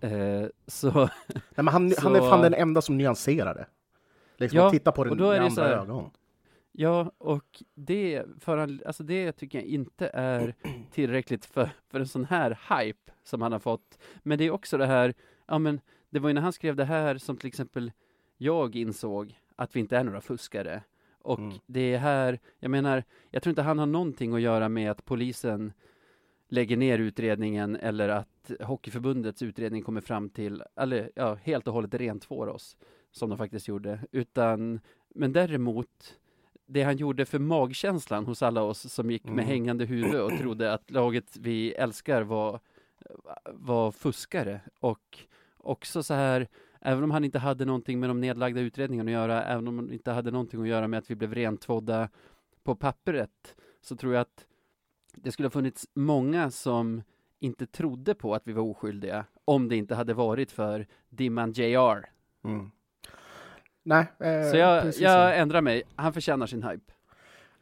Eh, 0.00 0.46
så, 0.66 0.90
Nej, 0.90 1.10
han, 1.56 1.66
han 1.72 1.86
är 1.90 2.20
så- 2.20 2.30
fan 2.30 2.42
den 2.42 2.54
enda 2.54 2.82
som 2.82 2.98
nyanserar 2.98 3.54
det. 3.54 3.66
Liksom, 4.36 4.58
Ja, 4.58 4.70
titta 4.70 4.92
på 4.92 5.04
det 5.04 5.14
med 5.14 5.26
andra 5.30 5.50
så 5.50 5.60
här- 5.62 5.70
ögon. 5.76 6.10
ja, 6.72 7.12
och 7.18 7.62
det, 7.74 8.22
för, 8.40 8.58
alltså 8.86 9.02
det 9.02 9.32
tycker 9.32 9.58
jag 9.58 9.66
inte 9.66 10.10
är 10.14 10.54
tillräckligt 10.92 11.44
för, 11.44 11.70
för 11.88 12.00
en 12.00 12.08
sån 12.08 12.24
här 12.24 12.58
hype 12.70 13.12
som 13.24 13.42
han 13.42 13.52
har 13.52 13.58
fått. 13.58 13.98
Men 14.22 14.38
det 14.38 14.44
är 14.44 14.50
också 14.50 14.78
det 14.78 14.86
här, 14.86 15.14
ja 15.46 15.58
men, 15.58 15.80
det 16.10 16.18
var 16.18 16.28
ju 16.28 16.34
när 16.34 16.40
han 16.42 16.52
skrev 16.52 16.76
det 16.76 16.84
här 16.84 17.18
som 17.18 17.36
till 17.36 17.48
exempel 17.48 17.92
jag 18.36 18.76
insåg 18.76 19.38
att 19.56 19.76
vi 19.76 19.80
inte 19.80 19.96
är 19.96 20.04
några 20.04 20.20
fuskare. 20.20 20.82
Och 21.22 21.38
Mm. 21.38 21.58
det 21.66 21.94
är 21.94 21.98
här, 21.98 22.38
jag 22.58 22.70
menar, 22.70 23.04
jag 23.30 23.42
tror 23.42 23.50
inte 23.50 23.62
han 23.62 23.78
har 23.78 23.86
någonting 23.86 24.34
att 24.34 24.40
göra 24.40 24.68
med 24.68 24.90
att 24.90 25.04
polisen 25.04 25.72
lägger 26.50 26.76
ner 26.76 26.98
utredningen 26.98 27.76
eller 27.76 28.08
att 28.08 28.50
Hockeyförbundets 28.60 29.42
utredning 29.42 29.82
kommer 29.82 30.00
fram 30.00 30.28
till, 30.30 30.62
eller 30.76 31.10
ja, 31.14 31.34
helt 31.34 31.68
och 31.68 31.74
hållet 31.74 31.94
rent 31.94 32.24
får 32.24 32.46
oss, 32.46 32.76
som 33.10 33.28
de 33.28 33.38
faktiskt 33.38 33.68
gjorde, 33.68 34.00
utan, 34.12 34.80
men 35.08 35.32
däremot, 35.32 36.18
det 36.66 36.82
han 36.82 36.96
gjorde 36.96 37.24
för 37.24 37.38
magkänslan 37.38 38.26
hos 38.26 38.42
alla 38.42 38.62
oss 38.62 38.92
som 38.92 39.10
gick 39.10 39.24
med 39.24 39.32
Mm. 39.32 39.46
hängande 39.46 39.84
huvud 39.84 40.20
och 40.20 40.38
trodde 40.38 40.72
att 40.72 40.90
laget 40.90 41.36
vi 41.36 41.72
älskar 41.72 42.22
var, 42.22 42.60
var 43.52 43.92
fuskare 43.92 44.60
och 44.80 45.18
också 45.56 46.02
så 46.02 46.14
här, 46.14 46.48
även 46.80 47.04
om 47.04 47.10
han 47.10 47.24
inte 47.24 47.38
hade 47.38 47.64
någonting 47.64 48.00
med 48.00 48.10
de 48.10 48.20
nedlagda 48.20 48.60
utredningarna 48.60 49.10
att 49.10 49.12
göra, 49.12 49.44
även 49.44 49.68
om 49.68 49.78
han 49.78 49.92
inte 49.92 50.10
hade 50.10 50.30
någonting 50.30 50.60
att 50.62 50.68
göra 50.68 50.88
med 50.88 50.98
att 50.98 51.10
vi 51.10 51.14
blev 51.14 51.34
rentvådda 51.34 52.08
på 52.62 52.74
pappret, 52.74 53.54
så 53.80 53.96
tror 53.96 54.14
jag 54.14 54.20
att 54.20 54.46
det 55.16 55.32
skulle 55.32 55.46
ha 55.46 55.50
funnits 55.50 55.88
många 55.94 56.50
som 56.50 57.02
inte 57.38 57.66
trodde 57.66 58.14
på 58.14 58.34
att 58.34 58.42
vi 58.46 58.52
var 58.52 58.62
oskyldiga 58.62 59.24
om 59.44 59.68
det 59.68 59.76
inte 59.76 59.94
hade 59.94 60.14
varit 60.14 60.52
för 60.52 60.86
Dimman 61.08 61.52
JR. 61.52 62.06
Mm. 62.44 62.70
Nej, 63.82 64.06
eh, 64.18 64.50
Så 64.50 64.56
jag, 64.56 64.84
jag 64.86 64.92
så. 64.92 65.08
ändrar 65.40 65.60
mig. 65.60 65.82
Han 65.96 66.12
förtjänar 66.12 66.46
sin 66.46 66.62
hype. 66.62 66.92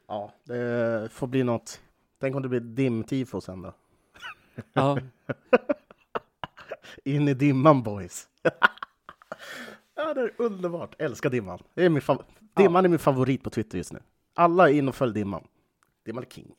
Ja, 0.07 0.33
det 0.45 1.09
får 1.13 1.27
bli 1.27 1.45
något. 1.45 1.81
Tänk 2.19 2.37
om 2.37 2.43
det 2.43 2.49
blir 2.49 2.61
dimtifo 2.61 3.41
sen 3.41 3.63
då. 3.63 3.73
Ja, 4.73 4.99
In 7.05 7.29
i 7.29 7.35
dimman 7.35 7.83
boys. 7.83 8.29
ja, 9.95 10.15
det 10.15 10.21
är 10.21 10.33
underbart. 10.39 10.95
Älskar 10.99 11.31
dimman. 11.31 11.63
Det 11.75 11.85
är 11.85 11.89
min 11.89 12.03
fav- 12.03 12.23
dimman 12.57 12.85
är 12.85 12.89
min 12.89 12.99
favorit 12.99 13.43
på 13.43 13.51
Twitter 13.51 13.79
just 13.79 13.93
nu. 13.93 13.99
Alla 14.35 14.71
är 14.71 14.75
in 14.75 14.89
och 14.89 14.95
följ 14.95 15.15
dimman. 15.15 15.47
Dimman 16.05 16.25
är 16.25 16.29
king. 16.29 16.55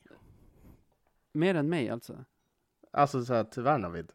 Mer 1.32 1.54
än 1.54 1.68
mig 1.68 1.88
alltså. 1.90 2.24
Alltså 2.92 3.24
så 3.24 3.34
här, 3.34 3.44
tyvärr 3.44 3.78
Navid. 3.78 4.12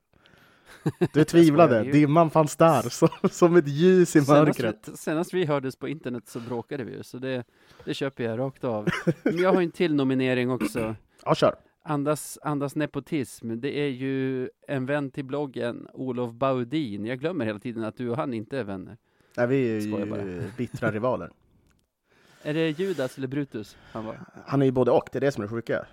Du 1.13 1.23
tvivlade. 1.23 1.83
Dimman 1.83 2.29
fanns 2.29 2.55
där 2.55 2.81
som, 2.81 3.09
som 3.29 3.55
ett 3.55 3.67
ljus 3.67 4.09
i 4.09 4.11
Senast 4.11 4.29
mörkret. 4.29 4.89
vi, 4.91 4.97
senast 4.97 5.33
vi 5.33 5.45
hördes 5.45 5.75
på 5.75 5.87
internet 5.87 6.27
så 6.27 6.39
bråkade 6.39 6.83
vi 6.83 6.91
ju, 6.91 7.03
så 7.03 7.17
det, 7.17 7.43
det 7.85 7.93
köper 7.93 8.23
jag 8.23 8.39
rakt 8.39 8.63
av. 8.63 8.89
Men 9.23 9.37
jag 9.37 9.53
har 9.53 9.61
en 9.61 9.71
till 9.71 9.95
nominering 9.95 10.51
också. 10.51 10.95
Ja, 11.25 11.35
kör. 11.35 11.55
Andas, 11.83 12.39
andas 12.41 12.75
nepotism, 12.75 13.59
det 13.59 13.79
är 13.79 13.87
ju 13.87 14.49
en 14.67 14.85
vän 14.85 15.11
till 15.11 15.25
bloggen, 15.25 15.87
Olof 15.93 16.33
Baudin. 16.33 17.05
Jag 17.05 17.19
glömmer 17.19 17.45
hela 17.45 17.59
tiden 17.59 17.83
att 17.83 17.97
du 17.97 18.09
och 18.09 18.17
han 18.17 18.33
inte 18.33 18.59
är 18.59 18.63
vänner. 18.63 18.97
Nej, 19.37 19.47
vi 19.47 19.77
är 19.77 19.79
ju 19.79 20.51
bittra 20.57 20.91
rivaler. 20.91 21.31
Är 22.43 22.53
det 22.53 22.69
Judas 22.69 23.17
eller 23.17 23.27
Brutus 23.27 23.77
han 23.91 24.05
var? 24.05 24.19
Han 24.45 24.61
är 24.61 24.65
ju 24.65 24.71
både 24.71 24.91
och, 24.91 25.09
det 25.11 25.17
är 25.17 25.21
det 25.21 25.31
som 25.31 25.43
är 25.43 25.47
det 25.47 25.53
sjuka. 25.53 25.85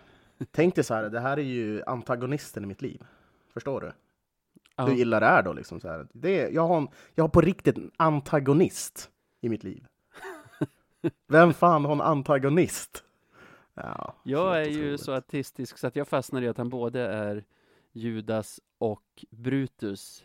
Tänk 0.51 0.75
dig 0.75 0.85
så 0.85 0.95
här, 0.95 1.11
det 1.11 1.21
här 1.21 1.37
är 1.37 1.43
ju 1.43 1.83
antagonisten 1.87 2.63
i 2.65 2.67
mitt 2.67 2.83
liv. 2.83 3.03
Förstår 3.53 3.81
du? 3.81 3.93
Ja. 4.77 4.87
Hur 4.87 4.95
illa 4.97 5.21
det 5.21 5.27
är 5.27 5.43
då 5.43 5.53
liksom 5.53 5.81
så 5.81 5.89
här. 5.89 6.07
Det 6.13 6.41
är, 6.41 6.51
jag, 6.51 6.69
har 6.69 6.77
en, 6.77 6.89
jag 7.15 7.25
har 7.25 7.29
på 7.29 7.41
riktigt 7.41 7.77
en 7.79 7.91
antagonist 7.97 9.11
i 9.41 9.49
mitt 9.49 9.65
liv. 9.65 9.87
Vem 11.27 11.55
fan 11.55 11.85
har 11.85 11.93
en 11.93 12.01
antagonist? 12.01 13.05
Ja, 13.75 14.15
Jag 14.23 14.61
är 14.63 14.69
ju 14.71 14.99
så 14.99 15.13
artistisk 15.13 15.79
så 15.79 15.87
att 15.87 15.97
jag 15.97 16.09
fastnar 16.09 16.43
i 16.43 16.49
att 16.49 16.59
han 16.59 16.69
både 16.69 17.01
är 17.01 17.45
Judas 17.93 18.61
och 18.79 19.25
Brutus. 19.31 20.25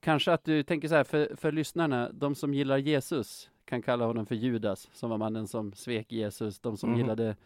kanske 0.00 0.32
att 0.32 0.44
du 0.44 0.62
tänker 0.62 0.88
så 0.88 0.94
här, 0.94 1.04
för, 1.04 1.36
för 1.36 1.52
lyssnarna, 1.52 2.10
de 2.12 2.34
som 2.34 2.54
gillar 2.54 2.76
Jesus 2.78 3.50
kan 3.64 3.82
kalla 3.82 4.04
honom 4.06 4.26
för 4.26 4.34
Judas, 4.34 4.88
som 4.92 5.10
var 5.10 5.18
mannen 5.18 5.46
som 5.48 5.72
svek 5.72 6.12
Jesus. 6.12 6.58
De 6.58 6.76
som 6.76 6.90
Mhm. 6.90 6.98
gillade 6.98 7.36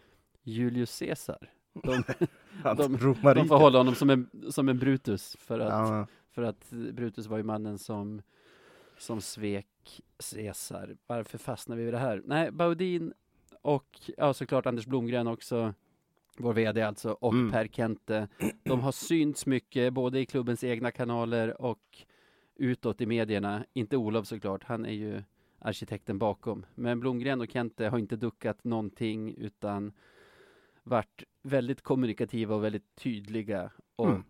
Julius 0.43 0.99
Caesar, 0.99 1.51
de, 1.83 2.03
de, 2.77 2.99
de 3.35 3.49
får 3.49 3.59
hålla 3.59 3.79
honom 3.79 3.95
som 3.95 4.11
en, 4.11 4.31
som 4.51 4.69
en 4.69 4.79
Brutus, 4.79 5.37
för 5.41 5.61
att, 5.61 5.69
Ja, 5.69 6.07
för 6.33 6.43
att 6.43 6.71
Brutus 6.71 7.27
var 7.27 7.37
ju 7.37 7.43
mannen 7.43 7.79
som, 7.79 8.23
som 8.99 9.21
svek 9.21 9.67
Caesar. 10.31 10.97
Varför 11.07 11.39
fastnar 11.39 11.77
vi 11.77 11.85
vid 11.85 11.95
det 11.95 11.99
här? 11.99 12.23
Nej, 12.25 12.51
Baudin 12.51 13.13
och 13.63 14.01
ja, 14.17 14.35
såklart 14.35 14.67
Anders 14.67 14.87
Blomgren 14.87 15.27
också, 15.27 15.75
vår 16.39 16.53
VD 16.53 16.83
alltså, 16.83 17.11
och 17.11 17.33
Mm. 17.33 17.51
Per 17.51 17.67
Kente. 17.67 18.29
De 18.63 18.81
har 18.81 18.93
synts 18.93 19.47
mycket, 19.47 19.93
både 19.93 20.21
i 20.21 20.27
klubbens 20.27 20.65
egna 20.65 20.91
kanaler 20.91 21.63
och 21.63 22.05
utåt 22.55 23.01
i 23.01 23.07
medierna. 23.07 23.65
Inte 23.73 23.97
Olof 23.97 24.27
såklart, 24.27 24.65
han 24.65 24.87
är 24.87 24.93
ju 24.93 25.23
arkitekten 25.59 26.19
bakom. 26.19 26.67
Men 26.75 27.01
Blomgren 27.01 27.41
och 27.41 27.51
Kente 27.51 27.89
har 27.89 27.99
inte 27.99 28.17
duckat 28.17 28.65
någonting 28.65 29.35
utan 29.35 29.93
varit 30.87 31.25
väldigt 31.43 31.83
kommunikativa 31.83 32.55
och 32.55 32.65
väldigt 32.65 32.95
tydliga 32.97 33.71
och 33.97 34.07
Mm. 34.09 34.25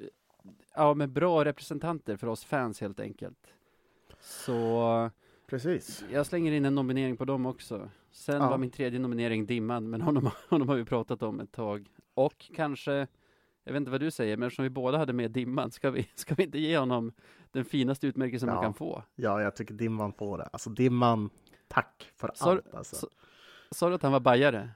eh, 0.00 0.06
ja, 0.74 0.94
med 0.94 1.10
bra 1.10 1.44
representanter 1.44 2.16
för 2.16 2.26
oss 2.26 2.44
fans 2.44 2.80
helt 2.80 3.00
enkelt. 3.00 3.52
Så 4.20 5.10
precis. 5.46 6.04
jag 6.12 6.26
slänger 6.26 6.52
in 6.52 6.64
en 6.64 6.74
nominering 6.74 7.16
på 7.16 7.24
dem 7.24 7.46
också. 7.46 7.90
Sen 8.10 8.40
Ja. 8.42 8.50
var 8.50 8.58
min 8.58 8.70
tredje 8.70 8.98
nominering 8.98 9.46
Dimman, 9.46 9.90
men 9.90 10.00
honom, 10.00 10.30
honom 10.48 10.68
har 10.68 10.76
vi 10.76 10.84
pratat 10.84 11.22
om 11.22 11.40
ett 11.40 11.52
tag. 11.52 11.88
Och 12.14 12.50
kanske, 12.54 12.92
jag 13.64 13.72
vet 13.72 13.76
inte 13.76 13.90
vad 13.90 14.00
du 14.00 14.10
säger, 14.10 14.36
men 14.36 14.46
eftersom 14.46 14.62
vi 14.62 14.70
båda 14.70 14.98
hade 14.98 15.12
med 15.12 15.30
Dimman, 15.30 15.70
ska 15.70 15.90
vi, 15.90 16.08
ska 16.14 16.34
vi 16.34 16.42
inte 16.42 16.58
ge 16.58 16.78
honom 16.78 17.12
den 17.50 17.64
finaste 17.64 18.06
utmärkelsen 18.06 18.46
man 18.46 18.56
Ja. 18.56 18.62
kan 18.62 18.74
få? 18.74 19.02
Ja, 19.14 19.42
jag 19.42 19.56
tycker 19.56 19.74
Dimman 19.74 20.12
får 20.12 20.38
det. 20.38 20.44
Alltså 20.44 20.70
Dimman, 20.70 21.30
tack 21.68 22.10
för 22.16 22.30
Så- 22.34 22.50
allt. 22.50 22.74
Alltså. 22.74 22.96
så- 22.96 23.08
Sa 23.70 23.88
du 23.88 23.94
att 23.94 24.02
han 24.02 24.12
var 24.12 24.20
bajare? 24.20 24.70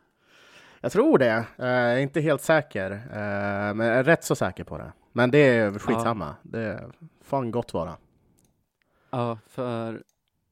Jag 0.81 0.93
tror 0.93 1.19
det. 1.19 1.27
Eh, 1.59 1.67
Jag 1.67 1.93
är 1.93 1.99
inte 1.99 2.21
helt 2.21 2.43
säker, 2.43 2.91
eh, 2.91 3.75
men 3.75 3.87
jag 3.87 3.97
är 3.97 4.05
rätt 4.05 4.25
så 4.25 4.35
säker 4.35 4.65
på 4.65 4.79
det. 4.79 4.93
Men 5.13 5.31
det 5.31 5.39
är 5.39 5.79
skitsamma. 5.79 6.35
Det 6.43 6.91
får 7.25 7.37
han 7.37 7.51
gott 7.51 7.75
vara. 7.75 7.97
Ja, 9.11 9.39
för, 9.47 10.03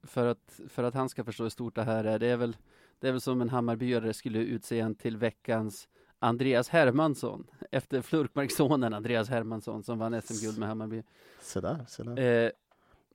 för, 0.02 0.26
att, 0.26 0.60
för 0.68 0.82
att 0.84 0.94
han 0.94 1.08
ska 1.08 1.24
förstå 1.24 1.42
hur 1.42 1.50
stort 1.50 1.74
det 1.74 1.82
här 1.82 2.04
är. 2.04 2.18
Det 2.18 2.26
är 2.26 2.36
väl, 2.36 2.56
det 3.00 3.08
är 3.08 3.12
väl 3.12 3.20
som 3.20 3.40
en 3.40 3.48
Hammarbyare 3.48 4.12
skulle 4.14 4.38
utse 4.38 4.80
en 4.80 4.94
till 4.94 5.16
veckans 5.16 5.88
Andreas 6.18 6.68
Hermansson 6.68 7.46
efter 7.70 8.02
Flurkmarkssonen 8.02 8.94
Andreas 8.94 9.28
Hermansson 9.28 9.82
som 9.82 9.98
vann 9.98 10.22
SM-guld 10.22 10.58
med 10.58 10.68
Hammarby. 10.68 11.02
Sådär, 11.42 11.84
sådär. 11.88 12.44
Eh, 12.44 12.50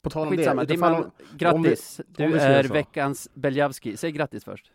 På 0.01 0.09
tal 0.09 0.28
om 0.28 0.34
skitsamma, 0.38 0.64
det, 0.64 0.74
utifall, 0.74 1.05
grattis! 1.38 1.99
om 1.99 2.05
du 2.07 2.28
vi 2.28 2.39
ska 2.39 2.47
göra 2.49 2.59
är 2.59 2.64
så. 2.64 2.74
veckans 2.74 3.30
Beljavski. 3.34 3.97
Säg 3.97 4.11
grattis 4.11 4.43
först. 4.43 4.72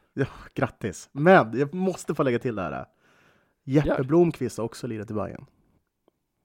Grattis. 0.54 1.08
Men 1.12 1.58
jag 1.58 1.74
måste 1.74 2.14
få 2.14 2.22
lägga 2.22 2.38
till 2.38 2.54
det 2.54 2.62
här. 2.62 2.86
Jeppe 3.64 3.88
Gör. 3.88 4.02
Blomqvist 4.02 4.58
har 4.58 4.64
också 4.64 4.86
lirat 4.86 5.10
i 5.10 5.14
Bayern. 5.14 5.46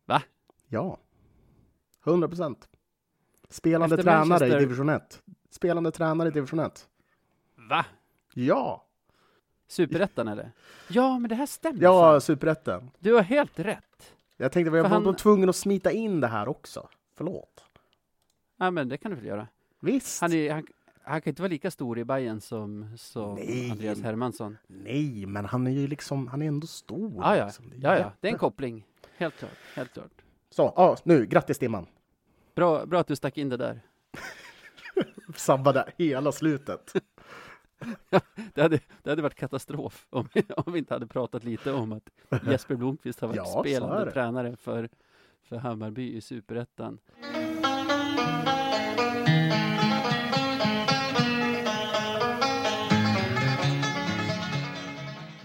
Va? 0.06 0.22
Ja. 0.68 0.98
100 2.06 2.28
procent. 2.28 2.70
Spelande 3.50 3.94
Efter 3.96 4.04
tränare 4.04 4.26
Manchester- 4.26 4.58
i 4.58 4.60
division 4.60 4.90
1. 4.90 5.24
Spelande 5.50 5.92
tränare 5.92 6.28
i 6.28 6.32
division 6.32 6.60
1. 6.60 6.88
Va? 7.70 7.86
Ja! 8.34 8.86
Superettan 9.68 10.28
eller? 10.28 10.52
Ja, 10.88 11.20
men 11.20 11.30
det 11.30 11.36
här 11.36 11.46
stämmer 11.46 11.82
Ja, 11.84 12.20
superettan. 12.20 12.92
Du 13.00 13.14
har 13.14 13.22
helt 13.22 13.60
rätt. 13.60 14.14
Jag 14.38 14.52
tänkte 14.52 14.78
jag 14.78 14.84
var 14.84 14.90
han- 14.90 15.06
han... 15.06 15.16
tvungen 15.16 15.50
att 15.50 15.56
smita 15.56 15.92
in 15.92 16.20
det 16.22 16.28
här 16.28 16.48
också. 16.48 16.90
Förlåt. 17.16 17.64
Ja, 18.58 18.72
men 18.72 18.90
det 18.90 18.98
kan 18.98 19.12
du 19.12 19.18
väl 19.18 19.26
göra. 19.26 19.48
Visst. 19.80 20.22
Han, 20.22 20.34
är, 20.34 20.54
han, 20.54 20.68
han 21.04 21.22
kan 21.22 21.32
inte 21.32 21.42
vara 21.42 21.50
lika 21.50 21.72
stor 21.72 22.00
i 22.00 22.04
Bayern 22.06 22.42
som, 22.42 22.98
som 22.98 23.36
Nej. 23.36 23.72
Andreas 23.72 24.02
Hermansson. 24.02 24.58
Nej, 24.68 25.26
men 25.26 25.46
han 25.46 25.68
är 25.68 25.72
ju 25.72 25.88
liksom, 25.88 26.28
han 26.28 26.42
är 26.42 26.48
ändå 26.48 26.68
stor. 26.68 27.14
Ja, 27.16 27.38
ja. 27.38 27.46
liksom. 27.46 27.66
är 27.72 27.76
Ja, 27.82 28.00
ja, 28.00 28.12
det 28.20 28.28
är 28.28 28.32
en 28.32 28.38
koppling. 28.38 28.86
Helt 29.18 29.36
klart, 29.36 29.58
helt 29.76 29.94
klart. 29.94 30.12
Så, 30.50 30.74
ja, 30.76 30.98
nu, 31.04 31.26
grattis 31.26 31.60
Dimman. 31.60 31.86
Bra, 32.56 32.86
bra 32.86 33.00
att 33.00 33.08
du 33.08 33.16
stack 33.16 33.38
in 33.38 33.50
det 33.50 33.58
där. 33.58 33.80
Sabbade 35.36 35.86
hela 35.98 36.32
slutet. 36.32 36.94
Det 38.54 38.62
hade, 38.62 38.80
det 39.04 39.10
hade 39.10 39.22
varit 39.22 39.36
katastrof 39.36 40.08
om, 40.10 40.28
om 40.58 40.74
vi 40.74 40.80
inte 40.80 40.94
hade 40.94 41.08
pratat 41.08 41.44
lite 41.44 41.72
om 41.72 41.92
att 41.92 42.10
Jesper 42.48 42.76
Blomqvist 42.76 43.20
har 43.22 43.28
varit 43.28 43.38
Ja, 43.38 43.62
spelande 43.64 44.06
det. 44.06 44.12
tränare 44.12 44.56
för, 44.56 44.90
för 45.44 45.56
Hammarby 45.56 46.14
i 46.16 46.22
Superettan. 46.22 47.00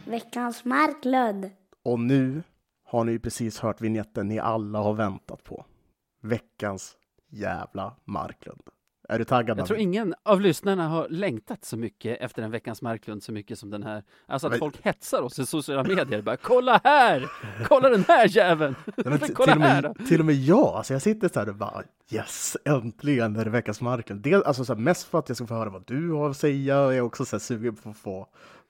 Veckans 0.09 0.65
Marklund. 0.65 1.51
Och 1.85 2.01
nu 2.01 2.43
har 2.85 3.05
ni 3.05 3.19
precis 3.19 3.61
hört 3.61 3.81
vignetten 3.81 4.29
ni 4.29 4.39
alla 4.39 4.79
har 4.79 4.95
väntat 4.95 5.45
på. 5.45 5.65
Veckans 6.23 6.97
jävla 7.31 7.97
Marklund. 8.05 8.63
Är 9.09 9.19
du 9.19 9.25
taggad? 9.25 9.59
Jag 9.59 9.67
tror 9.67 9.79
ingen 9.79 10.15
av 10.23 10.41
lyssnarna 10.41 10.89
har 10.89 11.09
längtat 11.09 11.65
så 11.65 11.77
mycket 11.77 12.21
efter 12.21 12.43
en 12.43 12.51
veckans 12.51 12.83
Marklund 12.83 13.23
så 13.23 13.33
mycket 13.33 13.59
som 13.59 13.71
den 13.71 13.83
här. 13.83 14.03
Alltså 14.27 14.47
att 14.47 14.51
Men- 14.51 14.59
folk 14.59 14.81
hetsar 14.83 15.23
oss 15.23 15.39
i 15.39 15.47
sociala 15.47 15.83
medier. 15.83 16.23
Bara, 16.23 16.37
kolla 16.37 16.81
här! 16.85 17.27
Kolla 17.67 17.89
den 17.89 18.05
här 18.09 18.37
jäveln! 18.37 18.75
Nej, 18.97 19.19
kolla 19.35 19.53
till, 19.53 19.63
och 19.63 19.69
här 19.69 19.83
med, 19.83 20.07
till 20.09 20.21
och 20.21 20.27
med 20.27 20.35
jag, 20.35 20.59
alltså 20.77 20.93
jag 20.93 21.03
sitter 21.03 21.29
så 21.29 21.41
här 21.41 21.49
och 21.49 21.55
bara 21.55 21.83
yes, 22.11 22.57
äntligen 22.65 23.37
är 23.37 23.45
det 23.45 23.51
veckans 23.51 23.81
Marklund. 23.81 24.21
Det, 24.23 24.35
alltså 24.35 24.65
så 24.65 24.75
här, 24.75 24.81
mest 24.81 25.07
för 25.09 25.19
att 25.19 25.29
jag 25.29 25.37
ska 25.37 25.47
få 25.47 25.55
höra 25.55 25.71
vad 25.71 25.87
du 25.87 26.11
har 26.13 26.31
att 26.31 26.37
säga 26.37 26.81
och 26.81 26.93
jag 26.93 26.97
är 26.97 27.01
också 27.01 27.25
så 27.25 27.37
här 27.37 27.41
sugen 27.41 27.77
på 27.77 27.91
att 27.91 27.97
få 27.97 28.29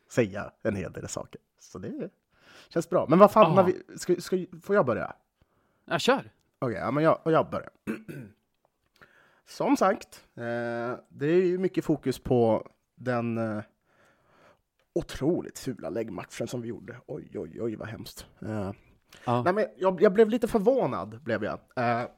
säga 0.09 0.53
en 0.63 0.77
hel 0.77 0.93
del 0.93 1.09
saker. 1.09 1.41
Så 1.61 1.79
det 1.79 2.11
känns 2.69 2.91
bra. 2.91 3.07
Men 3.09 3.19
vad 3.19 3.33
fan, 3.33 3.51
Ja. 3.51 3.63
när 3.63 3.73
vi, 3.73 3.99
ska, 3.99 4.17
ska, 4.21 4.37
får 4.63 4.75
jag 4.75 4.87
börja? 4.87 5.13
Ja, 5.85 5.99
kör! 5.99 6.31
Okej, 6.59 6.77
ja, 6.79 6.91
men 6.91 7.05
jag, 7.05 7.21
jag 7.25 7.51
börjar. 7.51 7.71
Som 9.47 9.77
sagt, 9.77 10.25
eh, 10.35 10.95
det 11.09 11.27
är 11.27 11.45
ju 11.45 11.59
mycket 11.59 11.85
fokus 11.85 12.19
på 12.19 12.69
den 12.95 13.39
eh, 13.39 13.63
otroligt 14.93 15.59
fula 15.59 15.91
läggmatchen 15.91 16.49
som 16.49 16.63
vi 16.63 16.69
gjorde. 16.69 16.97
Oj, 17.07 17.31
oj, 17.35 17.63
oj, 17.63 17.77
vad 17.77 17.89
hemskt. 17.89 18.27
Eh, 18.43 18.73
Ja. 19.25 19.43
nej, 19.43 19.53
men 19.55 19.67
jag, 19.77 20.03
jag 20.03 20.13
blev 20.13 20.29
lite 20.29 20.49
förvånad, 20.49 21.23
blev 21.23 21.45
jag. 21.45 21.59
Eh, 21.77 22.09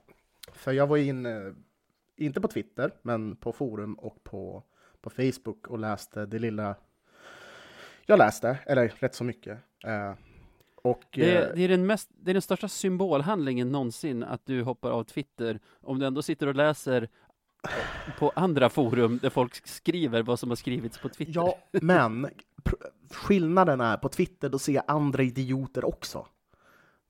för 0.52 0.72
jag 0.72 0.86
var 0.86 0.96
inne, 0.96 1.54
inte 2.16 2.40
på 2.40 2.48
Twitter, 2.48 2.90
men 3.02 3.36
på 3.36 3.52
forum 3.52 3.94
och 3.94 4.24
på, 4.24 4.62
på 5.00 5.10
Facebook 5.10 5.66
och 5.66 5.78
läste 5.78 6.26
det 6.26 6.38
lilla 6.38 6.74
jag 8.10 8.18
läste, 8.18 8.58
eller 8.66 8.88
rätt 8.98 9.14
så 9.14 9.24
mycket. 9.24 9.58
Eh, 9.84 10.12
och, 10.82 11.02
Det 11.14 11.36
eh, 11.36 11.42
är, 11.48 11.54
det, 11.54 11.62
är 11.62 11.68
den 11.68 11.86
mest, 11.86 12.10
det 12.20 12.30
är 12.30 12.34
den 12.34 12.42
största 12.42 12.68
symbolhandlingen 12.68 13.72
någonsin 13.72 14.22
att 14.22 14.46
du 14.46 14.62
hoppar 14.62 14.90
av 14.90 15.04
Twitter 15.04 15.60
om 15.80 15.98
du 15.98 16.06
ändå 16.06 16.22
sitter 16.22 16.46
och 16.46 16.54
läser 16.54 17.08
på 18.18 18.32
andra 18.34 18.68
forum 18.68 19.18
där 19.22 19.30
folk 19.30 19.66
skriver 19.66 20.22
vad 20.22 20.38
som 20.38 20.48
har 20.48 20.56
skrivits 20.56 20.98
på 20.98 21.08
Twitter. 21.08 21.32
Ja, 21.36 21.58
men 21.70 22.28
skillnaden 23.10 23.80
är 23.80 23.96
på 23.96 24.08
Twitter, 24.08 24.48
då 24.48 24.58
ser 24.58 24.72
jag 24.72 24.84
andra 24.86 25.22
idioter 25.22 25.84
också. 25.84 26.26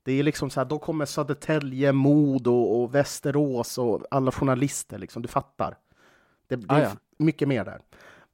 Det 0.02 0.12
är 0.12 0.22
liksom 0.22 0.50
så 0.50 0.60
här, 0.60 0.64
då 0.64 0.78
kommer 0.78 1.04
Södertälje, 1.04 1.92
Modo 1.92 2.54
och 2.62 2.94
Västerås 2.94 3.78
och 3.78 4.06
alla 4.10 4.32
journalister 4.32 4.98
liksom, 4.98 5.22
du 5.22 5.28
fattar. 5.28 5.76
Det, 6.48 6.56
det 6.56 6.66
Ah, 6.68 6.76
är 6.78 6.82
ja. 6.82 6.88
f- 6.92 6.98
mycket 7.18 7.48
mer 7.48 7.64
där. 7.64 7.80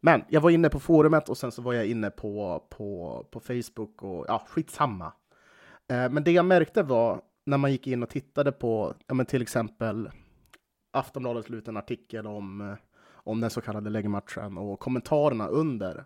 Men 0.06 0.24
jag 0.28 0.40
var 0.40 0.50
inne 0.50 0.68
på 0.68 0.80
forumet 0.80 1.28
och 1.28 1.38
sen 1.38 1.52
så 1.52 1.62
var 1.62 1.72
jag 1.72 1.86
inne 1.86 2.10
på, 2.10 2.62
på, 2.70 3.26
på 3.30 3.40
Facebook 3.40 4.02
och 4.02 4.24
ja, 4.28 4.46
skitsamma. 4.48 5.12
Eh, 5.88 6.10
men 6.10 6.24
det 6.24 6.30
jag 6.30 6.44
märkte 6.44 6.82
var 6.82 7.20
när 7.46 7.58
man 7.58 7.72
gick 7.72 7.86
in 7.86 8.02
och 8.02 8.08
tittade 8.08 8.52
på, 8.52 8.94
ja 9.06 9.14
men 9.14 9.26
till 9.26 9.42
exempel 9.42 10.10
Aftonbladet 10.92 11.50
la 11.50 11.56
ut 11.56 11.68
en 11.68 11.76
artikel 11.76 12.26
om, 12.26 12.60
eh, 12.60 12.76
om 13.12 13.40
den 13.40 13.50
så 13.50 13.60
kallade 13.60 13.90
läggmatchen 13.90 14.58
och 14.58 14.80
kommentarerna 14.80 15.48
under. 15.48 16.04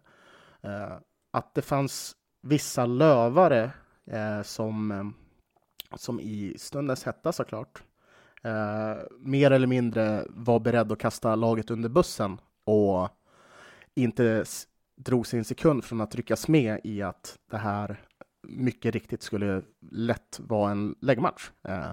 Eh, 0.62 0.96
att 1.30 1.54
det 1.54 1.62
fanns 1.62 2.16
vissa 2.42 2.86
lövare 2.86 3.70
eh, 4.06 4.42
som, 4.42 4.90
eh, 4.90 5.04
som 5.96 6.20
i 6.20 6.54
stundens 6.58 7.04
hetta 7.04 7.32
såklart 7.32 7.82
eh, 8.42 8.96
mer 9.18 9.50
eller 9.50 9.66
mindre 9.66 10.24
var 10.28 10.60
beredd 10.60 10.92
att 10.92 10.98
kasta 10.98 11.34
laget 11.34 11.70
under 11.70 11.88
bussen 11.88 12.40
och 12.64 13.08
inte 13.94 14.44
drog 14.96 15.26
sig 15.26 15.38
en 15.38 15.44
sekund 15.44 15.84
från 15.84 16.00
att 16.00 16.14
ryckas 16.14 16.48
med 16.48 16.80
i 16.84 17.02
att 17.02 17.38
det 17.50 17.56
här 17.56 18.00
mycket 18.42 18.94
riktigt 18.94 19.22
skulle 19.22 19.62
lätt 19.90 20.40
vara 20.40 20.70
en 20.70 20.94
läggmatch. 21.00 21.50
Eh, 21.62 21.90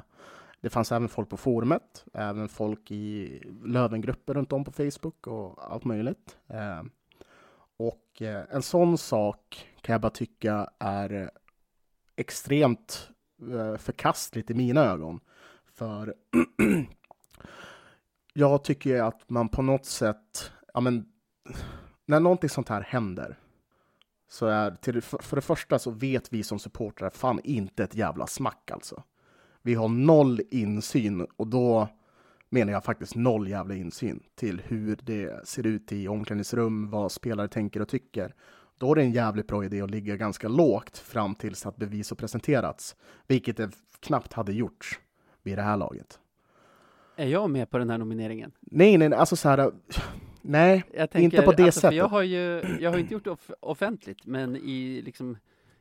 det 0.62 0.70
fanns 0.70 0.92
även 0.92 1.10
folk 1.10 1.30
på 1.30 1.38
forumet, 1.38 2.06
även 2.14 2.50
folk 2.50 2.92
i 2.92 3.42
Lövengrupper 3.66 4.34
runt 4.34 4.54
om 4.54 4.64
på 4.64 4.72
Facebook 4.72 5.28
och 5.28 5.74
allt 5.74 5.86
möjligt. 5.86 6.38
Eh, 6.48 6.84
och 7.78 8.22
eh, 8.22 8.44
en 8.50 8.62
sån 8.62 8.98
sak 8.98 9.68
kan 9.82 9.94
jag 9.94 10.02
bara 10.02 10.10
tycka 10.10 10.70
är 10.80 11.32
extremt 12.16 13.10
förkastligt 13.78 14.50
i 14.50 14.54
mina 14.54 14.86
ögon. 14.86 15.20
För 15.74 16.16
jag 18.34 18.64
tycker 18.64 19.02
att 19.02 19.30
man 19.30 19.50
på 19.50 19.62
något 19.62 19.86
sätt, 19.86 20.52
ja 20.74 20.80
men, 20.80 21.06
när 22.08 22.20
någonting 22.20 22.50
sånt 22.50 22.70
här 22.70 22.82
händer, 22.82 23.40
så 24.30 24.46
är 24.46 24.72
till, 24.72 25.02
för 25.02 25.36
det 25.36 25.42
första 25.42 25.80
så 25.80 25.92
vet 25.92 26.34
vi 26.34 26.44
som 26.44 26.60
supportrar 26.60 27.10
fan 27.10 27.40
inte 27.44 27.84
ett 27.84 27.96
jävla 27.96 28.28
smack 28.28 28.72
alltså. 28.72 29.04
Vi 29.62 29.74
har 29.74 29.88
noll 29.88 30.42
insyn 30.52 31.28
och 31.38 31.48
då 31.48 31.88
menar 32.50 32.74
jag 32.74 32.84
faktiskt 32.84 33.16
noll 33.16 33.48
jävla 33.48 33.76
insyn 33.76 34.24
till 34.36 34.62
hur 34.66 35.00
det 35.04 35.48
ser 35.48 35.68
ut 35.68 35.92
i 35.92 36.08
omklädningsrum, 36.08 36.90
vad 36.90 37.12
spelare 37.12 37.48
tänker 37.48 37.82
och 37.82 37.90
tycker. 37.90 38.36
Då 38.78 38.92
är 38.92 38.96
det 38.96 39.02
en 39.02 39.12
jävligt 39.12 39.48
bra 39.48 39.66
idé 39.66 39.82
att 39.82 39.92
ligga 39.92 40.18
ganska 40.18 40.48
lågt 40.48 40.98
fram 40.98 41.36
tills 41.36 41.66
att 41.66 41.78
bevis 41.78 42.10
har 42.10 42.16
presenterats, 42.16 42.96
vilket 43.28 43.58
det 43.58 43.72
knappt 44.00 44.34
hade 44.34 44.54
gjorts 44.54 45.00
vid 45.44 45.58
det 45.58 45.62
här 45.62 45.78
laget. 45.78 46.20
Är 47.16 47.28
jag 47.28 47.50
med 47.50 47.70
på 47.70 47.78
den 47.78 47.90
här 47.90 47.98
nomineringen? 47.98 48.52
Nej, 48.62 48.98
nej, 48.98 49.14
alltså 49.14 49.36
så 49.36 49.50
här. 49.50 49.72
Nej, 50.48 50.84
tänker, 50.94 51.20
inte 51.20 51.42
på 51.42 51.52
det 51.52 51.64
alltså, 51.64 51.80
sättet. 51.80 51.98
jag 51.98 52.08
har 52.08 52.22
ju, 52.22 52.62
jag 52.80 52.92
har 52.92 52.98
inte 52.98 53.14
gjort 53.14 53.24
det 53.24 53.32
off 53.32 53.52
offentligt, 53.60 54.26
men 54.26 54.56
i 54.56 55.02
liksom 55.02 55.38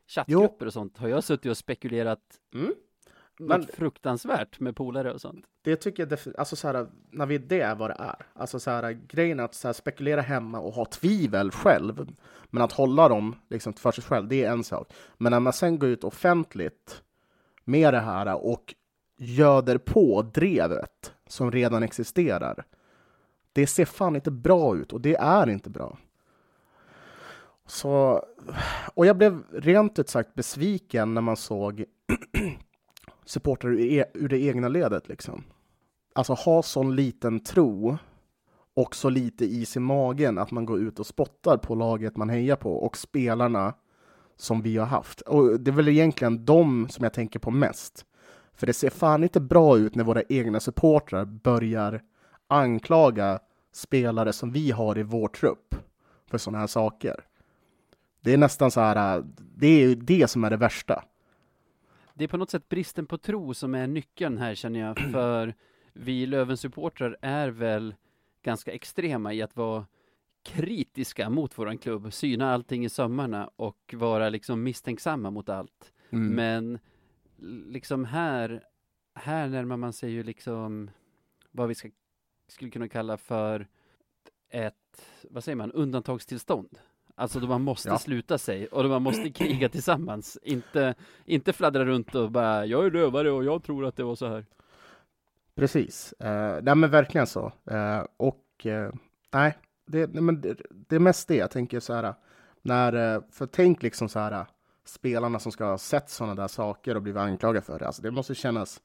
chattgrupper 0.07 0.65
jo. 0.65 0.67
och 0.67 0.73
sånt 0.73 0.97
har 0.97 1.07
jag 1.07 1.23
suttit 1.23 1.49
och 1.49 1.57
spekulerat 1.57 2.19
mm. 2.53 2.73
Men, 3.39 3.67
fruktansvärt 3.67 4.59
med 4.59 4.75
polare 4.75 5.13
och 5.13 5.21
sånt. 5.21 5.45
Det 5.61 5.75
tycker 5.75 6.07
jag, 6.09 6.19
alltså 6.37 6.55
så 6.55 6.67
här, 6.67 6.87
när 7.11 7.25
vi 7.25 7.37
det 7.37 7.61
är 7.61 7.75
vad 7.75 7.89
det 7.89 7.95
är. 7.99 8.25
Alltså 8.33 8.59
så 8.59 8.71
här, 8.71 8.91
grejen 8.91 9.39
att 9.39 9.53
så 9.53 9.67
här, 9.67 9.73
spekulera 9.73 10.21
hemma 10.21 10.59
och 10.59 10.73
ha 10.73 10.85
tvivel 10.85 11.51
själv, 11.51 12.07
men 12.49 12.63
att 12.63 12.71
hålla 12.71 13.09
dem 13.09 13.35
liksom 13.49 13.73
för 13.73 13.91
sig 13.91 14.03
själv, 14.03 14.27
det 14.27 14.43
är 14.43 14.51
en 14.51 14.63
sak. 14.63 14.93
Men 15.17 15.31
när 15.31 15.39
man 15.39 15.53
sen 15.53 15.79
går 15.79 15.89
ut 15.89 16.03
offentligt 16.03 17.03
med 17.63 17.93
det 17.93 17.99
här 17.99 18.45
och 18.45 18.75
göder 19.17 19.77
på 19.77 20.21
drevet 20.21 21.13
som 21.27 21.51
redan 21.51 21.83
existerar, 21.83 22.65
det 23.57 23.67
ser 23.67 23.85
fan 23.85 24.15
inte 24.15 24.31
bra 24.31 24.77
ut 24.77 24.93
och 24.93 25.01
det 25.01 25.15
är 25.15 25.49
inte 25.49 25.69
bra. 25.69 25.97
Så, 27.65 28.23
och 28.93 29.05
jag 29.05 29.17
blev 29.17 29.43
rent 29.51 29.99
ut 29.99 30.09
sagt 30.09 30.33
besviken 30.33 31.13
när 31.13 31.21
man 31.21 31.35
såg 31.35 31.85
supportrar 33.25 33.71
ur, 33.71 33.79
e-, 33.79 34.11
ur 34.13 34.29
det 34.29 34.39
egna 34.39 34.67
ledet. 34.67 35.07
Liksom. 35.07 35.43
Alltså 36.15 36.33
ha 36.33 36.63
sån 36.63 36.95
liten 36.95 37.39
tro 37.39 37.97
och 38.73 38.95
så 38.95 39.09
lite 39.09 39.45
is 39.45 39.75
i 39.75 39.79
magen 39.79 40.37
att 40.37 40.51
man 40.51 40.65
går 40.65 40.79
ut 40.79 40.99
och 40.99 41.07
spottar 41.07 41.57
på 41.57 41.75
laget 41.75 42.17
man 42.17 42.29
hejar 42.29 42.55
på 42.55 42.73
och 42.73 42.97
spelarna 42.97 43.73
som 44.35 44.61
vi 44.61 44.77
har 44.77 44.85
haft. 44.85 45.21
Och 45.21 45.59
det 45.59 45.71
är 45.71 45.75
väl 45.75 45.87
egentligen 45.87 46.45
de 46.45 46.89
som 46.89 47.03
jag 47.03 47.13
tänker 47.13 47.39
på 47.39 47.51
mest. 47.51 48.05
För 48.53 48.67
det 48.67 48.73
ser 48.73 48.89
fan 48.89 49.23
inte 49.23 49.39
bra 49.39 49.77
ut 49.77 49.95
när 49.95 50.03
våra 50.03 50.23
egna 50.29 50.59
supportrar 50.59 51.25
börjar 51.25 52.01
anklaga 52.47 53.39
spelare 53.77 54.33
som 54.33 54.51
vi 54.51 54.71
har 54.71 54.97
i 54.97 55.03
vår 55.03 55.27
trupp 55.27 55.75
för 56.25 56.37
sådana 56.37 56.59
här 56.59 56.67
saker. 56.67 57.25
Det 58.21 58.33
är 58.33 58.37
nästan 58.37 58.71
så 58.71 58.81
här, 58.81 59.23
det 59.55 59.67
är 59.67 59.95
det 59.95 60.27
som 60.27 60.43
är 60.43 60.49
det 60.49 60.57
värsta 60.57 61.03
det 62.17 62.23
är 62.23 62.27
på 62.27 62.37
något 62.37 62.49
sätt 62.49 62.69
bristen 62.69 63.05
på 63.05 63.17
tro 63.17 63.53
som 63.53 63.75
är 63.75 63.87
nyckeln 63.87 64.37
här 64.37 64.55
känner 64.55 64.79
jag, 64.79 64.99
för 65.11 65.53
vi 65.93 66.25
Löven-supportrar 66.25 67.17
är 67.21 67.49
väl 67.49 67.95
ganska 68.41 68.71
extrema 68.71 69.33
i 69.33 69.41
att 69.41 69.55
vara 69.55 69.85
kritiska 70.43 71.29
mot 71.29 71.57
våran 71.57 71.77
klubb, 71.77 72.13
syna 72.13 72.53
allting 72.53 72.85
i 72.85 72.89
sömmarna 72.89 73.49
och 73.55 73.93
vara 73.97 74.29
liksom 74.29 74.63
misstänksamma 74.63 75.31
mot 75.31 75.49
allt. 75.49 75.93
Mm. 76.09 76.35
Men 76.35 76.79
liksom 77.71 78.05
här, 78.05 78.63
här 79.13 79.47
närmar 79.47 79.77
man 79.77 79.93
sig 79.93 80.11
ju 80.11 80.23
liksom 80.23 80.89
vad 81.51 81.67
vi 81.67 81.75
ska, 81.75 81.89
skulle 82.47 82.71
kunna 82.71 82.87
kalla 82.87 83.17
för 83.17 83.67
ett, 84.49 85.01
vad 85.29 85.43
säger 85.43 85.55
man, 85.55 85.71
undantagstillstånd. 85.71 86.79
Alltså 87.15 87.39
då 87.39 87.47
man 87.47 87.61
måste 87.61 87.89
ja. 87.89 87.97
sluta 87.97 88.37
sig 88.37 88.67
och 88.67 88.83
då 88.83 88.89
man 88.89 89.01
måste 89.01 89.29
kriga 89.31 89.69
tillsammans. 89.69 90.37
Inte, 90.41 90.95
inte 91.25 91.53
fladdra 91.53 91.85
runt 91.85 92.15
och 92.15 92.31
bara 92.31 92.65
jag 92.65 92.85
är 92.85 92.89
rövare 92.89 93.31
och 93.31 93.43
jag 93.43 93.63
tror 93.63 93.85
att 93.85 93.95
det 93.95 94.03
var 94.03 94.15
så 94.15 94.27
här. 94.27 94.45
Precis. 95.55 96.13
Uh, 96.23 96.63
nej 96.63 96.75
men 96.75 96.89
verkligen 96.89 97.27
så. 97.27 97.51
Uh, 97.71 98.05
och 98.17 98.65
uh, 98.65 98.91
nej, 99.33 99.57
det, 99.85 100.07
men 100.07 100.41
det, 100.41 100.57
det 100.69 100.95
är 100.95 100.99
mest 100.99 101.27
det 101.27 101.35
jag 101.35 101.51
tänker 101.51 101.79
så 101.79 101.93
här. 101.93 102.13
När, 102.61 103.21
för 103.31 103.45
tänk 103.45 103.83
liksom 103.83 104.09
så 104.09 104.19
här 104.19 104.45
spelarna 104.85 105.39
som 105.39 105.51
ska 105.51 105.65
ha 105.65 105.77
sett 105.77 106.09
sådana 106.09 106.35
där 106.35 106.47
saker 106.47 106.95
och 106.95 107.01
blivit 107.01 107.21
anklagade 107.21 107.65
för 107.65 107.79
det. 107.79 107.87
Alltså 107.87 108.01
det 108.01 108.11
måste 108.11 108.35
kännas 108.35 108.81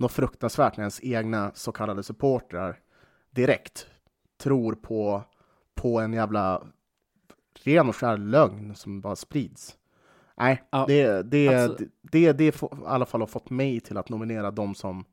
något 0.00 0.12
fruktansvärt 0.12 0.76
när 0.76 0.82
ens 0.82 1.00
egna 1.02 1.52
så 1.54 1.72
kallade 1.72 2.02
supportrar 2.02 2.80
direkt 3.30 3.86
tror 4.38 4.74
på, 4.74 5.22
på 5.74 6.00
en 6.00 6.12
jävla 6.12 6.62
ren 7.54 7.88
och 7.88 7.96
skär 7.96 8.16
lögn 8.16 8.74
som 8.74 9.00
bara 9.00 9.16
sprids. 9.16 9.76
Nej, 10.36 10.62
ja, 10.70 10.84
det, 10.88 11.22
det, 11.22 11.48
alltså, 11.48 11.84
det, 12.02 12.32
det, 12.32 12.32
det 12.32 12.62
i 12.62 12.68
alla 12.86 13.06
fall 13.06 13.20
har 13.20 13.26
fått 13.26 13.50
mig 13.50 13.80
till 13.80 13.96
att 13.96 14.08
nominera 14.08 14.50
dem 14.50 14.74
som, 14.74 15.04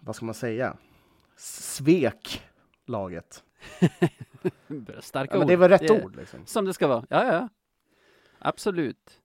vad 0.00 0.16
ska 0.16 0.24
man 0.24 0.34
säga, 0.34 0.76
svek 1.36 2.42
laget. 2.86 3.44
Starka 5.00 5.34
ja, 5.34 5.40
ord. 5.40 5.46
det 5.46 5.52
är 5.52 5.56
väl 5.56 5.70
rätt 5.70 5.88
det, 5.88 6.04
ord? 6.04 6.16
Liksom. 6.16 6.46
Som 6.46 6.64
det 6.64 6.74
ska 6.74 6.86
vara. 6.86 7.06
Ja, 7.08 7.32
ja, 7.32 7.48
absolut. 8.38 9.19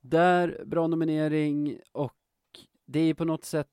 Där, 0.00 0.62
bra 0.66 0.86
nominering 0.86 1.78
och 1.92 2.16
det 2.86 3.00
är 3.00 3.14
på 3.14 3.24
något 3.24 3.44
sätt 3.44 3.68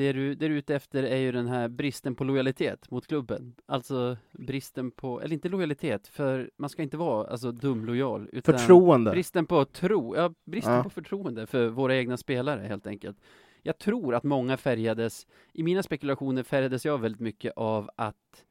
det 0.00 0.12
du, 0.12 0.34
det 0.34 0.48
du 0.48 0.54
är 0.54 0.58
ute 0.58 0.74
efter 0.74 1.02
är 1.02 1.16
ju 1.16 1.32
den 1.32 1.46
här 1.46 1.68
bristen 1.68 2.14
på 2.14 2.24
lojalitet 2.24 2.90
mot 2.90 3.06
klubben. 3.06 3.54
Alltså 3.66 4.16
bristen 4.32 4.90
på, 4.90 5.20
eller 5.20 5.32
inte 5.32 5.48
lojalitet, 5.48 6.08
för 6.08 6.50
man 6.56 6.70
ska 6.70 6.82
inte 6.82 6.96
vara 6.96 7.26
alltså 7.26 7.52
dumlojal. 7.52 8.28
Utan 8.32 8.58
förtroende. 8.58 9.10
Bristen 9.10 9.46
på 9.46 9.64
tro, 9.64 10.16
ja, 10.16 10.34
bristen 10.44 10.72
ja. 10.72 10.82
på 10.82 10.90
förtroende 10.90 11.46
för 11.46 11.68
våra 11.68 11.96
egna 11.96 12.16
spelare 12.16 12.66
helt 12.66 12.86
enkelt. 12.86 13.16
Jag 13.62 13.78
tror 13.78 14.14
att 14.14 14.24
många 14.24 14.56
färgades, 14.56 15.26
i 15.52 15.62
mina 15.62 15.82
spekulationer 15.82 16.42
färgades 16.42 16.84
jag 16.84 16.98
väldigt 16.98 17.20
mycket 17.20 17.52
av 17.56 17.90
att 17.96 18.44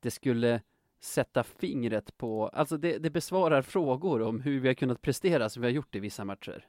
det 0.00 0.10
skulle 0.10 0.60
sätta 1.04 1.42
fingret 1.42 2.18
på, 2.18 2.48
alltså 2.48 2.76
det, 2.76 2.98
det 2.98 3.10
besvarar 3.10 3.62
frågor 3.62 4.22
om 4.22 4.40
hur 4.40 4.60
vi 4.60 4.68
har 4.68 4.74
kunnat 4.74 5.02
prestera 5.02 5.48
som 5.48 5.62
vi 5.62 5.68
har 5.68 5.72
gjort 5.72 5.94
i 5.94 6.00
vissa 6.00 6.24
matcher. 6.24 6.66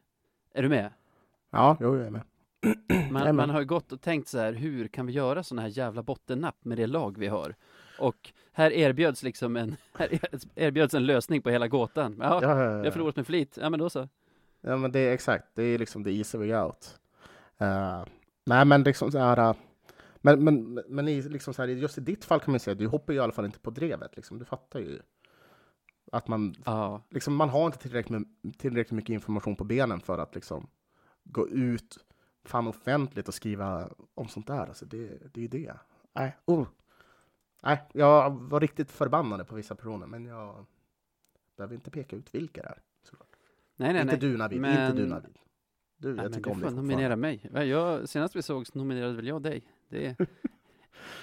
Är 0.54 0.64
du 0.64 0.70
med? 0.70 0.90
Ja, 1.52 1.78
jo, 1.80 1.98
jag 1.98 2.06
är 2.06 2.12
med. 2.12 2.22
Man, 3.12 3.36
man 3.36 3.50
har 3.50 3.60
ju 3.60 3.66
gått 3.66 3.92
och 3.92 4.02
tänkt 4.02 4.28
så 4.28 4.40
här, 4.40 4.54
hur 4.54 4.88
kan 4.88 5.06
vi 5.06 5.14
göra 5.14 5.44
sådana 5.44 5.62
här 5.62 5.70
jävla 5.70 6.04
bottennapp 6.04 6.56
med 6.66 6.78
det 6.78 6.88
lag 6.88 7.18
vi 7.18 7.28
har? 7.28 7.56
Och 8.00 8.34
här 8.52 8.72
erbjöds 8.72 9.24
liksom 9.24 9.58
en, 9.58 9.76
här 9.94 10.20
erbjöds 10.56 10.94
en 10.94 11.06
lösning 11.06 11.42
på 11.42 11.50
hela 11.50 11.68
gåtan. 11.68 12.16
Ja, 12.20 12.40
ja, 12.42 12.50
ja, 12.50 12.64
ja. 12.64 12.78
jag 12.78 12.84
har 12.84 12.92
förlorat 12.92 13.16
med 13.16 13.28
flit. 13.28 13.58
Ja, 13.62 13.70
men 13.70 13.80
då 13.80 13.90
så. 13.90 14.10
Ja, 14.62 14.78
men 14.78 14.92
det 14.92 15.00
är 15.00 15.14
exakt. 15.14 15.46
Det 15.54 15.64
är 15.64 15.78
liksom 15.78 16.04
the 16.04 16.18
easy 16.18 16.38
way 16.38 16.54
out. 16.54 17.00
Uh, 17.62 18.06
nej, 18.46 18.66
men 18.66 18.84
liksom 18.84 19.12
så 19.12 19.20
här. 19.20 19.50
Uh, 19.50 19.56
men, 20.26 20.44
men, 20.44 20.84
men 20.88 21.08
i, 21.08 21.22
liksom 21.22 21.54
så 21.54 21.62
här, 21.62 21.70
just 21.70 21.98
i 21.98 22.02
ditt 22.02 22.26
fall 22.26 22.40
kan 22.40 22.52
man 22.52 22.60
säga, 22.60 22.76
du 22.76 22.88
hoppar 22.88 23.14
ju 23.14 23.20
i 23.20 23.22
alla 23.22 23.34
fall 23.34 23.46
inte 23.46 23.60
på 23.60 23.72
drevet. 23.72 24.16
Liksom. 24.16 24.40
Du 24.40 24.46
fattar 24.46 24.80
ju 24.80 25.00
att 26.12 26.28
man, 26.28 26.56
ja. 26.66 27.02
liksom, 27.10 27.36
man 27.36 27.50
har 27.50 27.66
inte 27.66 27.78
tillräckligt, 27.78 28.20
med, 28.42 28.58
tillräckligt 28.58 28.96
mycket 28.96 29.14
information 29.14 29.56
på 29.56 29.64
benen 29.64 30.00
för 30.00 30.18
att 30.18 30.36
liksom 30.36 30.68
gå 31.24 31.48
ut 31.48 31.98
fan 32.44 32.68
offentligt 32.68 33.28
och 33.28 33.34
skriva 33.34 33.90
om 34.14 34.28
sånt 34.28 34.48
där. 34.48 34.68
Alltså 34.68 34.86
det, 34.86 35.34
det 35.34 35.40
är 35.40 35.42
ju 35.42 35.48
det. 35.48 35.74
Nej, 36.14 36.38
oh. 36.46 36.68
Nej, 37.64 37.82
jag 37.94 38.32
var 38.32 38.60
riktigt 38.60 38.92
förbannad 38.92 39.48
på 39.48 39.56
vissa 39.56 39.76
personer, 39.76 40.08
men 40.08 40.26
jag 40.26 40.66
behöver 41.58 41.76
inte 41.76 41.92
peka 41.92 42.16
ut 42.16 42.36
vilka 42.36 42.62
det 42.62 42.68
är. 42.68 42.82
Såklart. 43.04 43.36
Nej, 43.76 43.94
nej, 43.94 44.02
inte 44.02 44.14
nej. 44.14 44.32
du 44.32 44.38
Navid, 44.38 44.62
men... 44.62 44.90
inte 44.90 45.02
du 45.02 45.08
Navid. 45.08 45.38
Du, 45.98 46.16
jag 46.16 46.34
tycker 46.34 46.52
om 46.52 46.60
dig. 46.60 46.70
Du 46.70 46.76
får 46.76 46.82
nominera 46.82 47.16
mig. 47.16 47.50
Jag, 47.54 48.10
senast 48.10 48.36
vi 48.36 48.42
sågs 48.42 48.74
nominerade 48.74 49.14
väl 49.14 49.28
jag 49.28 49.42
dig. 49.42 49.64
Det. 49.94 50.16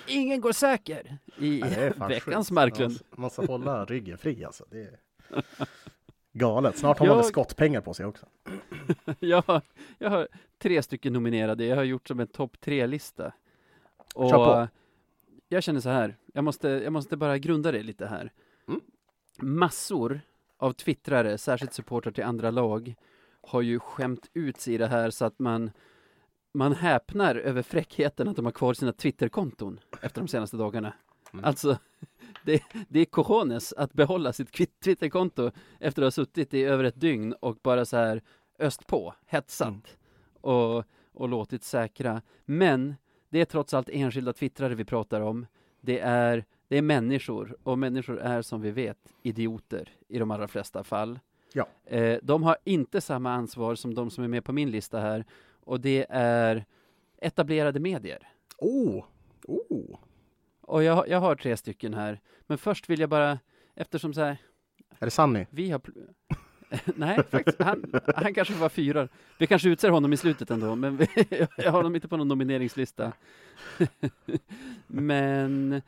Ingen 0.06 0.40
går 0.40 0.52
säker 0.52 1.18
i 1.38 1.62
veckans 2.08 2.50
Marklund. 2.50 2.98
Man 3.10 3.20
måste, 3.20 3.46
hålla 3.46 3.84
ryggen 3.84 4.18
fri 4.18 4.44
alltså. 4.44 4.64
Det 4.70 4.80
är... 4.80 4.98
Galet. 6.32 6.78
Snart 6.78 6.98
har 6.98 7.06
jag... 7.06 7.12
man 7.12 7.22
väl 7.22 7.28
skottpengar 7.28 7.80
på 7.80 7.94
sig 7.94 8.06
också. 8.06 8.26
jag, 9.18 9.42
har, 9.46 9.62
jag 9.98 10.10
har 10.10 10.28
tre 10.58 10.82
stycken 10.82 11.12
nominerade. 11.12 11.64
Jag 11.64 11.76
har 11.76 11.84
gjort 11.84 12.08
som 12.08 12.20
en 12.20 12.26
topp 12.26 12.60
tre-lista. 12.60 13.32
Och 14.14 14.68
jag 15.48 15.62
känner 15.62 15.80
så 15.80 15.88
här. 15.88 16.16
Jag 16.32 16.44
måste, 16.44 16.68
jag 16.68 16.92
måste 16.92 17.16
bara 17.16 17.38
grunda 17.38 17.72
det 17.72 17.82
lite 17.82 18.06
här. 18.06 18.32
Mm. 18.68 18.80
Massor 19.38 20.20
av 20.56 20.72
twittrare, 20.72 21.38
särskilt 21.38 21.72
supportrar 21.72 22.12
till 22.12 22.24
andra 22.24 22.50
lag, 22.50 22.94
har 23.40 23.62
ju 23.62 23.78
skämt 23.78 24.30
ut 24.32 24.60
sig 24.60 24.74
i 24.74 24.78
det 24.78 24.86
här 24.86 25.10
så 25.10 25.24
att 25.24 25.38
man 25.38 25.70
man 26.52 26.72
häpnar 26.72 27.34
över 27.34 27.62
fräckheten 27.62 28.28
att 28.28 28.36
de 28.36 28.44
har 28.44 28.52
kvar 28.52 28.74
sina 28.74 28.92
Twitterkonton 28.92 29.80
efter 30.02 30.20
de 30.20 30.28
senaste 30.28 30.56
dagarna. 30.56 30.92
Mm. 31.32 31.44
Alltså, 31.44 31.78
det, 32.44 32.62
det 32.88 33.00
är 33.00 33.04
cojones 33.04 33.72
att 33.72 33.92
behålla 33.92 34.32
sitt 34.32 34.52
Twitterkonto 34.84 35.50
efter 35.78 36.02
att 36.02 36.06
ha 36.06 36.10
suttit 36.10 36.54
i 36.54 36.62
över 36.62 36.84
ett 36.84 37.00
dygn 37.00 37.32
och 37.32 37.58
bara 37.62 37.84
så 37.84 37.96
här 37.96 38.22
öst 38.58 38.86
på, 38.86 39.14
hetsat 39.26 39.68
mm. 39.68 39.82
och, 40.40 40.84
och 41.12 41.28
låtit 41.28 41.64
säkra. 41.64 42.22
Men 42.44 42.94
det 43.28 43.40
är 43.40 43.44
trots 43.44 43.74
allt 43.74 43.88
enskilda 43.88 44.32
twittrare 44.32 44.74
vi 44.74 44.84
pratar 44.84 45.20
om. 45.20 45.46
Det 45.80 45.98
är, 45.98 46.44
det 46.68 46.76
är 46.76 46.82
människor, 46.82 47.56
och 47.62 47.78
människor 47.78 48.18
är 48.18 48.42
som 48.42 48.60
vi 48.60 48.70
vet 48.70 49.14
idioter 49.22 49.88
i 50.08 50.18
de 50.18 50.30
allra 50.30 50.48
flesta 50.48 50.84
fall. 50.84 51.18
Ja. 51.52 51.66
Eh, 51.84 52.18
de 52.22 52.42
har 52.42 52.56
inte 52.64 53.00
samma 53.00 53.32
ansvar 53.32 53.74
som 53.74 53.94
de 53.94 54.10
som 54.10 54.24
är 54.24 54.28
med 54.28 54.44
på 54.44 54.52
min 54.52 54.70
lista 54.70 55.00
här, 55.00 55.24
och 55.70 55.80
det 55.80 56.06
är 56.08 56.64
etablerade 57.18 57.80
medier. 57.80 58.28
Oh! 58.58 59.04
Oh! 59.42 59.98
Och 60.60 60.82
jag, 60.82 61.08
jag 61.08 61.20
har 61.20 61.34
tre 61.34 61.56
stycken 61.56 61.94
här, 61.94 62.20
men 62.46 62.58
först 62.58 62.90
vill 62.90 63.00
jag 63.00 63.08
bara, 63.08 63.38
eftersom 63.74 64.14
så 64.14 64.20
här, 64.20 64.38
Är 64.98 65.06
det 65.06 65.10
Sunny? 65.10 65.46
vi 65.50 65.70
har... 65.70 65.80
Nej, 66.96 67.22
faktiskt, 67.30 67.62
han, 67.62 67.92
han 68.16 68.34
kanske 68.34 68.54
var 68.54 68.68
fyra. 68.68 69.08
Vi 69.38 69.46
kanske 69.46 69.68
utser 69.68 69.90
honom 69.90 70.12
i 70.12 70.16
slutet 70.16 70.50
ändå, 70.50 70.74
men 70.74 70.96
vi, 70.96 71.08
jag 71.56 71.72
har 71.72 71.78
honom 71.78 71.94
inte 71.94 72.08
på 72.08 72.16
någon 72.16 72.28
nomineringslista. 72.28 73.12
men 74.86 75.82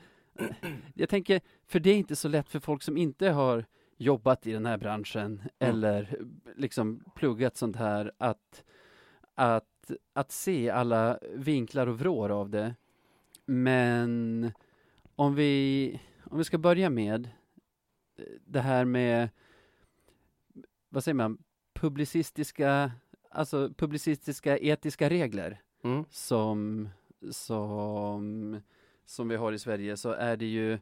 jag 0.95 1.09
tänker, 1.09 1.41
för 1.67 1.81
det 1.81 1.91
är 1.91 1.97
inte 1.97 2.17
så 2.17 2.29
lätt 2.29 2.49
för 2.49 2.61
folk 2.61 2.83
som 2.83 2.97
inte 2.97 3.31
har 3.31 3.65
jobbat 3.97 4.47
i 4.47 4.53
den 4.53 4.67
här 4.67 4.79
branschen 4.79 5.43
eller 5.59 6.19
liksom 6.57 7.05
pluggat 7.15 7.57
sånt 7.57 7.77
här 7.77 8.13
att, 8.19 8.65
att, 9.35 9.72
att 10.13 10.33
se 10.33 10.71
alla 10.71 11.19
vinklar 11.35 11.87
och 11.87 11.99
vrår 11.99 12.29
av 12.29 12.51
det. 12.51 12.75
Men 13.45 14.53
om 15.17 15.35
vi, 15.35 16.01
om 16.25 16.39
vi 16.39 16.45
ska 16.45 16.59
börja 16.59 16.91
med 16.91 17.29
det 18.45 18.61
här 18.61 18.85
med 18.85 19.29
vad 20.89 21.05
säger 21.05 21.15
man, 21.15 21.39
publicistiska, 21.75 22.93
alltså 23.31 23.73
publicistiska 23.77 24.59
etiska 24.59 25.11
regler 25.11 25.61
Mm. 25.85 26.05
som, 26.11 26.89
som, 27.31 28.61
som 29.05 29.29
vi 29.29 29.37
har 29.37 29.53
i 29.53 29.59
Sverige 29.59 29.97
så 29.97 30.11
är 30.11 30.37
det 30.37 30.47
ju, 30.47 30.79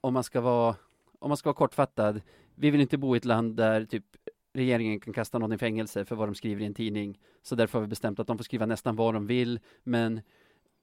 om 0.00 0.14
man 0.14 0.24
ska 0.24 0.40
vara, 0.40 0.76
om 1.18 1.28
man 1.28 1.36
ska 1.36 1.48
vara 1.48 1.56
kortfattad, 1.56 2.20
vi 2.54 2.70
vill 2.70 2.80
inte 2.80 2.98
bo 2.98 3.14
i 3.14 3.18
ett 3.18 3.24
land 3.24 3.56
där 3.56 3.84
typ 3.84 4.04
regeringen 4.56 5.00
kan 5.00 5.12
kasta 5.12 5.38
någon 5.38 5.52
i 5.52 5.58
fängelse 5.58 6.04
för 6.04 6.16
vad 6.16 6.28
de 6.28 6.34
skriver 6.34 6.62
i 6.62 6.66
en 6.66 6.74
tidning. 6.74 7.18
Så 7.42 7.54
därför 7.54 7.78
har 7.78 7.80
vi 7.80 7.88
bestämt 7.88 8.20
att 8.20 8.26
de 8.26 8.38
får 8.38 8.44
skriva 8.44 8.66
nästan 8.66 8.96
vad 8.96 9.14
de 9.14 9.26
vill, 9.26 9.60
men 9.82 10.20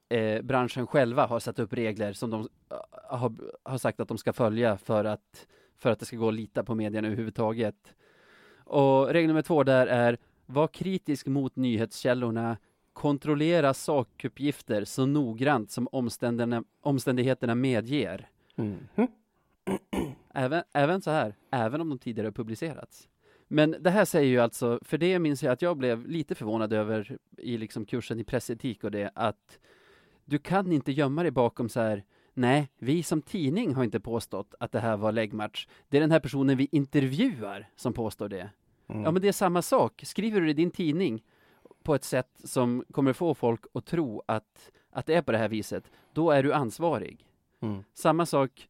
eh, 0.10 0.42
branschen 0.42 0.88
själva 0.88 1.26
har 1.26 1.40
satt 1.40 1.60
upp 1.60 1.74
regler 1.74 2.14
som 2.14 2.30
de 2.30 2.42
eh, 2.42 2.78
har, 3.18 3.34
har 3.64 3.78
sagt 3.78 4.00
att 4.00 4.08
de 4.08 4.18
ska 4.18 4.34
följa 4.34 4.78
för 4.78 5.06
att, 5.06 5.48
för 5.78 5.90
att 5.90 6.00
det 6.00 6.06
ska 6.06 6.18
gå 6.18 6.28
att 6.28 6.34
lita 6.34 6.64
på 6.64 6.76
medierna 6.76 7.08
överhuvudtaget. 7.08 7.96
Och 8.66 9.08
regel 9.08 9.28
nummer 9.28 9.42
två 9.42 9.64
där 9.64 9.88
är, 9.88 10.18
var 10.46 10.68
kritisk 10.68 11.28
mot 11.28 11.56
nyhetskällorna, 11.56 12.58
kontrollera 12.94 13.74
sakuppgifter 13.74 14.86
så 14.86 15.06
noggrant 15.06 15.72
som 15.72 15.88
omständigheterna, 16.82 17.56
medger. 17.56 18.30
Mhm. 18.56 18.88
Även, 20.34 20.64
även 20.74 21.02
så 21.02 21.12
här, 21.12 21.36
även 21.52 21.82
om 21.82 21.90
de 21.90 22.00
tidigare 22.00 22.32
publicerats. 22.32 23.10
Men 23.54 23.76
det 23.80 23.90
här 23.90 24.06
säger 24.06 24.30
ju 24.30 24.40
alltså, 24.40 24.80
för 24.82 24.98
det 24.98 25.20
minns 25.20 25.44
jag 25.44 25.52
att 25.52 25.62
jag 25.62 25.78
blev 25.78 26.08
lite 26.08 26.36
förvånad 26.36 26.74
över 26.74 27.18
i 27.38 27.58
liksom 27.58 27.86
kursen 27.86 28.20
i 28.20 28.24
pressetik 28.24 28.84
och 28.84 28.92
det, 28.92 29.12
att 29.16 29.60
du 30.26 30.40
kan 30.40 30.72
inte 30.72 30.92
gömma 30.92 31.22
dig 31.22 31.32
bakom 31.32 31.70
så 31.70 31.80
här, 31.80 32.04
nej, 32.34 32.70
vi 32.78 33.04
som 33.04 33.22
tidning 33.22 33.74
har 33.74 33.84
inte 33.84 34.00
påstått 34.00 34.56
att 34.60 34.72
det 34.72 34.80
här 34.80 34.98
var 34.98 35.12
läggmatch. 35.12 35.68
Det 35.90 35.98
är 35.98 36.02
den 36.02 36.12
här 36.12 36.20
personen 36.20 36.58
vi 36.58 36.68
intervjuar 36.72 37.70
som 37.76 37.94
påstår 37.94 38.30
det. 38.30 38.50
Mm. 38.88 39.04
Ja, 39.04 39.12
men 39.12 39.22
det 39.22 39.28
är 39.28 39.32
samma 39.32 39.62
sak. 39.62 40.02
Skriver 40.06 40.42
du 40.42 40.50
i 40.50 40.54
din 40.54 40.72
tidning 40.72 41.24
på 41.84 41.96
ett 41.96 42.04
sätt 42.04 42.42
som 42.44 42.86
kommer 42.92 43.14
få 43.14 43.34
folk 43.34 43.62
att 43.74 43.86
tro 43.86 44.24
att, 44.26 44.72
att 44.92 45.06
det 45.06 45.14
är 45.14 45.22
på 45.22 45.32
det 45.32 45.38
här 45.38 45.50
viset, 45.50 45.92
då 46.14 46.32
är 46.32 46.44
du 46.44 46.54
ansvarig. 46.54 47.26
Mm. 47.60 47.84
Samma 47.94 48.26
sak, 48.26 48.68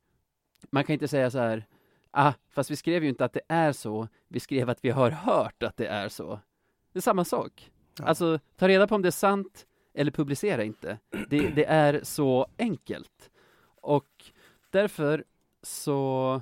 man 0.70 0.84
kan 0.84 0.94
inte 0.94 1.08
säga 1.08 1.32
så 1.32 1.40
här, 1.40 1.66
ah, 2.14 2.34
fast 2.50 2.72
vi 2.72 2.76
skrev 2.76 3.04
ju 3.04 3.10
inte 3.10 3.26
att 3.26 3.34
det 3.34 3.42
är 3.48 3.72
så, 3.72 4.08
vi 4.28 4.40
skrev 4.40 4.70
att 4.70 4.86
vi 4.86 4.90
har 4.90 5.12
hört 5.12 5.64
att 5.64 5.78
det 5.78 5.88
är 5.88 6.10
så. 6.10 6.40
Det 6.92 7.00
är 7.00 7.02
samma 7.02 7.26
sak. 7.26 7.72
Ja. 8.00 8.06
Alltså, 8.06 8.40
ta 8.56 8.68
reda 8.68 8.88
på 8.88 8.96
om 8.96 9.02
det 9.02 9.10
är 9.10 9.12
sant 9.12 9.66
eller 9.94 10.12
publicera 10.12 10.64
inte. 10.64 10.98
Det, 11.30 11.50
det 11.50 11.66
är 11.66 12.00
så 12.04 12.48
enkelt. 12.58 13.32
Och 13.82 14.10
därför 14.70 15.24
så 15.62 16.42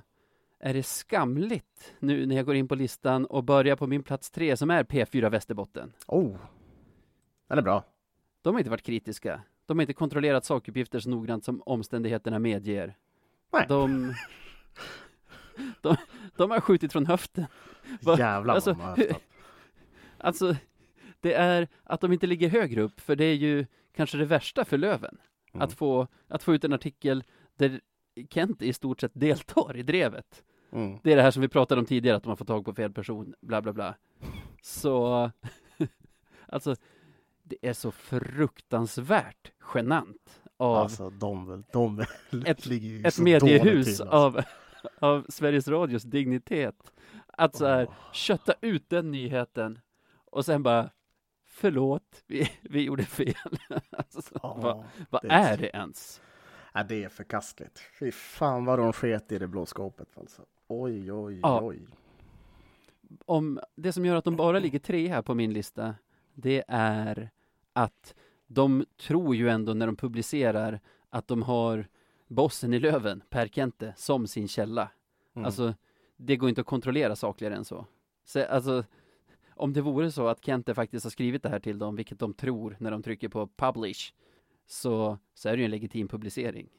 är 0.60 0.74
det 0.74 0.84
skamligt 0.84 1.94
nu 2.00 2.26
när 2.26 2.36
jag 2.36 2.46
går 2.46 2.56
in 2.56 2.68
på 2.68 2.76
listan 2.76 3.26
och 3.26 3.44
börjar 3.44 3.76
på 3.76 3.88
min 3.88 4.04
plats 4.04 4.32
tre 4.32 4.58
som 4.58 4.70
är 4.70 4.84
P4 4.84 5.30
Västerbotten. 5.30 5.94
Oh! 6.08 6.38
Den 7.48 7.58
är 7.58 7.62
bra. 7.62 7.84
De 8.42 8.54
har 8.54 8.60
inte 8.60 8.70
varit 8.70 8.84
kritiska. 8.84 9.42
De 9.66 9.78
har 9.78 9.82
inte 9.82 9.94
kontrollerat 9.94 10.46
sakuppgifter 10.46 11.00
så 11.00 11.10
noggrant 11.10 11.46
som 11.46 11.62
omständigheterna 11.66 12.40
medger. 12.40 12.98
Nej. 13.54 13.66
De, 13.68 14.14
de, 15.92 15.96
de 16.38 16.52
har 16.52 16.60
skjutit 16.62 16.92
från 16.92 17.06
höften. 17.06 17.46
Jävlar 18.18 18.56
Alltså, 18.56 18.74
vad 18.74 18.96
de 18.98 19.08
har. 19.08 19.18
Alltså, 20.24 20.56
det 21.20 21.34
är 21.34 21.68
att 21.84 22.02
de 22.02 22.14
inte 22.14 22.28
ligger 22.28 22.50
högre 22.50 22.82
upp, 22.82 23.00
för 23.00 23.16
det 23.16 23.26
är 23.26 23.36
ju 23.36 23.66
kanske 23.96 24.18
det 24.18 24.26
värsta 24.26 24.66
för 24.66 24.78
Löven. 24.78 25.18
Mm. 25.54 25.62
Att, 25.68 25.74
få, 25.74 26.08
att 26.28 26.44
få 26.44 26.54
ut 26.56 26.64
en 26.64 26.74
artikel 26.74 27.24
där 27.56 27.82
Kent 28.30 28.62
i 28.62 28.74
stort 28.74 29.02
sett 29.02 29.12
deltar 29.14 29.78
i 29.78 29.84
drevet. 29.84 30.44
Mm. 30.72 31.00
Det 31.04 31.12
är 31.12 31.16
det 31.16 31.22
här 31.22 31.32
som 31.32 31.42
vi 31.42 31.48
pratade 31.48 31.80
om 31.80 31.86
tidigare, 31.86 32.18
att 32.18 32.24
de 32.24 32.30
har 32.30 32.36
fått 32.36 32.48
tag 32.48 32.66
på 32.66 32.74
fel 32.74 32.92
person, 32.94 33.34
bla 33.42 33.62
bla 33.62 33.74
bla. 33.74 33.96
Så, 34.62 35.32
alltså, 36.48 36.76
det 37.44 37.58
är 37.62 37.74
så 37.74 37.92
fruktansvärt 37.92 39.52
genant 39.74 40.42
av 40.58 40.76
Alltså 40.78 41.10
de, 41.10 41.64
de 41.74 42.00
Ett- 42.46 42.68
ett 43.06 43.20
mediehus 43.20 43.88
alltså. 43.88 44.04
av, 44.04 44.42
av 45.00 45.26
Sveriges 45.30 45.68
Radios 45.68 46.04
dignitet. 46.04 46.92
Att 47.28 47.56
så 47.56 47.66
här, 47.66 47.86
Åh. 47.90 47.94
kötta 48.14 48.54
ut 48.62 48.90
den 48.90 49.12
nyheten 49.12 49.80
och 50.26 50.46
sen 50.46 50.64
bara 50.64 50.90
Förlåt, 51.54 52.24
vi, 52.28 52.52
vi 52.62 52.82
gjorde 52.84 53.04
fel. 53.06 53.34
alltså, 53.90 54.40
Ja, 54.44 54.58
vad 54.62 54.84
vad 55.10 55.22
det- 55.22 55.30
är 55.30 55.58
det 55.58 55.68
ens? 55.70 56.22
Ja, 56.74 56.84
det 56.84 57.04
är 57.04 57.10
förkastligt. 57.10 57.80
Fy 58.00 58.12
fan 58.12 58.66
vad 58.66 58.80
de 58.80 58.94
sket 58.94 59.32
i 59.32 59.40
det 59.40 59.48
blå 59.48 59.66
skåpet 59.66 60.18
alltså. 60.18 60.42
Oj, 60.68 61.12
oj, 61.14 61.40
Ja. 61.44 61.60
oj. 61.64 61.80
Om 63.26 63.60
det 63.76 63.94
som 63.94 64.06
gör 64.06 64.16
att 64.16 64.24
de 64.26 64.36
bara 64.36 64.60
ligger 64.60 64.80
tre 64.80 65.08
här 65.08 65.22
på 65.22 65.36
min 65.36 65.54
lista, 65.54 65.96
det 66.34 66.64
är 66.68 67.30
att 67.74 68.16
de 68.48 68.86
tror 68.98 69.36
ju 69.36 69.50
ändå 69.50 69.74
när 69.74 69.86
de 69.86 69.96
publicerar 69.96 70.80
att 71.10 71.28
de 71.28 71.42
har 71.44 71.88
bossen 72.36 72.74
i 72.74 72.80
Löven, 72.80 73.24
Per 73.30 73.48
Kente, 73.48 73.94
som 73.98 74.28
sin 74.28 74.48
källa. 74.48 74.90
Mm. 75.36 75.46
Alltså, 75.46 75.74
det 76.18 76.36
går 76.38 76.50
inte 76.50 76.62
att 76.62 76.68
kontrollera 76.68 77.16
sakligare 77.16 77.56
än 77.56 77.66
så. 77.66 77.86
så. 78.26 78.46
Alltså, 78.46 78.84
om 79.56 79.74
det 79.74 79.82
vore 79.82 80.12
så 80.12 80.28
att 80.28 80.46
Kente 80.46 80.74
faktiskt 80.76 81.04
har 81.06 81.10
skrivit 81.12 81.44
det 81.44 81.50
här 81.50 81.60
till 81.60 81.80
dem, 81.80 81.96
vilket 81.96 82.20
de 82.20 82.34
tror 82.34 82.76
när 82.80 82.92
de 82.92 83.04
trycker 83.04 83.30
på 83.30 83.48
publish, 83.56 84.14
så, 84.68 85.18
så 85.34 85.50
är 85.50 85.54
det 85.54 85.58
ju 85.60 85.66
en 85.66 85.72
legitim 85.72 86.08
publicering. 86.08 86.70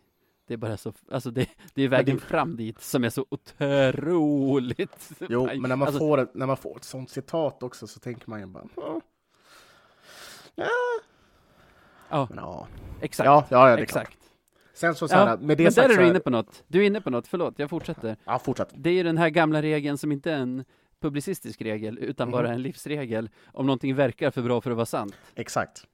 Det 0.46 0.54
är 0.54 0.58
bara 0.58 0.76
så, 0.76 0.92
alltså 1.10 1.30
det, 1.30 1.48
det 1.74 1.82
är 1.82 1.88
vägen 1.88 2.16
det- 2.16 2.22
fram 2.22 2.56
dit 2.56 2.80
som 2.80 3.04
är 3.04 3.10
så 3.10 3.26
otroligt. 3.28 5.10
Jo, 5.28 5.46
men 5.46 5.62
när 5.62 5.76
man, 5.76 5.82
alltså, 5.82 5.98
får 5.98 6.28
när 6.34 6.46
man 6.46 6.56
får 6.56 6.76
ett 6.76 6.84
sånt 6.84 7.10
citat 7.10 7.62
också 7.62 7.86
så 7.86 8.00
tänker 8.00 8.30
man 8.30 8.40
ju 8.40 8.46
bara... 8.46 8.64
"Ja." 8.76 9.00
Ja, 10.54 10.66
Ja, 12.10 12.26
men 12.30 12.38
ja. 12.38 12.66
exakt. 13.00 13.26
Ja, 13.26 13.46
ja, 13.50 13.70
ja, 13.70 13.76
det 13.76 13.82
är 13.82 13.86
klart. 13.86 14.16
Sen 14.82 14.94
så, 14.94 15.08
så 15.08 15.14
här, 15.14 15.28
Ja, 15.28 15.36
med 15.36 15.58
det 15.58 15.62
men 15.62 15.72
sagt 15.72 15.88
där 15.88 15.94
är 15.94 15.98
du 15.98 16.02
här- 16.04 16.10
inne 16.10 16.20
på 16.20 16.30
något. 16.30 16.64
Du 16.68 16.82
är 16.82 16.86
inne 16.86 17.00
på 17.00 17.10
något, 17.10 17.26
förlåt, 17.26 17.54
jag 17.58 17.70
fortsätter. 17.70 18.16
Ja, 18.24 18.38
fortsätt. 18.38 18.68
Det 18.74 18.90
är 18.90 18.94
ju 18.94 19.02
den 19.02 19.18
här 19.18 19.28
gamla 19.30 19.62
regeln 19.62 19.98
som 19.98 20.12
inte 20.12 20.32
är 20.32 20.36
en 20.38 20.64
publicistisk 21.00 21.62
regel, 21.62 21.98
utan 21.98 22.28
Mhm. 22.28 22.32
bara 22.32 22.48
en 22.52 22.62
livsregel. 22.62 23.30
Om 23.52 23.66
någonting 23.66 23.94
verkar 23.94 24.30
för 24.30 24.42
bra 24.42 24.60
för 24.60 24.70
att 24.70 24.76
vara 24.76 24.86
sant, 24.86 25.14
Exakt. 25.34 25.86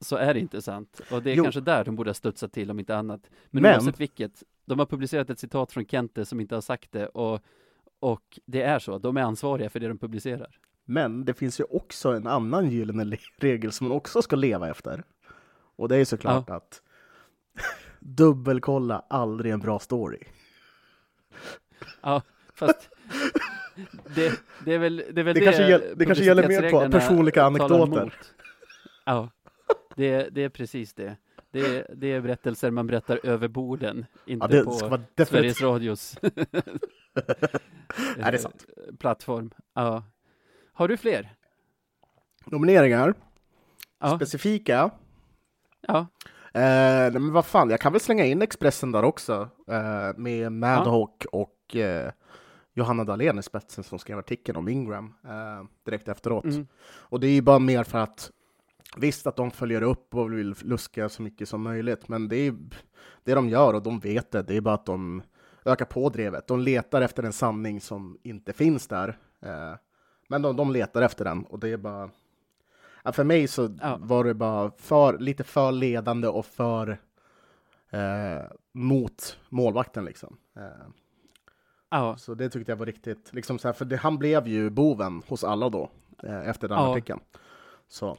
så 0.00 0.16
är 0.16 0.34
det 0.34 0.40
inte 0.40 0.62
sant. 0.62 1.00
Och 1.12 1.22
det 1.22 1.30
är 1.30 1.34
Jo. 1.34 1.42
kanske 1.44 1.60
där 1.60 1.84
de 1.84 1.96
borde 1.96 2.10
ha 2.10 2.14
studsat 2.14 2.52
till 2.52 2.70
om 2.70 2.78
inte 2.78 2.96
annat. 2.96 3.30
Men, 3.50 3.62
Men- 3.62 3.74
oavsett 3.74 4.00
vilket, 4.00 4.42
de 4.66 4.78
har 4.78 4.86
publicerat 4.86 5.30
ett 5.30 5.38
citat 5.38 5.72
från 5.72 5.86
Kente 5.86 6.24
som 6.24 6.40
inte 6.40 6.54
har 6.54 6.62
sagt 6.62 6.92
det 6.92 7.06
och, 7.06 7.40
och 8.00 8.38
det 8.46 8.62
är 8.62 8.78
så, 8.78 8.98
de 8.98 9.16
är 9.16 9.22
ansvariga 9.22 9.70
för 9.70 9.80
det 9.80 9.88
de 9.88 9.98
publicerar. 9.98 10.58
Men 10.84 11.24
det 11.24 11.34
finns 11.34 11.60
ju 11.60 11.64
också 11.64 12.12
en 12.12 12.26
annan 12.26 12.70
gyllene 12.70 13.04
le- 13.04 13.18
regel 13.36 13.72
som 13.72 13.88
man 13.88 13.96
också 13.96 14.22
ska 14.22 14.36
leva 14.36 14.70
efter. 14.70 15.02
Och 15.76 15.88
det 15.88 15.96
är 15.96 16.04
såklart 16.04 16.50
att 16.50 16.82
dubbelkolla 18.00 19.04
aldrig 19.10 19.52
en 19.52 19.60
bra 19.60 19.78
story. 19.78 20.18
Ja, 22.02 22.22
fast 22.54 22.90
det, 24.14 24.40
det 24.64 24.74
är 24.74 24.78
väl 24.78 24.96
det, 25.12 25.20
är 25.20 25.24
väl 25.24 25.34
Det 25.34 25.40
kanske 25.44 25.62
gäll- 25.68 25.94
det 25.96 26.04
kanske 26.06 26.24
gäller 26.24 26.48
mer 26.48 26.70
på 26.70 26.90
personliga 26.90 27.42
anekdoter. 27.44 28.12
Ja, 29.04 29.30
det, 29.96 30.28
det 30.30 30.44
är 30.44 30.48
precis 30.48 30.94
det. 30.94 31.16
Det 31.50 31.60
är, 31.60 31.86
det 31.96 32.06
är 32.12 32.20
berättelser 32.20 32.70
man 32.70 32.86
berättar 32.86 33.20
över 33.26 33.48
borden, 33.48 34.06
inte 34.26 34.46
Ja, 34.50 34.56
det 34.58 34.64
på. 35.16 35.24
Sveriges 35.24 35.60
Radios 35.62 36.18
Nej, 36.22 36.32
det 38.16 38.22
är 38.22 38.38
sant. 38.38 38.66
plattform. 38.98 39.50
Ja. 39.74 40.04
Har 40.72 40.88
du 40.88 40.96
fler? 40.96 41.28
Nomineringar, 42.44 43.14
Ja. 43.98 44.16
specifika. 44.16 44.90
Ja, 45.80 46.06
Eh, 46.54 47.12
men 47.12 47.32
vad 47.32 47.46
fan, 47.46 47.70
jag 47.70 47.80
kan 47.80 47.92
väl 47.92 48.00
slänga 48.00 48.24
in 48.24 48.42
Expressen 48.42 48.92
där 48.92 49.02
också 49.02 49.48
eh, 49.68 50.16
med 50.16 50.52
Madhawk 50.52 51.24
och 51.32 51.76
eh, 51.76 52.12
Johanna 52.74 53.04
Dahlén 53.04 53.38
i 53.38 53.42
spetsen 53.42 53.84
som 53.84 53.98
skrev 53.98 54.18
artikeln 54.18 54.58
om 54.58 54.68
Ingram 54.68 55.14
eh, 55.24 55.66
direkt 55.84 56.08
efteråt. 56.08 56.44
mm. 56.44 56.66
Och 56.82 57.20
det 57.20 57.26
är 57.26 57.32
ju 57.32 57.42
bara 57.42 57.58
mer 57.58 57.84
för 57.84 57.98
att 57.98 58.30
visst 58.96 59.26
att 59.26 59.36
de 59.36 59.50
följer 59.50 59.82
upp 59.82 60.14
och 60.14 60.32
vill 60.32 60.54
luska 60.62 61.08
så 61.08 61.22
mycket 61.22 61.48
som 61.48 61.62
möjligt, 61.62 62.08
men 62.08 62.28
det 62.28 62.36
är 62.36 62.54
det 63.24 63.34
de 63.34 63.48
gör 63.48 63.74
och 63.74 63.82
de 63.82 63.98
vet 63.98 64.30
det. 64.30 64.42
Det 64.42 64.56
är 64.56 64.60
bara 64.60 64.74
att 64.74 64.86
de 64.86 65.22
ökar 65.64 65.84
på 65.84 66.08
drevet. 66.08 66.46
De 66.46 66.60
letar 66.60 67.02
efter 67.02 67.22
en 67.22 67.32
sanning 67.32 67.80
som 67.80 68.18
inte 68.22 68.52
finns 68.52 68.86
där, 68.86 69.18
eh, 69.42 69.74
men 70.28 70.42
de, 70.42 70.56
de 70.56 70.70
letar 70.70 71.02
efter 71.02 71.24
den 71.24 71.44
och 71.44 71.58
det 71.58 71.68
är 71.68 71.76
bara 71.76 72.10
Ja, 73.08 73.12
för 73.12 73.24
mig 73.24 73.48
så 73.48 73.76
Ja. 73.80 73.98
var 74.00 74.24
det 74.24 74.34
bara 74.34 74.70
för, 74.78 75.18
lite 75.18 75.44
för 75.44 75.72
ledande 75.72 76.28
och 76.28 76.46
för 76.46 76.98
eh, 77.90 78.42
mot 78.72 79.38
målvakten 79.48 80.04
liksom. 80.04 80.36
Eh, 80.56 80.62
ja, 81.90 82.16
så 82.16 82.34
det 82.34 82.50
tyckte 82.50 82.72
jag 82.72 82.76
var 82.76 82.86
riktigt, 82.86 83.32
liksom 83.32 83.58
så 83.58 83.68
här, 83.68 83.72
för 83.72 83.84
det, 83.84 83.96
han 83.96 84.18
blev 84.18 84.46
ju 84.48 84.70
boven 84.70 85.22
hos 85.28 85.44
alla 85.44 85.68
då, 85.68 85.90
eh, 86.22 86.48
efter 86.48 86.68
den 86.68 86.78
Ja. 86.78 86.92
artikeln. 86.92 87.20
Så, 87.88 88.16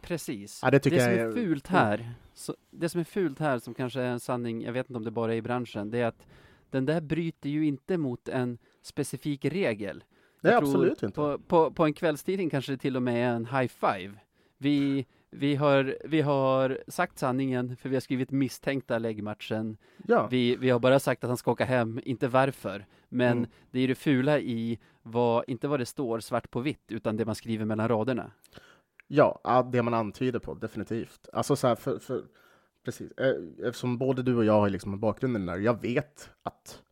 precis. 0.00 0.60
Ja, 0.62 0.70
det 0.70 0.78
tycker 0.78 0.98
som 0.98 1.08
är 1.08 1.18
är- 1.18 1.32
fult 1.32 1.66
här, 1.66 2.12
så, 2.34 2.56
det 2.70 2.88
som 2.88 3.00
är 3.00 3.04
fult 3.04 3.38
här, 3.38 3.58
som 3.58 3.74
kanske 3.74 4.00
är 4.00 4.10
en 4.10 4.20
sanning, 4.20 4.62
jag 4.62 4.72
vet 4.72 4.90
inte 4.90 4.96
om 4.96 5.04
det 5.04 5.10
bara 5.10 5.32
är 5.32 5.36
i 5.36 5.42
branschen, 5.42 5.90
det 5.90 5.98
är 5.98 6.06
att 6.06 6.26
den 6.70 6.86
där 6.86 7.00
bryter 7.00 7.48
ju 7.50 7.66
inte 7.66 7.96
mot 7.98 8.28
en 8.28 8.58
specifik 8.82 9.44
regel. 9.44 10.04
Tror 10.42 10.52
absolut 10.54 11.02
inte. 11.02 11.14
På, 11.14 11.38
på, 11.38 11.70
på 11.70 11.84
en 11.84 11.92
kvällstidning 11.92 12.50
kanske 12.50 12.72
det 12.72 12.78
till 12.78 12.96
och 12.96 13.02
med 13.02 13.14
är 13.30 13.34
en 13.36 13.46
high 13.46 13.68
five. 13.68 14.14
Vi, 14.58 15.06
vi, 15.30 15.54
har, 15.54 15.96
vi 16.04 16.20
har 16.20 16.78
sagt 16.88 17.18
sanningen 17.18 17.76
för 17.76 17.88
vi 17.88 17.96
har 17.96 18.00
skrivit 18.00 18.30
misstänkta 18.30 18.98
läggmatchen. 18.98 19.76
Ja, 20.06 20.26
Vi, 20.30 20.56
vi 20.56 20.70
har 20.70 20.78
bara 20.80 21.00
sagt 21.00 21.24
att 21.24 21.30
han 21.30 21.36
ska 21.36 21.50
åka 21.50 21.64
hem, 21.64 22.00
inte 22.04 22.28
varför. 22.28 22.86
Men 23.08 23.38
Mm. 23.38 23.50
det 23.70 23.80
är 23.80 23.88
det 23.88 23.94
fula 23.94 24.38
i 24.38 24.78
vad, 25.02 25.44
inte 25.46 25.68
vad 25.68 25.80
det 25.80 25.86
står 25.86 26.20
svart 26.20 26.50
på 26.50 26.60
vitt, 26.60 26.84
utan 26.88 27.16
det 27.16 27.24
man 27.24 27.34
skriver 27.34 27.64
mellan 27.64 27.88
raderna. 27.88 28.30
ja, 29.06 29.68
det 29.72 29.82
man 29.82 29.94
antyder 29.94 30.38
på, 30.38 30.54
definitivt. 30.54 31.28
Alltså 31.32 31.56
så 31.56 31.66
här, 31.68 31.74
för, 31.74 31.98
för, 31.98 32.24
precis, 32.84 33.12
eh, 33.12 33.34
eftersom 33.66 33.98
både 33.98 34.22
du 34.22 34.36
och 34.36 34.44
jag 34.44 34.60
har 34.60 34.68
liksom 34.70 34.92
en 34.92 35.00
bakgrund 35.00 35.36
i 35.36 35.38
den 35.38 35.46
där, 35.46 35.58
jag 35.58 35.82
vet 35.82 36.30
att 36.42 36.82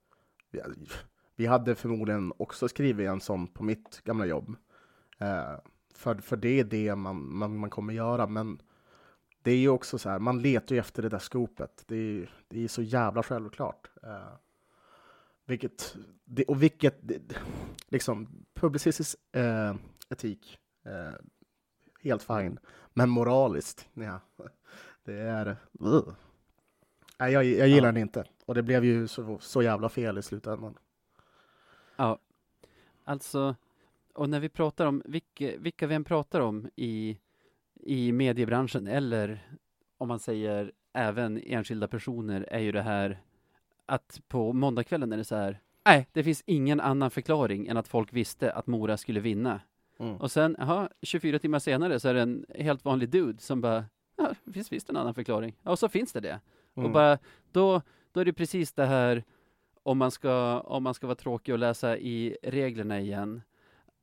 vi, 1.36 1.46
hade 1.46 1.74
förmodligen 1.74 2.32
också 2.36 2.68
skrivit 2.68 3.08
en 3.08 3.20
sån 3.20 3.46
på 3.46 3.64
mitt 3.64 4.00
gamla 4.04 4.26
jobb. 4.26 4.56
Eh, 5.18 5.54
för, 5.94 6.14
för 6.14 6.36
det 6.36 6.60
är 6.60 6.64
det 6.64 6.94
man, 6.96 7.36
man, 7.36 7.58
man 7.58 7.70
kommer 7.70 7.94
göra, 7.94 8.26
men 8.26 8.62
det 9.42 9.50
är 9.50 9.56
ju 9.56 9.68
också 9.68 9.98
så 9.98 10.08
här, 10.08 10.18
man 10.18 10.42
letar 10.42 10.74
ju 10.74 10.78
efter 10.78 11.02
det 11.02 11.08
där 11.08 11.18
skopet. 11.18 11.84
Det 11.86 11.96
är, 11.96 12.30
det 12.48 12.64
är 12.64 12.68
så 12.68 12.82
jävla 12.82 13.22
självklart. 13.22 13.90
Eh, 14.02 14.36
vilket, 15.46 15.96
det, 16.24 16.44
och 16.44 16.62
vilket, 16.62 16.98
det, 17.00 17.20
liksom, 17.88 18.44
publicistisk 18.54 19.16
eh, 19.32 19.74
etik, 20.08 20.58
eh, 20.84 21.14
helt 22.02 22.22
fine. 22.22 22.58
Men 22.94 23.10
moraliskt, 23.10 23.88
ja, 23.94 24.20
det 25.04 25.14
är... 25.14 25.56
Uh. 25.82 26.12
Nej, 27.18 27.32
jag, 27.32 27.44
jag 27.44 27.68
gillar 27.68 27.88
Ja. 27.88 27.92
den 27.92 27.96
inte. 28.02 28.24
Och 28.46 28.54
det 28.54 28.62
blev 28.62 28.84
ju 28.84 29.08
så, 29.08 29.38
så 29.38 29.62
jävla 29.62 29.88
fel 29.88 30.18
i 30.18 30.22
slutändan. 30.22 30.78
Ja, 31.96 32.18
alltså, 33.04 33.56
och 34.14 34.28
när 34.28 34.40
vi 34.40 34.48
pratar 34.48 34.86
om, 34.86 35.02
vilka, 35.04 35.52
vilka 35.58 35.86
vi 35.86 35.94
än 35.94 36.04
pratar 36.04 36.40
om 36.40 36.70
i, 36.76 37.18
i 37.82 38.12
mediebranschen, 38.12 38.86
eller 38.86 39.48
om 39.98 40.08
man 40.08 40.18
säger 40.18 40.72
även 40.92 41.38
enskilda 41.44 41.88
personer, 41.88 42.46
är 42.50 42.58
ju 42.60 42.72
det 42.72 42.82
här 42.82 43.20
att 43.86 44.20
på 44.28 44.52
måndagskvällen 44.52 45.12
är 45.12 45.16
det 45.16 45.24
så 45.24 45.36
här, 45.36 45.60
nej, 45.84 46.08
det 46.12 46.24
finns 46.24 46.42
ingen 46.46 46.80
annan 46.80 47.10
förklaring 47.10 47.66
än 47.66 47.76
att 47.76 47.88
folk 47.88 48.12
visste 48.12 48.52
att 48.52 48.66
Mora 48.66 48.96
skulle 48.96 49.20
vinna. 49.20 49.60
Mm. 49.98 50.16
Och 50.16 50.30
sen, 50.30 50.56
jaha, 50.58 50.88
24 51.02 51.38
timmar 51.38 51.58
senare 51.58 52.00
så 52.00 52.08
är 52.08 52.14
det 52.14 52.20
en 52.22 52.46
helt 52.54 52.84
vanlig 52.84 53.08
dude 53.08 53.42
som 53.42 53.60
bara, 53.60 53.84
ja, 54.16 54.30
det 54.44 54.52
finns 54.52 54.72
visst 54.72 54.90
en 54.90 54.96
annan 54.96 55.14
förklaring. 55.14 55.56
Ja, 55.62 55.70
och 55.70 55.78
så 55.78 55.88
finns 55.88 56.12
det 56.12 56.20
det. 56.20 56.40
Och 56.74 56.78
Mm. 56.82 56.92
bara, 56.92 57.18
då, 57.52 57.82
då 58.12 58.20
är 58.20 58.24
det 58.24 58.32
precis 58.32 58.72
det 58.72 58.86
här, 58.86 59.24
om 59.86 59.98
man 59.98 60.10
ska, 60.10 60.60
om 60.60 60.82
man 60.82 60.94
ska 60.94 61.06
vara 61.06 61.14
tråkig 61.14 61.52
och 61.52 61.58
läsa 61.58 61.98
i 61.98 62.36
reglerna 62.42 63.00
igen, 63.00 63.42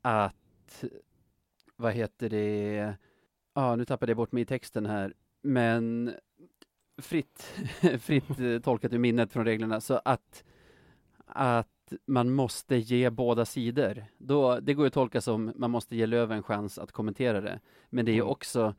att, 0.02 0.84
vad 1.76 1.94
heter 1.94 2.30
det, 2.30 2.94
ja, 3.54 3.76
nu 3.76 3.86
tappade 3.86 4.10
jag 4.10 4.18
bort 4.18 4.32
mig 4.32 4.44
i 4.44 4.46
texten 4.46 4.86
här, 4.86 5.14
men 5.42 6.14
fritt, 6.98 7.54
fritt 8.00 8.40
eh, 8.40 8.60
tolkat 8.64 8.94
ur 8.94 8.98
minnet 8.98 9.32
från 9.32 9.46
reglerna, 9.46 9.82
så 9.82 10.02
att, 10.06 10.44
att 11.26 11.94
man 12.06 12.32
måste 12.32 12.76
ge 12.76 13.10
båda 13.10 13.46
sidor. 13.46 14.06
Då, 14.18 14.60
det 14.60 14.74
går 14.74 14.86
ju 14.86 14.88
att 14.88 14.94
tolka 14.94 15.22
som 15.22 15.52
man 15.56 15.72
måste 15.72 15.96
ge 15.96 16.06
Löv 16.06 16.32
en 16.32 16.44
chans 16.44 16.80
att 16.80 16.92
kommentera 16.92 17.42
det. 17.42 17.60
Men 17.90 18.06
det 18.06 18.12
är 18.12 18.16
ju 18.16 18.20
Mm. 18.20 18.32
också, 18.32 18.76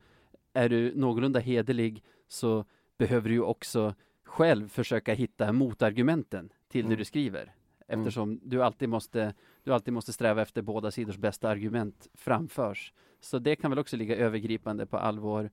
är 0.53 0.69
du 0.69 0.95
någorlunda 0.95 1.39
hederlig 1.39 2.03
så 2.27 2.65
behöver 2.97 3.29
du 3.29 3.35
ju 3.35 3.41
också 3.41 3.95
själv 4.23 4.69
försöka 4.69 5.13
hitta 5.13 5.51
motargumenten 5.51 6.49
till 6.75 6.85
det 6.85 6.87
Mm. 6.93 6.97
du 6.97 7.05
skriver. 7.05 7.53
Eftersom 7.87 8.39
du, 8.43 8.63
alltid 8.63 8.89
måste, 8.89 9.33
du 9.63 9.73
alltid 9.73 9.93
måste 9.93 10.13
sträva 10.13 10.41
efter 10.41 10.61
båda 10.61 10.91
sidors 10.91 11.17
bästa 11.17 11.49
argument 11.49 12.07
framförs. 12.13 12.93
Så 13.19 13.39
det 13.39 13.55
kan 13.55 13.71
väl 13.71 13.79
också 13.79 13.97
ligga 13.97 14.15
övergripande 14.15 14.85
på 14.85 14.97
all 14.97 15.19
vår 15.19 15.49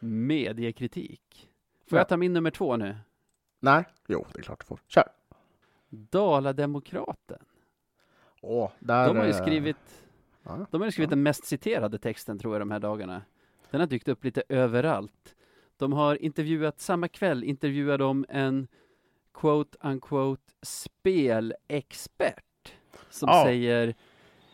mediekritik. 0.00 1.50
Får 1.86 1.96
Ja. 1.96 2.00
jag 2.00 2.08
ta 2.08 2.16
min 2.16 2.32
nummer 2.32 2.50
två 2.50 2.76
nu? 2.76 2.96
Nej, 3.60 3.84
jo, 4.08 4.26
det 4.32 4.38
är 4.38 4.42
klart 4.42 4.60
du 4.60 4.66
får. 4.66 4.80
Kör! 4.86 5.04
Dalademokraten. 5.88 7.44
Åh, 8.42 8.70
där... 8.78 9.06
De 9.08 9.16
har 9.16 9.24
ju 9.24 9.30
eh, 9.30 9.36
skrivit, 9.42 10.04
Ja, 10.42 10.66
de 10.70 10.80
har 10.80 10.86
ju 10.88 10.92
skrivit 10.92 11.10
ja. 11.10 11.14
den 11.16 11.22
mest 11.22 11.44
citerade 11.46 11.98
texten 11.98 12.38
tror 12.38 12.54
jag 12.54 12.60
de 12.60 12.70
här 12.70 12.80
dagarna. 12.80 13.22
Den 13.70 13.80
har 13.80 13.86
dykt 13.86 14.08
upp 14.08 14.24
lite 14.24 14.42
överallt. 14.48 15.34
De 15.76 15.92
har 15.92 16.22
intervjuat, 16.22 16.80
samma 16.80 17.08
kväll 17.08 17.44
intervjuade 17.44 18.04
de 18.04 18.24
en 18.28 18.68
quote 19.40 19.78
unquote 19.80 20.42
spelexpert 20.62 22.44
som 23.10 23.28
Ja. 23.28 23.44
säger 23.44 23.94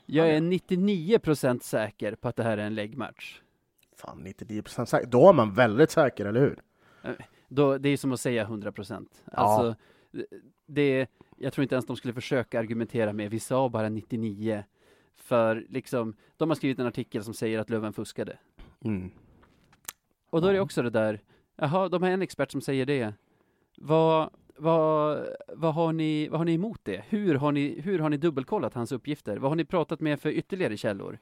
jag 0.06 0.28
är 0.30 0.40
99% 0.40 1.62
säker 1.62 2.14
på 2.14 2.28
att 2.28 2.36
det 2.36 2.42
här 2.42 2.58
är 2.58 2.62
en 2.66 2.74
läggmatch. 2.74 3.40
Fan, 3.96 4.18
99 4.18 4.62
procent 4.62 4.88
säker. 4.88 5.06
Då 5.06 5.28
är 5.28 5.32
man 5.32 5.54
väldigt 5.54 5.90
säker, 5.90 6.26
eller 6.26 6.40
hur? 6.40 6.58
Då, 7.48 7.78
det 7.78 7.88
är 7.88 7.96
som 7.96 8.12
att 8.12 8.20
säga 8.20 8.46
100%. 8.46 9.06
Ja. 9.24 9.32
Alltså, 9.32 9.74
det, 10.66 11.06
jag 11.36 11.52
tror 11.52 11.62
inte 11.62 11.74
ens 11.74 11.86
de 11.86 11.96
skulle 11.96 12.14
försöka 12.14 12.58
argumentera 12.58 13.12
med, 13.12 13.30
vi 13.30 13.40
sa 13.40 13.68
bara 13.68 13.88
99. 13.88 14.64
För 15.14 15.66
liksom, 15.68 16.16
de 16.36 16.50
har 16.50 16.54
skrivit 16.56 16.78
en 16.78 16.86
artikel 16.86 17.24
som 17.24 17.34
säger 17.34 17.58
att 17.58 17.70
Löven 17.70 17.92
fuskade. 17.92 18.38
Mm. 18.84 19.10
Och 20.30 20.42
då 20.42 20.48
är 20.48 20.52
det 20.52 20.60
också 20.60 20.82
det 20.82 20.90
där, 20.90 21.20
jaha, 21.56 21.88
de 21.88 22.02
har 22.02 22.10
en 22.10 22.22
expert 22.22 22.50
som 22.50 22.60
säger 22.60 22.86
det. 22.86 23.14
Vad, 23.76 24.30
vad, 24.56 25.26
vad, 25.48 25.74
har 25.74 25.92
ni, 25.92 26.28
vad 26.28 26.40
har 26.40 26.44
ni 26.44 26.54
emot 26.54 26.80
det? 26.82 27.04
Hur 27.08 27.34
har 27.34 27.52
ni, 27.52 27.80
hur 27.80 27.98
har 27.98 28.10
ni 28.10 28.16
dubbelkollat 28.16 28.74
hans 28.74 28.92
uppgifter? 28.92 29.36
Vad 29.36 29.50
har 29.50 29.56
ni 29.56 29.64
pratat 29.64 30.00
med 30.00 30.20
för 30.20 30.30
ytterligare 30.30 30.76
källor? 30.76 31.18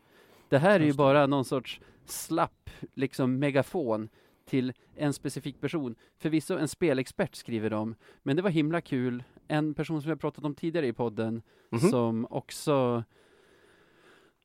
Det 0.48 0.58
här 0.58 0.80
är 0.80 0.84
ju 0.84 0.92
bara 0.92 1.26
någon 1.26 1.44
sorts 1.44 1.80
slapp, 2.04 2.70
liksom 2.94 3.38
megafon 3.38 4.08
till 4.46 4.72
en 4.96 5.12
specifik 5.12 5.60
person. 5.60 5.94
Förvisso 6.18 6.58
en 6.58 6.68
spelexpert 6.68 7.34
skriver 7.34 7.70
de, 7.70 7.94
men 8.22 8.36
det 8.36 8.42
var 8.42 8.50
himla 8.50 8.80
kul. 8.80 9.24
En 9.48 9.74
person 9.74 10.02
som 10.02 10.08
har 10.08 10.16
pratat 10.16 10.44
om 10.44 10.54
tidigare 10.54 10.86
i 10.86 10.92
podden, 10.92 11.42
Mhm. 11.72 11.90
som 11.90 12.26
också 12.30 13.04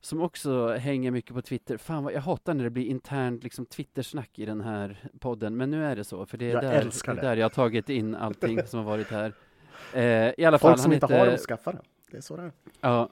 som 0.06 0.20
också 0.20 0.68
hänger 0.68 1.10
mycket 1.10 1.34
på 1.34 1.42
Twitter. 1.42 1.76
Fan 1.76 2.04
vad 2.04 2.12
jag 2.12 2.20
hatar 2.20 2.54
när 2.54 2.64
det 2.64 2.70
blir 2.70 2.84
internt 2.86 3.42
liksom 3.44 3.66
Twittersnack 3.66 4.38
i 4.38 4.46
den 4.46 4.60
här 4.60 5.08
podden, 5.18 5.56
men 5.56 5.70
nu 5.70 5.84
är 5.84 5.96
det 5.96 6.04
så, 6.04 6.26
för 6.26 6.38
det 6.38 6.44
är, 6.44 6.54
Jag 6.54 6.62
där, 6.62 6.84
det 6.84 7.14
det. 7.14 7.20
där 7.20 7.36
jag 7.36 7.44
har 7.44 7.50
tagit 7.50 7.88
in 7.88 8.14
allting 8.14 8.66
som 8.66 8.78
har 8.78 8.86
varit 8.86 9.08
här. 9.10 9.32
Eh, 9.94 10.02
I 10.38 10.44
alla 10.44 10.58
fall, 10.58 10.70
Folk 10.70 10.80
som 10.82 10.90
han 10.90 10.94
inte 10.94 11.06
heter, 11.06 11.18
har 11.18 11.26
dem 11.26 11.36
skaffar 11.38 11.72
det. 11.72 11.80
Det 12.10 12.16
är 12.16 12.20
så 12.20 12.36
det 12.36 12.42
är. 12.42 12.52
Ja, 12.80 13.10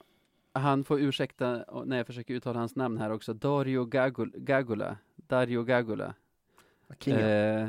han 0.52 0.84
får 0.84 1.00
ursäkta 1.00 1.64
när 1.84 1.96
jag 1.96 2.06
försöker 2.06 2.34
uttala 2.34 2.58
hans 2.58 2.76
namn 2.76 2.98
här 2.98 3.10
också. 3.12 3.32
Dario 3.34 3.84
Gagul- 3.84 4.32
Gagula. 4.38 4.96
Dario 5.16 5.62
Gagula. 5.62 6.14
Eh, 7.06 7.68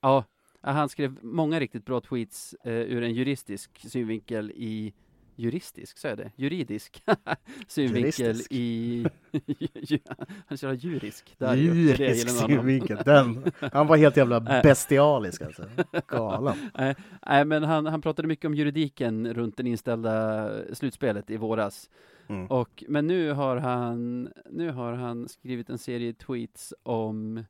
ja, 0.00 0.24
han 0.60 0.88
skrev 0.88 1.18
många 1.22 1.60
riktigt 1.60 1.84
bra 1.84 2.00
tweets 2.00 2.54
eh, 2.64 2.72
ur 2.72 3.02
en 3.02 3.14
juristisk 3.14 3.90
synvinkel 3.90 4.50
i 4.54 4.92
Juristisk, 5.36 5.98
sa 5.98 6.08
jag 6.08 6.18
det? 6.18 6.30
Juridisk 6.36 7.04
synvinkel 7.66 8.26
Juristisk. 8.26 8.52
i... 8.52 9.06
han 10.46 10.58
kör 10.58 10.72
jurisk. 10.72 11.34
Det 11.38 11.56
gillar 11.56 12.24
med 12.24 12.42
honom. 12.42 12.48
synvinkel. 12.48 12.98
Den. 13.04 13.44
Han 13.72 13.86
var 13.86 13.96
helt 13.96 14.16
jävla 14.16 14.40
bestialisk 14.62 15.42
alltså. 15.42 15.64
Galen. 16.06 16.54
Nej, 16.78 16.94
nej, 17.26 17.44
men 17.44 17.62
han, 17.62 17.86
han 17.86 18.00
pratade 18.02 18.28
mycket 18.28 18.44
om 18.44 18.54
juridiken 18.54 19.34
runt 19.34 19.56
det 19.56 19.68
inställda 19.68 20.50
slutspelet 20.74 21.30
i 21.30 21.36
våras. 21.36 21.90
Mm. 22.28 22.46
Och, 22.46 22.84
men 22.88 23.06
nu 23.06 23.32
har 23.32 23.56
han, 23.56 24.28
nu 24.50 24.70
har 24.70 24.92
han 24.92 25.28
skrivit 25.28 25.70
en 25.70 25.78
serie 25.78 26.12
tweets 26.12 26.74
om, 26.82 27.44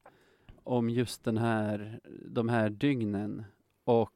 om 0.64 0.90
just 0.90 1.24
den 1.24 1.38
här, 1.38 2.00
de 2.26 2.48
här 2.48 2.70
dygnen. 2.70 3.44
Och 3.84 4.12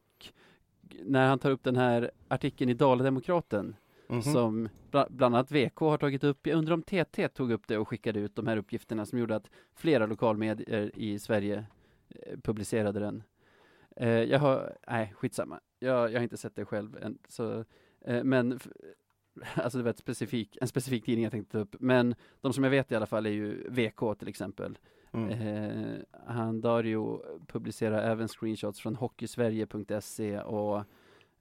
när 1.05 1.29
han 1.29 1.39
tar 1.39 1.51
upp 1.51 1.65
den 1.65 1.77
här 1.77 2.11
artikeln 2.29 2.71
i 2.71 2.75
Dala-Demokraten 2.75 3.77
Mhm. 4.11 4.23
som 4.23 4.69
bla- 4.91 5.07
bland 5.11 5.35
annat 5.37 5.51
VK 5.53 5.79
har 5.81 5.99
tagit 5.99 6.25
upp. 6.25 6.47
Jag 6.47 6.59
undrar 6.59 6.75
om 6.75 6.83
TT 6.83 7.29
tog 7.29 7.53
upp 7.53 7.67
det 7.67 7.79
och 7.79 7.89
skickade 7.89 8.21
ut 8.21 8.37
de 8.37 8.47
här 8.47 8.57
uppgifterna 8.57 9.07
som 9.07 9.19
gjorde 9.19 9.37
att 9.37 9.51
flera 9.75 10.07
lokalmedier 10.07 10.91
i 10.95 11.19
Sverige 11.19 11.65
eh, 12.09 12.39
publicerade 12.43 13.01
den. 13.01 13.23
Eh, 13.97 14.09
jag 14.09 14.39
har, 14.39 14.77
nej 14.89 15.13
skitsamma. 15.17 15.61
Jag, 15.79 16.13
jag 16.13 16.19
har 16.19 16.23
inte 16.23 16.37
sett 16.37 16.55
det 16.57 16.65
själv 16.65 16.99
än. 17.03 17.19
Så, 17.29 17.65
eh, 18.05 18.25
men 18.25 18.59
alltså 19.55 19.79
det 19.79 19.85
var 19.85 19.91
ett 19.91 19.99
specifik, 19.99 20.59
en 20.61 20.69
specifik 20.69 21.05
tidning 21.05 21.23
jag 21.25 21.33
tänkte 21.33 21.53
ta 21.53 21.59
upp. 21.59 21.77
Men 21.81 22.15
de 22.41 22.53
som 22.53 22.65
jag 22.65 22.71
vet 22.71 22.93
i 22.93 22.95
alla 22.97 23.07
fall 23.07 23.27
är 23.27 23.31
ju 23.31 23.69
VK 23.71 24.15
till 24.19 24.29
exempel. 24.29 24.79
Mm. 25.13 25.31
Eh, 25.31 25.99
han 26.27 26.61
Dario 26.61 27.23
publicerar 27.47 28.03
även 28.03 28.29
screenshots 28.29 28.81
från 28.81 28.95
hockeysverige.se 28.97 30.39
och 30.41 30.83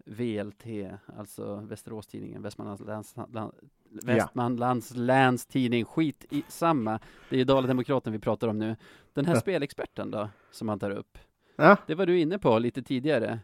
VLT, 0.05 0.65
alltså 1.17 1.55
Västerås-tidningen, 1.55 2.41
Västmanlands 2.41 2.81
läns, 2.81 3.15
lan, 3.33 3.51
Västmanlands 3.89 4.93
läns 4.95 5.45
tidning, 5.45 5.85
skit 5.85 6.25
i 6.29 6.43
samma. 6.47 6.99
Det 7.29 7.35
är 7.35 7.37
ju 7.37 7.43
Dala-Demokraten 7.43 8.13
vi 8.13 8.19
pratar 8.19 8.47
om 8.47 8.59
nu. 8.59 8.75
Den 9.13 9.25
här 9.25 9.33
Ja. 9.33 9.39
spelexperten 9.39 10.11
då, 10.11 10.29
som 10.51 10.69
han 10.69 10.79
tar 10.79 10.91
upp. 10.91 11.17
Ja, 11.55 11.77
Det 11.87 11.95
var 11.95 12.05
du 12.05 12.19
inne 12.19 12.39
på 12.39 12.59
lite 12.59 12.81
tidigare. 12.83 13.39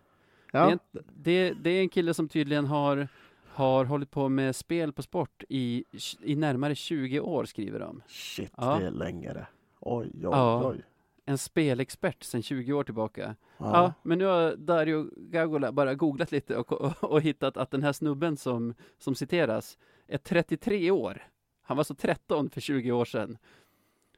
Det, 0.52 0.58
är 0.58 0.72
en, 0.72 0.80
det, 1.16 1.54
det 1.54 1.70
är 1.70 1.82
en 1.82 1.90
kille 1.90 2.14
som 2.14 2.28
tydligen 2.30 2.66
har, 2.66 3.08
har 3.48 3.86
hållit 3.86 4.12
på 4.12 4.30
med 4.30 4.56
spel 4.56 4.94
på 4.94 5.02
sport 5.02 5.44
i, 5.50 5.86
i 6.22 6.36
närmare 6.36 6.76
20 6.76 7.20
år, 7.20 7.46
skriver 7.46 7.80
de. 7.80 8.02
Shit, 8.08 8.52
det 8.58 8.64
är 8.64 8.92
länge 8.92 9.34
det. 9.34 9.48
Oj, 9.86 10.10
oj, 10.14 10.20
Ja. 10.22 10.68
oj. 10.68 10.82
En 11.26 11.38
spelexpert 11.38 12.24
sedan 12.24 12.42
20 12.44 12.74
år 12.74 12.84
tillbaka. 12.84 13.36
Ja. 13.58 13.72
Ja. 13.74 13.94
men 14.04 14.18
nu 14.18 14.26
har 14.26 14.56
Dario 14.56 15.10
Gagola 15.18 15.72
bara 15.72 15.96
googlat 15.96 16.32
lite 16.32 16.58
och, 16.58 16.72
och, 16.72 17.04
och 17.04 17.22
hittat 17.22 17.58
att 17.58 17.72
den 17.72 17.84
här 17.84 17.94
snubben 17.94 18.38
som, 18.38 18.74
som 18.98 19.16
citeras 19.16 19.78
är 20.08 20.18
33 20.18 20.92
år. 20.92 21.24
Han 21.62 21.78
var 21.78 21.84
så 21.84 21.96
13 21.96 22.50
för 22.50 22.62
20 22.62 22.92
år 22.92 23.06
sedan. 23.06 23.38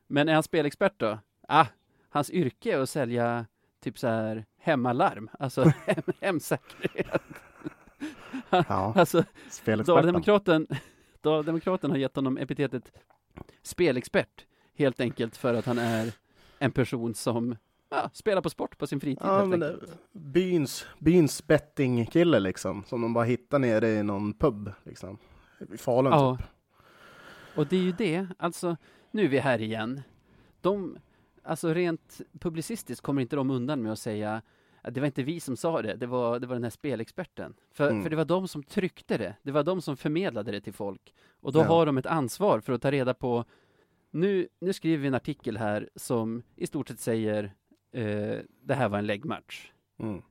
Men 0.08 0.30
är 0.30 0.34
han 0.34 0.44
spelexpert 0.44 0.94
då? 0.98 1.20
Ah, 1.48 1.66
hans 2.10 2.32
yrke 2.32 2.74
är 2.74 2.80
att 2.80 2.90
sälja 2.90 3.46
typ 3.80 4.00
så 4.00 4.08
här 4.08 4.46
hemmalarm, 4.58 5.30
alltså 5.40 5.64
hem, 5.86 6.04
hemsäkerhet. 6.22 7.22
ja. 8.50 8.94
Alltså. 8.96 9.24
Dala-Demokraten 9.66 10.68
Dala-Demokraten 11.22 11.92
har 11.92 11.98
gett 11.98 12.16
honom 12.16 12.38
epitetet 12.38 12.92
spelexpert, 13.62 14.46
helt 14.76 15.00
enkelt 15.00 15.38
för 15.38 15.54
att 15.54 15.66
han 15.66 15.78
är 15.78 16.12
en 16.60 16.72
person 16.72 17.14
som 17.16 17.56
ja, 17.90 18.10
spelar 18.14 18.42
på 18.42 18.50
sport 18.50 18.78
på 18.78 18.88
sin 18.88 19.00
fritid. 19.00 19.18
Ja, 19.22 19.38
helt 19.38 19.50
men 19.50 19.60
det, 19.60 19.80
byns, 20.12 20.86
byns 21.00 21.48
bettingkille 21.48 22.40
liksom, 22.40 22.84
som 22.88 23.02
de 23.02 23.14
bara 23.14 23.24
hittar 23.26 23.60
nere 23.60 23.90
i 23.90 24.04
någon 24.04 24.34
pub 24.34 24.72
liksom. 24.84 25.18
I 25.74 25.78
Falun 25.78 26.12
Ja. 26.14 26.38
typ. 26.38 26.46
Och 27.56 27.68
det 27.68 27.76
är 27.78 27.82
ju 27.82 27.92
det, 27.92 28.28
alltså, 28.38 28.78
nu 29.12 29.24
är 29.24 29.28
vi 29.28 29.40
här 29.40 29.62
igen. 29.62 30.02
De, 30.62 30.98
alltså 31.44 31.74
rent 31.74 32.22
publicistiskt 32.40 33.06
kommer 33.06 33.22
inte 33.22 33.36
de 33.36 33.50
undan 33.50 33.82
med 33.82 33.92
att 33.92 34.00
säga 34.00 34.42
att 34.82 34.94
det 34.94 35.00
var 35.00 35.06
inte 35.06 35.24
vi 35.24 35.40
som 35.40 35.58
sa 35.58 35.82
det, 35.82 35.96
det 35.96 36.06
var, 36.08 36.40
det 36.40 36.48
var 36.48 36.56
den 36.56 36.64
här 36.64 36.70
spelexperten. 36.70 37.54
För, 37.74 37.90
Mm. 37.90 38.04
för 38.04 38.10
det 38.10 38.16
var 38.16 38.26
de 38.26 38.48
som 38.48 38.64
tryckte 38.64 39.18
det, 39.18 39.36
det 39.44 39.52
var 39.52 39.64
de 39.64 39.82
som 39.82 39.98
förmedlade 39.98 40.52
det 40.52 40.62
till 40.62 40.74
folk. 40.74 41.14
Och 41.42 41.52
då 41.54 41.60
Ja. 41.60 41.64
har 41.64 41.86
de 41.86 41.98
ett 41.98 42.06
ansvar 42.06 42.60
för 42.60 42.74
att 42.74 42.82
ta 42.82 42.92
reda 42.92 43.14
på, 43.14 43.46
nu, 44.16 44.48
nu 44.60 44.74
skriver 44.74 44.98
vi 45.02 45.08
en 45.08 45.14
artikel 45.14 45.58
här 45.58 45.90
som 45.96 46.44
i 46.56 46.68
stort 46.68 46.88
sett 46.88 47.00
säger 47.00 47.54
eh, 47.92 48.38
det 48.62 48.74
här 48.74 48.90
var 48.90 48.98
en 48.98 49.06
läggmatch. 49.06 49.72
Mm. 50.00 50.22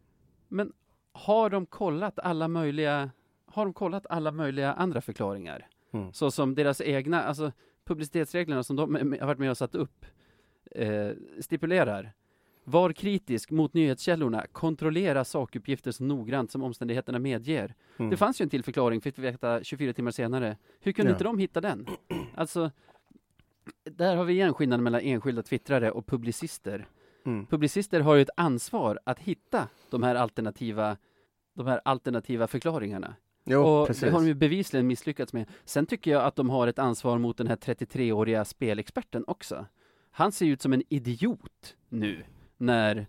Men 0.49 0.73
har 1.13 1.51
de 1.51 1.67
kollat 1.67 2.19
alla 2.19 2.49
möjliga, 2.49 3.11
har 3.47 3.65
de 3.65 3.73
kollat 3.73 4.07
alla 4.11 4.33
möjliga 4.33 4.73
andra 4.73 5.01
förklaringar? 5.01 5.69
Mm. 5.93 6.13
Så 6.13 6.31
som 6.31 6.55
deras 6.55 6.81
egna, 6.81 7.23
alltså 7.23 7.53
publicitetsreglerna 7.85 8.63
som 8.63 8.77
de 8.77 8.95
har 8.95 9.27
varit 9.27 9.39
med 9.39 9.51
och 9.51 9.59
satt 9.59 9.75
upp 9.75 10.07
eh, 10.71 11.11
stipulerar. 11.41 12.13
Var 12.67 12.93
kritisk 12.93 13.51
mot 13.51 13.75
nyhetskällorna, 13.75 14.47
kontrollera 14.53 15.25
sakuppgifter 15.25 15.91
så 15.93 16.05
noggrant 16.05 16.51
som 16.51 16.63
omständigheterna 16.63 17.19
medger. 17.19 17.75
Mm. 17.97 18.11
Det 18.11 18.17
fanns 18.17 18.41
ju 18.41 18.43
en 18.43 18.49
till 18.51 18.63
förklaring, 18.65 19.01
fick 19.01 19.19
vi 19.19 19.23
veta 19.23 19.65
24 19.65 19.93
timmar 19.93 20.11
senare. 20.11 20.57
Hur 20.81 20.93
kunde 20.93 21.11
Ja. 21.11 21.15
inte 21.15 21.25
de 21.25 21.39
hitta 21.39 21.61
den? 21.61 21.87
Alltså, 22.35 22.71
där 23.85 24.17
har 24.17 24.25
vi 24.25 24.33
igen 24.33 24.55
skillnaden 24.55 24.85
mellan 24.85 25.01
enskilda 25.01 25.43
twittrare 25.43 25.91
och 25.91 26.07
publicister. 26.07 26.87
Mm. 27.27 27.47
Publicister 27.47 28.01
har 28.01 28.15
ju 28.15 28.23
ett 28.23 28.31
ansvar 28.37 28.99
att 29.05 29.19
hitta 29.19 29.69
de 29.91 30.03
här 30.03 30.15
alternativa, 30.15 30.97
de 31.55 31.67
här 31.67 31.81
alternativa 31.85 32.47
förklaringarna. 32.47 33.15
Jo, 33.45 33.63
och 33.63 33.87
precis. 33.87 34.01
det 34.03 34.11
har 34.11 34.21
de 34.21 34.27
ju 34.27 34.35
bevisligen 34.35 34.87
misslyckats 34.87 35.33
med. 35.33 35.47
Sen 35.65 35.87
tycker 35.87 36.11
jag 36.11 36.25
att 36.25 36.37
de 36.37 36.51
har 36.51 36.67
ett 36.67 36.79
ansvar 36.79 37.19
mot 37.19 37.37
den 37.37 37.47
här 37.47 37.57
33-åriga 37.57 38.45
spelexperten 38.45 39.25
också. 39.27 39.67
Han 40.11 40.33
ser 40.33 40.47
ut 40.47 40.63
som 40.63 40.73
en 40.73 40.83
idiot 40.89 41.77
nu 41.89 42.25
när, 42.57 43.07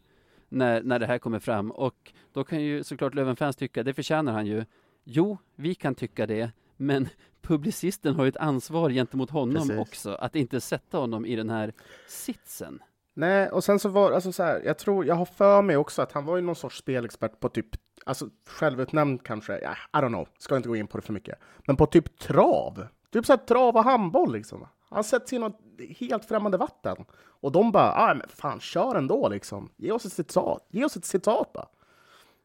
när, 0.49 0.83
när 0.83 0.99
det 0.99 1.05
här 1.05 1.17
kommer 1.17 1.39
fram 1.39 1.71
och 1.71 2.13
då 2.33 2.43
kan 2.43 2.61
ju 2.61 2.83
såklart 2.83 3.13
Löwenfans 3.13 3.55
tycka, 3.55 3.83
det 3.83 3.93
förtjänar 3.93 4.33
han 4.33 4.45
ju. 4.45 4.65
Jo, 5.03 5.37
vi 5.55 5.75
kan 5.75 5.95
tycka 5.95 6.27
det, 6.27 6.51
men 6.77 7.09
publicisten 7.41 8.15
har 8.15 8.23
ju 8.23 8.29
ett 8.29 8.37
ansvar 8.37 8.89
gentemot 8.89 9.29
honom 9.29 9.67
Precis. 9.67 9.79
också, 9.81 10.13
att 10.13 10.35
inte 10.35 10.61
sätta 10.61 10.97
honom 10.97 11.25
i 11.25 11.35
den 11.35 11.49
här 11.49 11.73
sitsen. 12.07 12.79
Nej, 13.13 13.49
och 13.49 13.63
sen 13.63 13.79
så 13.79 13.89
var 13.89 14.11
alltså 14.11 14.31
så 14.31 14.43
här, 14.43 14.61
jag 14.65 14.77
tror, 14.77 15.05
jag 15.05 15.15
har 15.15 15.25
för 15.25 15.61
mig 15.61 15.77
också 15.77 16.01
att 16.01 16.11
han 16.11 16.25
var 16.25 16.35
ju 16.35 16.41
någon 16.41 16.55
sorts 16.55 16.77
spelexpert 16.77 17.39
på 17.39 17.49
typ, 17.49 17.65
alltså 18.05 18.29
självutnämnd 18.47 19.23
kanske, 19.23 19.59
ja, 19.59 19.71
I 19.99 20.03
don't 20.03 20.07
know, 20.07 20.27
ska 20.37 20.57
inte 20.57 20.69
gå 20.69 20.75
in 20.75 20.87
på 20.87 20.97
det 20.97 21.01
för 21.01 21.13
mycket. 21.13 21.39
Men 21.67 21.75
på 21.75 21.85
typ 21.85 22.19
trav, 22.19 22.87
typ 23.11 23.25
så 23.25 23.33
här 23.33 23.37
trav 23.37 23.75
och 23.75 23.83
handboll 23.83 24.33
liksom. 24.33 24.67
Han 24.89 25.03
sätts 25.03 25.33
i 25.33 25.39
något 25.39 25.59
helt 25.99 26.25
främmande 26.25 26.57
vatten. 26.57 27.05
Och 27.41 27.51
de 27.51 27.71
bara, 27.71 27.93
ah, 27.93 28.13
men 28.13 28.27
fan, 28.29 28.59
kör 28.59 28.95
ändå 28.95 29.29
liksom. 29.29 29.69
Ge 29.75 29.91
oss 29.91 30.05
ett 30.05 30.13
citat, 30.13 30.67
ge 30.69 30.85
oss 30.85 30.97
ett 30.97 31.05
citat 31.05 31.53
bara. 31.53 31.67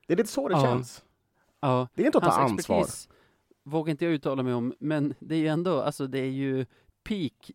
Det 0.06 0.12
är 0.12 0.16
lite 0.16 0.28
så 0.30 0.48
det 0.48 0.54
Ja. 0.54 0.62
känns. 0.62 1.02
Ja, 1.60 1.88
Det 1.94 2.02
är 2.02 2.06
inte 2.06 2.18
att 2.18 2.24
ta 2.24 2.30
Hans 2.30 2.50
ansvar. 2.52 2.80
expertis 2.80 3.08
vågar 3.62 3.90
inte 3.90 4.04
jag 4.04 4.14
uttala 4.14 4.42
mig 4.42 4.54
om, 4.54 4.74
men 4.78 5.14
det 5.18 5.34
är 5.34 5.38
ju 5.38 5.46
ändå, 5.46 5.80
alltså 5.82 6.06
det 6.06 6.18
är 6.18 6.30
ju 6.30 6.66
peak, 7.02 7.50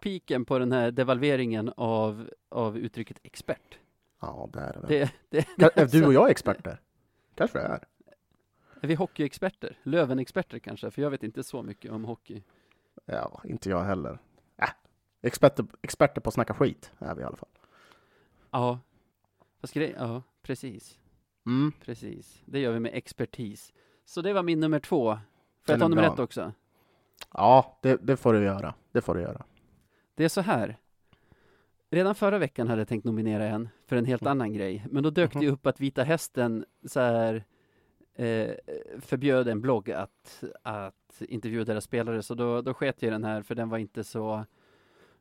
peaken 0.00 0.44
på 0.44 0.58
den 0.58 0.72
här 0.72 0.90
devalveringen 0.90 1.72
av, 1.76 2.30
av 2.48 2.78
uttrycket 2.78 3.18
expert. 3.22 3.78
Ja, 4.20 4.48
det 4.52 4.60
är 4.60 4.72
det. 4.72 4.86
Det, 4.88 5.10
det, 5.30 5.46
det 5.56 5.76
Är 5.80 5.86
du 6.00 6.06
och 6.06 6.12
jag 6.12 6.30
experter? 6.30 6.80
Kanske 7.34 7.58
det 7.58 7.64
är. 7.64 7.84
är 8.80 8.88
vi 8.88 8.94
hockeyexperter? 8.94 9.78
Lövenexperter 9.82 10.58
kanske, 10.58 10.90
för 10.90 11.02
jag 11.02 11.10
vet 11.10 11.22
inte 11.22 11.42
så 11.42 11.62
mycket 11.62 11.90
om 11.92 12.04
hockey. 12.04 12.42
Ja, 13.04 13.40
inte 13.44 13.70
jag 13.70 13.84
heller. 13.84 14.18
Äh, 14.56 14.68
experter, 15.22 15.66
experter 15.82 16.20
på 16.20 16.28
att 16.28 16.34
snacka 16.34 16.54
skit 16.54 16.92
är 16.98 17.14
vi 17.14 17.20
i 17.20 17.24
alla 17.24 17.36
fall. 17.36 17.48
Ja, 18.50 18.78
fast 19.60 19.74
grej, 19.74 19.94
ja, 19.98 20.22
precis, 20.42 20.98
Mm. 21.46 21.72
precis. 21.80 22.42
Det 22.46 22.58
gör 22.60 22.72
vi 22.72 22.80
med 22.80 22.94
expertis. 22.94 23.72
Så 24.04 24.22
det 24.22 24.32
var 24.32 24.42
min 24.42 24.60
nummer 24.60 24.80
två. 24.80 25.18
Får 25.66 25.72
jag 25.72 25.80
ta 25.80 25.88
nummer 25.88 26.02
ett 26.02 26.18
också? 26.18 26.52
Ja, 27.32 27.78
det, 27.82 27.96
det 28.02 28.16
får 28.16 28.32
du 28.32 28.44
göra. 28.44 28.74
Det 28.92 29.00
får 29.00 29.14
du 29.14 29.20
göra. 29.20 29.44
Det 30.14 30.24
är 30.24 30.28
så 30.28 30.40
här. 30.40 30.76
Redan 31.90 32.14
förra 32.14 32.38
veckan 32.38 32.68
hade 32.68 32.80
jag 32.80 32.88
tänkt 32.88 33.04
nominera 33.04 33.44
en 33.44 33.68
för 33.86 33.96
en 33.96 34.04
helt 34.04 34.22
Mm. 34.22 34.30
annan 34.30 34.52
grej. 34.52 34.86
Men 34.90 35.02
då 35.02 35.10
dök 35.10 35.34
Mhm. 35.34 35.40
det 35.40 35.46
ju 35.46 35.52
upp 35.52 35.66
att 35.66 35.80
Vita 35.80 36.02
Hästen 36.02 36.64
så 36.84 37.00
här, 37.00 37.44
eh, 38.14 38.50
förbjöd 39.00 39.48
en 39.48 39.60
blogg 39.60 39.90
att, 39.90 40.44
att 40.62 41.22
intervjua 41.28 41.64
deras 41.64 41.84
spelare. 41.84 42.22
Så 42.22 42.34
då, 42.34 42.62
då 42.62 42.74
sket 42.74 43.02
jag 43.02 43.08
i 43.08 43.10
den 43.12 43.24
här 43.24 43.42
för 43.42 43.54
den 43.54 43.68
var 43.68 43.78
inte 43.78 44.04
så, 44.04 44.44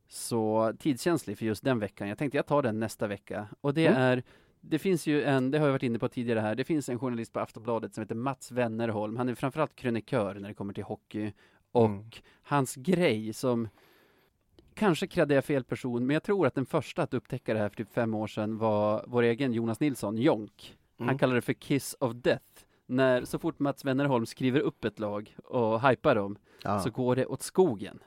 så 0.08 0.74
tidskänslig 0.80 1.38
för 1.38 1.46
just 1.46 1.64
den 1.64 1.80
veckan. 1.80 2.08
Jag 2.10 2.18
tänkte 2.18 2.38
jag 2.38 2.46
tar 2.46 2.62
den 2.62 2.80
nästa 2.80 3.08
vecka. 3.08 3.48
Och 3.62 3.74
det 3.74 3.88
Mm. 3.88 4.02
är 4.02 4.24
det 4.66 4.80
finns 4.80 5.07
ju 5.07 5.24
en, 5.24 5.51
det 5.51 5.59
har 5.59 5.66
jag 5.66 5.72
varit 5.72 5.84
inne 5.84 5.99
på 5.99 6.09
tidigare 6.09 6.39
här, 6.39 6.55
det 6.55 6.64
finns 6.64 6.89
en 6.89 6.99
journalist 6.99 7.34
på 7.34 7.39
Aftonbladet 7.39 7.93
som 7.93 8.01
heter 8.01 8.16
Mats 8.16 8.51
Wennerholm. 8.51 9.18
Han 9.18 9.30
är 9.30 9.36
framförallt 9.36 9.76
krönikör 9.76 10.36
när 10.36 10.47
det 10.47 10.53
kommer 10.53 10.74
till 10.74 10.84
hockey. 10.84 11.34
Och 11.72 11.86
Mm. 11.86 12.05
hans 12.43 12.76
grej 12.76 13.34
som 13.34 13.68
Kanske 14.76 15.07
kräddade 15.07 15.34
jag 15.36 15.45
fel 15.45 15.64
person, 15.64 16.05
men 16.07 16.14
jag 16.14 16.24
tror 16.24 16.47
att 16.47 16.55
den 16.55 16.66
första 16.66 17.03
att 17.03 17.14
upptäcka 17.14 17.53
det 17.53 17.59
här 17.59 17.70
för 17.70 17.76
typ 17.76 17.93
fem 17.93 18.14
år 18.14 18.28
sedan 18.28 18.57
var 18.57 19.05
vår 19.07 19.24
egen 19.24 19.53
Jonas 19.53 19.80
Nilsson, 19.80 20.18
Jonk. 20.18 20.78
Han 20.97 21.07
Mm. 21.07 21.18
kallar 21.18 21.36
det 21.36 21.41
för 21.41 21.53
Kiss 21.53 21.95
of 21.99 22.14
Death. 22.14 22.45
När 22.86 23.26
så 23.26 23.39
fort 23.39 23.59
Mats 23.59 23.86
Wennerholm 23.86 24.26
skriver 24.26 24.59
upp 24.59 24.86
ett 24.86 24.99
lag 24.99 25.36
och 25.45 25.82
hypar 25.89 26.16
dem, 26.16 26.36
Ja, 26.64 26.80
så 26.80 26.89
går 26.89 27.16
det 27.16 27.26
åt 27.26 27.41
skogen. 27.41 27.99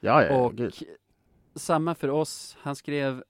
ja, 0.00 0.24
ja 0.24 0.36
och 0.44 0.54
gud. 0.54 0.74
samma 1.54 1.94
för 1.94 2.08
oss, 2.08 2.56
han 2.60 2.76
skrev 2.76 3.24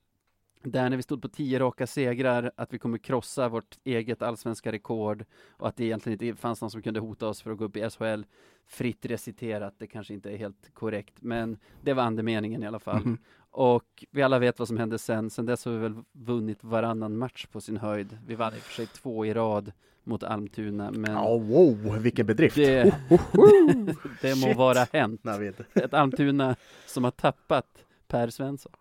där 0.62 0.90
när 0.90 0.96
vi 0.96 1.02
stod 1.02 1.22
på 1.22 1.28
tio 1.28 1.58
raka 1.58 1.86
segrar, 1.86 2.52
att 2.56 2.74
vi 2.74 2.78
kommer 2.78 2.98
krossa 2.98 3.48
vårt 3.48 3.78
eget 3.84 4.22
allsvenska 4.22 4.72
rekord 4.72 5.24
och 5.50 5.68
att 5.68 5.76
det 5.76 5.84
egentligen 5.84 6.22
inte 6.22 6.40
fanns 6.40 6.60
någon 6.60 6.70
som 6.70 6.82
kunde 6.82 7.00
hota 7.00 7.28
oss 7.28 7.42
för 7.42 7.50
att 7.50 7.58
gå 7.58 7.64
upp 7.64 7.76
i 7.76 7.90
SHL. 7.90 8.22
Fritt 8.66 9.06
reciterat, 9.06 9.74
det 9.78 9.86
kanske 9.86 10.14
inte 10.14 10.30
är 10.30 10.36
helt 10.36 10.74
korrekt, 10.74 11.14
men 11.20 11.58
det 11.82 11.92
var 11.92 12.02
andemeningen 12.02 12.62
i 12.62 12.66
alla 12.66 12.78
fall. 12.78 13.00
Mhm. 13.04 13.18
Och 13.52 14.04
vi 14.10 14.22
alla 14.22 14.38
vet 14.38 14.58
vad 14.58 14.68
som 14.68 14.78
hände 14.78 14.98
sen. 14.98 15.30
Sen 15.30 15.46
dess 15.46 15.64
har 15.64 15.72
vi 15.72 15.78
väl 15.78 15.94
vunnit 16.12 16.64
varannan 16.64 17.16
match 17.18 17.46
på 17.46 17.60
sin 17.60 17.76
höjd. 17.76 18.18
Vi 18.26 18.34
vann 18.34 18.54
i 18.54 18.58
och 18.58 18.62
för 18.62 18.74
sig 18.74 18.86
två 18.86 19.26
i 19.26 19.34
rad 19.34 19.72
mot 20.04 20.22
Almtuna, 20.22 20.90
men 20.90 21.12
Ja, 21.12 21.38
wow, 21.38 21.98
vilken 21.98 22.26
bedrift! 22.26 22.56
det, 22.56 22.94
Woho! 23.08 23.92
det 24.22 24.34
må 24.46 24.54
vara 24.54 24.86
hänt. 24.92 25.24
Navid. 25.24 25.54
Ett 25.74 25.94
Almtuna 25.94 26.56
som 26.86 27.04
har 27.04 27.10
tappat 27.10 27.66
Per 28.08 28.30
Svensson. 28.30 28.72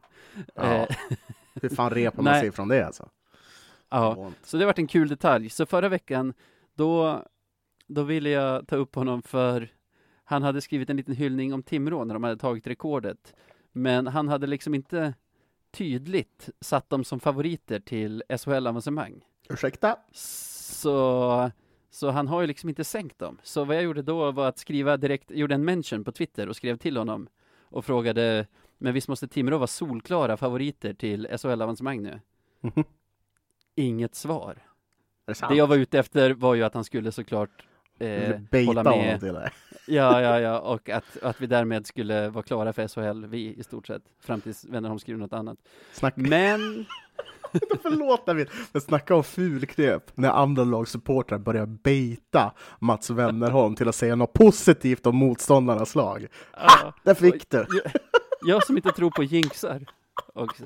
Ja. 0.56 0.88
Hur 1.70 1.70
fan 1.70 1.90
repar 1.90 2.24
man 2.24 2.34
Nej. 2.34 2.42
sig 2.42 2.52
från 2.52 2.68
det 2.68 2.86
alltså? 2.86 3.10
ja. 3.90 4.32
Så 4.44 4.58
det 4.58 4.66
varit 4.66 4.80
en 4.80 4.88
kul 4.88 5.08
detalj. 5.08 5.50
Så 5.50 5.66
förra 5.66 5.90
veckan, 5.90 6.34
då, 6.76 7.24
då 7.88 8.04
ville 8.04 8.30
jag 8.30 8.68
ta 8.68 8.76
upp 8.76 8.96
honom 8.96 9.22
för 9.22 9.70
han 10.24 10.44
hade 10.44 10.62
skrivit 10.62 10.90
en 10.90 10.98
liten 10.98 11.16
hyllning 11.16 11.54
om 11.54 11.64
Timrå 11.64 12.04
när 12.04 12.14
de 12.14 12.24
hade 12.24 12.38
tagit 12.38 12.68
rekordet. 12.68 13.36
Men 13.72 14.08
han 14.08 14.28
hade 14.28 14.48
liksom 14.48 14.76
inte 14.76 15.14
tydligt 15.72 16.50
satt 16.62 16.90
dem 16.90 17.04
som 17.04 17.20
favoriter 17.20 17.80
till 17.80 18.24
SHL-avancemang. 18.30 19.24
Ursäkta? 19.50 19.96
Så, 20.12 21.52
så 21.90 22.10
han 22.10 22.28
har 22.28 22.42
ju 22.42 22.48
liksom 22.48 22.70
inte 22.70 22.84
sänkt 22.84 23.20
dem. 23.20 23.38
Så 23.44 23.64
vad 23.64 23.76
jag 23.76 23.84
gjorde 23.84 24.02
då 24.02 24.32
var 24.32 24.48
att 24.48 24.58
skriva 24.58 24.98
direkt, 24.98 25.32
gjorde 25.32 25.56
en 25.56 25.66
mention 25.66 26.04
på 26.04 26.12
Twitter 26.12 26.50
och 26.50 26.56
skrev 26.56 26.78
till 26.78 26.98
honom 26.98 27.28
och 27.62 27.86
frågade, 27.86 28.48
men 28.80 28.94
visst 28.94 29.08
måste 29.08 29.28
Timrå 29.28 29.58
vara 29.58 29.68
solklara 29.68 30.38
favoriter 30.38 30.94
till 30.94 31.28
SHL-avancemang 31.38 32.02
nu? 32.02 32.20
Mhm. 32.62 32.84
Inget 33.76 34.16
svar. 34.16 34.58
Det? 35.26 35.48
Det 35.50 35.56
jag 35.56 35.68
var 35.68 35.76
ute 35.76 36.00
efter 36.00 36.32
var 36.34 36.56
ju 36.56 36.64
att 36.64 36.74
han 36.74 36.84
skulle 36.84 37.12
såklart 37.12 37.66
eh, 38.00 38.66
hålla 38.66 38.84
med. 38.84 39.20
till 39.20 39.34
det. 39.34 39.52
Ja, 39.88 40.22
ja, 40.22 40.40
ja, 40.40 40.60
och 40.60 40.90
att, 40.90 41.18
att 41.24 41.42
vi 41.42 41.48
därmed 41.48 41.88
skulle 41.88 42.30
vara 42.30 42.44
klara 42.44 42.74
för 42.74 42.88
SHL, 42.88 43.26
vi 43.26 43.56
i 43.56 43.64
stort 43.64 43.88
sett, 43.88 44.02
fram 44.20 44.42
tills 44.42 44.66
Wennerholm 44.66 45.00
skriver 45.00 45.20
något 45.20 45.34
annat. 45.34 45.58
Snack... 45.94 46.14
Men, 46.18 46.86
Förlåt 47.82 48.26
David, 48.26 48.50
men 48.72 48.82
snacka 48.82 49.16
om 49.16 49.24
fulknep 49.24 50.12
när 50.18 50.30
andra 50.30 50.64
lagsupportrar 50.64 51.38
börjar 51.38 51.66
baita 51.66 52.54
Mats 52.80 53.10
Wennerholm 53.10 53.76
till 53.76 53.88
att 53.90 53.96
säga 53.96 54.16
något 54.16 54.34
positivt 54.34 55.06
om 55.06 55.16
motståndarnas 55.16 55.96
lag. 55.96 56.28
ja, 56.58 56.94
Där 57.04 57.14
fick 57.14 57.50
du! 57.50 57.66
Jag, 58.42 58.66
som 58.66 58.78
inte 58.78 58.92
tror 58.92 59.12
på 59.12 59.24
jinxar 59.24 59.86
också. 60.34 60.64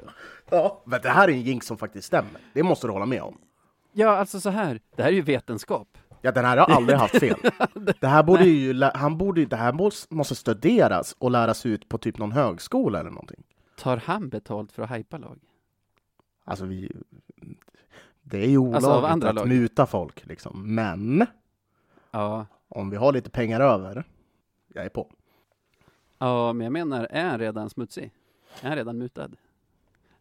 Ja. 0.50 0.82
Men 0.86 1.02
det 1.02 1.10
här 1.10 1.28
är 1.28 1.32
en 1.34 1.42
jinx 1.42 1.68
som 1.68 1.78
faktiskt 1.78 2.08
stämmer. 2.08 2.32
Det 2.54 2.64
måste 2.64 2.88
du 2.88 2.92
hålla 2.94 3.06
med 3.06 3.22
om. 3.22 3.38
Ja, 3.94 4.10
alltså 4.18 4.40
så 4.40 4.50
här, 4.50 4.80
det 4.96 5.04
här 5.04 5.10
är 5.10 5.14
ju 5.16 5.22
vetenskap. 5.22 5.98
Ja, 6.22 6.32
den 6.32 6.46
här 6.46 6.58
har 6.58 6.66
aldrig 6.76 6.98
haft 7.00 7.20
fel. 7.20 7.40
Det 8.02 8.08
här 8.08 8.24
borde 8.24 8.44
ju, 8.46 8.82
han 8.94 9.18
borde, 9.18 9.46
det 9.46 9.56
här 9.56 9.74
måste- 10.14 10.36
studeras 10.36 11.16
och 11.20 11.32
läras 11.32 11.66
ut 11.66 11.90
på 11.90 11.98
typ 11.98 12.18
någon 12.18 12.32
högskola 12.32 13.00
eller 13.00 13.10
någonting. 13.10 13.44
Tar 13.78 13.98
han 13.98 14.30
betalt 14.30 14.72
för 14.72 14.84
att 14.84 14.92
hypa 14.92 15.18
lag? 15.18 15.40
Alltså 16.46 16.66
vi, 16.66 16.92
det 18.22 18.38
är 18.38 18.48
ju 18.50 18.58
olagligt 18.58 18.76
Alltså, 18.76 18.92
av 18.92 19.06
andra 19.06 19.30
att 19.30 19.36
lag. 19.36 19.48
muta 19.48 19.86
folk 19.86 20.26
liksom. 20.26 20.76
Men 20.76 21.26
Ja, 22.12 22.46
om 22.70 22.90
vi 22.90 22.98
har 22.98 23.14
lite 23.14 23.30
pengar 23.30 23.60
över, 23.62 24.04
jag 24.74 24.86
är 24.86 24.90
på. 24.90 25.10
Ja, 26.28 26.54
men 26.54 26.64
jag 26.66 26.72
menar, 26.72 27.08
är 27.10 27.30
han 27.30 27.40
redan 27.40 27.70
smutsig? 27.70 28.12
Är 28.62 28.68
han 28.68 28.78
redan 28.78 28.98
mutad? 28.98 29.30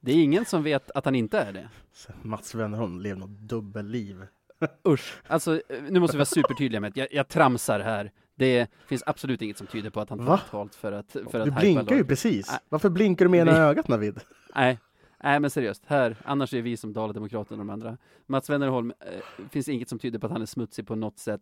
Det 0.01 0.13
är 0.13 0.23
ingen 0.23 0.45
som 0.45 0.63
vet 0.63 0.91
att 0.91 1.05
han 1.05 1.15
inte 1.15 1.39
är 1.39 1.53
det. 1.53 1.69
Mats 2.23 2.55
Wennerholm 2.55 3.01
lever 3.01 3.21
något 3.21 3.31
dubbelliv. 3.31 4.27
Usch, 4.89 5.23
alltså 5.27 5.61
nu 5.89 6.01
måste 6.01 6.17
vi 6.17 6.19
vara 6.19 6.27
supertydliga 6.27 6.81
med 6.81 6.89
att 6.89 6.97
jag, 6.97 7.09
jag 7.11 7.29
tramsar 7.29 7.81
här. 7.81 8.13
Det 8.35 8.71
finns 8.87 9.03
absolut 9.07 9.43
inget 9.43 9.59
som 9.59 9.67
tyder 9.67 9.91
på 9.91 10.01
att 10.01 10.11
han 10.11 10.25
Va? 10.25 10.41
betalt 10.45 10.75
för 10.75 10.93
att, 10.93 11.13
för 11.13 11.41
att 11.41 11.45
Du 11.45 11.51
hypa 11.51 11.61
blinkar 11.61 11.97
ju 11.97 12.05
precis. 12.05 12.51
Nej. 12.51 12.59
Varför 12.69 12.89
blinkar 12.91 13.25
du 13.25 13.29
med 13.31 13.41
ena 13.41 13.57
ögat 13.57 13.89
Navid? 13.89 14.21
Nej, 14.55 14.79
nej 15.25 15.41
men 15.41 15.51
seriöst, 15.51 15.83
här, 15.87 16.17
annars 16.25 16.55
är 16.55 16.63
vi 16.63 16.77
som 16.77 16.93
Dala-Demokraterna 16.93 17.61
och 17.61 17.67
de 17.67 17.71
andra. 17.71 17.97
Mats 18.27 18.51
Wennerholm, 18.51 18.93
eh, 19.01 19.49
finns 19.51 19.69
inget 19.69 19.89
som 19.89 19.99
tyder 19.99 20.19
på 20.19 20.27
att 20.27 20.33
han 20.33 20.43
är 20.43 20.47
smutsig 20.47 20.87
på 20.87 20.95
något 20.95 21.19
sätt. 21.19 21.41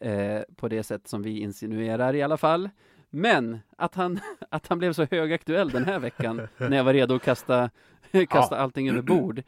Eh, 0.00 0.40
på 0.56 0.68
det 0.68 0.82
sätt 0.82 1.08
som 1.08 1.22
vi 1.22 1.40
insinuerar 1.40 2.14
i 2.14 2.22
alla 2.22 2.36
fall. 2.36 2.68
Men 3.10 3.58
att 3.76 3.94
han, 3.94 4.20
att 4.50 4.66
han 4.66 4.78
blev 4.78 4.92
så 4.92 5.06
högaktuell 5.10 5.70
den 5.70 5.84
här 5.84 5.98
veckan 5.98 6.48
när 6.56 6.76
jag 6.76 6.84
var 6.84 6.92
redo 6.92 7.14
att 7.14 7.22
kasta, 7.22 7.70
kasta 8.28 8.58
allting 8.58 8.88
över 8.88 9.02
bord. 9.02 9.42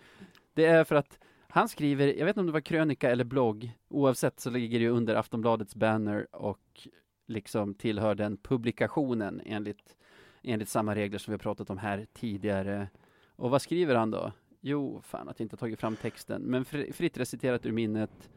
Det 0.55 0.65
är 0.65 0.85
för 0.85 0.95
att 0.95 1.19
han 1.49 1.69
skriver, 1.69 2.07
jag 2.07 2.25
vet 2.25 2.29
inte 2.29 2.41
om 2.41 2.47
det 2.47 2.53
var 2.53 2.61
krönika 2.61 3.11
eller 3.11 3.25
blogg, 3.25 3.71
oavsett 3.89 4.41
så 4.41 4.51
ligger 4.51 4.79
det 4.79 4.83
ju 4.83 4.91
under 4.91 5.15
Aftonbladets 5.15 5.75
banner 5.75 6.27
och 6.33 6.89
liksom 7.27 7.75
tillhör 7.75 8.15
den 8.15 8.37
publikationen 8.37 9.41
enligt, 9.47 9.97
enligt 10.43 10.69
samma 10.69 10.95
regler 10.95 11.19
som 11.19 11.31
vi 11.31 11.35
har 11.35 11.39
pratat 11.39 11.71
om 11.71 11.79
här 11.79 12.07
tidigare. 12.13 12.89
Och 13.37 13.51
vad 13.51 13.63
skriver 13.63 13.95
han 13.95 14.11
då? 14.11 14.33
Jo, 14.61 15.01
fan 15.05 15.29
att 15.29 15.41
jag 15.41 15.45
inte 15.45 15.55
har 15.55 15.59
tagit 15.59 15.81
fram 15.81 15.97
texten, 15.97 16.43
men 16.43 16.65
fri- 16.65 16.93
fritt 16.93 17.19
reciterat 17.19 17.67
ur 17.67 17.73
minnet. 17.73 18.31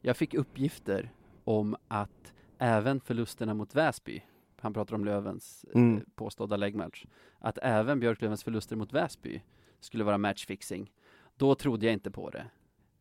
Jag 0.00 0.16
fick 0.16 0.34
uppgifter 0.34 1.10
om 1.44 1.76
att 1.88 2.32
även 2.62 3.00
förlusterna 3.00 3.54
mot 3.54 3.74
Väsby, 3.74 4.22
han 4.60 4.74
pratar 4.74 4.94
om 4.94 5.04
Lövens 5.04 5.64
eh, 5.74 5.80
Mm. 5.80 6.04
påstådda 6.14 6.56
läggmatch, 6.56 7.04
att 7.38 7.58
även 7.62 8.00
Björklövens 8.00 8.44
förluster 8.44 8.76
mot 8.76 8.92
Väsby 8.92 9.42
skulle 9.80 10.04
vara 10.04 10.18
matchfixing. 10.18 10.92
Då 11.36 11.54
trodde 11.54 11.86
jag 11.86 11.92
inte 11.92 12.10
på 12.10 12.30
det. 12.30 12.46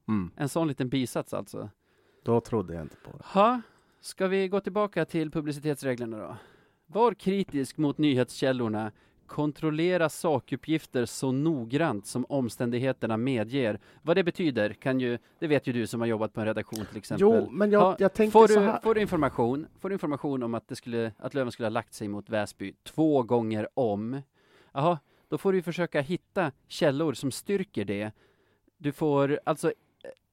Mm. 0.07 0.31
En 0.35 0.49
sån 0.49 0.67
liten 0.67 0.89
bisats 0.89 1.33
alltså. 1.33 1.69
Då 2.23 2.41
trodde 2.41 2.73
jag 2.73 2.81
inte 2.83 2.95
på 2.95 3.11
det. 3.17 3.23
Ha, 3.23 3.61
ska 3.99 4.27
vi 4.27 4.47
gå 4.47 4.59
tillbaka 4.59 5.05
till 5.05 5.31
publicitetsreglerna 5.31 6.17
då? 6.17 6.37
Var 6.87 7.13
kritisk 7.13 7.77
mot 7.77 7.97
nyhetskällorna. 7.97 8.91
Kontrollera 9.31 10.09
sakuppgifter 10.09 11.05
så 11.05 11.31
noggrant 11.31 12.05
som 12.05 12.25
omständigheterna 12.29 13.17
medger. 13.17 13.79
Vad 14.01 14.15
det 14.17 14.23
betyder 14.23 14.73
kan 14.73 14.99
ju, 14.99 15.17
det 15.39 15.47
vet 15.47 15.67
ju 15.67 15.73
du 15.73 15.87
som 15.87 15.99
har 16.01 16.07
jobbat 16.07 16.33
på 16.33 16.39
en 16.39 16.45
redaktion 16.45 16.85
till 16.85 16.97
exempel. 16.97 17.21
Jo, 17.21 17.49
men 17.51 17.71
jag, 17.71 17.81
Ja, 17.81 17.95
jag 17.99 18.13
tänkte 18.13 18.31
Får 18.31 18.47
så 18.47 18.59
du, 18.59 18.65
här. 18.65 18.79
får 18.79 18.95
du 18.95 19.01
information, 19.01 19.67
får 19.79 19.89
du 19.89 19.95
information 19.95 20.43
om 20.43 20.53
att, 20.53 20.67
det 20.67 20.75
skulle, 20.75 21.11
att 21.17 21.33
Löven 21.33 21.51
skulle 21.51 21.65
ha 21.65 21.69
lagt 21.71 21.93
sig 21.93 22.07
mot 22.07 22.29
Väsby 22.29 22.73
två 22.83 23.23
gånger 23.23 23.67
om, 23.73 24.21
jaha, 24.73 24.99
då 25.27 25.37
får 25.37 25.53
du 25.53 25.61
försöka 25.61 26.01
hitta 26.01 26.51
källor 26.67 27.13
som 27.13 27.31
styrker 27.31 27.85
det. 27.85 28.11
Du 28.77 28.91
får, 28.91 29.39
alltså, 29.43 29.73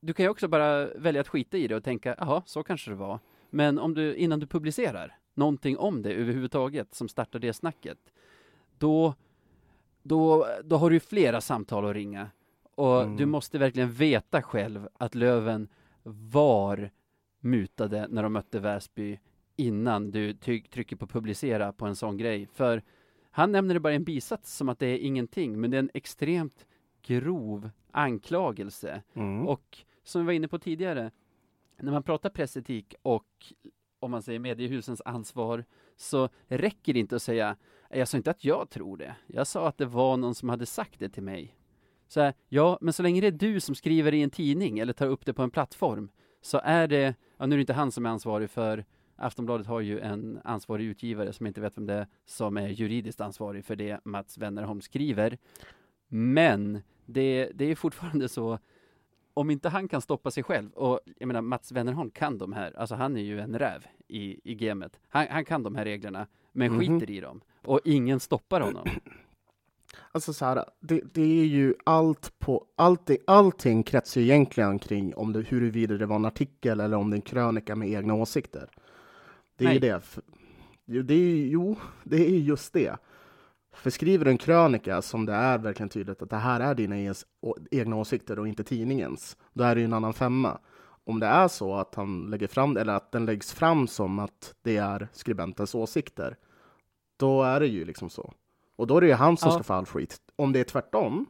du 0.00 0.12
kan 0.12 0.24
ju 0.24 0.30
också 0.30 0.48
bara 0.48 0.86
välja 0.86 1.20
att 1.20 1.28
skita 1.28 1.56
i 1.56 1.68
det 1.68 1.76
och 1.76 1.84
tänka, 1.84 2.14
jaha, 2.18 2.42
så 2.46 2.62
kanske 2.62 2.90
det 2.90 2.96
var. 2.96 3.18
Men 3.50 3.78
om 3.78 3.94
du, 3.94 4.14
innan 4.14 4.40
du 4.40 4.46
publicerar 4.46 5.18
någonting 5.34 5.78
om 5.78 6.02
det 6.02 6.12
överhuvudtaget, 6.12 6.94
som 6.94 7.08
startar 7.08 7.38
det 7.38 7.52
snacket, 7.52 7.98
då, 8.78 9.14
då, 10.02 10.46
då 10.64 10.76
har 10.76 10.90
du 10.90 11.00
flera 11.00 11.40
samtal 11.40 11.86
att 11.86 11.94
ringa. 11.94 12.30
Och 12.74 13.02
Mm. 13.02 13.16
du 13.16 13.26
måste 13.26 13.58
verkligen 13.58 13.92
veta 13.92 14.42
själv 14.42 14.88
att 14.98 15.14
Löven 15.14 15.68
var 16.02 16.90
mutade 17.40 18.06
när 18.10 18.22
de 18.22 18.32
mötte 18.32 18.60
Väsby 18.60 19.18
innan 19.56 20.10
du 20.10 20.32
trycker 20.34 20.96
på 20.96 21.06
publicera 21.06 21.72
på 21.72 21.86
en 21.86 21.96
sån 21.96 22.16
grej. 22.16 22.46
För 22.52 22.82
han 23.30 23.52
nämner 23.52 23.74
det 23.74 23.80
bara 23.80 23.92
i 23.92 23.96
en 23.96 24.04
bisats 24.04 24.56
som 24.56 24.68
att 24.68 24.78
det 24.78 24.86
är 24.86 24.98
ingenting, 24.98 25.60
men 25.60 25.70
det 25.70 25.76
är 25.76 25.78
en 25.82 25.90
extremt 25.94 26.66
grov 27.02 27.70
anklagelse. 27.90 29.02
Mm. 29.14 29.48
Och 29.48 29.78
som 30.04 30.20
vi 30.20 30.26
var 30.26 30.32
inne 30.32 30.48
på 30.48 30.58
tidigare, 30.58 31.10
när 31.80 31.92
man 31.92 32.02
pratar 32.02 32.30
pressetik 32.30 32.94
och 33.02 33.52
om 34.00 34.10
man 34.10 34.22
säger 34.22 34.38
mediehusens 34.38 35.02
ansvar, 35.04 35.64
så 35.96 36.28
räcker 36.48 36.92
det 36.92 37.00
inte 37.00 37.16
att 37.16 37.22
säga, 37.22 37.56
jag 37.90 38.08
sa 38.08 38.16
inte 38.16 38.30
att 38.30 38.44
jag 38.44 38.70
tror 38.70 38.96
det, 38.96 39.16
jag 39.26 39.46
sa 39.46 39.68
att 39.68 39.78
det 39.78 39.86
var 39.86 40.16
någon 40.16 40.34
som 40.34 40.48
hade 40.48 40.66
sagt 40.66 40.98
det 40.98 41.08
till 41.08 41.22
mig. 41.22 41.54
Så 42.08 42.20
här, 42.20 42.34
ja, 42.48 42.78
men 42.80 42.92
så 42.92 43.02
länge 43.02 43.20
det 43.20 43.26
är 43.26 43.30
du 43.30 43.60
som 43.60 43.74
skriver 43.74 44.14
i 44.14 44.22
en 44.22 44.30
tidning 44.30 44.78
eller 44.78 44.92
tar 44.92 45.06
upp 45.06 45.26
det 45.26 45.34
på 45.34 45.42
en 45.42 45.50
plattform, 45.50 46.10
så 46.40 46.60
är 46.64 46.88
det, 46.88 47.14
ja 47.36 47.46
nu 47.46 47.54
är 47.54 47.58
det 47.58 47.60
inte 47.60 47.72
han 47.72 47.92
som 47.92 48.06
är 48.06 48.10
ansvarig 48.10 48.50
för 48.50 48.84
Aftonbladet 49.20 49.66
har 49.66 49.80
ju 49.80 50.00
en 50.00 50.40
ansvarig 50.44 50.84
utgivare 50.84 51.32
som 51.32 51.46
inte 51.46 51.60
vet 51.60 51.76
vem 51.76 51.86
det 51.86 51.94
är, 51.94 52.06
som 52.24 52.56
är 52.56 52.68
juridiskt 52.68 53.20
ansvarig 53.20 53.64
för 53.64 53.76
det 53.76 54.00
Mats 54.04 54.38
Wennerholm 54.38 54.80
skriver. 54.80 55.38
Men 56.08 56.82
det, 57.06 57.50
det 57.54 57.64
är 57.64 57.74
fortfarande 57.74 58.28
så, 58.28 58.58
om 59.38 59.50
inte 59.50 59.68
han 59.68 59.88
kan 59.88 60.00
stoppa 60.00 60.30
sig 60.30 60.42
själv, 60.42 60.70
och 60.72 61.00
jag 61.18 61.26
menar 61.26 61.40
Mats 61.40 61.72
Wennerholm 61.72 62.10
kan 62.10 62.38
de 62.38 62.52
här, 62.52 62.72
alltså 62.78 62.94
han 62.94 63.16
är 63.16 63.20
ju 63.22 63.40
en 63.40 63.58
räv 63.58 63.86
i, 64.08 64.50
i 64.52 64.54
gamet. 64.54 65.00
Han, 65.08 65.26
han 65.30 65.44
kan 65.44 65.62
de 65.62 65.74
här 65.76 65.84
reglerna, 65.84 66.26
men 66.52 66.72
Mhm. 66.72 66.80
skiter 66.80 67.10
i 67.10 67.20
dem. 67.20 67.40
Och 67.64 67.80
ingen 67.84 68.20
stoppar 68.20 68.60
honom. 68.60 68.86
Alltså 70.12 70.32
så 70.32 70.44
här, 70.44 70.64
det, 70.80 71.00
det 71.14 71.40
är 71.40 71.44
ju 71.44 71.74
allt 71.84 72.38
på, 72.38 72.64
allting, 72.76 73.16
allting 73.26 73.82
kretsar 73.82 74.20
ju 74.20 74.26
egentligen 74.26 74.78
kring 74.78 75.14
om 75.14 75.32
det, 75.32 75.40
huruvida 75.40 75.94
det 75.96 76.06
var 76.06 76.16
en 76.16 76.24
artikel 76.24 76.80
eller 76.80 76.96
om 76.96 77.10
det 77.10 77.14
är 77.14 77.18
en 77.18 77.22
krönika 77.22 77.76
med 77.76 77.88
egna 77.88 78.14
åsikter. 78.14 78.68
Det 79.56 79.64
är 79.64 79.68
ju 79.72 79.80
Nej. 79.80 79.90
det. 79.90 79.96
F- 79.96 80.18
Jo, 80.86 81.02
det 81.02 81.14
är, 81.14 81.18
ju- 81.18 81.48
jo, 81.48 81.76
det 82.04 82.16
är 82.26 82.30
ju 82.30 82.38
just 82.38 82.72
det. 82.72 82.96
För 83.78 83.90
skriver 83.90 84.24
du 84.24 84.30
en 84.30 84.38
krönika 84.38 85.02
som 85.02 85.26
det 85.26 85.32
är 85.32 85.58
verkligen 85.58 85.88
tydligt 85.88 86.22
att 86.22 86.30
det 86.30 86.36
här 86.36 86.60
är 86.60 86.74
dina 86.74 87.14
egna 87.70 87.96
åsikter 87.96 88.38
och 88.38 88.48
inte 88.48 88.64
tidningens, 88.64 89.36
då 89.52 89.64
är 89.64 89.74
det 89.74 89.80
ju 89.80 89.84
en 89.84 89.92
annan 89.92 90.12
femma. 90.14 90.58
Om 91.04 91.20
det 91.20 91.26
är 91.26 91.48
så 91.48 91.74
att 91.74 91.94
han 91.94 92.30
lägger 92.30 92.46
fram 92.46 92.76
eller 92.76 92.92
att 92.92 93.12
den 93.12 93.26
läggs 93.26 93.52
fram 93.52 93.86
som 93.86 94.18
att 94.18 94.54
det 94.62 94.76
är 94.76 95.08
skribentens 95.12 95.74
åsikter, 95.74 96.36
då 97.16 97.42
är 97.42 97.60
det 97.60 97.66
ju 97.66 97.84
liksom 97.84 98.10
så. 98.10 98.32
Och 98.76 98.86
då 98.86 98.96
är 98.96 99.00
det 99.00 99.06
ju 99.06 99.12
han 99.12 99.36
som 99.36 99.48
Ja. 99.48 99.54
ska 99.54 99.62
få 99.62 99.72
all 99.74 99.86
skit. 99.86 100.18
Om 100.36 100.52
det 100.52 100.60
är 100.60 100.64
tvärtom, 100.64 101.26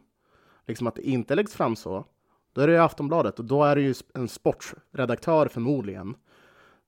liksom 0.67 0.87
att 0.87 0.95
det 0.95 1.03
inte 1.09 1.35
läggs 1.35 1.55
fram 1.55 1.77
så, 1.77 2.05
då 2.53 2.61
är 2.61 2.67
det 2.67 2.73
ju 2.73 2.79
Aftonbladet 2.79 3.39
och 3.39 3.45
då 3.45 3.65
är 3.65 3.77
det 3.77 3.83
ju 3.83 3.95
en 4.15 4.29
sportredaktör 4.29 5.49
förmodligen 5.49 6.15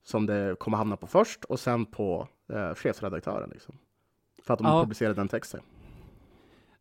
som 0.03 0.25
det 0.25 0.55
kommer 0.59 0.77
hamna 0.77 0.97
på 0.97 1.07
först 1.07 1.43
och 1.43 1.59
sen 1.59 1.85
på 1.85 2.27
eh, 2.53 2.73
chefredaktören. 2.75 3.49
Liksom. 3.49 3.75
För 4.43 4.53
att 4.53 4.59
de 4.59 4.67
Ja. 4.67 4.81
publicerar 4.83 5.13
den 5.13 5.27
texten. 5.27 5.61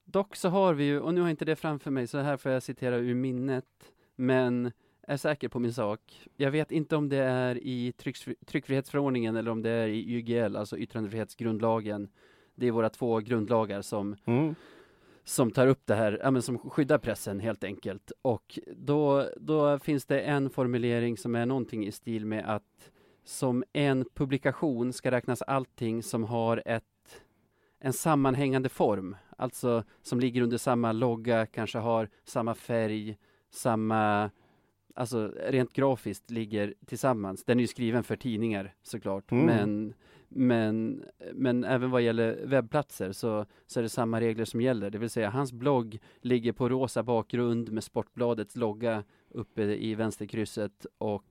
Dock 0.05 0.37
så 0.37 0.49
har 0.49 0.75
vi 0.75 0.85
ju, 0.85 1.01
och 1.01 1.15
nu 1.15 1.21
har 1.21 1.29
jag 1.29 1.33
inte 1.33 1.45
det 1.45 1.57
framför 1.57 1.91
mig, 1.91 2.07
så 2.07 2.19
här 2.19 2.37
får 2.37 2.53
jag 2.53 2.63
citera 2.63 2.97
ur 2.97 3.15
minnet, 3.15 3.65
men 4.17 4.73
är 5.03 5.17
säker 5.17 5.49
på 5.49 5.59
min 5.59 5.73
sak. 5.73 6.29
Jag 6.37 6.51
vet 6.51 6.73
inte 6.73 6.97
om 6.97 7.09
det 7.09 7.17
är 7.17 7.59
i 7.59 7.91
trycksfri- 7.99 8.45
tryckfrihetsförordningen 8.47 9.37
eller 9.37 9.51
om 9.51 9.63
det 9.63 9.71
är 9.71 9.89
i 9.89 10.15
YGL, 10.15 10.57
alltså 10.57 10.79
yttrandefrihetsgrundlagen. 10.79 12.09
Det 12.55 12.67
är 12.67 12.71
våra 12.71 12.89
två 12.91 13.19
grundlagar 13.19 13.83
som, 13.83 14.17
Mm. 14.25 14.55
som 15.25 15.51
tar 15.51 15.67
upp 15.67 15.83
det 15.87 15.95
här, 15.95 16.21
ja, 16.23 16.31
men 16.31 16.43
som 16.43 16.59
skyddar 16.59 16.99
pressen 16.99 17.41
helt 17.41 17.65
enkelt. 17.65 18.13
Och 18.23 18.59
då, 18.77 19.27
då 19.37 19.79
finns 19.79 20.07
det 20.07 20.21
en 20.21 20.51
formulering 20.51 21.17
som 21.17 21.35
är 21.35 21.47
någonting 21.47 21.87
i 21.87 21.93
stil 21.93 22.27
med 22.27 22.45
att 22.55 22.91
som 23.25 23.65
en 23.73 24.05
publikation 24.15 24.93
ska 24.93 25.11
räknas 25.11 25.43
allting 25.43 26.03
som 26.03 26.25
har 26.25 26.63
ett, 26.67 26.85
en 27.81 27.93
sammanhängande 27.93 28.69
form, 28.69 29.17
alltså 29.37 29.85
som 30.03 30.21
ligger 30.21 30.43
under 30.43 30.59
samma 30.59 30.93
logga, 30.93 31.47
kanske 31.47 31.79
har 31.79 32.09
samma 32.25 32.55
färg, 32.55 33.17
samma, 33.51 34.31
alltså 34.95 35.33
rent 35.47 35.73
grafiskt 35.73 36.31
ligger 36.31 36.75
tillsammans. 36.87 37.45
Den 37.45 37.59
är 37.59 37.63
ju 37.63 37.67
skriven 37.67 38.03
för 38.03 38.17
tidningar 38.17 38.75
såklart, 38.83 39.31
Mm. 39.33 39.47
men, 39.47 39.95
men, 40.29 41.05
men 41.35 41.65
även 41.65 41.91
vad 41.91 42.03
gäller 42.03 42.47
webbplatser 42.47 43.13
så, 43.13 43.47
så 43.67 43.81
är 43.81 43.83
det 43.83 43.89
samma 43.89 44.21
regler 44.21 44.45
som 44.45 44.61
gäller, 44.61 44.91
det 44.91 44.99
vill 44.99 45.11
säga 45.11 45.31
hans 45.31 45.53
blogg 45.53 45.99
ligger 46.21 46.53
på 46.53 46.69
rosa 46.69 47.03
bakgrund 47.03 47.73
med 47.73 47.85
Sportbladets 47.85 48.57
logga 48.57 49.05
uppe 49.31 49.63
i 49.63 49.95
vänsterkrysset 49.95 50.87
och, 50.99 51.25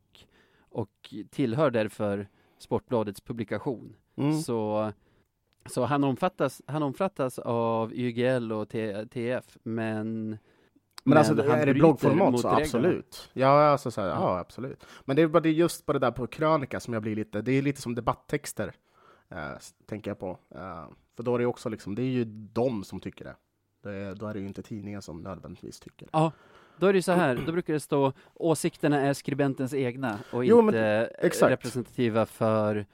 och 0.59 1.13
tillhör 1.29 1.71
därför 1.71 2.27
Sportbladets 2.57 3.21
publikation. 3.21 3.95
Mm. 4.15 4.33
Så, 4.33 4.91
så 5.69 5.85
han, 5.85 6.03
omfattas, 6.03 6.61
han 6.67 6.83
omfattas 6.83 7.39
av 7.39 7.93
YGL 7.93 8.51
och 8.51 8.69
TF, 9.09 9.57
men 9.63 10.37
Men, 11.03 11.17
alltså, 11.17 11.33
han 11.33 11.59
är 11.59 11.65
det 11.65 11.73
bloggformat 11.73 12.39
så 12.39 12.47
absolut. 12.47 13.29
Ja, 13.33 13.65
alltså, 13.65 13.91
så 13.91 14.01
här, 14.01 14.07
ja, 14.07 14.39
absolut. 14.39 14.85
Men 15.05 15.15
det 15.15 15.21
är 15.21 15.27
bara 15.27 15.39
det 15.39 15.51
just 15.51 15.85
på 15.85 15.93
det 15.93 15.99
där 15.99 16.11
på 16.11 16.27
krönika 16.27 16.79
som 16.79 16.93
jag 16.93 17.03
blir 17.03 17.15
lite, 17.15 17.41
det 17.41 17.51
är 17.51 17.61
lite 17.61 17.81
som 17.81 17.95
debatttexter, 17.95 18.73
eh, 19.29 19.37
tänker 19.85 20.11
jag 20.11 20.19
på. 20.19 20.37
Eh, 20.55 20.85
för 21.15 21.23
då 21.23 21.35
är 21.35 21.39
det 21.39 21.45
också 21.45 21.69
liksom, 21.69 21.95
det 21.95 22.01
är 22.01 22.05
ju 22.05 22.25
de 22.53 22.83
som 22.83 22.99
tycker 22.99 23.25
det. 23.25 23.35
det 23.83 23.95
är, 23.95 24.15
då 24.15 24.27
är 24.27 24.33
det 24.33 24.39
ju 24.39 24.47
inte 24.47 24.61
tidningen 24.61 25.01
som 25.01 25.21
nödvändigtvis 25.21 25.79
tycker 25.79 26.05
det. 26.05 26.09
Ja, 26.13 26.31
då 26.77 26.87
är 26.87 26.93
det 26.93 27.01
så 27.01 27.11
här, 27.11 27.39
då 27.45 27.51
brukar 27.51 27.73
det 27.73 27.79
stå 27.79 28.13
åsikterna 28.33 29.01
är 29.01 29.13
skribentens 29.13 29.73
egna 29.73 30.19
och 30.31 30.45
Jo, 30.45 30.61
men 30.61 30.75
inte 30.75 31.11
exakt. 31.19 31.51
representativa 31.51 32.25
för, 32.25 32.85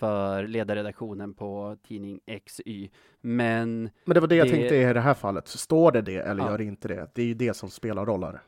för 0.00 0.46
ledarredaktionen 0.46 1.34
på 1.34 1.76
tidning 1.88 2.20
XY. 2.46 2.90
Men 3.20 3.90
Men 4.04 4.14
det 4.14 4.20
var 4.20 4.28
det 4.28 4.36
jag 4.36 4.46
Det- 4.46 4.50
tänkte 4.52 4.76
i 4.76 4.92
det 4.92 5.00
här 5.00 5.14
fallet. 5.14 5.48
Så 5.48 5.58
står 5.58 5.92
det 5.92 6.02
det 6.02 6.16
eller 6.16 6.42
Ja. 6.44 6.50
gör 6.50 6.58
det 6.58 6.64
inte 6.64 6.88
det? 6.88 7.10
Det 7.14 7.22
är 7.22 7.26
ju 7.26 7.34
det 7.34 7.54
som 7.54 7.70
spelar 7.70 8.06
roll 8.06 8.24
här. 8.24 8.40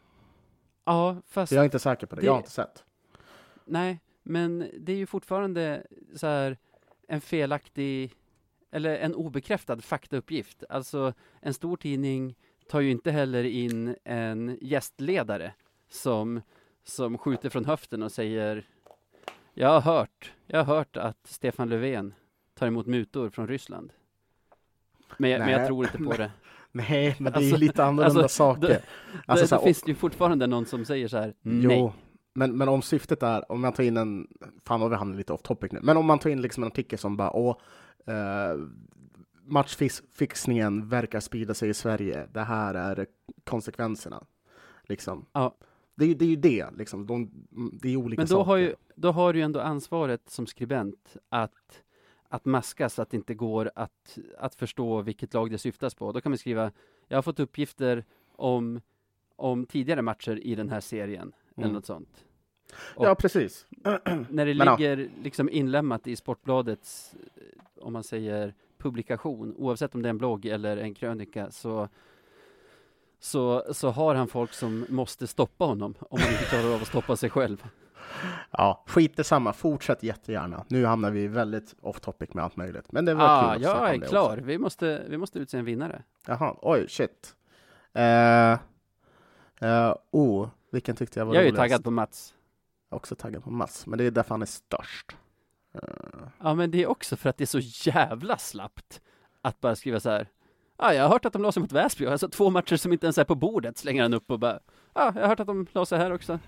ja, 0.85 1.16
fast 1.29 1.53
jag 1.53 1.61
är 1.61 1.65
inte 1.65 1.79
säker 1.79 2.07
på 2.07 2.15
det. 2.16 2.20
Det- 2.23 2.27
Jag 2.27 2.33
har 2.33 2.39
inte 2.39 2.51
sett. 2.51 2.85
nej, 3.65 4.01
men 4.23 4.70
det 4.79 4.93
är 4.93 4.97
ju 4.97 5.07
fortfarande 5.07 5.87
så 6.15 6.27
här 6.27 6.57
en 7.09 7.20
felaktig 7.20 8.12
eller 8.70 8.97
en 8.97 9.15
obekräftad 9.15 9.81
faktauppgift. 9.81 10.65
Alltså 10.69 11.12
en 11.41 11.55
stor 11.55 11.77
tidning 11.77 12.35
tar 12.69 12.81
ju 12.81 12.91
inte 12.91 13.11
heller 13.11 13.45
in 13.45 13.97
en 14.05 14.59
gästledare 14.61 15.55
som, 15.89 16.41
som 16.85 17.19
skjuter 17.19 17.49
från 17.51 17.65
höften 17.65 18.03
och 18.03 18.12
säger 18.12 18.66
Jag 19.55 19.69
har 19.69 19.81
hört, 19.81 20.33
jag 20.47 20.65
har 20.65 20.74
hört 20.77 20.97
att 20.97 21.19
Stefan 21.27 21.69
Löfven 21.69 22.15
tar 22.55 22.66
emot 22.66 22.87
mutor 22.87 23.31
från 23.31 23.49
Ryssland. 23.49 23.93
Men 25.19 25.31
jag, 25.31 25.39
men 25.41 25.49
jag 25.51 25.66
tror 25.66 25.85
inte 25.87 25.99
på 25.99 26.12
det. 26.12 26.31
Nej, 26.73 27.16
men 27.19 27.33
det 27.33 27.39
är 27.39 27.41
ju 27.41 27.47
Alltså- 27.47 27.61
lite 27.61 27.85
annorlunda 27.85 28.23
alltså, 28.23 28.37
saker. 28.37 28.61
det- 28.69 28.83
Alltså, 29.27 29.45
det, 29.45 29.49
så 29.49 29.57
här, 29.57 29.62
finns 29.65 29.83
det 29.83 29.91
ju 29.91 29.95
fortfarande 29.95 30.47
någon 30.47 30.66
som 30.66 30.85
säger 30.85 31.09
så 31.09 31.16
här, 31.19 31.35
Jo, 31.43 31.69
nej. 31.69 31.93
men, 32.35 32.57
men 32.57 32.69
om 32.69 32.83
syftet 32.83 33.23
är, 33.23 33.53
om 33.53 33.65
jag 33.65 33.74
tar 33.74 33.83
in 33.85 33.97
en, 33.97 34.29
fan 34.65 34.81
vad 34.81 34.91
vi 34.91 34.97
hamnar 34.97 35.16
lite 35.16 35.33
off 35.33 35.43
topic 35.43 35.73
nu, 35.73 35.81
men 35.83 35.97
om 35.97 36.07
man 36.07 36.19
tar 36.19 36.31
in 36.31 36.43
liksom 36.43 36.62
en 36.62 36.66
artikel 36.66 36.99
som 36.99 37.16
bara, 37.16 37.31
åh, 37.31 37.57
eh, 38.07 38.57
matchfixningen 39.45 40.89
verkar 40.89 41.20
sprida 41.20 41.55
sig 41.55 41.69
i 41.69 41.74
Sverige, 41.74 42.27
det 42.33 42.41
här 42.43 42.74
är 42.74 43.07
konsekvenserna. 43.45 44.24
Liksom. 44.83 45.27
Ja. 45.33 45.55
Det, 45.94 46.05
är- 46.05 46.14
det 46.14 46.24
är 46.24 46.28
ju 46.28 46.36
det, 46.36 46.66
liksom. 46.77 47.06
De, 47.06 47.31
det 47.73 47.89
är 47.89 47.97
olika 47.97 48.20
Men 48.20 48.27
då 48.27 48.35
saker. 48.35 48.44
har, 48.47 48.56
ju, 48.56 48.74
då 48.94 49.10
har 49.12 49.32
du 49.32 49.39
ju 49.39 49.44
ändå 49.44 49.60
ansvaret 49.60 50.31
som 50.31 50.47
skribent 50.47 51.16
att, 51.28 51.82
att 52.28 52.44
maska 52.44 52.89
så 52.89 53.02
att 53.02 53.10
det 53.10 53.16
inte 53.16 53.35
går 53.35 53.70
att, 53.74 54.19
att 54.39 54.55
förstå 54.55 55.02
vilket 55.02 55.35
lag 55.35 55.51
det 55.51 55.59
syftas 55.59 55.94
på. 55.94 56.12
Då 56.12 56.20
kan 56.20 56.31
man 56.32 56.39
skriva, 56.39 56.73
jag 57.09 57.16
har 57.16 57.23
fått 57.23 57.40
uppgifter 57.40 58.05
om, 58.36 58.81
om 59.36 59.66
tidigare 59.66 60.02
matcher 60.02 60.39
i 60.43 60.55
den 60.55 60.69
här 60.69 60.81
serien, 60.81 61.32
eller 61.56 61.64
Mm. 61.66 61.74
något 61.74 61.86
sånt. 61.86 62.24
och- 62.97 63.06
Ja, 63.06 63.14
precis. 63.14 63.66
När 64.28 64.47
det 64.47 64.55
Men 64.55 64.77
ligger 64.78 65.09
liksom 65.23 65.48
inlämnat 65.51 66.06
i 66.06 66.16
Sportbladets, 66.16 67.14
eh, 67.36 67.85
om 67.85 67.93
man 67.93 68.05
säger 68.05 68.55
publikation, 68.78 69.55
oavsett 69.59 69.94
om 69.94 70.02
det 70.02 70.09
är 70.09 70.10
en 70.10 70.19
blogg 70.19 70.47
eller 70.47 70.77
en 70.77 70.94
krönika, 70.94 71.51
så 71.51 71.89
så, 73.24 73.65
så 73.74 73.90
har 73.90 74.15
han 74.15 74.28
folk 74.28 74.53
som 74.53 74.86
måste 74.89 75.27
stoppa 75.27 75.65
honom 75.65 75.94
om 76.11 76.20
han 76.20 76.31
inte 76.32 76.44
klarar 76.44 76.74
av 76.74 76.82
att 76.82 76.89
stoppa 76.89 77.16
sig 77.16 77.31
själv. 77.31 77.66
Ja, 78.51 78.85
skit 78.86 79.27
samma. 79.27 79.53
Fortsätt 79.53 80.03
jättegärna. 80.03 80.65
Nu 80.69 80.85
hamnar 80.86 81.11
vi 81.11 81.28
väldigt 81.28 81.74
off 81.81 82.01
topic 82.01 82.35
med 82.35 82.44
allt 82.44 82.57
möjligt. 82.57 82.93
Men 82.93 83.05
det 83.05 83.15
var 83.15 83.24
Ah, 83.24 83.55
kul 83.55 83.57
att 83.57 83.62
jag 83.62 83.94
är 83.94 83.99
klar. 84.09 84.32
Också. 84.32 84.44
Vi 84.44 84.59
måste, 84.59 85.03
vi 85.09 85.19
måste 85.19 85.39
utse 85.39 85.59
en 85.59 85.65
vinnare. 85.65 86.03
Jaha, 86.27 86.57
oj, 86.62 86.86
shit. 86.89 87.35
Eh, 87.93 88.53
eh, 89.61 89.94
oh, 90.11 90.49
vilken 90.70 90.97
tyckte 90.97 91.19
jag 91.20 91.27
var 91.27 91.35
Jag 91.35 91.43
är 91.43 91.51
ju 91.51 91.57
taggad 91.57 91.85
på 91.85 91.90
Mats. 91.90 92.35
Jag 92.89 92.97
är 92.97 92.99
också 93.01 93.15
taggad 93.15 93.44
på 93.44 93.51
Mats, 93.51 93.86
men 93.86 93.99
det 93.99 94.05
är 94.05 94.11
därför 94.11 94.35
han 94.35 94.43
är 94.43 94.47
störst. 94.47 95.16
Eh, 95.74 95.81
Ja, 96.43 96.55
men 96.55 96.70
det 96.70 96.82
är 96.82 96.86
också 96.86 97.16
för 97.16 97.31
att 97.31 97.36
det 97.36 97.44
är 97.44 97.61
så 97.62 97.90
jävla 97.90 98.39
slappt 98.39 99.01
att 99.43 99.61
bara 99.61 99.77
skriva 99.77 100.01
så 100.01 100.11
här. 100.11 100.28
Ja, 100.82 100.94
jag 100.94 101.02
har 101.02 101.09
hört 101.10 101.24
att 101.24 101.32
de 101.32 101.42
la 101.42 101.52
sig 101.52 101.60
mot 101.60 101.72
Väsby. 101.72 102.06
Alltså 102.06 102.28
två 102.28 102.50
matcher 102.50 102.76
som 102.76 102.92
inte 102.92 103.06
ens 103.06 103.18
är 103.18 103.24
på 103.24 103.34
bordet 103.34 103.78
slänger 103.78 104.02
han 104.02 104.14
upp 104.14 104.30
och 104.30 104.38
bara. 104.38 104.59
Ja, 104.94 105.12
jag 105.14 105.22
har 105.22 105.28
hört 105.28 105.40
att 105.40 105.46
de 105.46 105.66
la 105.72 105.86
sig 105.86 105.98
här 105.98 106.12
också. 106.12 106.38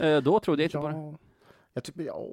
Eh, 0.00 0.16
då 0.22 0.40
trodde 0.40 0.62
jag 0.62 0.66
inte 0.66 0.78
på 0.78 0.88
det. 0.88 0.94
ja, 0.94 1.14
jag, 1.74 1.84
typ, 1.84 1.94
ja, 1.98 2.26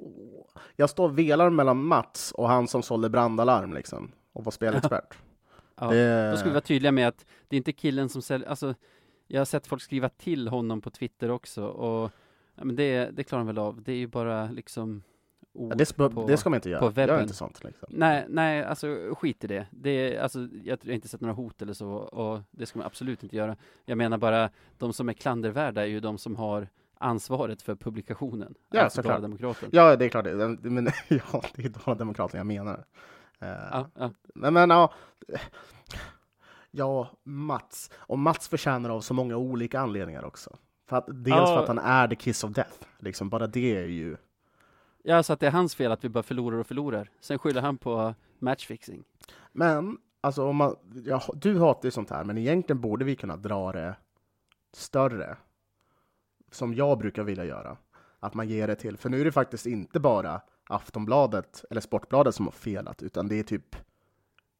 jag 0.76 0.90
står 0.90 1.04
och 1.04 1.18
velar 1.18 1.50
mellan 1.50 1.84
Mats 1.84 2.32
och 2.32 2.48
han 2.48 2.68
som 2.68 2.82
sålde 2.82 3.08
brandalarm 3.10 3.72
liksom, 3.72 4.12
och 4.32 4.44
var 4.44 4.52
spelexpert. 4.52 5.18
Ja, 5.80 5.90
Det- 5.90 6.30
Då 6.30 6.36
ska 6.36 6.44
vi 6.46 6.50
vara 6.50 6.60
tydliga 6.60 6.92
med 6.92 7.08
att 7.08 7.26
det 7.48 7.56
är 7.56 7.58
inte 7.58 7.72
killen 7.72 8.08
som 8.08 8.22
säljer, 8.22 8.48
alltså 8.48 8.74
jag 9.26 9.40
har 9.40 9.44
sett 9.44 9.66
folk 9.66 9.82
skriva 9.82 10.08
till 10.08 10.48
honom 10.48 10.80
på 10.80 10.90
Twitter 10.90 11.30
också 11.30 11.64
och 11.66 12.10
ja, 12.54 12.64
men 12.64 12.76
det, 12.76 13.10
det 13.10 13.24
klarar 13.24 13.40
han 13.40 13.46
väl 13.46 13.58
av. 13.58 13.82
Det 13.82 13.92
är 13.92 13.96
ju 13.96 14.06
bara 14.06 14.50
liksom 14.50 15.02
ord 15.58 15.72
Ja, 15.72 15.76
det, 15.76 15.86
ska, 15.86 16.08
på, 16.10 16.26
det 16.26 16.36
ska 16.36 16.50
man 16.50 16.56
inte 16.56 16.70
göra. 16.70 16.80
på 16.80 16.86
Gör 16.86 16.90
webben. 16.92 17.22
inte 17.22 17.34
sånt. 17.34 17.64
Liksom. 17.64 17.88
Nej, 17.90 18.26
nej, 18.28 18.64
alltså 18.64 18.86
skit 19.18 19.44
i 19.44 19.46
det. 19.46 19.66
det 19.70 19.90
är, 19.90 20.22
alltså, 20.22 20.48
jag 20.64 20.78
har 20.84 20.90
inte 20.92 21.08
sett 21.08 21.20
några 21.20 21.34
hot 21.34 21.62
eller 21.62 21.72
så 21.72 21.90
och 21.92 22.40
det 22.50 22.66
ska 22.66 22.78
man 22.78 22.86
absolut 22.86 23.22
inte 23.22 23.36
göra. 23.36 23.56
Jag 23.84 23.98
menar 23.98 24.18
bara, 24.18 24.50
de 24.78 24.92
som 24.92 25.08
är 25.08 25.12
klandervärda 25.12 25.82
är 25.82 25.86
ju 25.86 26.00
de 26.00 26.18
som 26.18 26.36
har 26.36 26.68
ansvaret 27.00 27.62
för 27.62 27.74
publikationen. 27.76 28.54
Ja, 28.70 28.80
alltså 28.82 28.96
såklart. 28.96 29.14
Dala-Demokraten. 29.16 29.68
Ja, 29.72 29.96
det 29.96 30.04
är 30.04 30.08
klart. 30.08 30.24
Det. 30.24 30.34
Men 30.70 30.84
ja, 31.08 31.42
det 31.54 31.64
är 31.64 31.72
då 31.86 31.94
demokraten 31.94 32.38
jag 32.38 32.46
menar. 32.46 32.84
Eh, 33.40 33.48
Ja, 33.48 33.90
ja. 33.98 34.10
Men, 34.34 34.54
men 34.54 34.70
ja, 34.70 34.92
ja, 36.70 37.10
Mats. 37.24 37.90
Och 37.96 38.18
Mats 38.18 38.48
förtjänar 38.48 38.90
av 38.90 39.00
så 39.00 39.14
många 39.14 39.36
olika 39.36 39.80
anledningar 39.80 40.24
också. 40.24 40.56
För 40.88 40.96
att, 40.96 41.04
dels 41.08 41.28
Ja. 41.36 41.46
för 41.46 41.62
att 41.62 41.68
han 41.68 41.78
är 41.78 42.08
the 42.08 42.14
kiss 42.14 42.44
of 42.44 42.50
death. 42.50 42.74
Liksom, 42.98 43.28
bara 43.28 43.46
det 43.46 43.76
är 43.76 43.84
ju... 43.88 44.16
ja, 45.08 45.22
så 45.22 45.32
att 45.32 45.40
det 45.40 45.46
är 45.46 45.50
hans 45.50 45.74
fel 45.74 45.92
att 45.92 46.04
vi 46.04 46.08
bara 46.08 46.22
förlorar 46.22 46.58
och 46.58 46.66
förlorar. 46.66 47.10
Sen 47.20 47.38
skyller 47.38 47.60
han 47.60 47.78
på 47.78 48.14
matchfixing. 48.38 49.04
Men, 49.52 49.98
alltså 50.20 50.44
om 50.44 50.56
man... 50.56 50.76
Ja, 51.04 51.22
du 51.34 51.58
hatar 51.58 51.86
ju 51.86 51.90
sånt 51.90 52.10
här, 52.10 52.24
men 52.24 52.38
egentligen 52.38 52.80
borde 52.80 53.04
vi 53.04 53.16
kunna 53.16 53.36
dra 53.36 53.72
det 53.72 53.96
större. 54.72 55.36
Som 56.50 56.74
jag 56.74 56.98
brukar 56.98 57.22
vilja 57.22 57.44
göra. 57.44 57.76
Att 58.20 58.34
man 58.34 58.48
ger 58.48 58.66
det 58.66 58.74
till... 58.74 58.96
För 58.96 59.08
nu 59.08 59.20
är 59.20 59.24
det 59.24 59.32
faktiskt 59.32 59.66
inte 59.66 60.00
bara 60.00 60.40
Aftonbladet 60.68 61.64
eller 61.70 61.80
Sportbladet 61.80 62.34
som 62.34 62.46
har 62.46 62.52
felat, 62.52 63.02
utan 63.02 63.28
det 63.28 63.38
är 63.38 63.42
typ 63.42 63.76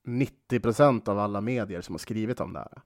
90 0.05 0.61
procent 0.61 1.09
av 1.09 1.19
alla 1.19 1.41
medier 1.41 1.81
som 1.81 1.95
har 1.95 1.99
skrivit 1.99 2.41
om 2.41 2.53
det 2.53 2.59
här. 2.59 2.83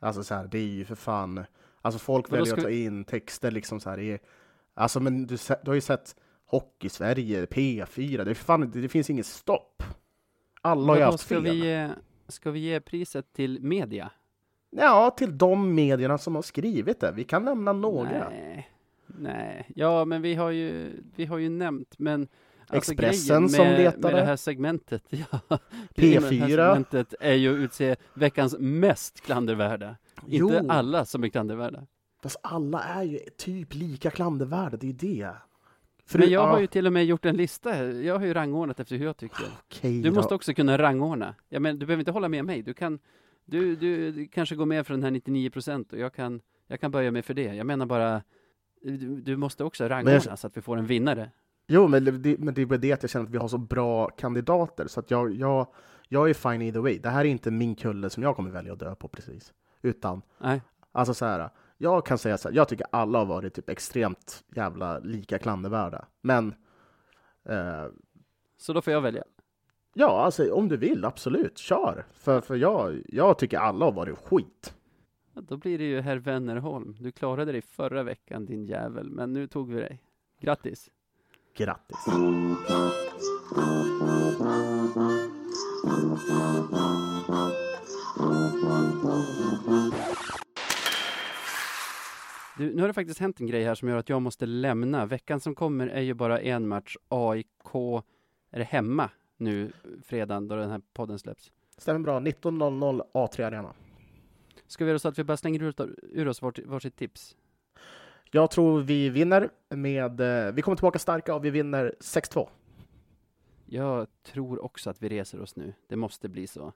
Alltså 0.00 0.24
så 0.24 0.34
här, 0.34 0.46
det 0.46 0.58
är 0.58 0.66
ju 0.66 0.84
för 0.84 0.94
fan, 0.94 1.44
alltså 1.82 1.98
folk 1.98 2.32
väljer 2.32 2.54
att 2.54 2.62
ta 2.62 2.70
in 2.70 3.04
texter 3.04 3.50
liksom 3.50 3.80
så 3.80 3.90
här 3.90 4.00
i, 4.00 4.18
alltså 4.74 5.00
men 5.00 5.26
du, 5.26 5.36
du 5.62 5.70
har 5.70 5.74
ju 5.74 5.80
sett 5.80 6.16
Hockey-Sverige, 6.46 7.46
P4, 7.46 8.24
det, 8.24 8.34
fan, 8.34 8.70
det, 8.70 8.88
finns 8.88 9.10
inget 9.10 9.26
stopp. 9.26 9.82
Alla 10.62 10.92
har 10.92 10.96
ju 10.96 11.02
haft 11.02 11.20
ska 11.20 11.34
fel. 11.34 11.42
vi, 11.42 11.64
ge, 11.64 11.90
ska 12.28 12.50
vi 12.50 12.60
ge 12.60 12.80
priset 12.80 13.32
till 13.32 13.60
media? 13.60 14.10
Ja, 14.70 15.10
till 15.10 15.38
de 15.38 15.74
medierna 15.74 16.18
som 16.18 16.34
har 16.34 16.42
skrivit 16.42 17.00
det. 17.00 17.12
Vi 17.12 17.24
kan 17.24 17.44
nämna 17.44 17.72
några. 17.72 18.28
Nej, 18.28 18.70
nej. 19.06 19.66
Ja, 19.74 20.04
men 20.04 20.22
vi 20.22 20.34
har 20.34 20.50
ju, 20.50 20.92
vi 21.16 21.24
har 21.24 21.38
ju 21.38 21.48
nämnt, 21.48 21.98
men 21.98 22.28
alltså 22.68 22.92
Expressen 22.92 23.36
grejen 23.36 23.48
som 23.48 23.66
med, 23.66 23.78
letade. 23.78 24.02
med 24.02 24.14
det 24.14 24.24
här 24.24 24.36
segmentet, 24.36 25.02
ja, 25.10 25.58
grejen 25.94 26.22
med 26.22 26.32
det 26.32 26.38
här 26.38 26.48
P4. 26.48 26.72
segmentet 26.72 27.14
är 27.20 27.34
ju 27.34 27.54
att 27.54 27.64
utse 27.64 27.96
veckans 28.14 28.56
mest 28.58 29.20
klandervärda. 29.20 29.96
Jo. 30.26 30.46
Inte 30.46 30.72
alla 30.72 31.04
som 31.04 31.24
är 31.24 31.28
klandervärda. 31.28 31.86
Fast 32.22 32.36
alla 32.42 32.82
är 32.84 33.02
ju 33.02 33.18
typ 33.36 33.74
lika 33.74 34.10
klandervärda, 34.10 34.76
det 34.76 34.86
är 34.86 34.88
ju 34.88 35.16
det. 35.16 35.34
För 36.06 36.18
Men 36.18 36.30
jag 36.30 36.42
ja, 36.42 36.46
har 36.46 36.60
ju 36.60 36.66
till 36.66 36.86
och 36.86 36.92
med 36.92 37.04
gjort 37.04 37.24
en 37.24 37.36
lista. 37.36 37.70
här. 37.72 37.84
Jag 37.84 38.18
har 38.18 38.26
ju 38.26 38.34
rangordnat 38.34 38.80
efter 38.80 38.96
hur 38.96 39.06
jag 39.06 39.16
tycker. 39.16 39.44
okej 39.66 40.02
Du 40.02 40.08
då. 40.08 40.14
måste 40.14 40.34
också 40.34 40.54
kunna 40.54 40.78
rangordna. 40.78 41.34
Ja, 41.48 41.60
men 41.60 41.78
du 41.78 41.86
behöver 41.86 42.00
inte 42.00 42.10
hålla 42.10 42.28
med 42.28 42.44
mig. 42.44 42.62
Du 42.62 42.74
kan, 42.74 42.98
du, 43.44 43.76
du, 43.76 44.12
du 44.12 44.26
kanske 44.28 44.56
går 44.56 44.66
med 44.66 44.86
för 44.86 44.94
den 44.94 45.02
här 45.02 45.10
99 45.10 45.50
procent 45.50 45.92
och 45.92 45.98
jag 45.98 46.14
kan, 46.14 46.40
jag 46.66 46.80
kan 46.80 46.90
böja 46.90 47.10
mig 47.10 47.22
för 47.22 47.34
det. 47.34 47.54
Jag 47.54 47.66
menar 47.66 47.86
bara, 47.86 48.22
du, 48.82 49.20
du 49.20 49.36
måste 49.36 49.64
också 49.64 49.88
rangordna 49.88 50.20
jag- 50.26 50.38
så 50.38 50.46
att 50.46 50.56
vi 50.56 50.60
får 50.62 50.76
en 50.76 50.86
vinnare. 50.86 51.30
Jo, 51.68 51.88
men 51.88 52.04
det, 52.22 52.38
men 52.38 52.54
det 52.54 52.62
är 52.62 52.66
bara 52.66 52.78
det 52.78 52.92
att 52.92 53.02
jag 53.02 53.10
känner 53.10 53.26
att 53.26 53.30
vi 53.32 53.38
har 53.38 53.48
så 53.48 53.58
bra 53.58 54.08
kandidater, 54.08 54.86
så 54.86 55.00
att 55.00 55.10
jag, 55.10 55.34
jag, 55.34 55.66
jag 56.08 56.30
är 56.30 56.34
fine 56.34 56.62
either 56.62 56.80
way. 56.80 56.98
Det 56.98 57.08
här 57.08 57.20
är 57.20 57.28
inte 57.28 57.50
min 57.50 57.74
kulle 57.74 58.10
som 58.10 58.22
jag 58.22 58.36
kommer 58.36 58.50
välja 58.50 58.72
att 58.72 58.78
dö 58.78 58.94
på 58.94 59.08
precis. 59.08 59.52
Utan, 59.82 60.22
Nej, 60.38 60.62
alltså 60.92 61.14
så 61.14 61.24
här, 61.24 61.50
jag 61.78 62.06
kan 62.06 62.18
säga 62.18 62.38
så 62.38 62.48
här, 62.48 62.56
jag 62.56 62.68
tycker 62.68 62.86
alla 62.92 63.18
har 63.18 63.26
varit 63.26 63.54
typ 63.54 63.68
extremt 63.68 64.44
jävla 64.54 64.98
lika 64.98 65.38
klandervärda. 65.38 66.04
Men, 66.22 66.54
eh, 67.48 67.86
så 68.56 68.72
då 68.72 68.82
får 68.82 68.92
jag 68.92 69.00
välja. 69.00 69.24
ja, 69.94 70.24
alltså 70.24 70.52
om 70.52 70.68
du 70.68 70.76
vill, 70.76 71.04
absolut, 71.04 71.58
kör. 71.58 72.06
För, 72.12 72.40
för 72.40 72.56
jag, 72.56 73.02
jag 73.08 73.38
tycker 73.38 73.58
alla 73.58 73.84
har 73.84 73.92
varit 73.92 74.18
skit. 74.18 74.74
Ja, 75.34 75.40
Då 75.40 75.56
blir 75.56 75.78
det 75.78 75.84
ju 75.84 76.00
herr 76.00 76.16
Wennerholm. 76.16 76.96
Du 77.00 77.12
klarade 77.12 77.52
dig 77.52 77.62
förra 77.62 78.02
veckan 78.02 78.46
din 78.46 78.64
jävel, 78.66 79.10
men 79.10 79.32
nu 79.32 79.46
tog 79.46 79.72
vi 79.72 79.80
dig. 79.80 80.02
Grattis! 80.40 80.90
Grattis! 81.56 82.06
Du, 92.58 92.74
nu 92.74 92.82
har 92.82 92.88
det 92.88 92.94
faktiskt 92.94 93.20
hänt 93.20 93.40
en 93.40 93.46
grej 93.46 93.64
här 93.64 93.74
som 93.74 93.88
gör 93.88 93.96
att 93.96 94.08
jag 94.08 94.22
måste 94.22 94.46
lämna. 94.46 95.06
Veckan 95.06 95.40
som 95.40 95.54
kommer 95.54 95.86
är 95.86 96.00
ju 96.00 96.14
bara 96.14 96.40
en 96.40 96.68
match. 96.68 96.96
AIK 97.08 97.74
är 98.50 98.58
det 98.58 98.64
hemma 98.64 99.10
nu 99.36 99.72
fredagen 100.04 100.48
då 100.48 100.56
den 100.56 100.70
här 100.70 100.80
podden 100.92 101.18
släpps. 101.18 101.52
Stämmer 101.78 102.00
bra, 102.00 102.20
19.00 102.20 103.02
A3 103.14 103.46
Arena. 103.46 103.74
Ska 104.66 104.84
vi 104.84 104.88
göra 104.88 104.98
så 104.98 105.08
att 105.08 105.18
vi 105.18 105.24
bara 105.24 105.36
slänger 105.36 105.62
ur, 105.62 105.74
ur 106.02 106.28
oss 106.28 106.42
vart, 106.42 106.58
varsitt 106.58 106.96
tips? 106.96 107.36
Jag 108.30 108.50
tror 108.50 108.80
vi 108.80 109.08
vinner 109.08 109.50
med, 109.68 110.20
eh, 110.20 110.52
vi 110.52 110.62
kommer 110.62 110.76
tillbaka 110.76 110.98
starka 110.98 111.34
och 111.34 111.44
vi 111.44 111.50
vinner 111.50 111.94
6-2. 112.00 112.48
Jag 113.66 114.06
tror 114.22 114.64
också 114.64 114.90
att 114.90 115.02
vi 115.02 115.08
reser 115.08 115.40
oss 115.40 115.56
nu. 115.56 115.74
Det 115.88 115.96
måste 115.96 116.28
bli 116.28 116.46
så. 116.46 116.72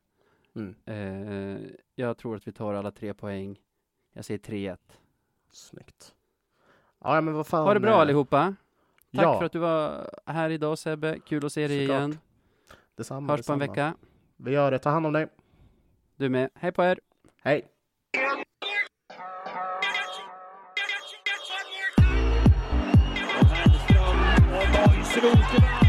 Mm. 0.55 0.75
Eh, 0.85 1.71
jag 1.95 2.19
tror 2.19 2.37
att 2.37 2.49
vi 2.49 2.53
tar 2.53 2.75
alla 2.75 2.91
tre 2.91 3.15
poäng. 3.15 3.61
Jag 4.13 4.25
säger 4.25 4.39
3-1. 4.39 4.79
Snyggt. 5.53 6.15
Ja, 7.05 7.21
men 7.21 7.35
vad 7.35 7.47
fan. 7.47 7.65
Ha 7.65 7.75
det 7.75 7.81
bra 7.81 7.91
eh, 7.91 7.99
allihopa! 7.99 8.55
Tack 9.17 9.25
ja, 9.25 9.39
för 9.39 9.45
att 9.47 9.53
du 9.53 9.59
var 9.59 10.11
här 10.27 10.51
idag 10.51 10.79
Sebbe. 10.79 11.19
Kul 11.27 11.47
att 11.47 11.53
se 11.53 11.69
dig 11.69 11.87
Såklart. 11.87 11.99
igen. 11.99 12.19
Detsamma, 12.97 13.33
Hörs 13.33 13.47
på 13.47 13.53
en 13.53 13.59
detsamma. 13.59 13.73
vecka. 13.73 13.95
Vi 14.37 14.51
gör 14.53 14.71
det. 14.71 14.79
Ta 14.79 14.91
hand 14.91 15.07
om 15.07 15.13
dig. 15.13 15.27
Du 16.17 16.29
med. 16.29 16.51
Hej 16.55 16.73
på 16.73 16.83
er! 16.85 17.01
Hej! 17.43 17.69
Borgsroth 24.73 25.80